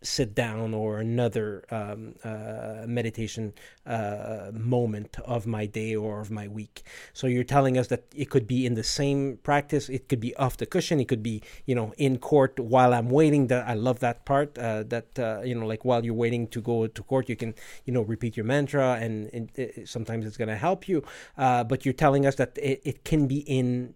sit 0.03 0.35
down 0.35 0.73
or 0.73 0.99
another 0.99 1.65
um, 1.71 2.15
uh, 2.25 2.85
meditation 2.87 3.53
uh, 3.87 4.51
moment 4.53 5.19
of 5.25 5.47
my 5.47 5.67
day 5.67 5.95
or 5.95 6.21
of 6.21 6.31
my 6.31 6.49
week. 6.49 6.83
So 7.13 7.27
you're 7.27 7.45
telling 7.45 7.77
us 7.77 7.89
that 7.89 8.05
it 8.15 8.31
could 8.31 8.47
be 8.47 8.65
in 8.65 8.75
the 8.75 8.83
same 8.83 9.39
practice. 9.43 9.89
It 9.89 10.09
could 10.09 10.21
be 10.21 10.35
off 10.37 10.57
the 10.57 10.67
cushion. 10.67 11.01
It 11.01 11.09
could 11.09 11.23
be 11.23 11.43
you 11.67 11.75
know 11.75 11.93
in 11.99 12.19
court 12.19 12.59
while 12.59 12.95
I'm 12.95 13.11
waiting. 13.11 13.49
That 13.49 13.69
I 13.69 13.75
love 13.75 14.01
that 14.01 14.25
part. 14.25 14.57
Uh, 14.57 14.85
that 14.85 15.19
uh, 15.19 15.43
you 15.45 15.55
know 15.55 15.67
like 15.67 15.85
while 15.85 16.05
you're 16.05 16.15
waiting 16.15 16.47
to 16.49 16.61
go 16.61 16.87
to 16.87 17.03
court, 17.03 17.29
you 17.29 17.37
can 17.37 17.55
you 17.85 17.93
know 17.93 18.03
repeat 18.03 18.37
your 18.37 18.47
mantra, 18.47 18.99
and 19.01 19.29
it, 19.29 19.59
it, 19.59 19.89
sometimes 19.89 20.27
it's 20.27 20.37
going 20.37 20.49
to 20.49 20.57
help 20.57 20.89
you. 20.89 21.03
Uh, 21.37 21.65
but 21.65 21.85
you're 21.85 21.93
telling 21.93 22.27
us 22.27 22.37
that 22.37 22.57
it, 22.59 22.81
it 22.85 23.05
can 23.05 23.27
be 23.27 23.41
in 23.41 23.95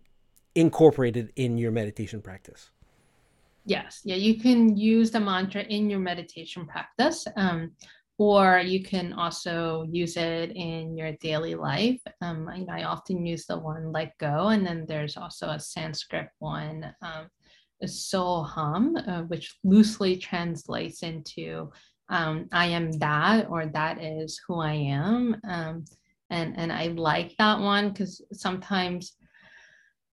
incorporated 0.55 1.33
in 1.35 1.59
your 1.59 1.73
meditation 1.73 2.23
practice. 2.23 2.71
Yes, 3.67 4.03
yeah, 4.05 4.17
you 4.17 4.39
can 4.39 4.77
use 4.77 5.11
the 5.11 5.21
mantra 5.21 5.63
in 5.63 5.89
your 5.89 5.99
meditation 5.99 6.67
practice, 6.67 7.27
um, 7.37 7.73
or 8.19 8.59
you 8.59 8.83
can 8.83 9.15
also 9.15 9.87
use 9.91 10.19
it 10.19 10.53
in 10.55 10.97
your 10.99 11.13
daily 11.21 11.55
life. 11.55 12.01
Um, 12.21 12.47
I, 12.49 12.81
I, 12.81 12.85
often 12.85 13.25
use 13.25 13.47
the 13.47 13.59
one 13.59 13.91
"Let 13.91 14.19
Go," 14.19 14.49
and 14.49 14.67
then 14.67 14.85
there's 14.87 15.17
also 15.17 15.49
a 15.49 15.59
Sanskrit 15.59 16.29
one, 16.41 16.95
um, 17.01 17.29
Soham, 17.83 18.97
uh, 19.09 19.23
which 19.23 19.57
loosely 19.65 20.19
translates 20.19 21.03
into 21.03 21.73
um, 22.11 22.49
"I 22.53 22.67
am 22.67 22.93
that" 22.99 23.49
or 23.49 23.67
"That 23.67 24.03
is 24.03 24.39
who 24.47 24.61
I 24.61 24.75
am." 24.75 25.41
Um, 25.49 25.87
and 26.29 26.55
and 26.59 26.71
I 26.71 26.89
like 26.89 27.35
that 27.39 27.61
one 27.61 27.91
because 27.91 28.21
sometimes 28.33 29.17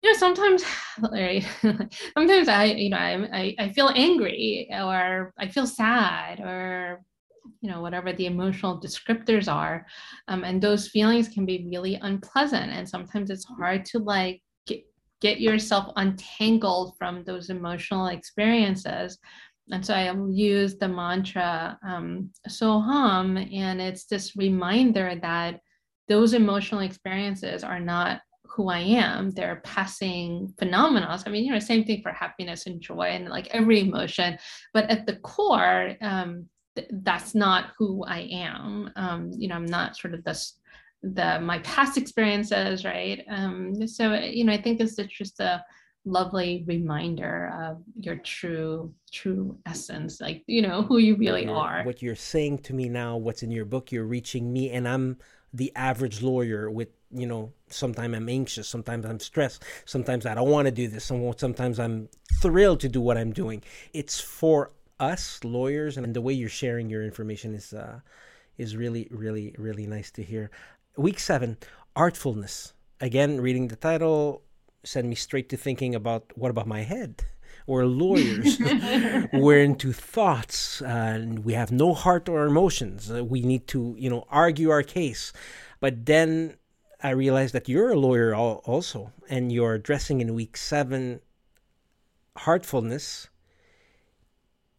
you 0.06 0.12
know 0.12 0.18
sometimes 0.18 0.62
sometimes 2.16 2.48
i 2.48 2.64
you 2.64 2.90
know 2.90 2.96
I, 2.96 3.54
I 3.58 3.72
feel 3.72 3.90
angry 3.94 4.68
or 4.72 5.32
i 5.38 5.48
feel 5.48 5.66
sad 5.66 6.40
or 6.40 7.02
you 7.60 7.70
know 7.70 7.80
whatever 7.80 8.12
the 8.12 8.26
emotional 8.26 8.80
descriptors 8.80 9.52
are 9.52 9.86
um, 10.28 10.44
and 10.44 10.62
those 10.62 10.88
feelings 10.88 11.28
can 11.28 11.44
be 11.44 11.66
really 11.68 11.96
unpleasant 11.96 12.70
and 12.72 12.88
sometimes 12.88 13.30
it's 13.30 13.44
hard 13.44 13.84
to 13.86 13.98
like 13.98 14.42
get, 14.66 14.84
get 15.20 15.40
yourself 15.40 15.92
untangled 15.96 16.94
from 16.98 17.24
those 17.24 17.50
emotional 17.50 18.08
experiences. 18.08 19.18
And 19.70 19.84
so 19.84 19.94
i 19.94 20.14
use 20.30 20.76
the 20.76 20.88
mantra 20.88 21.78
um, 21.86 22.30
soham 22.48 23.52
and 23.52 23.80
it's 23.80 24.06
this 24.06 24.36
reminder 24.36 25.18
that 25.22 25.60
those 26.08 26.34
emotional 26.34 26.82
experiences 26.82 27.64
are 27.64 27.80
not 27.80 28.20
who 28.48 28.68
I 28.68 28.80
am. 28.80 29.30
They're 29.30 29.60
passing 29.64 30.52
phenomena. 30.58 31.22
I 31.24 31.28
mean, 31.30 31.44
you 31.44 31.52
know, 31.52 31.58
same 31.58 31.84
thing 31.84 32.02
for 32.02 32.12
happiness 32.12 32.66
and 32.66 32.80
joy 32.80 33.08
and 33.10 33.28
like 33.28 33.48
every 33.48 33.80
emotion. 33.80 34.38
But 34.72 34.90
at 34.90 35.06
the 35.06 35.16
core, 35.16 35.94
um, 36.00 36.46
th- 36.74 36.88
that's 36.90 37.34
not 37.34 37.72
who 37.78 38.04
I 38.04 38.28
am. 38.32 38.90
Um, 38.96 39.30
you 39.36 39.48
know, 39.48 39.56
I'm 39.56 39.66
not 39.66 39.96
sort 39.96 40.14
of 40.14 40.24
this 40.24 40.58
the 41.02 41.38
my 41.40 41.58
past 41.60 41.96
experiences, 41.96 42.84
right? 42.84 43.24
Um, 43.28 43.86
so 43.86 44.14
you 44.14 44.44
know, 44.44 44.52
I 44.52 44.60
think 44.60 44.78
this 44.78 44.98
is 44.98 45.06
just 45.06 45.40
a 45.40 45.64
lovely 46.06 46.64
reminder 46.68 47.52
of 47.60 47.82
your 47.98 48.16
true 48.18 48.94
true 49.12 49.58
essence 49.66 50.20
like 50.20 50.44
you 50.46 50.62
know 50.62 50.82
who 50.82 50.98
you 50.98 51.16
really 51.16 51.48
are 51.48 51.82
what 51.82 52.00
you're 52.00 52.14
saying 52.14 52.56
to 52.56 52.72
me 52.72 52.88
now 52.88 53.16
what's 53.16 53.42
in 53.42 53.50
your 53.50 53.64
book 53.64 53.90
you're 53.90 54.04
reaching 54.04 54.52
me 54.52 54.70
and 54.70 54.86
i'm 54.88 55.16
the 55.52 55.72
average 55.74 56.22
lawyer 56.22 56.70
with 56.70 56.88
you 57.12 57.26
know 57.26 57.52
sometimes 57.68 58.14
i'm 58.14 58.28
anxious 58.28 58.68
sometimes 58.68 59.04
i'm 59.04 59.20
stressed 59.20 59.62
sometimes 59.84 60.26
i 60.26 60.34
don't 60.34 60.50
want 60.50 60.66
to 60.66 60.72
do 60.72 60.88
this 60.88 61.04
sometimes 61.04 61.78
i'm 61.78 62.08
thrilled 62.40 62.80
to 62.80 62.88
do 62.88 63.00
what 63.00 63.16
i'm 63.16 63.32
doing 63.32 63.62
it's 63.92 64.20
for 64.20 64.72
us 64.98 65.40
lawyers 65.44 65.96
and 65.96 66.14
the 66.14 66.20
way 66.20 66.32
you're 66.32 66.48
sharing 66.48 66.90
your 66.90 67.02
information 67.02 67.54
is 67.54 67.72
uh 67.72 68.00
is 68.58 68.76
really 68.76 69.08
really 69.10 69.54
really 69.58 69.86
nice 69.86 70.10
to 70.10 70.22
hear 70.22 70.50
week 70.96 71.18
7 71.18 71.56
artfulness 71.94 72.72
again 73.00 73.40
reading 73.40 73.68
the 73.68 73.76
title 73.76 74.42
sent 74.84 75.06
me 75.06 75.14
straight 75.14 75.48
to 75.50 75.56
thinking 75.56 75.94
about 75.94 76.32
what 76.34 76.50
about 76.50 76.66
my 76.66 76.82
head 76.82 77.24
we're 77.66 77.84
lawyers. 77.84 78.58
we're 79.32 79.62
into 79.62 79.92
thoughts, 79.92 80.80
and 80.82 81.40
we 81.40 81.54
have 81.54 81.72
no 81.72 81.94
heart 81.94 82.28
or 82.28 82.46
emotions. 82.46 83.10
Uh, 83.10 83.24
we 83.24 83.42
need 83.42 83.66
to, 83.68 83.96
you 83.98 84.08
know, 84.08 84.24
argue 84.30 84.70
our 84.70 84.84
case. 84.84 85.32
But 85.80 86.06
then 86.06 86.56
I 87.02 87.10
realized 87.10 87.54
that 87.54 87.68
you're 87.68 87.90
a 87.90 87.98
lawyer 87.98 88.34
also, 88.34 89.12
and 89.28 89.52
you're 89.52 89.74
addressing 89.74 90.20
in 90.20 90.34
week 90.34 90.56
seven 90.56 91.20
heartfulness. 92.36 93.28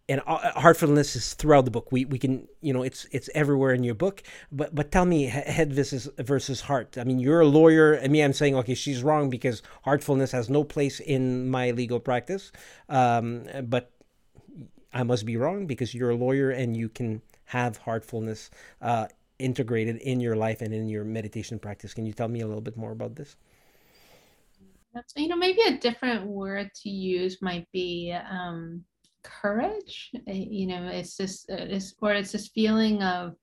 And 0.09 0.21
uh, 0.25 0.59
heartfulness 0.59 1.17
is 1.17 1.33
throughout 1.33 1.65
the 1.65 1.71
book. 1.71 1.91
We 1.91 2.05
we 2.05 2.17
can 2.17 2.47
you 2.61 2.73
know 2.73 2.81
it's 2.81 3.05
it's 3.11 3.29
everywhere 3.35 3.73
in 3.73 3.83
your 3.83 3.93
book. 3.93 4.23
But 4.51 4.73
but 4.73 4.91
tell 4.91 5.05
me 5.05 5.25
head 5.25 5.73
versus 5.73 6.09
versus 6.17 6.61
heart. 6.61 6.97
I 6.97 7.03
mean 7.03 7.19
you're 7.19 7.41
a 7.41 7.45
lawyer, 7.47 7.93
and 7.93 8.11
me 8.11 8.23
I'm 8.23 8.33
saying 8.33 8.55
okay 8.55 8.73
she's 8.73 9.03
wrong 9.03 9.29
because 9.29 9.61
heartfulness 9.83 10.31
has 10.31 10.49
no 10.49 10.63
place 10.63 11.01
in 11.01 11.49
my 11.49 11.71
legal 11.71 11.99
practice. 11.99 12.51
Um, 12.87 13.43
but 13.63 13.91
I 14.93 15.03
must 15.03 15.25
be 15.25 15.35
wrong 15.35 15.67
because 15.67 15.93
you're 15.93 16.11
a 16.11 16.15
lawyer 16.15 16.49
and 16.49 16.75
you 16.75 16.89
can 16.89 17.21
have 17.45 17.77
heartfulness 17.77 18.49
uh, 18.81 19.07
integrated 19.39 19.97
in 19.97 20.19
your 20.19 20.35
life 20.35 20.61
and 20.61 20.73
in 20.73 20.87
your 20.87 21.03
meditation 21.03 21.59
practice. 21.59 21.93
Can 21.93 22.05
you 22.05 22.13
tell 22.13 22.27
me 22.27 22.41
a 22.41 22.47
little 22.47 22.61
bit 22.61 22.77
more 22.77 22.91
about 22.91 23.15
this? 23.15 23.35
You 25.15 25.27
know, 25.27 25.35
maybe 25.35 25.61
a 25.61 25.77
different 25.77 26.25
word 26.25 26.71
to 26.81 26.89
use 26.89 27.41
might 27.41 27.67
be 27.71 28.15
um, 28.29 28.83
courage. 29.23 30.11
Eh, 30.27 30.33
you 30.33 30.65
know, 30.65 30.87
it's 30.87 31.15
just, 31.15 31.49
uh, 31.51 31.55
it's, 31.59 31.93
or 32.01 32.13
it's 32.13 32.31
this 32.31 32.47
feeling 32.47 33.03
of 33.03 33.35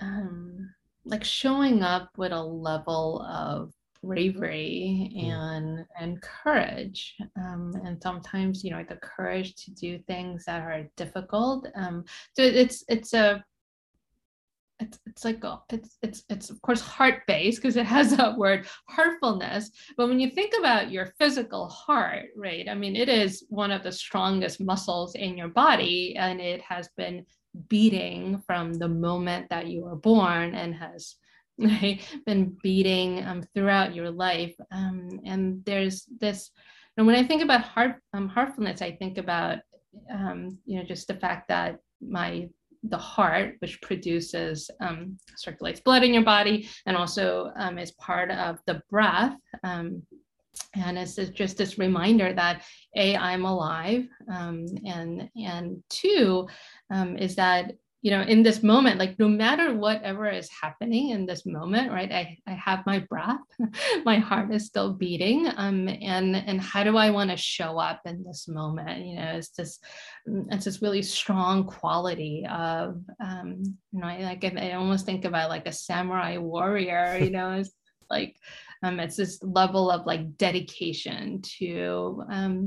um, 0.00 0.70
like 1.04 1.24
showing 1.24 1.82
up 1.82 2.10
with 2.16 2.32
a 2.32 2.42
level 2.42 3.22
of 3.22 3.72
bravery 4.02 5.12
mm. 5.14 5.30
and 5.30 5.84
and 6.00 6.22
courage 6.22 7.16
um, 7.36 7.74
and 7.84 8.02
sometimes 8.02 8.64
you 8.64 8.70
know 8.70 8.82
the 8.88 8.96
courage 8.96 9.54
to 9.56 9.70
do 9.72 9.98
things 10.06 10.44
that 10.46 10.62
are 10.62 10.88
difficult 10.96 11.68
um, 11.74 12.02
so 12.34 12.42
it's 12.42 12.82
it's 12.88 13.12
a 13.12 13.44
it's, 14.80 14.98
it's 15.06 15.24
like 15.24 15.44
a, 15.44 15.60
it's 15.70 15.98
it's 16.02 16.24
it's 16.28 16.50
of 16.50 16.60
course 16.62 16.80
heart 16.80 17.22
based 17.26 17.60
because 17.60 17.76
it 17.76 17.86
has 17.86 18.16
that 18.16 18.36
word 18.36 18.66
heartfulness 18.88 19.70
but 19.96 20.08
when 20.08 20.18
you 20.18 20.30
think 20.30 20.54
about 20.58 20.90
your 20.90 21.12
physical 21.18 21.68
heart 21.68 22.26
right 22.36 22.68
i 22.68 22.74
mean 22.74 22.96
it 22.96 23.08
is 23.08 23.44
one 23.48 23.70
of 23.70 23.82
the 23.82 23.92
strongest 23.92 24.60
muscles 24.60 25.14
in 25.14 25.36
your 25.36 25.48
body 25.48 26.16
and 26.16 26.40
it 26.40 26.60
has 26.62 26.88
been 26.96 27.24
beating 27.68 28.42
from 28.46 28.74
the 28.74 28.88
moment 28.88 29.48
that 29.50 29.66
you 29.66 29.82
were 29.82 29.96
born 29.96 30.54
and 30.54 30.74
has 30.74 31.16
right, 31.60 32.00
been 32.24 32.56
beating 32.62 33.24
um, 33.26 33.42
throughout 33.54 33.94
your 33.94 34.10
life. 34.10 34.54
Um, 34.72 35.20
and 35.26 35.62
there's 35.66 36.06
this, 36.18 36.50
and 36.96 37.06
when 37.06 37.16
I 37.16 37.22
think 37.22 37.42
about 37.42 37.62
heart, 37.62 37.96
um, 38.14 38.28
heartfulness, 38.28 38.80
I 38.80 38.92
think 38.92 39.18
about, 39.18 39.58
um, 40.10 40.58
you 40.64 40.78
know, 40.78 40.84
just 40.84 41.06
the 41.06 41.14
fact 41.14 41.48
that 41.48 41.78
my 42.00 42.48
the 42.82 42.98
heart, 42.98 43.56
which 43.60 43.80
produces 43.82 44.70
um, 44.80 45.18
circulates 45.36 45.80
blood 45.80 46.02
in 46.02 46.14
your 46.14 46.24
body, 46.24 46.68
and 46.86 46.96
also 46.96 47.52
um, 47.56 47.78
is 47.78 47.92
part 47.92 48.30
of 48.30 48.58
the 48.66 48.82
breath. 48.90 49.36
Um, 49.64 50.02
and 50.74 50.98
it's 50.98 51.14
just 51.14 51.56
this 51.56 51.78
reminder 51.78 52.32
that 52.32 52.62
a 52.96 53.16
I'm 53.16 53.44
alive, 53.44 54.06
um, 54.32 54.66
and 54.86 55.28
and 55.36 55.82
two 55.88 56.48
um, 56.90 57.16
is 57.16 57.36
that 57.36 57.72
you 58.02 58.10
know 58.10 58.22
in 58.22 58.42
this 58.42 58.62
moment 58.62 58.98
like 58.98 59.18
no 59.18 59.28
matter 59.28 59.74
whatever 59.74 60.28
is 60.28 60.48
happening 60.62 61.10
in 61.10 61.26
this 61.26 61.44
moment 61.44 61.92
right 61.92 62.10
i, 62.10 62.38
I 62.46 62.52
have 62.52 62.86
my 62.86 63.00
breath 63.00 63.40
my 64.04 64.16
heart 64.16 64.52
is 64.54 64.66
still 64.66 64.94
beating 64.94 65.46
um 65.56 65.88
and 65.88 66.34
and 66.34 66.60
how 66.60 66.82
do 66.82 66.96
i 66.96 67.10
want 67.10 67.30
to 67.30 67.36
show 67.36 67.78
up 67.78 68.00
in 68.06 68.24
this 68.24 68.48
moment? 68.48 69.04
You 69.04 69.16
know 69.16 69.32
it's 69.36 69.50
just 69.50 69.84
mm, 70.28 70.46
it's 70.50 70.64
this 70.64 70.82
really 70.82 71.02
strong 71.02 71.64
quality 71.64 72.46
of 72.50 73.02
um 73.20 73.62
you 73.92 74.00
know 74.00 74.06
I, 74.06 74.18
like 74.20 74.44
I 74.44 74.72
almost 74.72 75.04
think 75.04 75.24
about 75.24 75.50
like 75.50 75.66
a 75.66 75.72
samurai 75.72 76.38
warrior 76.38 77.18
you 77.20 77.30
know 77.36 77.52
it's 77.52 77.70
like 78.08 78.36
um 78.82 78.98
it's 78.98 79.16
this 79.16 79.42
level 79.42 79.90
of 79.90 80.06
like 80.06 80.36
dedication 80.36 81.42
to 81.58 82.22
um 82.30 82.66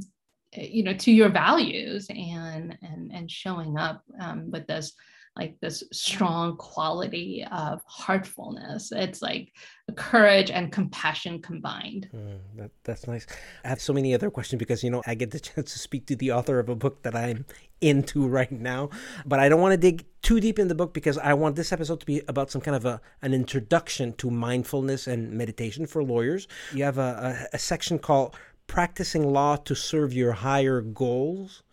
you 0.56 0.84
know 0.84 0.94
to 0.94 1.12
your 1.12 1.30
values 1.30 2.08
and 2.10 2.78
and 2.82 3.12
and 3.12 3.32
showing 3.32 3.78
up 3.78 4.04
um, 4.20 4.52
with 4.52 4.68
this 4.68 4.94
like 5.36 5.60
this 5.62 5.84
strong 5.92 6.58
quality 6.58 7.46
of 7.52 7.82
heartfulness. 7.88 8.92
It's 8.92 9.22
like 9.22 9.52
courage 9.96 10.52
and 10.52 10.72
compassion 10.72 11.42
combined. 11.42 12.08
Mm, 12.16 12.40
that, 12.56 12.72
that's 12.84 13.08
nice. 13.08 13.26
I 13.66 13.70
have 13.70 13.82
so 13.82 13.94
many 13.94 14.14
other 14.14 14.30
questions 14.30 14.60
because, 14.60 14.84
you 14.84 14.92
know, 14.92 15.02
I 15.08 15.16
get 15.16 15.32
the 15.32 15.40
chance 15.40 15.74
to 15.74 15.80
speak 15.80 16.06
to 16.08 16.16
the 16.16 16.32
author 16.32 16.60
of 16.60 16.70
a 16.70 16.76
book 16.76 17.02
that 17.02 17.16
I'm 17.16 17.46
into 17.82 18.28
right 18.28 18.52
now. 18.52 18.92
But 19.26 19.40
I 19.40 19.50
don't 19.50 19.60
want 19.60 19.74
to 19.74 19.78
dig 19.78 20.06
too 20.22 20.40
deep 20.40 20.60
in 20.60 20.68
the 20.68 20.76
book 20.76 20.94
because 20.94 21.18
I 21.18 21.34
want 21.34 21.56
this 21.56 21.72
episode 21.74 22.00
to 22.02 22.06
be 22.06 22.22
about 22.28 22.52
some 22.52 22.62
kind 22.62 22.76
of 22.76 22.86
a, 22.86 23.02
an 23.24 23.34
introduction 23.34 24.14
to 24.14 24.30
mindfulness 24.30 25.08
and 25.08 25.32
meditation 25.32 25.88
for 25.88 26.04
lawyers. 26.04 26.48
You 26.74 26.84
have 26.84 27.00
a, 27.00 27.48
a, 27.52 27.56
a 27.56 27.60
section 27.60 27.98
called 27.98 28.36
Practicing 28.68 29.34
Law 29.34 29.56
to 29.58 29.76
Serve 29.76 30.14
Your 30.14 30.34
Higher 30.34 30.82
Goals. 30.82 31.64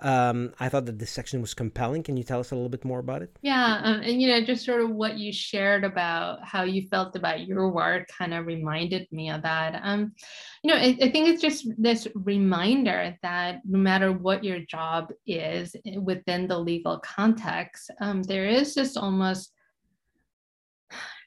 Um, 0.00 0.52
I 0.58 0.68
thought 0.68 0.86
that 0.86 0.98
this 0.98 1.10
section 1.10 1.40
was 1.40 1.54
compelling. 1.54 2.02
Can 2.02 2.16
you 2.16 2.24
tell 2.24 2.40
us 2.40 2.50
a 2.50 2.54
little 2.54 2.68
bit 2.68 2.84
more 2.84 2.98
about 2.98 3.22
it? 3.22 3.36
Yeah, 3.42 3.80
um, 3.82 4.00
and 4.00 4.20
you 4.20 4.28
know, 4.28 4.44
just 4.44 4.64
sort 4.64 4.80
of 4.80 4.90
what 4.90 5.18
you 5.18 5.32
shared 5.32 5.84
about 5.84 6.44
how 6.44 6.62
you 6.62 6.88
felt 6.88 7.16
about 7.16 7.46
your 7.46 7.68
work 7.70 8.08
kind 8.08 8.34
of 8.34 8.46
reminded 8.46 9.06
me 9.12 9.30
of 9.30 9.42
that. 9.42 9.80
Um, 9.82 10.12
you 10.62 10.72
know, 10.72 10.78
I, 10.78 10.96
I 11.02 11.10
think 11.10 11.28
it's 11.28 11.42
just 11.42 11.66
this 11.76 12.08
reminder 12.14 13.16
that 13.22 13.60
no 13.64 13.78
matter 13.78 14.12
what 14.12 14.44
your 14.44 14.60
job 14.60 15.12
is 15.26 15.76
eh, 15.86 15.98
within 15.98 16.48
the 16.48 16.58
legal 16.58 16.98
context, 17.00 17.90
um, 18.00 18.22
there 18.22 18.46
is 18.46 18.74
this 18.74 18.96
almost 18.96 19.52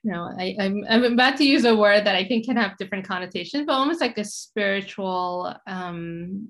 know, 0.04 0.30
I, 0.38 0.56
I'm, 0.60 0.84
I'm 0.90 1.04
about 1.04 1.38
to 1.38 1.46
use 1.46 1.66
a 1.66 1.76
word 1.76 2.06
that 2.06 2.16
I 2.16 2.26
think 2.28 2.46
can 2.46 2.58
have 2.58 2.78
different 2.78 3.08
connotations, 3.08 3.66
but 3.66 3.74
almost 3.74 4.02
like 4.02 4.18
a 4.18 4.26
spiritual 4.26 5.56
um, 5.66 6.50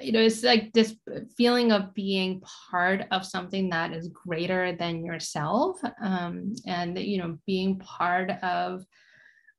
you 0.00 0.12
know 0.12 0.20
it's 0.20 0.42
like 0.42 0.72
this 0.72 0.96
feeling 1.36 1.72
of 1.72 1.92
being 1.94 2.42
part 2.70 3.02
of 3.10 3.24
something 3.24 3.68
that 3.68 3.92
is 3.92 4.08
greater 4.08 4.74
than 4.76 5.04
yourself 5.04 5.78
um, 6.00 6.54
and 6.66 6.98
you 6.98 7.18
know 7.18 7.36
being 7.46 7.78
part 7.78 8.30
of 8.42 8.84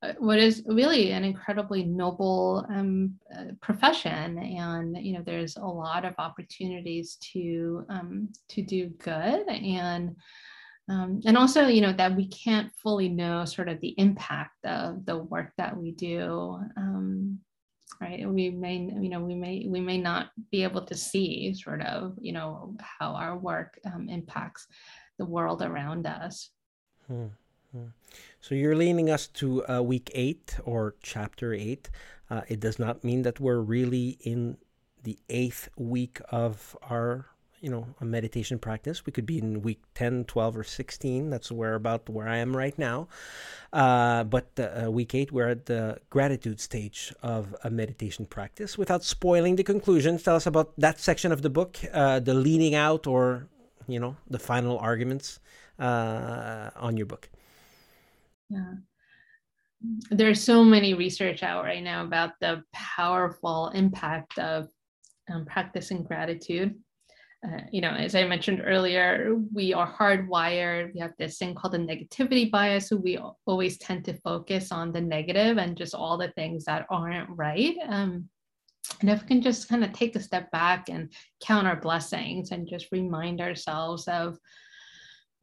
uh, 0.06 0.14
what 0.20 0.38
is 0.38 0.64
really 0.68 1.12
an 1.12 1.24
incredibly 1.24 1.84
noble 1.84 2.66
um, 2.70 3.16
uh, 3.36 3.46
profession. 3.62 4.38
And 4.38 4.98
you 4.98 5.14
know 5.14 5.24
there's 5.26 5.56
a 5.58 5.66
lot 5.66 6.06
of 6.06 6.14
opportunities 6.18 7.18
to 7.34 7.86
um, 7.90 8.30
to 8.50 8.62
do 8.62 8.90
good. 9.04 9.48
And 9.48 10.16
um, 10.90 11.22
and 11.26 11.38
also 11.38 11.68
you 11.68 11.82
know 11.82 11.94
that 11.94 12.16
we 12.16 12.28
can't 12.28 12.72
fully 12.84 13.10
know 13.10 13.46
sort 13.46 13.70
of 13.70 13.80
the 13.82 13.96
impact 13.98 14.66
of 14.66 15.06
the 15.06 15.18
work 15.18 15.54
that 15.58 15.76
we 15.76 15.92
do 15.92 16.60
um, 16.78 17.40
right? 18.02 18.28
We 18.28 18.50
may 18.50 18.78
you 18.78 19.10
know 19.10 19.20
we 19.20 19.36
may 19.36 19.66
we 19.68 19.80
may 19.80 19.98
not 19.98 20.32
be 20.52 20.64
able 20.64 20.86
to 20.86 20.96
see 20.96 21.54
sort 21.54 21.82
of 21.82 22.16
you 22.20 22.34
know 22.34 22.76
how 22.80 23.14
our 23.14 23.38
work 23.38 23.80
um, 23.86 24.10
impacts 24.10 24.68
the 25.18 25.26
world 25.26 25.62
around 25.62 26.06
us. 26.06 26.52
Hmm, 27.08 27.28
hmm. 27.72 27.88
so 28.42 28.56
you're 28.56 28.76
leading 28.76 29.10
us 29.10 29.28
to 29.28 29.68
uh, 29.68 29.82
week 29.82 30.12
eight 30.14 30.58
or 30.64 30.96
chapter 31.02 31.54
eight. 31.54 31.90
Uh, 32.30 32.42
it 32.48 32.60
does 32.60 32.80
not 32.80 33.04
mean 33.04 33.22
that 33.22 33.40
we're 33.40 33.60
really 33.62 34.18
in 34.22 34.58
the 35.04 35.20
eighth 35.30 35.70
week 35.78 36.20
of 36.30 36.76
our 36.82 37.28
you 37.62 37.70
know 37.70 37.88
a 38.02 38.06
meditation 38.06 38.60
practice. 38.60 39.06
We 39.06 39.12
could 39.12 39.26
be 39.26 39.40
in 39.40 39.62
week 39.62 39.82
10 39.96 40.26
12 40.26 40.58
or 40.58 40.64
16 40.64 41.30
that's 41.30 41.52
where 41.52 41.76
about 41.76 42.10
where 42.10 42.28
i 42.28 42.38
am 42.38 42.56
right 42.56 42.78
now. 42.78 43.08
Uh, 43.74 44.24
but 44.24 44.48
uh, 44.60 44.92
week 44.92 45.16
8 45.16 45.32
we're 45.32 45.50
at 45.50 45.66
the 45.66 46.00
gratitude 46.10 46.60
stage 46.60 47.14
of 47.22 47.56
a 47.64 47.70
meditation 47.70 48.26
practice. 48.26 48.78
Without 48.78 49.04
spoiling 49.04 49.56
the 49.56 49.64
conclusions 49.64 50.24
tell 50.24 50.36
us 50.36 50.46
about 50.46 50.74
that 50.78 51.00
section 51.00 51.32
of 51.32 51.42
the 51.42 51.50
book 51.50 51.78
uh, 51.94 52.20
the 52.20 52.34
leaning 52.34 52.76
out 52.76 53.08
or 53.08 53.48
you 53.88 54.00
know 54.00 54.16
the 54.30 54.40
final 54.40 54.78
arguments 54.80 55.40
uh, 55.80 56.70
on 56.76 56.98
your 56.98 57.06
book. 57.06 57.30
Yeah. 58.50 58.74
There's 60.10 60.42
so 60.42 60.64
many 60.64 60.94
research 60.94 61.44
out 61.44 61.64
right 61.64 61.84
now 61.84 62.04
about 62.04 62.32
the 62.40 62.64
powerful 62.74 63.70
impact 63.76 64.40
of 64.40 64.68
um, 65.32 65.46
practicing 65.46 66.04
gratitude 66.04 66.76
uh, 67.46 67.62
you 67.72 67.82
know, 67.82 67.92
as 67.92 68.16
I 68.16 68.26
mentioned 68.26 68.62
earlier, 68.66 69.36
we 69.54 69.74
are 69.74 69.92
hardwired. 69.92 70.94
We 70.94 71.00
have 71.00 71.14
this 71.18 71.38
thing 71.38 71.54
called 71.54 71.74
the 71.74 71.78
negativity 71.80 72.50
bias. 72.50 72.90
So 72.90 72.96
we 72.96 73.20
always 73.46 73.78
tend 73.78 74.06
to 74.06 74.20
focus 74.22 74.72
on 74.72 74.92
the 74.92 75.02
negative 75.02 75.58
and 75.58 75.78
just 75.78 75.94
all 75.94 76.18
the 76.18 76.30
things 76.30 76.66
that 76.66 76.86
aren't 76.90 77.30
right. 77.30 77.76
Um, 77.88 78.30
and 79.02 79.10
if 79.10 79.22
we 79.22 79.28
can 79.28 79.42
just 79.42 79.68
kind 79.68 79.84
of 79.84 79.94
take 79.94 80.16
a 80.16 80.20
step 80.22 80.52
back 80.52 80.90
and 80.90 81.12
count 81.44 81.68
our 81.68 81.80
blessings 81.80 82.52
and 82.52 82.68
just 82.68 82.88
remind 82.92 83.42
ourselves 83.42 84.08
of 84.08 84.38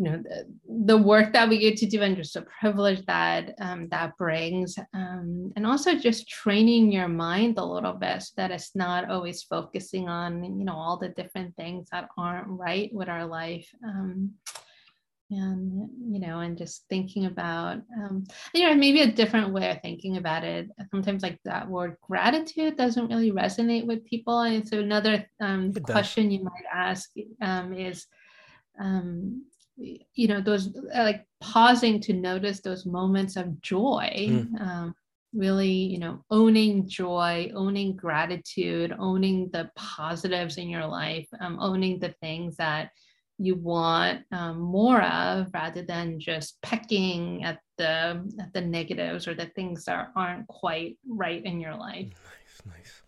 you 0.03 0.11
know 0.11 0.23
the, 0.23 0.47
the, 0.87 0.99
work 0.99 1.33
that 1.33 1.49
we 1.49 1.59
get 1.59 1.77
to 1.77 1.87
do 1.87 2.03
and 2.03 2.17
just 2.17 2.35
the 2.35 2.43
privilege 2.61 3.05
that 3.07 3.55
um, 3.61 3.89
that 3.91 4.17
brings 4.19 4.77
um, 4.95 5.53
and 5.55 5.65
also 5.65 5.95
just 5.95 6.29
training 6.29 6.91
your 6.91 7.09
mind 7.09 7.57
a 7.59 7.65
little 7.65 7.93
bit 7.93 8.21
so 8.23 8.33
that 8.37 8.51
it's 8.51 8.75
not 8.75 9.09
always 9.09 9.45
focusing 9.45 10.09
on 10.09 10.43
you 10.59 10.65
know 10.65 10.75
all 10.75 10.97
the 10.97 11.11
different 11.11 11.55
things 11.57 11.89
that 11.93 12.09
aren't 12.19 12.49
right 12.49 12.93
with 12.93 13.09
our 13.09 13.27
life 13.27 13.69
um, 13.85 14.33
and 15.31 15.89
you 16.11 16.19
know 16.19 16.41
and 16.41 16.59
just 16.59 16.85
thinking 16.91 17.27
about 17.27 17.79
um, 17.99 18.25
you 18.53 18.67
know 18.67 18.75
maybe 18.75 19.03
a 19.03 19.13
different 19.13 19.53
way 19.53 19.71
of 19.71 19.81
thinking 19.83 20.17
about 20.17 20.43
it. 20.43 20.69
Sometimes 20.91 21.23
like 21.23 21.39
that 21.45 21.69
word 21.69 21.97
gratitude 22.03 22.77
doesn't 22.77 23.09
really 23.09 23.31
resonate 23.31 23.87
with 23.87 24.05
people. 24.05 24.41
And 24.41 24.67
so 24.67 24.81
another 24.81 25.27
um, 25.41 25.73
question 25.73 26.31
you 26.31 26.43
might 26.43 26.67
ask 26.73 27.11
um, 27.41 27.73
is 27.73 28.07
um, 28.79 29.45
you 29.77 30.29
know 30.29 30.41
those 30.41 30.69
uh, 30.95 31.03
like 31.03 31.27
pausing 31.41 32.01
to 32.01 32.13
notice 32.13 32.61
those 32.61 32.85
moments 32.87 33.37
of 33.37 33.61
joy 33.63 34.13
mm. 34.29 34.61
um, 34.61 34.95
really, 35.35 35.71
you 35.71 35.99
know, 35.99 36.25
owning 36.31 36.87
joy, 36.87 37.51
owning 37.55 37.97
gratitude, 37.97 38.95
owning 38.99 39.49
the 39.53 39.71
positives 39.77 40.59
in 40.59 40.69
your 40.69 40.87
life, 40.87 41.27
um, 41.41 41.59
owning 41.61 41.99
the 41.99 42.15
things 42.21 42.57
that 42.57 42.91
you 43.39 43.55
want 43.57 44.21
um, 44.31 44.61
more 44.61 45.03
of 45.03 45.49
rather 45.55 45.83
than 45.83 46.21
just 46.21 46.61
pecking 46.63 47.43
at 47.43 47.59
the 47.79 48.23
at 48.39 48.53
the 48.53 48.61
negatives 48.61 49.27
or 49.27 49.35
the 49.35 49.47
things 49.47 49.85
that 49.87 50.11
aren't 50.15 50.47
quite 50.49 50.97
right 51.09 51.45
in 51.45 51.59
your 51.61 51.75
life. 51.75 52.07
Nice, 52.07 52.77
nice. 52.77 53.03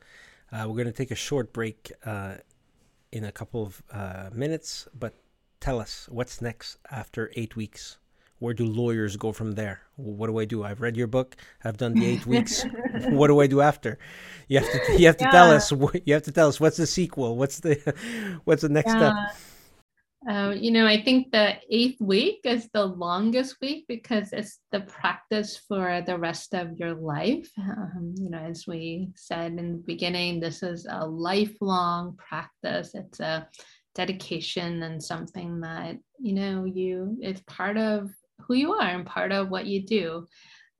Uh, 0.50 0.66
we're 0.66 0.74
going 0.74 0.86
to 0.86 0.92
take 0.92 1.10
a 1.10 1.16
short 1.16 1.52
break 1.52 1.92
uh, 2.06 2.36
in 3.12 3.24
a 3.24 3.32
couple 3.32 3.62
of 3.62 3.82
uh, 3.92 4.30
minutes, 4.32 4.88
but 4.98 5.14
tell 5.64 5.80
us 5.80 6.06
what's 6.10 6.42
next 6.42 6.76
after 6.90 7.30
eight 7.36 7.56
weeks. 7.56 7.96
Where 8.38 8.52
do 8.52 8.66
lawyers 8.66 9.16
go 9.16 9.32
from 9.32 9.52
there? 9.52 9.80
What 9.96 10.26
do 10.26 10.38
I 10.38 10.44
do? 10.44 10.62
I've 10.62 10.82
read 10.82 10.94
your 10.94 11.06
book. 11.06 11.36
I've 11.64 11.78
done 11.78 11.94
the 11.94 12.04
eight 12.04 12.26
weeks. 12.26 12.66
what 13.08 13.28
do 13.28 13.40
I 13.40 13.46
do 13.46 13.62
after? 13.62 13.98
You 14.48 14.60
have 14.60 14.70
to. 14.70 14.98
You 14.98 15.06
have 15.06 15.16
to 15.16 15.24
yeah. 15.24 15.30
tell 15.30 15.50
us. 15.50 15.72
You 16.04 16.12
have 16.12 16.24
to 16.24 16.32
tell 16.32 16.48
us 16.48 16.60
what's 16.60 16.76
the 16.76 16.86
sequel. 16.86 17.38
What's 17.38 17.60
the 17.60 17.74
What's 18.44 18.60
the 18.60 18.68
next 18.68 18.92
yeah. 18.92 18.98
step? 18.98 19.40
Uh, 20.28 20.50
you 20.50 20.70
know, 20.70 20.86
I 20.86 21.02
think 21.02 21.32
the 21.32 21.56
eighth 21.70 22.00
week 22.00 22.40
is 22.44 22.68
the 22.74 22.84
longest 22.84 23.56
week 23.62 23.86
because 23.88 24.32
it's 24.32 24.58
the 24.72 24.80
practice 24.80 25.56
for 25.68 26.02
the 26.06 26.18
rest 26.18 26.54
of 26.54 26.78
your 26.78 26.94
life. 26.94 27.48
Um, 27.58 28.14
you 28.18 28.28
know, 28.30 28.38
as 28.38 28.66
we 28.66 29.08
said 29.16 29.52
in 29.52 29.72
the 29.72 29.82
beginning, 29.86 30.40
this 30.40 30.62
is 30.62 30.86
a 30.90 31.06
lifelong 31.06 32.16
practice. 32.16 32.94
It's 32.94 33.20
a 33.20 33.48
dedication 33.94 34.82
and 34.82 35.02
something 35.02 35.60
that, 35.60 35.96
you 36.18 36.34
know, 36.34 36.64
you, 36.64 37.16
it's 37.20 37.42
part 37.46 37.76
of 37.76 38.10
who 38.40 38.54
you 38.54 38.72
are 38.72 38.88
and 38.88 39.06
part 39.06 39.32
of 39.32 39.50
what 39.50 39.66
you 39.66 39.84
do. 39.84 40.26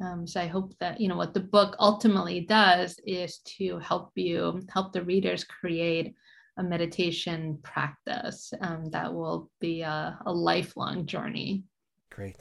Um, 0.00 0.26
so 0.26 0.40
I 0.40 0.46
hope 0.46 0.74
that, 0.80 1.00
you 1.00 1.08
know, 1.08 1.16
what 1.16 1.34
the 1.34 1.40
book 1.40 1.76
ultimately 1.78 2.40
does 2.40 2.98
is 3.06 3.38
to 3.58 3.78
help 3.78 4.10
you, 4.16 4.60
help 4.72 4.92
the 4.92 5.02
readers 5.02 5.44
create 5.44 6.14
a 6.56 6.62
meditation 6.62 7.58
practice 7.62 8.52
um, 8.60 8.90
that 8.90 9.12
will 9.12 9.50
be 9.60 9.82
a, 9.82 10.18
a, 10.26 10.32
lifelong 10.32 11.06
journey. 11.06 11.64
Great. 12.10 12.36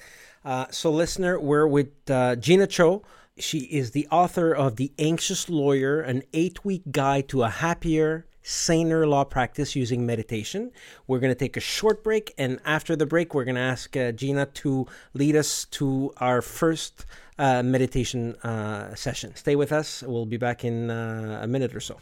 Uh, 0.45 0.67
so, 0.69 0.91
listener, 0.91 1.39
we're 1.39 1.65
with 1.65 1.89
uh, 2.09 2.35
Jeena 2.35 2.69
Cho. 2.69 3.03
She 3.39 3.59
is 3.59 3.91
the 3.91 4.07
author 4.11 4.53
of 4.53 4.75
The 4.75 4.91
Anxious 4.99 5.49
Lawyer, 5.49 6.01
an 6.01 6.21
eight 6.33 6.63
week 6.63 6.83
guide 6.91 7.27
to 7.29 7.41
a 7.41 7.49
happier, 7.49 8.27
saner 8.44 9.07
law 9.07 9.24
practice 9.24 9.76
using 9.76 10.06
meditation. 10.06 10.72
We're 11.07 11.20
going 11.20 11.32
to 11.32 11.40
take 11.40 11.57
a 11.57 11.61
short 11.61 12.03
break, 12.03 12.34
and 12.38 12.60
after 12.65 12.95
the 12.95 13.06
break, 13.06 13.34
we're 13.34 13.45
going 13.45 13.56
to 13.56 13.61
ask 13.61 13.95
uh, 13.95 14.11
Jeena 14.11 14.53
to 14.56 14.86
lead 15.14 15.36
us 15.36 15.65
to 15.72 16.14
our 16.18 16.41
first 16.41 17.06
uh, 17.40 17.64
meditation 17.64 18.36
uh, 18.44 18.94
session. 18.95 19.36
Stay 19.36 19.56
with 19.56 19.72
us. 19.72 20.03
We'll 20.03 20.26
be 20.26 20.38
back 20.38 20.64
in 20.64 20.90
uh, 20.90 21.40
a 21.41 21.48
minute 21.48 21.74
or 21.74 21.80
so. 21.80 21.98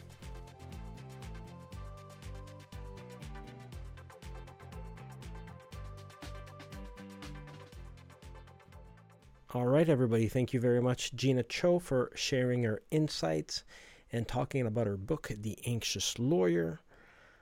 All 9.54 9.66
right, 9.66 9.86
everybody. 9.86 10.28
Thank 10.28 10.54
you 10.54 10.60
very 10.60 10.80
much, 10.80 11.14
Jeena 11.14 11.46
Cho, 11.46 11.78
for 11.78 12.10
sharing 12.14 12.62
her 12.62 12.80
insights 12.90 13.64
and 14.12 14.28
talking 14.28 14.66
about 14.66 14.86
her 14.86 14.96
book, 14.96 15.30
The 15.40 15.58
Anxious 15.64 16.18
Lawyer. 16.18 16.80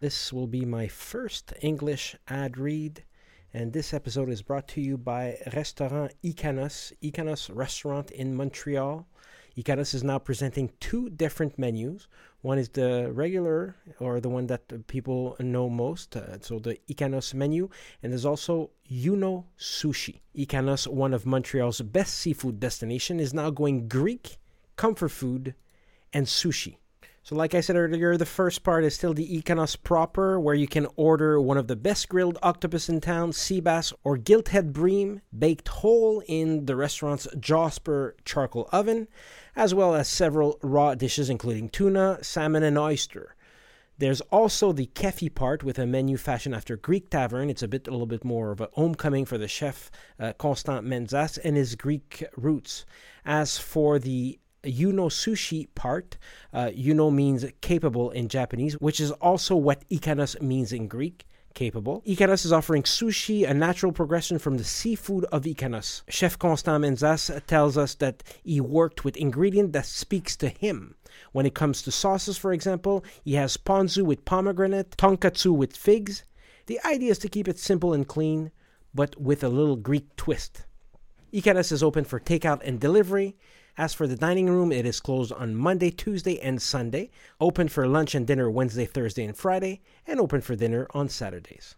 This 0.01 0.33
will 0.33 0.47
be 0.47 0.65
my 0.65 0.87
first 0.87 1.53
English 1.61 2.17
ad 2.29 2.57
read, 2.57 3.05
and 3.53 3.73
this 3.73 3.93
episode 3.93 4.31
is 4.31 4.43
brought 4.43 4.69
to 4.69 4.81
you 4.81 4.97
by 4.97 5.37
Restaurant 5.53 6.13
Ikanos, 6.23 6.93
Ikanos 7.03 7.51
Restaurant 7.53 8.11
in 8.13 8.35
Montreal. 8.35 9.07
Ikanos 9.59 9.93
is 9.95 10.05
now 10.05 10.19
presenting 10.19 10.71
two 10.79 11.11
different 11.11 11.59
menus. 11.59 12.07
One 12.43 12.59
is 12.59 12.69
the 12.69 13.11
regular, 13.13 13.75
or 13.99 14.21
the 14.21 14.29
one 14.29 14.47
that 14.47 14.87
people 14.87 15.37
know 15.41 15.69
most, 15.69 16.17
uh, 16.17 16.41
so 16.41 16.61
the 16.61 16.79
Ikanos 16.89 17.35
menu, 17.35 17.69
and 18.03 18.13
there's 18.13 18.25
also 18.25 18.71
Yuno 18.91 19.45
Sushi. 19.59 20.21
Ikanos, 20.37 20.87
one 20.87 21.13
of 21.13 21.27
Montreal's 21.27 21.81
best 21.83 22.15
seafood 22.15 22.61
destination, 22.61 23.19
is 23.19 23.35
now 23.35 23.51
going 23.51 23.89
Greek, 23.89 24.39
comfort 24.77 25.11
food, 25.11 25.55
and 26.12 26.27
sushi. 26.27 26.77
So, 27.23 27.37
like 27.37 27.55
I 27.55 27.61
said 27.61 27.77
earlier, 27.77 28.16
the 28.16 28.24
first 28.24 28.62
part 28.62 28.82
is 28.82 28.95
still 28.95 29.12
the 29.12 29.43
Ikanos 29.43 29.77
proper, 29.82 30.41
where 30.41 30.55
you 30.55 30.66
can 30.66 30.87
order 30.97 31.41
one 31.41 31.59
of 31.59 31.69
the 31.69 31.77
best 31.77 32.09
grilled 32.09 32.39
octopus 32.43 32.89
in 32.89 33.01
town, 33.01 33.32
sea 33.32 33.61
bass 33.61 33.93
or 34.03 34.16
gilthead 34.16 34.73
bream, 34.73 35.20
baked 35.39 35.69
whole 35.69 36.23
in 36.27 36.65
the 36.65 36.74
restaurant's 36.74 37.28
Jasper 37.39 38.16
charcoal 38.24 38.70
oven, 38.73 39.07
as 39.55 39.74
well 39.74 39.95
as 39.95 40.09
several 40.09 40.59
raw 40.62 40.95
dishes 40.95 41.28
including 41.28 41.69
tuna, 41.69 42.19
salmon, 42.23 42.62
and 42.62 42.78
oyster. 42.78 43.37
There's 43.99 44.23
also 44.32 44.73
the 44.73 44.87
kefi 44.87 45.32
part 45.32 45.62
with 45.62 45.78
a 45.78 45.87
menu 45.87 46.16
fashioned 46.16 46.55
after 46.55 46.78
Greek 46.78 47.11
tavern. 47.11 47.51
It's 47.51 47.62
a 47.62 47.69
bit, 47.69 47.87
a 47.87 47.91
little 47.91 48.07
bit 48.07 48.24
more 48.24 48.51
of 48.51 48.62
a 48.62 48.70
homecoming 48.73 49.27
for 49.27 49.37
the 49.37 49.47
chef 49.47 49.91
uh, 50.19 50.32
Constant 50.32 50.87
Mentzas 50.87 51.39
and 51.45 51.55
his 51.55 51.74
Greek 51.74 52.24
roots. 52.35 52.87
As 53.27 53.59
for 53.59 53.99
the 53.99 54.39
Yuno 54.65 55.09
sushi 55.11 55.69
part. 55.74 56.19
Uh, 56.53 56.66
yuno 56.66 57.12
means 57.12 57.45
capable 57.61 58.11
in 58.11 58.28
Japanese, 58.28 58.74
which 58.74 59.01
is 59.01 59.11
also 59.12 59.57
what 59.57 59.89
ikanos 59.89 60.41
means 60.41 60.73
in 60.73 60.89
Greek. 60.89 61.27
Capable. 61.53 62.01
Ikanos 62.07 62.45
is 62.45 62.53
offering 62.53 62.85
sushi, 62.85 63.49
a 63.49 63.53
natural 63.53 63.91
progression 63.91 64.39
from 64.39 64.57
the 64.57 64.62
seafood 64.62 65.24
of 65.27 65.43
Ikanos. 65.43 66.03
Chef 66.09 66.39
Constant 66.39 66.85
Mentzas 66.85 67.45
tells 67.47 67.77
us 67.77 67.97
that 67.97 68.23
he 68.45 68.61
worked 68.61 69.05
with 69.05 69.16
ingredient 69.16 69.73
that 69.73 69.87
speaks 69.87 70.37
to 70.37 70.49
him. 70.49 70.95
When 71.32 71.47
it 71.47 71.55
comes 71.55 71.82
to 71.82 71.91
sauces, 71.91 72.39
for 72.39 72.53
example, 72.53 73.05
he 73.24 73.35
has 73.35 73.57
ponzu 73.57 74.05
with 74.05 74.24
pomegranate, 74.24 74.97
tonkatsu 74.97 75.53
with 75.53 75.77
figs. 75.77 76.23
The 76.66 76.78
idea 76.85 77.11
is 77.11 77.19
to 77.19 77.28
keep 77.28 77.49
it 77.49 77.59
simple 77.59 77.93
and 77.93 78.07
clean, 78.07 78.53
but 78.95 79.20
with 79.20 79.43
a 79.43 79.49
little 79.49 79.77
Greek 79.77 80.15
twist. 80.15 80.66
Ikanos 81.32 81.73
is 81.73 81.82
open 81.82 82.05
for 82.05 82.20
takeout 82.20 82.61
and 82.65 82.78
delivery. 82.78 83.37
As 83.81 83.94
for 83.94 84.07
the 84.07 84.15
dining 84.15 84.48
room, 84.51 84.70
it 84.73 84.85
is 84.85 85.01
closed 85.01 85.32
on 85.32 85.57
Monday, 85.57 85.90
Tuesday, 85.90 86.39
and 86.40 86.61
Sunday, 86.61 87.09
open 87.40 87.66
for 87.66 87.89
lunch 87.89 88.15
and 88.15 88.27
dinner 88.27 88.51
Wednesday, 88.51 88.85
Thursday, 88.85 89.24
and 89.24 89.35
Friday, 89.35 89.81
and 90.07 90.20
open 90.20 90.43
for 90.43 90.55
dinner 90.55 90.86
on 90.90 91.09
Saturdays. 91.09 91.77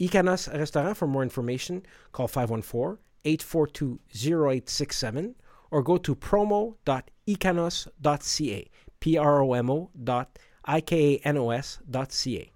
Ikanos 0.00 0.50
Restaurant, 0.50 0.96
for 0.96 1.06
more 1.06 1.22
information, 1.22 1.84
call 2.12 2.28
514 2.28 2.96
842 3.26 4.00
0867 4.14 5.34
or 5.70 5.82
go 5.82 5.98
to 5.98 6.16
promo.ikanos.ca, 6.16 8.70
P 8.98 9.18
R 9.18 9.42
O 9.42 9.52
M 9.52 9.68
O 9.68 9.90
dot 10.02 10.38
I 10.64 10.80
K 10.80 11.16
A 11.16 11.18
N 11.28 11.36
O 11.36 11.50
S 11.50 11.78
dot 11.90 12.10
C 12.10 12.38
A. 12.38 12.50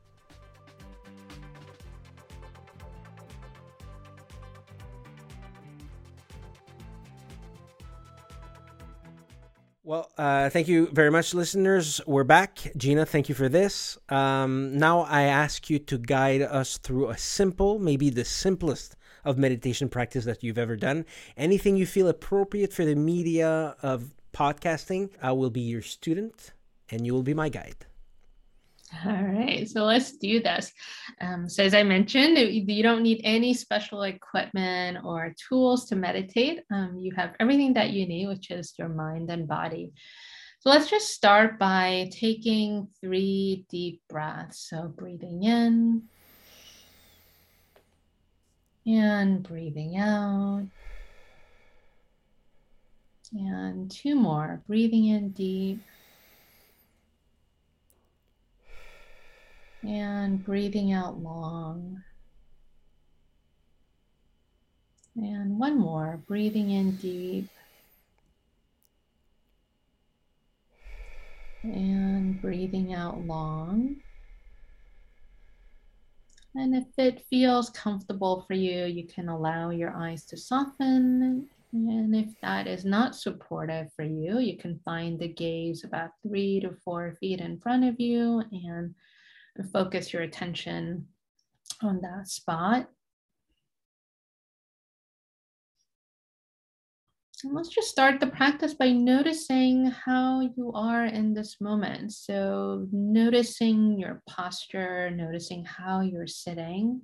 Well, 9.82 10.11
uh, 10.19 10.51
thank 10.51 10.69
you 10.69 10.89
very 10.93 11.11
much, 11.11 11.32
listeners. 11.32 12.02
We're 12.07 12.23
back. 12.23 12.57
Jeena, 12.77 13.09
thank 13.09 13.31
you 13.31 13.35
for 13.35 13.48
this. 13.48 13.97
Um, 14.11 14.77
now 14.77 15.01
I 15.01 15.23
ask 15.23 15.70
you 15.70 15.78
to 15.78 15.97
guide 15.97 16.43
us 16.43 16.77
through 16.77 17.09
a 17.09 17.16
simple, 17.16 17.78
maybe 17.78 18.11
the 18.11 18.27
simplest 18.27 18.94
of 19.24 19.39
meditation 19.39 19.89
practice 19.89 20.27
that 20.27 20.44
you've 20.44 20.59
ever 20.59 20.77
done. 20.77 21.07
Anything 21.35 21.77
you 21.77 21.86
feel 21.86 22.09
appropriate 22.09 22.74
for 22.74 22.85
the 22.85 22.94
media 22.94 23.74
of 23.82 24.15
podcasting, 24.35 25.12
I 25.23 25.32
will 25.32 25.51
be 25.51 25.62
your 25.62 25.82
student 25.82 26.52
and 26.90 27.07
you 27.07 27.15
will 27.15 27.23
be 27.23 27.35
my 27.35 27.48
guide. 27.48 27.86
All 29.06 29.22
right, 29.22 29.68
so 29.68 29.84
let's 29.84 30.16
do 30.16 30.42
this. 30.42 30.72
Um, 31.20 31.48
so, 31.48 31.62
as 31.62 31.74
I 31.74 31.84
mentioned, 31.84 32.36
you 32.38 32.82
don't 32.82 33.02
need 33.02 33.20
any 33.22 33.54
special 33.54 34.02
equipment 34.02 34.98
or 35.04 35.32
tools 35.48 35.86
to 35.86 35.96
meditate. 35.96 36.60
Um, 36.72 36.98
you 36.98 37.12
have 37.14 37.34
everything 37.38 37.74
that 37.74 37.90
you 37.90 38.06
need, 38.06 38.26
which 38.26 38.50
is 38.50 38.74
your 38.78 38.88
mind 38.88 39.30
and 39.30 39.46
body. 39.46 39.92
So, 40.58 40.70
let's 40.70 40.90
just 40.90 41.10
start 41.10 41.56
by 41.58 42.10
taking 42.12 42.88
three 43.00 43.64
deep 43.70 44.02
breaths. 44.08 44.68
So, 44.68 44.88
breathing 44.88 45.44
in 45.44 46.02
and 48.86 49.42
breathing 49.42 49.98
out. 49.98 50.66
And 53.32 53.88
two 53.88 54.16
more, 54.16 54.60
breathing 54.66 55.06
in 55.06 55.30
deep 55.30 55.80
And 59.82 60.43
breathing 60.43 60.93
out 60.93 61.23
long. 61.23 62.02
And 65.16 65.59
one 65.59 65.78
more, 65.78 66.20
breathing 66.27 66.70
in 66.70 66.97
deep. 66.97 67.51
And 71.62 72.40
breathing 72.40 72.94
out 72.94 73.27
long. 73.27 73.97
And 76.55 76.74
if 76.74 76.86
it 76.98 77.27
feels 77.31 77.70
comfortable 77.70 78.44
for 78.47 78.55
you, 78.55 78.85
you 78.86 79.07
can 79.07 79.28
allow 79.28 79.70
your 79.70 79.94
eyes 79.97 80.24
to 80.27 80.36
soften 80.36 81.48
And 81.73 82.15
if 82.16 82.28
that 82.43 82.66
is 82.66 82.85
not 82.85 83.15
supportive 83.15 83.93
for 83.94 84.02
you, 84.05 84.40
you 84.40 84.57
can 84.59 84.81
find 84.85 85.19
the 85.19 85.28
gaze 85.28 85.85
about 85.85 86.11
three 86.23 86.61
to 86.61 86.73
four 86.85 87.16
feet 87.20 87.40
in 87.40 87.61
front 87.61 87.85
of 87.85 88.01
you 88.01 88.43
and 88.52 88.94
focus 89.65 90.12
your 90.12 90.23
attention 90.23 91.07
on 91.82 92.01
that 92.03 92.28
spot. 92.28 92.89
And 97.43 97.55
let's 97.55 97.70
just 97.70 97.89
start 97.89 98.20
the 98.20 98.27
practice 98.27 98.74
by 98.74 98.91
noticing 98.91 99.87
how 99.87 100.41
you 100.41 100.73
are 100.74 101.07
in 101.07 101.32
this 101.32 101.57
moment. 101.59 102.12
So, 102.12 102.87
noticing 102.93 103.99
your 103.99 104.23
posture, 104.28 105.11
noticing 105.11 105.65
how 105.65 106.03
you're 106.03 106.27
sitting. 106.27 107.01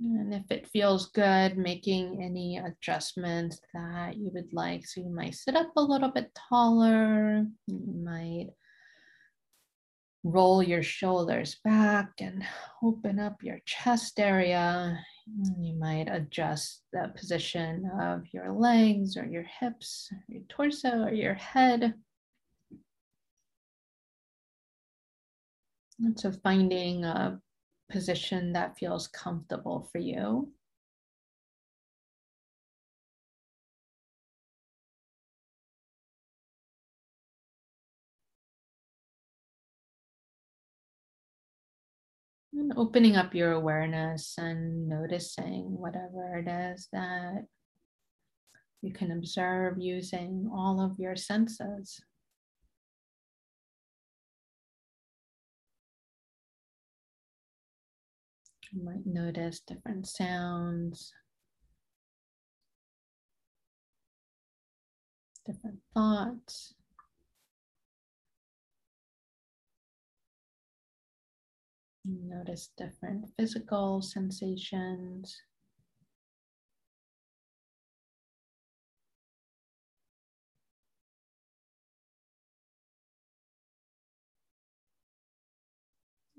And 0.00 0.32
if 0.32 0.50
it 0.50 0.68
feels 0.68 1.10
good, 1.10 1.58
making 1.58 2.22
any 2.22 2.58
adjustments 2.58 3.60
that 3.74 4.16
you 4.16 4.30
would 4.32 4.52
like. 4.52 4.86
So, 4.86 5.00
you 5.00 5.10
might 5.10 5.34
sit 5.34 5.56
up 5.56 5.72
a 5.76 5.82
little 5.82 6.10
bit 6.10 6.30
taller, 6.48 7.44
you 7.66 8.02
might 8.04 8.50
roll 10.24 10.62
your 10.62 10.82
shoulders 10.82 11.56
back 11.64 12.10
and 12.20 12.44
open 12.82 13.18
up 13.18 13.42
your 13.42 13.58
chest 13.64 14.20
area. 14.20 14.98
You 15.58 15.74
might 15.74 16.08
adjust 16.08 16.82
the 16.92 17.12
position 17.16 17.90
of 18.00 18.22
your 18.32 18.52
legs 18.52 19.16
or 19.16 19.26
your 19.26 19.44
hips, 19.60 20.10
or 20.12 20.22
your 20.28 20.42
torso, 20.48 21.04
or 21.04 21.12
your 21.12 21.34
head. 21.34 21.94
And 26.00 26.18
so 26.18 26.32
finding 26.44 27.04
a 27.04 27.40
position 27.90 28.52
that 28.52 28.78
feels 28.78 29.08
comfortable 29.08 29.88
for 29.92 29.98
you. 29.98 30.52
And 42.52 42.72
opening 42.76 43.16
up 43.16 43.34
your 43.34 43.52
awareness 43.52 44.34
and 44.36 44.88
noticing 44.88 45.78
whatever 45.78 46.38
it 46.38 46.48
is 46.48 46.88
that 46.92 47.46
you 48.82 48.92
can 48.92 49.12
observe 49.12 49.78
using 49.78 50.50
all 50.52 50.80
of 50.80 50.98
your 50.98 51.14
senses. 51.14 52.00
You 58.72 58.84
might 58.84 59.06
notice 59.06 59.60
different 59.60 60.06
sounds, 60.06 61.12
different 65.46 65.78
thoughts. 65.94 66.74
Notice 72.04 72.70
different 72.76 73.26
physical 73.38 74.02
sensations. 74.02 75.42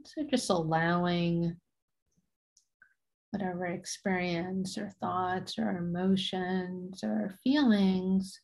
So 0.06 0.23
just 0.30 0.49
allowing 0.49 1.57
whatever 3.31 3.68
experience 3.68 4.77
or 4.77 4.89
thoughts 4.99 5.57
or 5.57 5.77
emotions 5.77 7.03
or 7.03 7.35
feelings 7.43 8.39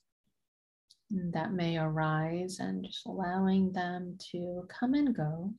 that 1.12 1.54
may 1.54 1.78
arise 1.78 2.58
and 2.60 2.86
just 2.86 3.06
allowing 3.06 3.72
them 3.72 4.18
to 4.32 4.68
come 4.68 4.94
and 4.94 5.16
go. 5.16 5.54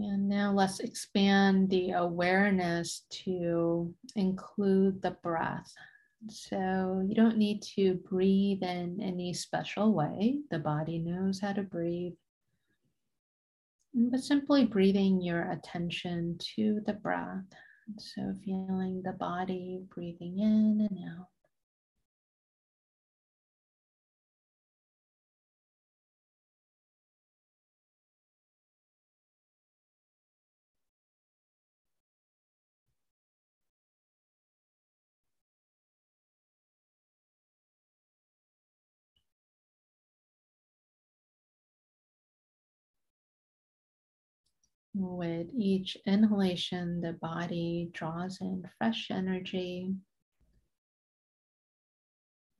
And 0.00 0.28
now 0.28 0.52
let's 0.52 0.78
expand 0.78 1.70
the 1.70 1.90
awareness 1.90 3.02
to 3.24 3.92
include 4.14 5.02
the 5.02 5.16
breath. 5.22 5.72
So 6.28 7.02
you 7.06 7.14
don't 7.14 7.36
need 7.36 7.62
to 7.76 7.94
breathe 8.08 8.62
in 8.62 9.00
any 9.02 9.32
special 9.34 9.92
way. 9.92 10.38
The 10.50 10.58
body 10.58 10.98
knows 10.98 11.40
how 11.40 11.52
to 11.52 11.62
breathe. 11.62 12.14
But 13.94 14.20
simply 14.20 14.66
breathing 14.66 15.20
your 15.20 15.50
attention 15.50 16.38
to 16.56 16.80
the 16.86 16.92
breath. 16.92 17.44
So 17.98 18.34
feeling 18.44 19.02
the 19.02 19.12
body 19.12 19.80
breathing 19.94 20.38
in 20.38 20.86
and 20.88 20.98
out. 21.08 21.26
With 44.94 45.48
each 45.56 45.96
inhalation, 46.06 47.00
the 47.00 47.12
body 47.12 47.90
draws 47.92 48.40
in 48.40 48.68
fresh 48.78 49.08
energy. 49.10 49.94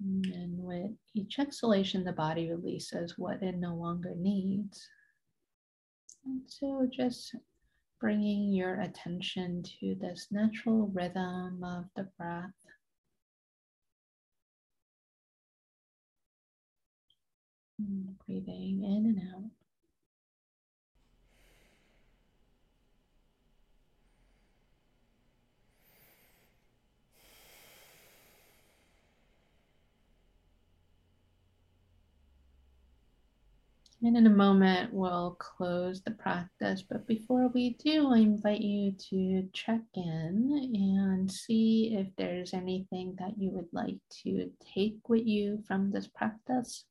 And 0.00 0.58
with 0.58 0.92
each 1.14 1.38
exhalation, 1.38 2.04
the 2.04 2.12
body 2.12 2.48
releases 2.48 3.18
what 3.18 3.42
it 3.42 3.56
no 3.56 3.74
longer 3.74 4.14
needs. 4.14 4.88
And 6.24 6.42
so 6.46 6.88
just 6.92 7.34
bringing 8.00 8.52
your 8.52 8.80
attention 8.80 9.64
to 9.80 9.96
this 10.00 10.28
natural 10.30 10.86
rhythm 10.88 11.64
of 11.64 11.86
the 11.96 12.04
breath. 12.16 12.52
Breathing 18.26 18.84
in 18.84 19.06
and 19.06 19.20
out. 19.34 19.57
And 34.00 34.16
in 34.16 34.26
a 34.28 34.30
moment, 34.30 34.92
we'll 34.92 35.36
close 35.40 36.00
the 36.02 36.12
practice. 36.12 36.84
But 36.88 37.06
before 37.08 37.48
we 37.48 37.70
do, 37.82 38.12
I 38.12 38.18
invite 38.18 38.60
you 38.60 38.92
to 39.10 39.48
check 39.52 39.80
in 39.94 40.70
and 40.72 41.30
see 41.30 41.96
if 41.96 42.06
there's 42.16 42.54
anything 42.54 43.16
that 43.18 43.36
you 43.36 43.50
would 43.50 43.68
like 43.72 43.98
to 44.22 44.52
take 44.72 45.08
with 45.08 45.26
you 45.26 45.64
from 45.66 45.90
this 45.90 46.06
practice 46.06 46.84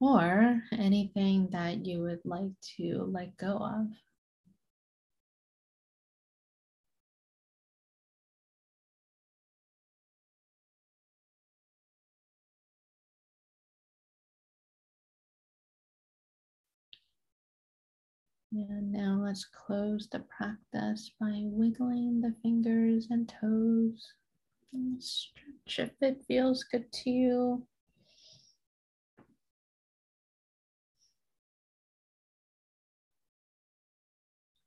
or 0.00 0.60
anything 0.72 1.48
that 1.52 1.86
you 1.86 2.02
would 2.02 2.24
like 2.24 2.50
to 2.76 3.08
let 3.08 3.36
go 3.36 3.56
of. 3.58 3.86
And 18.58 18.90
now 18.90 19.20
let's 19.22 19.44
close 19.44 20.08
the 20.08 20.20
practice 20.20 21.10
by 21.20 21.42
wiggling 21.44 22.22
the 22.22 22.34
fingers 22.42 23.06
and 23.10 23.28
toes. 23.28 24.14
And 24.72 25.02
stretch 25.02 25.78
if 25.78 25.90
it 26.00 26.24
feels 26.26 26.64
good 26.64 26.90
to 26.90 27.10
you. 27.10 27.66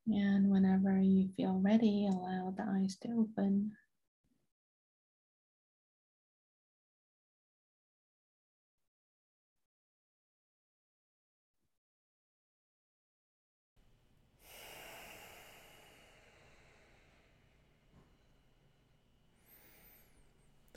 And 0.07 0.51
whenever 0.51 0.99
you 0.99 1.29
feel 1.35 1.59
ready, 1.59 2.07
allow 2.07 2.53
the 2.55 2.65
eyes 2.69 2.95
to 2.97 3.09
open. 3.09 3.71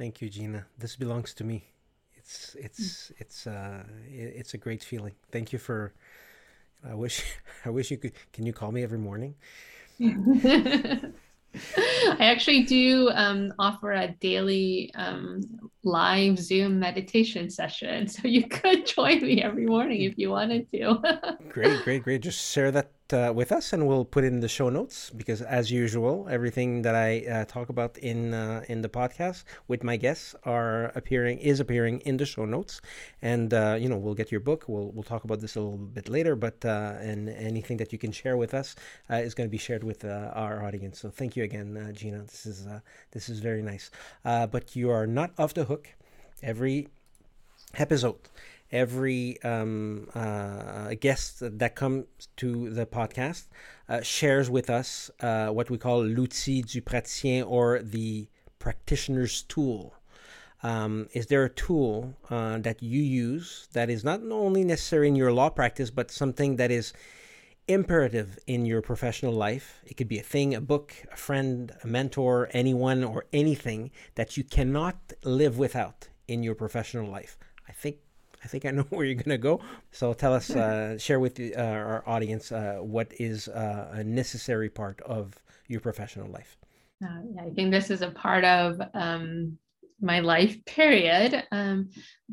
Thank 0.03 0.21
you, 0.21 0.29
Jeena. 0.29 0.65
This 0.77 0.97
belongs 0.97 1.33
to 1.35 1.45
me. 1.45 1.63
It's 2.17 2.57
it's 2.59 3.13
it's 3.19 3.47
uh 3.47 3.85
it's 4.11 4.53
a 4.53 4.59
great 4.59 4.83
feeling. 4.83 5.15
Thank 5.31 5.53
you 5.53 5.61
for. 5.61 5.95
I 6.85 6.95
wish 6.95 7.23
I 7.65 7.71
wish 7.71 7.93
you 7.93 7.99
could. 7.99 8.13
Can 8.33 8.45
you 8.45 8.53
call 8.53 8.73
me 8.73 8.83
every 8.83 8.99
morning? 8.99 9.37
I 10.01 11.13
actually 12.19 12.65
do 12.65 13.11
um, 13.15 13.55
offer 13.61 13.93
a 13.93 14.09
daily 14.19 14.91
um, 14.97 15.43
live 15.85 16.37
Zoom 16.37 16.81
meditation 16.81 17.49
session. 17.49 18.09
So 18.15 18.27
you 18.27 18.49
could 18.49 18.87
join 18.87 19.23
me 19.23 19.41
every 19.41 19.67
morning 19.67 20.03
if 20.03 20.19
you 20.19 20.31
wanted 20.31 20.69
to. 20.73 20.99
great, 21.49 21.85
great, 21.85 22.03
great. 22.03 22.23
Just 22.23 22.51
share 22.53 22.73
that 22.73 22.91
uh, 23.13 23.33
with 23.35 23.53
us, 23.53 23.73
and 23.73 23.87
we'll 23.87 24.05
put 24.05 24.25
it 24.25 24.29
in 24.29 24.41
the 24.41 24.49
show 24.49 24.69
notes 24.69 25.11
because, 25.11 25.43
as 25.43 25.71
usual, 25.71 26.27
everything 26.31 26.83
that 26.83 26.95
I 26.95 27.21
uh, 27.27 27.45
talk 27.45 27.69
about 27.69 27.99
in 27.99 28.35
uh, 28.35 28.65
in 28.69 28.83
the 28.83 28.89
podcast 28.89 29.45
with 29.69 29.83
my 29.85 29.97
guests 29.97 30.35
are 30.45 30.87
appearing 30.95 31.39
is 31.39 31.61
appearing 31.61 32.01
in 32.01 32.17
the 32.17 32.27
show 32.27 32.45
notes, 32.45 32.81
and 33.21 33.53
uh, 33.55 33.77
you 33.79 33.89
know 33.89 33.97
we'll 33.97 34.15
get 34.15 34.31
your 34.31 34.41
book. 34.41 34.65
We'll 34.69 34.91
we'll 34.93 35.03
talk 35.03 35.25
about 35.25 35.41
this 35.41 35.57
a 35.57 35.61
little 35.61 35.79
bit 35.79 36.09
later, 36.09 36.35
but 36.37 36.65
uh, 36.65 36.95
and 37.01 37.29
anything 37.29 37.77
that 37.79 37.93
you 37.93 37.99
can 37.99 38.13
share 38.13 38.37
with 38.37 38.55
us 38.55 38.77
uh, 39.11 39.17
is 39.17 39.35
going 39.35 39.49
to 39.49 39.53
be 39.53 39.59
shared 39.59 39.85
with 39.85 40.05
our 40.05 40.65
audience. 40.65 40.99
So 41.01 41.11
thank 41.11 41.37
you 41.37 41.45
again, 41.45 41.75
Jeena. 41.97 42.27
This 42.29 42.47
is 42.47 42.67
this 43.13 43.29
is 43.29 43.41
very 43.41 43.63
nice. 43.63 43.91
but 44.25 44.75
you 44.77 44.91
are 44.91 45.07
not 45.07 45.33
off 45.39 45.55
the 45.55 45.65
hook. 45.65 45.89
Every 46.43 46.89
episode 47.77 48.19
every 48.73 49.41
um, 49.43 50.09
uh, 50.15 50.95
guest 51.01 51.39
that 51.41 51.75
comes 51.75 52.07
to 52.37 52.71
the 52.71 52.87
podcast 52.87 53.45
uh, 53.89 54.01
shares 54.01 54.49
with 54.49 54.71
us 54.71 55.11
uh, 55.21 55.49
what 55.49 55.69
we 55.71 55.77
call 55.79 55.99
l'outil 56.03 56.63
du 56.63 56.81
praticien 56.81 57.47
or 57.47 57.81
the 57.81 58.29
practitioner's 58.59 59.43
tool. 59.43 59.95
Um, 60.63 61.09
is 61.13 61.27
there 61.27 61.45
a 61.45 61.51
tool 61.51 62.15
uh, 62.31 62.59
that 62.59 62.83
you 62.83 63.03
use 63.03 63.69
that 63.73 63.91
is 63.91 64.05
not 64.05 64.21
only 64.31 64.65
necessary 64.65 65.09
in 65.09 65.17
your 65.17 65.33
law 65.33 65.51
practice, 65.51 65.91
but 65.91 66.11
something 66.11 66.57
that 66.57 66.71
is 66.71 66.93
imperative 67.67 68.39
in 68.47 68.65
your 68.65 68.81
professional 68.81 69.33
life? 69.33 69.83
It 69.85 69.97
could 69.97 70.09
be 70.09 70.21
a 70.21 70.23
thing, 70.23 70.55
a 70.55 70.61
book, 70.61 70.95
a 71.13 71.17
friend, 71.17 71.73
a 71.83 71.87
mentor, 71.87 72.49
anyone, 72.53 73.03
or 73.03 73.27
anything 73.33 73.91
that 74.15 74.37
you 74.37 74.45
cannot 74.45 75.13
live 75.25 75.59
without 75.59 76.09
in 76.29 76.45
your 76.45 76.55
professional 76.55 77.11
life. 77.11 77.37
I 78.45 78.49
think 78.49 78.65
I 78.65 78.71
know 78.71 78.83
where 78.91 79.05
you're 79.07 79.15
going 79.15 79.31
to 79.31 79.39
go. 79.39 79.61
So 79.91 80.13
tell 80.13 80.35
us, 80.35 80.51
uh, 80.51 80.99
share 80.99 81.21
with 81.21 81.41
uh, 81.41 81.61
our 81.61 82.03
audience 82.07 82.53
uh, 82.53 82.79
what 82.81 83.13
is 83.19 83.49
uh, 83.49 83.91
a 83.93 84.05
necessary 84.05 84.69
part 84.69 85.01
of 85.03 85.35
your 85.69 85.81
professional 85.81 86.29
life. 86.29 86.57
Uh, 87.03 87.21
yeah, 87.35 87.43
I 87.43 87.51
think 87.51 87.71
this 87.71 87.91
is 87.91 88.03
a 88.03 88.11
part 88.11 88.45
of 88.45 88.81
um, 88.95 89.59
my 90.01 90.21
life 90.21 90.65
period, 90.67 91.45
um, 91.53 91.91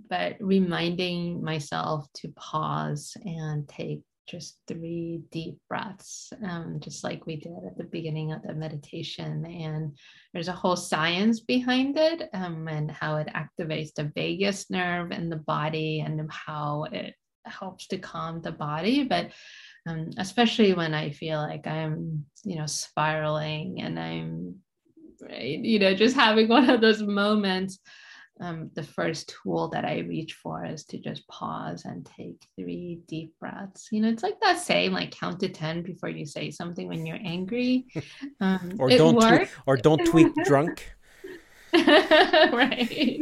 but 0.10 0.36
reminding 0.40 1.44
myself 1.44 2.08
to 2.16 2.30
pause 2.36 3.16
and 3.24 3.68
take 3.68 4.02
just 4.30 4.58
three 4.68 5.22
deep 5.32 5.58
breaths, 5.68 6.32
um, 6.44 6.80
just 6.80 7.04
like 7.04 7.26
we 7.26 7.36
did 7.36 7.58
at 7.66 7.78
the 7.78 7.84
beginning 7.84 8.32
of 8.32 8.44
the 8.44 8.54
meditation. 8.54 9.46
And 9.46 9.98
there's 10.34 10.48
a 10.48 10.54
whole 10.54 10.76
science 10.76 11.40
behind 11.40 11.98
it 11.98 12.30
um, 12.34 12.68
and 12.68 12.92
how 12.92 13.18
it 13.18 13.28
activates 13.28 13.94
the 13.94 14.12
vagus 14.16 14.70
nerve 14.70 15.12
in 15.12 15.30
the 15.30 15.38
body 15.38 16.02
and 16.02 16.32
how 16.32 16.86
it 16.92 17.16
helps 17.46 17.88
to 17.88 17.98
calm 17.98 18.42
the 18.42 18.52
body. 18.52 19.04
But 19.04 19.32
um, 19.88 20.12
especially 20.18 20.74
when 20.74 20.94
I 20.94 21.10
feel 21.10 21.40
like 21.40 21.66
I'm, 21.66 22.26
you 22.44 22.58
know, 22.58 22.68
spiraling 22.68 23.82
and 23.82 24.00
I'm, 24.00 24.56
you 25.30 25.80
know, 25.80 25.96
just 25.96 26.16
having 26.16 26.48
one 26.48 26.70
of 26.70 26.82
those 26.82 27.02
moments 27.02 27.80
um, 28.40 28.70
the 28.74 28.84
first 28.84 29.34
tool 29.44 29.68
that 29.70 29.86
I 29.86 30.00
reach 30.00 30.34
for 30.34 30.66
is 30.66 30.86
to 30.86 30.98
just 30.98 31.28
pause 31.28 31.86
and 31.86 32.06
take 32.18 32.42
three 32.56 33.02
deep 33.08 33.34
breaths. 33.40 33.90
You 33.92 34.02
know, 34.02 34.10
it's 34.10 34.24
like 34.24 34.40
that 34.42 34.60
saying, 34.60 34.94
like 34.94 35.12
count 35.12 35.40
to 35.42 35.50
10 35.50 35.84
before 35.84 36.10
you 36.10 36.26
say 36.26 36.50
something 36.52 36.88
when 36.88 37.06
you're 37.06 37.20
angry. 37.24 37.86
Um, 38.42 38.76
or, 38.80 38.90
don't 38.90 39.20
tweet, 39.20 39.50
or 39.66 39.76
don't 39.76 40.06
tweet 40.06 40.34
drunk. 40.46 40.90
right. 41.74 43.22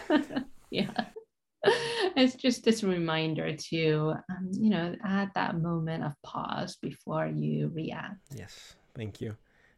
yeah. 0.70 0.90
It's 2.16 2.34
just 2.36 2.64
this 2.64 2.82
reminder 2.82 3.54
to, 3.54 4.14
um, 4.30 4.50
you 4.52 4.70
know, 4.70 4.94
add 5.04 5.30
that 5.34 5.60
moment 5.60 6.04
of 6.04 6.12
pause 6.22 6.76
before 6.80 7.26
you 7.26 7.70
react. 7.74 8.16
Yes. 8.34 8.76
Thank 8.94 9.20
you. 9.20 9.36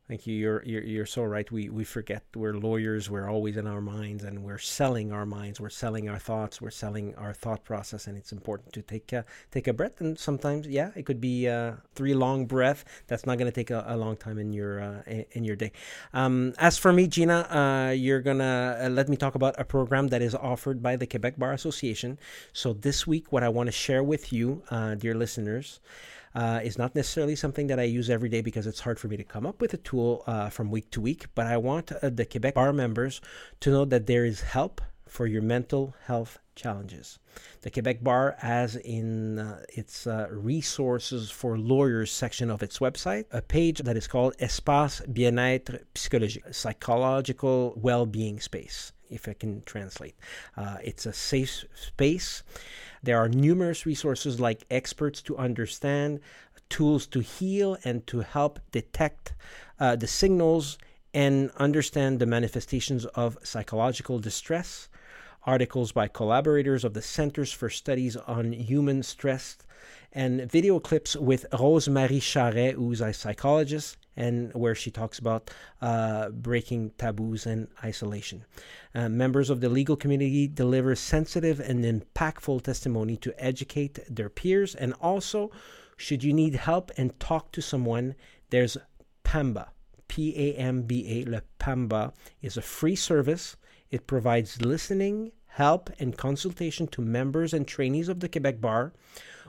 Thank 0.09 0.26
you. 0.26 0.35
You're, 0.35 0.62
you're 0.64 0.82
you're 0.82 1.06
so 1.06 1.22
right. 1.22 1.51
We 1.52 1.68
we 1.68 1.85
forget 1.85 2.24
we're 2.35 2.55
lawyers. 2.55 3.10
We're 3.10 3.28
always 3.28 3.59
in 3.59 3.66
our 3.66 3.82
minds, 3.82 4.24
and 4.24 4.43
we're 4.43 4.56
selling 4.56 5.12
our 5.12 5.26
minds. 5.26 5.60
We're 5.60 5.68
selling 5.68 6.09
our 6.09 6.18
thoughts. 6.18 6.62
We're 6.62 6.70
selling 6.70 7.14
our 7.16 7.35
thought 7.35 7.62
process, 7.62 8.06
and 8.06 8.16
it's 8.16 8.32
important 8.32 8.72
to 8.72 8.80
take 8.80 9.12
a, 9.12 9.26
take 9.51 9.68
a 9.68 9.74
breath. 9.74 10.01
And 10.01 10.18
sometimes, 10.18 10.66
yeah, 10.66 10.93
it 10.97 11.05
could 11.05 11.20
be 11.20 11.47
uh, 11.47 11.72
three 11.94 12.14
long 12.14 12.47
breath. 12.47 12.86
That's 13.06 13.26
not 13.26 13.36
going 13.36 13.52
to 13.52 13.55
take 13.55 13.70
a, 13.70 13.85
a, 13.86 13.98
long 13.98 14.16
time 14.16 14.39
in 14.39 14.55
your 14.55 14.80
uh, 14.80 15.02
in 15.32 15.44
your 15.44 15.56
day. 15.56 15.72
Um, 16.14 16.55
as 16.56 16.78
for 16.78 16.90
me, 16.90 17.06
Jeena, 17.06 17.44
uh, 17.51 17.90
you're 17.93 18.22
gonna 18.22 18.78
uh, 18.85 18.89
let 18.89 19.10
me 19.10 19.16
talk 19.18 19.35
about 19.35 19.60
a 19.60 19.64
program 19.64 20.09
that 20.09 20.22
is 20.22 20.35
offered 20.35 20.82
by 20.82 20.97
the 20.97 21.06
Quebec 21.06 21.39
Bar 21.39 21.52
Association. 21.52 22.18
So 22.55 22.72
this 22.72 23.06
week, 23.06 23.30
what 23.30 23.43
I 23.43 23.51
want 23.51 23.66
to 23.66 23.72
share 23.72 24.02
with 24.02 24.32
you, 24.32 24.62
uh, 24.70 24.94
dear 24.94 25.14
listeners 25.14 25.80
uh, 26.34 26.60
is 26.62 26.78
not 26.78 26.94
necessarily 26.94 27.36
something 27.36 27.66
that 27.68 27.80
I 27.80 27.84
use 27.84 28.10
every 28.10 28.28
day 28.28 28.40
because 28.40 28.66
it's 28.66 28.80
hard 28.80 28.98
for 28.98 29.09
me 29.09 29.16
to 29.16 29.24
come 29.24 29.46
up 29.46 29.60
with 29.60 29.74
a 29.74 29.78
tool 29.78 30.24
uh, 30.26 30.50
from 30.50 30.70
week 30.70 30.90
to 30.92 31.00
week. 31.00 31.26
But 31.34 31.46
I 31.46 31.56
want 31.56 31.92
uh, 31.92 32.10
the 32.10 32.24
Quebec 32.24 32.55
Bar 32.55 32.72
members 32.72 33.20
to 33.60 33.70
know 33.70 33.84
that 33.84 34.06
there 34.06 34.24
is 34.24 34.40
help 34.40 34.80
for 35.09 35.26
your 35.26 35.42
mental 35.42 35.94
health 36.06 36.38
challenges. 36.55 37.18
The 37.62 37.70
Quebec 37.70 38.02
Bar 38.02 38.36
has 38.38 38.76
in 38.76 39.38
uh, 39.38 39.62
its 39.68 40.06
uh, 40.06 40.26
resources 40.30 41.30
for 41.30 41.56
lawyers 41.59 42.10
section 42.10 42.50
of 42.50 42.62
its 42.62 42.78
website 42.78 43.24
a 43.30 43.40
page 43.40 43.78
that 43.80 43.96
is 43.96 44.06
called 44.06 44.34
Espace 44.38 45.00
Bien-être 45.12 45.84
Psychologique, 45.94 46.44
psychological 46.50 47.74
well-being 47.76 48.40
space, 48.40 48.92
if 49.09 49.28
I 49.28 49.34
can 49.34 49.62
translate. 49.64 50.16
Uh, 50.56 50.76
it's 50.82 51.06
a 51.06 51.12
safe 51.12 51.64
space 51.74 52.42
there 53.02 53.18
are 53.18 53.28
numerous 53.28 53.86
resources 53.86 54.40
like 54.40 54.64
experts 54.70 55.22
to 55.22 55.36
understand, 55.36 56.20
tools 56.68 57.06
to 57.08 57.20
heal, 57.20 57.76
and 57.84 58.06
to 58.06 58.20
help 58.20 58.58
detect 58.72 59.34
uh, 59.80 59.96
the 59.96 60.06
signals 60.06 60.78
and 61.14 61.50
understand 61.56 62.18
the 62.18 62.26
manifestations 62.26 63.04
of 63.06 63.38
psychological 63.42 64.18
distress. 64.18 64.88
Articles 65.44 65.92
by 65.92 66.08
collaborators 66.08 66.84
of 66.84 66.92
the 66.94 67.00
Centers 67.00 67.52
for 67.52 67.70
Studies 67.70 68.16
on 68.16 68.52
Human 68.52 69.02
Stress 69.02 69.56
and 70.12 70.50
video 70.50 70.78
clips 70.80 71.16
with 71.16 71.46
Rose-Marie 71.58 72.20
Charest, 72.20 72.74
who's 72.74 73.00
a 73.00 73.12
psychologist, 73.12 73.96
and 74.19 74.53
where 74.53 74.74
she 74.74 74.90
talks 74.90 75.19
about 75.19 75.51
uh, 75.81 76.28
breaking 76.28 76.90
taboos 76.99 77.47
and 77.47 77.69
isolation. 77.82 78.45
Uh, 78.95 79.09
members 79.09 79.49
of 79.49 79.61
the 79.61 79.70
legal 79.70 79.97
community 79.97 80.47
deliver 80.47 80.95
sensitive 80.95 81.61
and 81.61 81.85
impactful 81.85 82.62
testimony 82.62 83.16
to 83.16 83.32
educate 83.39 84.01
their 84.11 84.28
peers, 84.28 84.74
and 84.74 84.93
also, 85.01 85.51
should 85.97 86.23
you 86.23 86.35
need 86.35 86.57
help 86.57 86.90
and 86.99 87.19
talk 87.20 87.53
to 87.53 87.62
someone, 87.62 88.15
there's 88.51 88.77
PAMBA. 89.24 89.69
P 90.09 90.35
A 90.36 90.55
M 90.57 90.82
B 90.82 90.93
A. 91.16 91.31
Le 91.31 91.43
PAMBA 91.59 92.12
is 92.40 92.57
a 92.57 92.62
free 92.62 92.97
service. 92.97 93.57
It 93.90 94.07
provides 94.07 94.62
listening, 94.62 95.32
help, 95.47 95.90
and 96.01 96.16
consultation 96.16 96.86
to 96.89 97.03
members 97.03 97.53
and 97.53 97.69
trainees 97.69 98.09
of 98.09 98.20
the 98.20 98.28
Quebec 98.28 98.61
Bar 98.61 98.95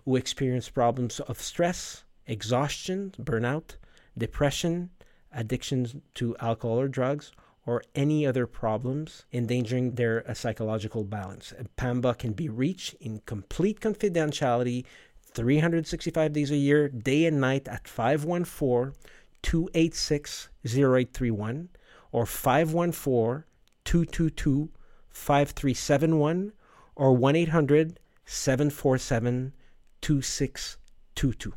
who 0.04 0.18
experience 0.18 0.70
problems 0.70 1.22
of 1.22 1.42
stress, 1.42 2.04
exhaustion, 2.28 3.14
burnout, 3.18 3.79
depression, 4.20 4.92
addictions 5.32 5.96
to 6.16 6.36
alcohol 6.40 6.80
or 6.80 6.88
drugs, 6.88 7.32
or 7.66 7.84
any 7.94 8.26
other 8.26 8.48
problems 8.48 9.26
endangering 9.32 9.92
their 9.92 10.28
uh, 10.28 10.34
psychological 10.34 11.04
balance. 11.04 11.54
PAMBA 11.78 12.18
can 12.18 12.34
be 12.34 12.50
reached 12.50 12.96
in 12.96 13.22
complete 13.26 13.80
confidentiality 13.80 14.86
365 15.34 16.34
days 16.34 16.52
a 16.52 16.56
year, 16.56 16.90
day 16.90 17.26
and 17.26 17.40
night 17.40 17.68
at 17.68 17.88
514 17.88 18.94
286 19.42 20.50
0831 20.66 21.70
or 22.12 22.26
514 22.26 23.44
222 23.86 24.70
5371 25.10 26.52
or 26.96 27.14
1 27.14 27.36
800 27.36 28.00
747 28.26 29.54
2622. 30.02 31.54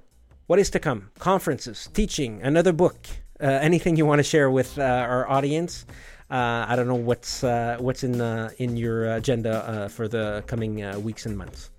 what 0.48 0.60
is 0.60 0.70
to 0.72 0.80
come? 0.80 1.12
Conferences, 1.20 1.90
teaching, 1.94 2.42
another 2.42 2.74
book, 2.74 3.08
uh, 3.40 3.46
anything 3.46 3.96
you 3.96 4.06
want 4.06 4.20
to 4.20 4.24
share 4.24 4.50
with 4.50 4.78
uh, 4.78 4.84
our 4.84 5.26
audience? 5.30 5.86
Uh, 6.30 6.66
I 6.68 6.76
don't 6.76 6.88
know 6.88 6.96
what's 6.96 7.44
uh, 7.44 7.78
what's 7.80 8.04
in 8.04 8.20
in 8.58 8.78
your 8.78 9.14
agenda 9.14 9.58
uh, 9.58 9.88
for 9.88 10.08
the 10.08 10.44
coming 10.48 10.84
uh, 10.84 10.98
weeks 10.98 11.28
and 11.28 11.38
months. 11.38 11.70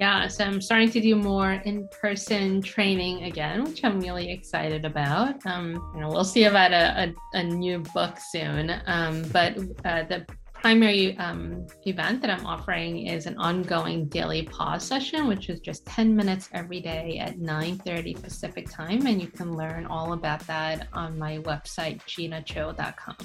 Yeah, 0.00 0.28
so 0.28 0.44
I'm 0.44 0.62
starting 0.62 0.90
to 0.92 1.00
do 1.02 1.14
more 1.14 1.52
in-person 1.52 2.62
training 2.62 3.24
again, 3.24 3.64
which 3.64 3.84
I'm 3.84 4.00
really 4.00 4.30
excited 4.30 4.86
about. 4.86 5.44
Um, 5.44 5.92
you 5.94 6.00
know, 6.00 6.08
we'll 6.08 6.24
see 6.24 6.44
about 6.44 6.72
a, 6.72 7.14
a, 7.34 7.38
a 7.38 7.42
new 7.42 7.80
book 7.92 8.16
soon, 8.30 8.80
um, 8.86 9.22
but 9.30 9.58
uh, 9.84 10.04
the 10.04 10.24
primary 10.54 11.18
um, 11.18 11.66
event 11.84 12.22
that 12.22 12.30
I'm 12.30 12.46
offering 12.46 13.08
is 13.08 13.26
an 13.26 13.36
ongoing 13.36 14.06
daily 14.06 14.44
pause 14.44 14.84
session, 14.84 15.26
which 15.26 15.50
is 15.50 15.60
just 15.60 15.84
10 15.84 16.16
minutes 16.16 16.48
every 16.54 16.80
day 16.80 17.18
at 17.18 17.38
9:30 17.38 18.22
Pacific 18.22 18.70
time, 18.70 19.06
and 19.06 19.20
you 19.20 19.28
can 19.28 19.54
learn 19.54 19.84
all 19.84 20.14
about 20.14 20.40
that 20.46 20.88
on 20.94 21.18
my 21.18 21.38
website 21.40 22.00
jeenacho.com. 22.04 23.16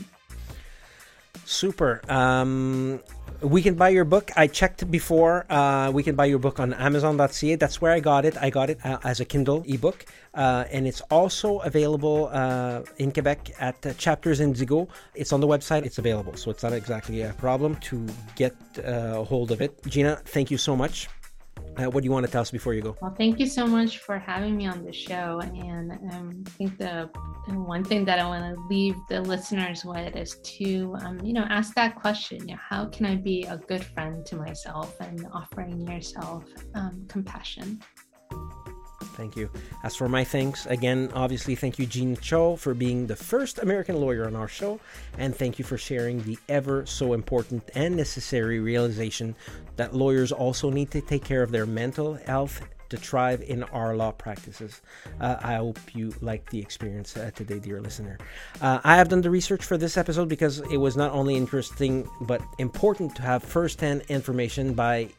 Super. 1.45 2.01
Um, 2.09 3.01
we 3.41 3.61
can 3.61 3.75
buy 3.75 3.89
your 3.89 4.05
book. 4.05 4.31
I 4.35 4.47
checked 4.47 4.89
before. 4.89 5.45
Uh, 5.51 5.91
we 5.91 6.03
can 6.03 6.15
buy 6.15 6.25
your 6.25 6.39
book 6.39 6.59
on 6.59 6.73
Amazon.ca. 6.73 7.55
That's 7.55 7.81
where 7.81 7.91
I 7.91 7.99
got 7.99 8.25
it. 8.25 8.37
I 8.41 8.49
got 8.49 8.69
it 8.69 8.79
uh, 8.85 8.97
as 9.03 9.19
a 9.19 9.25
Kindle 9.25 9.63
ebook, 9.67 10.05
uh, 10.33 10.65
and 10.71 10.87
it's 10.87 11.01
also 11.11 11.59
available 11.59 12.29
uh, 12.31 12.81
in 12.97 13.11
Quebec 13.11 13.51
at 13.59 13.85
uh, 13.85 13.93
Chapters 13.93 14.39
Indigo. 14.39 14.87
It's 15.13 15.33
on 15.33 15.41
the 15.41 15.47
website. 15.47 15.85
It's 15.85 15.97
available, 15.97 16.35
so 16.35 16.49
it's 16.49 16.63
not 16.63 16.73
exactly 16.73 17.21
a 17.21 17.33
problem 17.33 17.75
to 17.89 18.05
get 18.35 18.55
uh, 18.79 19.19
a 19.21 19.23
hold 19.23 19.51
of 19.51 19.61
it. 19.61 19.81
Jeena, 19.83 20.19
thank 20.25 20.49
you 20.49 20.57
so 20.57 20.75
much. 20.75 21.09
Uh, 21.77 21.89
what 21.89 22.01
do 22.01 22.05
you 22.05 22.11
want 22.11 22.25
to 22.25 22.31
tell 22.31 22.41
us 22.41 22.51
before 22.51 22.73
you 22.73 22.81
go? 22.81 22.95
Well, 23.01 23.13
thank 23.17 23.39
you 23.39 23.45
so 23.45 23.67
much 23.67 23.97
for 23.99 24.17
having 24.17 24.55
me 24.55 24.65
on 24.65 24.85
the 24.85 24.93
show. 24.93 25.41
And 25.41 25.91
um, 26.13 26.43
I 26.47 26.49
think 26.51 26.77
the 26.77 27.09
one 27.47 27.83
thing 27.83 28.05
that 28.05 28.17
I 28.17 28.25
want 28.25 28.55
to 28.55 28.61
leave 28.67 28.95
the 29.09 29.21
listeners 29.21 29.83
with 29.83 30.15
is 30.15 30.37
to, 30.57 30.95
um, 31.01 31.19
you 31.21 31.33
know, 31.33 31.45
ask 31.49 31.75
that 31.75 31.95
question: 31.95 32.39
you 32.47 32.55
know, 32.55 32.61
How 32.69 32.85
can 32.85 33.05
I 33.05 33.15
be 33.15 33.43
a 33.43 33.57
good 33.57 33.83
friend 33.83 34.25
to 34.25 34.37
myself 34.37 34.95
and 35.01 35.27
offering 35.33 35.85
yourself 35.85 36.45
um, 36.75 37.05
compassion? 37.09 37.81
Thank 39.15 39.37
you. 39.37 39.49
As 39.83 39.95
for 39.95 40.09
my 40.09 40.23
thanks, 40.23 40.65
again, 40.65 41.09
obviously, 41.13 41.55
thank 41.55 41.79
you, 41.79 41.87
Jeena 41.87 42.19
Cho, 42.19 42.57
for 42.57 42.73
being 42.73 43.07
the 43.07 43.15
first 43.15 43.59
American 43.59 44.01
lawyer 44.01 44.25
on 44.27 44.35
our 44.35 44.47
show. 44.47 44.79
And 45.17 45.33
thank 45.33 45.57
you 45.57 45.63
for 45.63 45.77
sharing 45.77 46.21
the 46.23 46.37
ever 46.49 46.85
so 46.85 47.13
important 47.13 47.63
and 47.75 47.95
necessary 47.95 48.59
realization 48.59 49.35
that 49.77 49.95
lawyers 49.95 50.31
also 50.31 50.69
need 50.69 50.91
to 50.91 51.01
take 51.01 51.23
care 51.23 51.43
of 51.43 51.51
their 51.51 51.65
mental 51.65 52.15
health 52.15 52.61
to 52.89 52.97
thrive 52.97 53.41
in 53.41 53.63
our 53.63 53.95
law 53.95 54.11
practices. 54.11 54.81
Uh, 55.19 55.37
I 55.41 55.55
hope 55.55 55.79
you 55.93 56.13
liked 56.21 56.51
the 56.51 56.59
experience 56.59 57.17
uh, 57.17 57.31
today, 57.33 57.59
dear 57.59 57.81
listener. 57.81 58.17
Uh, 58.61 58.79
I 58.83 58.95
have 58.97 59.09
done 59.09 59.21
the 59.21 59.29
research 59.29 59.63
for 59.63 59.77
this 59.77 59.97
episode 59.97 60.29
because 60.29 60.59
it 60.59 60.77
was 60.77 60.95
not 60.95 61.11
only 61.11 61.35
interesting 61.35 62.07
but 62.21 62.41
important 62.59 63.15
to 63.15 63.21
have 63.21 63.43
first 63.43 63.81
hand 63.81 64.03
information 64.09 64.73
by 64.73 65.09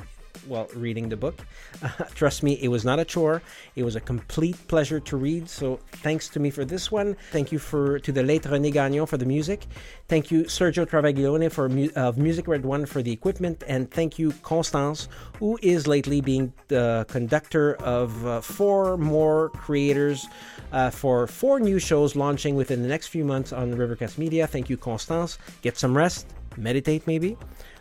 well, 0.46 0.68
reading 0.74 1.08
the 1.08 1.16
book. 1.16 1.44
Uh, 1.82 1.88
trust 2.14 2.42
me, 2.42 2.54
it 2.62 2.68
was 2.68 2.84
not 2.84 2.98
a 2.98 3.04
chore. 3.04 3.42
It 3.74 3.84
was 3.84 3.96
a 3.96 4.00
complete 4.00 4.56
pleasure 4.68 5.00
to 5.00 5.16
read. 5.16 5.48
So 5.48 5.80
thanks 5.92 6.28
to 6.30 6.40
me 6.40 6.50
for 6.50 6.64
this 6.64 6.90
one. 6.90 7.16
Thank 7.32 7.52
you 7.52 7.58
for 7.58 7.98
to 8.00 8.12
the 8.12 8.22
late 8.22 8.42
René 8.42 8.72
Gagnon 8.72 9.06
for 9.06 9.16
the 9.16 9.26
music. 9.26 9.66
Thank 10.08 10.30
you 10.30 10.44
Sergio 10.44 10.86
Travaglione 10.86 11.50
for 11.50 11.68
mu- 11.68 11.90
of 11.96 12.18
Music 12.18 12.46
Red 12.46 12.64
One 12.64 12.86
for 12.86 13.02
the 13.02 13.12
equipment, 13.12 13.64
and 13.66 13.90
thank 13.90 14.18
you 14.18 14.32
Constance, 14.42 15.08
who 15.38 15.58
is 15.62 15.86
lately 15.86 16.20
being 16.20 16.52
the 16.68 17.04
conductor 17.08 17.74
of 17.76 18.26
uh, 18.26 18.40
four 18.40 18.96
more 18.96 19.50
creators 19.50 20.26
uh, 20.72 20.90
for 20.90 21.26
four 21.26 21.60
new 21.60 21.78
shows 21.78 22.14
launching 22.16 22.54
within 22.54 22.82
the 22.82 22.88
next 22.88 23.08
few 23.08 23.24
months 23.24 23.52
on 23.52 23.74
Rivercast 23.74 24.18
Media. 24.18 24.46
Thank 24.46 24.70
you, 24.70 24.76
Constance. 24.76 25.38
Get 25.62 25.76
some 25.78 25.96
rest, 25.96 26.26
meditate 26.56 27.06
maybe. 27.06 27.36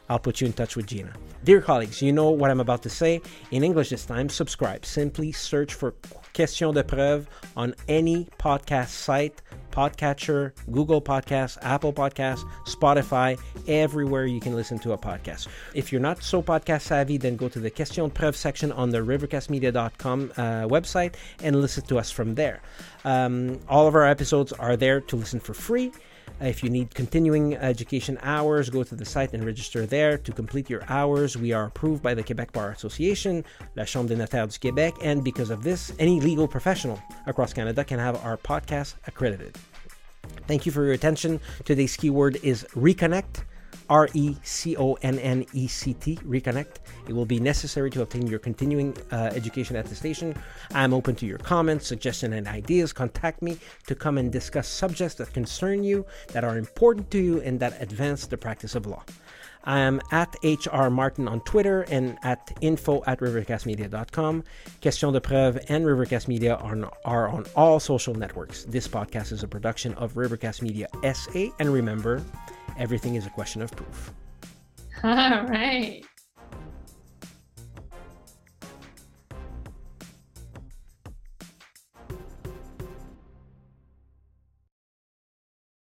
I'll 0.09 0.19
put 0.19 0.41
you 0.41 0.47
in 0.47 0.53
touch 0.53 0.75
with 0.75 0.87
Jeena. 0.87 1.13
Dear 1.43 1.61
colleagues, 1.61 2.01
you 2.01 2.11
know 2.11 2.29
what 2.29 2.49
I'm 2.49 2.59
about 2.59 2.83
to 2.83 2.89
say. 2.89 3.21
In 3.51 3.63
English 3.63 3.89
this 3.89 4.05
time, 4.05 4.29
subscribe. 4.29 4.85
Simply 4.85 5.31
search 5.31 5.73
for 5.73 5.93
Question 6.35 6.73
de 6.73 6.83
Preuve 6.83 7.27
on 7.55 7.73
any 7.87 8.27
podcast 8.39 8.89
site, 8.89 9.41
podcatcher, 9.71 10.51
Google 10.71 11.01
Podcasts, 11.01 11.57
Apple 11.61 11.93
Podcasts, 11.93 12.43
Spotify, 12.65 13.39
everywhere 13.67 14.25
you 14.25 14.39
can 14.39 14.53
listen 14.53 14.77
to 14.79 14.91
a 14.91 14.97
podcast. 14.97 15.47
If 15.73 15.91
you're 15.91 16.01
not 16.01 16.23
so 16.23 16.41
podcast 16.41 16.81
savvy, 16.81 17.17
then 17.17 17.35
go 17.37 17.47
to 17.47 17.59
the 17.59 17.69
Question 17.69 18.05
de 18.05 18.09
Preuve 18.13 18.35
section 18.35 18.71
on 18.71 18.89
the 18.89 18.99
rivercastmedia.com 18.99 20.31
uh, 20.35 20.41
website 20.67 21.15
and 21.41 21.61
listen 21.61 21.85
to 21.85 21.97
us 21.99 22.11
from 22.11 22.35
there. 22.35 22.61
Um, 23.05 23.59
all 23.69 23.87
of 23.87 23.95
our 23.95 24.05
episodes 24.05 24.51
are 24.51 24.75
there 24.75 25.01
to 25.01 25.15
listen 25.15 25.39
for 25.39 25.53
free. 25.53 25.91
Uh, 26.41 26.45
if 26.45 26.63
you 26.63 26.69
need 26.69 26.93
continuing 26.93 27.55
education 27.55 28.19
hours, 28.21 28.69
go 28.69 28.83
to 28.83 28.95
the 28.95 29.05
site 29.05 29.33
and 29.33 29.45
register 29.45 29.85
there 29.85 30.17
to 30.17 30.31
complete 30.31 30.69
your 30.69 30.83
hours. 30.89 31.37
We 31.37 31.53
are 31.53 31.65
approved 31.65 32.03
by 32.03 32.13
the 32.13 32.23
Quebec 32.23 32.51
Bar 32.51 32.71
Association, 32.71 33.45
La 33.75 33.85
Chambre 33.85 34.09
des 34.09 34.15
Notaires 34.17 34.47
du 34.47 34.59
Québec, 34.59 34.93
and 35.01 35.23
because 35.23 35.49
of 35.49 35.63
this, 35.63 35.93
any 35.97 36.19
legal 36.19 36.47
professional 36.47 37.01
across 37.25 37.53
Canada 37.53 37.83
can 37.85 37.99
have 37.99 38.23
our 38.25 38.37
podcast 38.37 38.95
accredited. 39.07 39.57
Thank 40.47 40.65
you 40.65 40.71
for 40.71 40.83
your 40.83 40.93
attention. 40.93 41.39
Today's 41.63 41.95
keyword 41.95 42.37
is 42.43 42.65
reconnect. 42.75 43.43
R 43.89 44.09
E 44.13 44.35
C 44.43 44.75
O 44.77 44.93
N 45.01 45.19
N 45.19 45.45
E 45.53 45.67
C 45.67 45.93
T, 45.93 46.15
reconnect. 46.17 46.77
It 47.07 47.13
will 47.13 47.25
be 47.25 47.39
necessary 47.39 47.89
to 47.91 48.01
obtain 48.01 48.27
your 48.27 48.39
continuing 48.39 48.95
uh, 49.11 49.31
education 49.33 49.75
attestation. 49.75 50.35
I'm 50.73 50.93
open 50.93 51.15
to 51.15 51.25
your 51.25 51.37
comments, 51.37 51.87
suggestions, 51.87 52.33
and 52.33 52.47
ideas. 52.47 52.93
Contact 52.93 53.41
me 53.41 53.57
to 53.87 53.95
come 53.95 54.17
and 54.17 54.31
discuss 54.31 54.67
subjects 54.67 55.15
that 55.15 55.33
concern 55.33 55.83
you, 55.83 56.05
that 56.29 56.43
are 56.43 56.57
important 56.57 57.11
to 57.11 57.19
you, 57.19 57.41
and 57.41 57.59
that 57.59 57.81
advance 57.81 58.27
the 58.27 58.37
practice 58.37 58.75
of 58.75 58.85
law. 58.85 59.03
I 59.65 59.79
am 59.79 59.99
at 60.11 60.35
HR 60.43 60.89
Martin 60.89 61.27
on 61.27 61.41
Twitter 61.41 61.81
and 61.89 62.19
at 62.21 62.55
info 62.61 63.03
at 63.07 63.19
rivercastmedia.com. 63.19 64.43
Question 64.81 65.13
de 65.13 65.21
Preuve 65.21 65.59
and 65.69 65.85
Rivercast 65.85 66.27
Media 66.27 66.55
are 66.55 66.71
on, 66.71 66.89
are 67.03 67.27
on 67.27 67.45
all 67.55 67.79
social 67.79 68.13
networks. 68.13 68.65
This 68.65 68.87
podcast 68.87 69.31
is 69.31 69.41
a 69.41 69.47
production 69.47 69.95
of 69.95 70.13
Rivercast 70.13 70.61
Media 70.61 70.87
SA. 71.13 71.47
And 71.59 71.73
remember, 71.73 72.23
everything 72.77 73.15
is 73.15 73.25
a 73.25 73.29
question 73.29 73.61
of 73.61 73.71
proof. 73.75 74.13
All 75.03 75.43
right. 75.45 76.03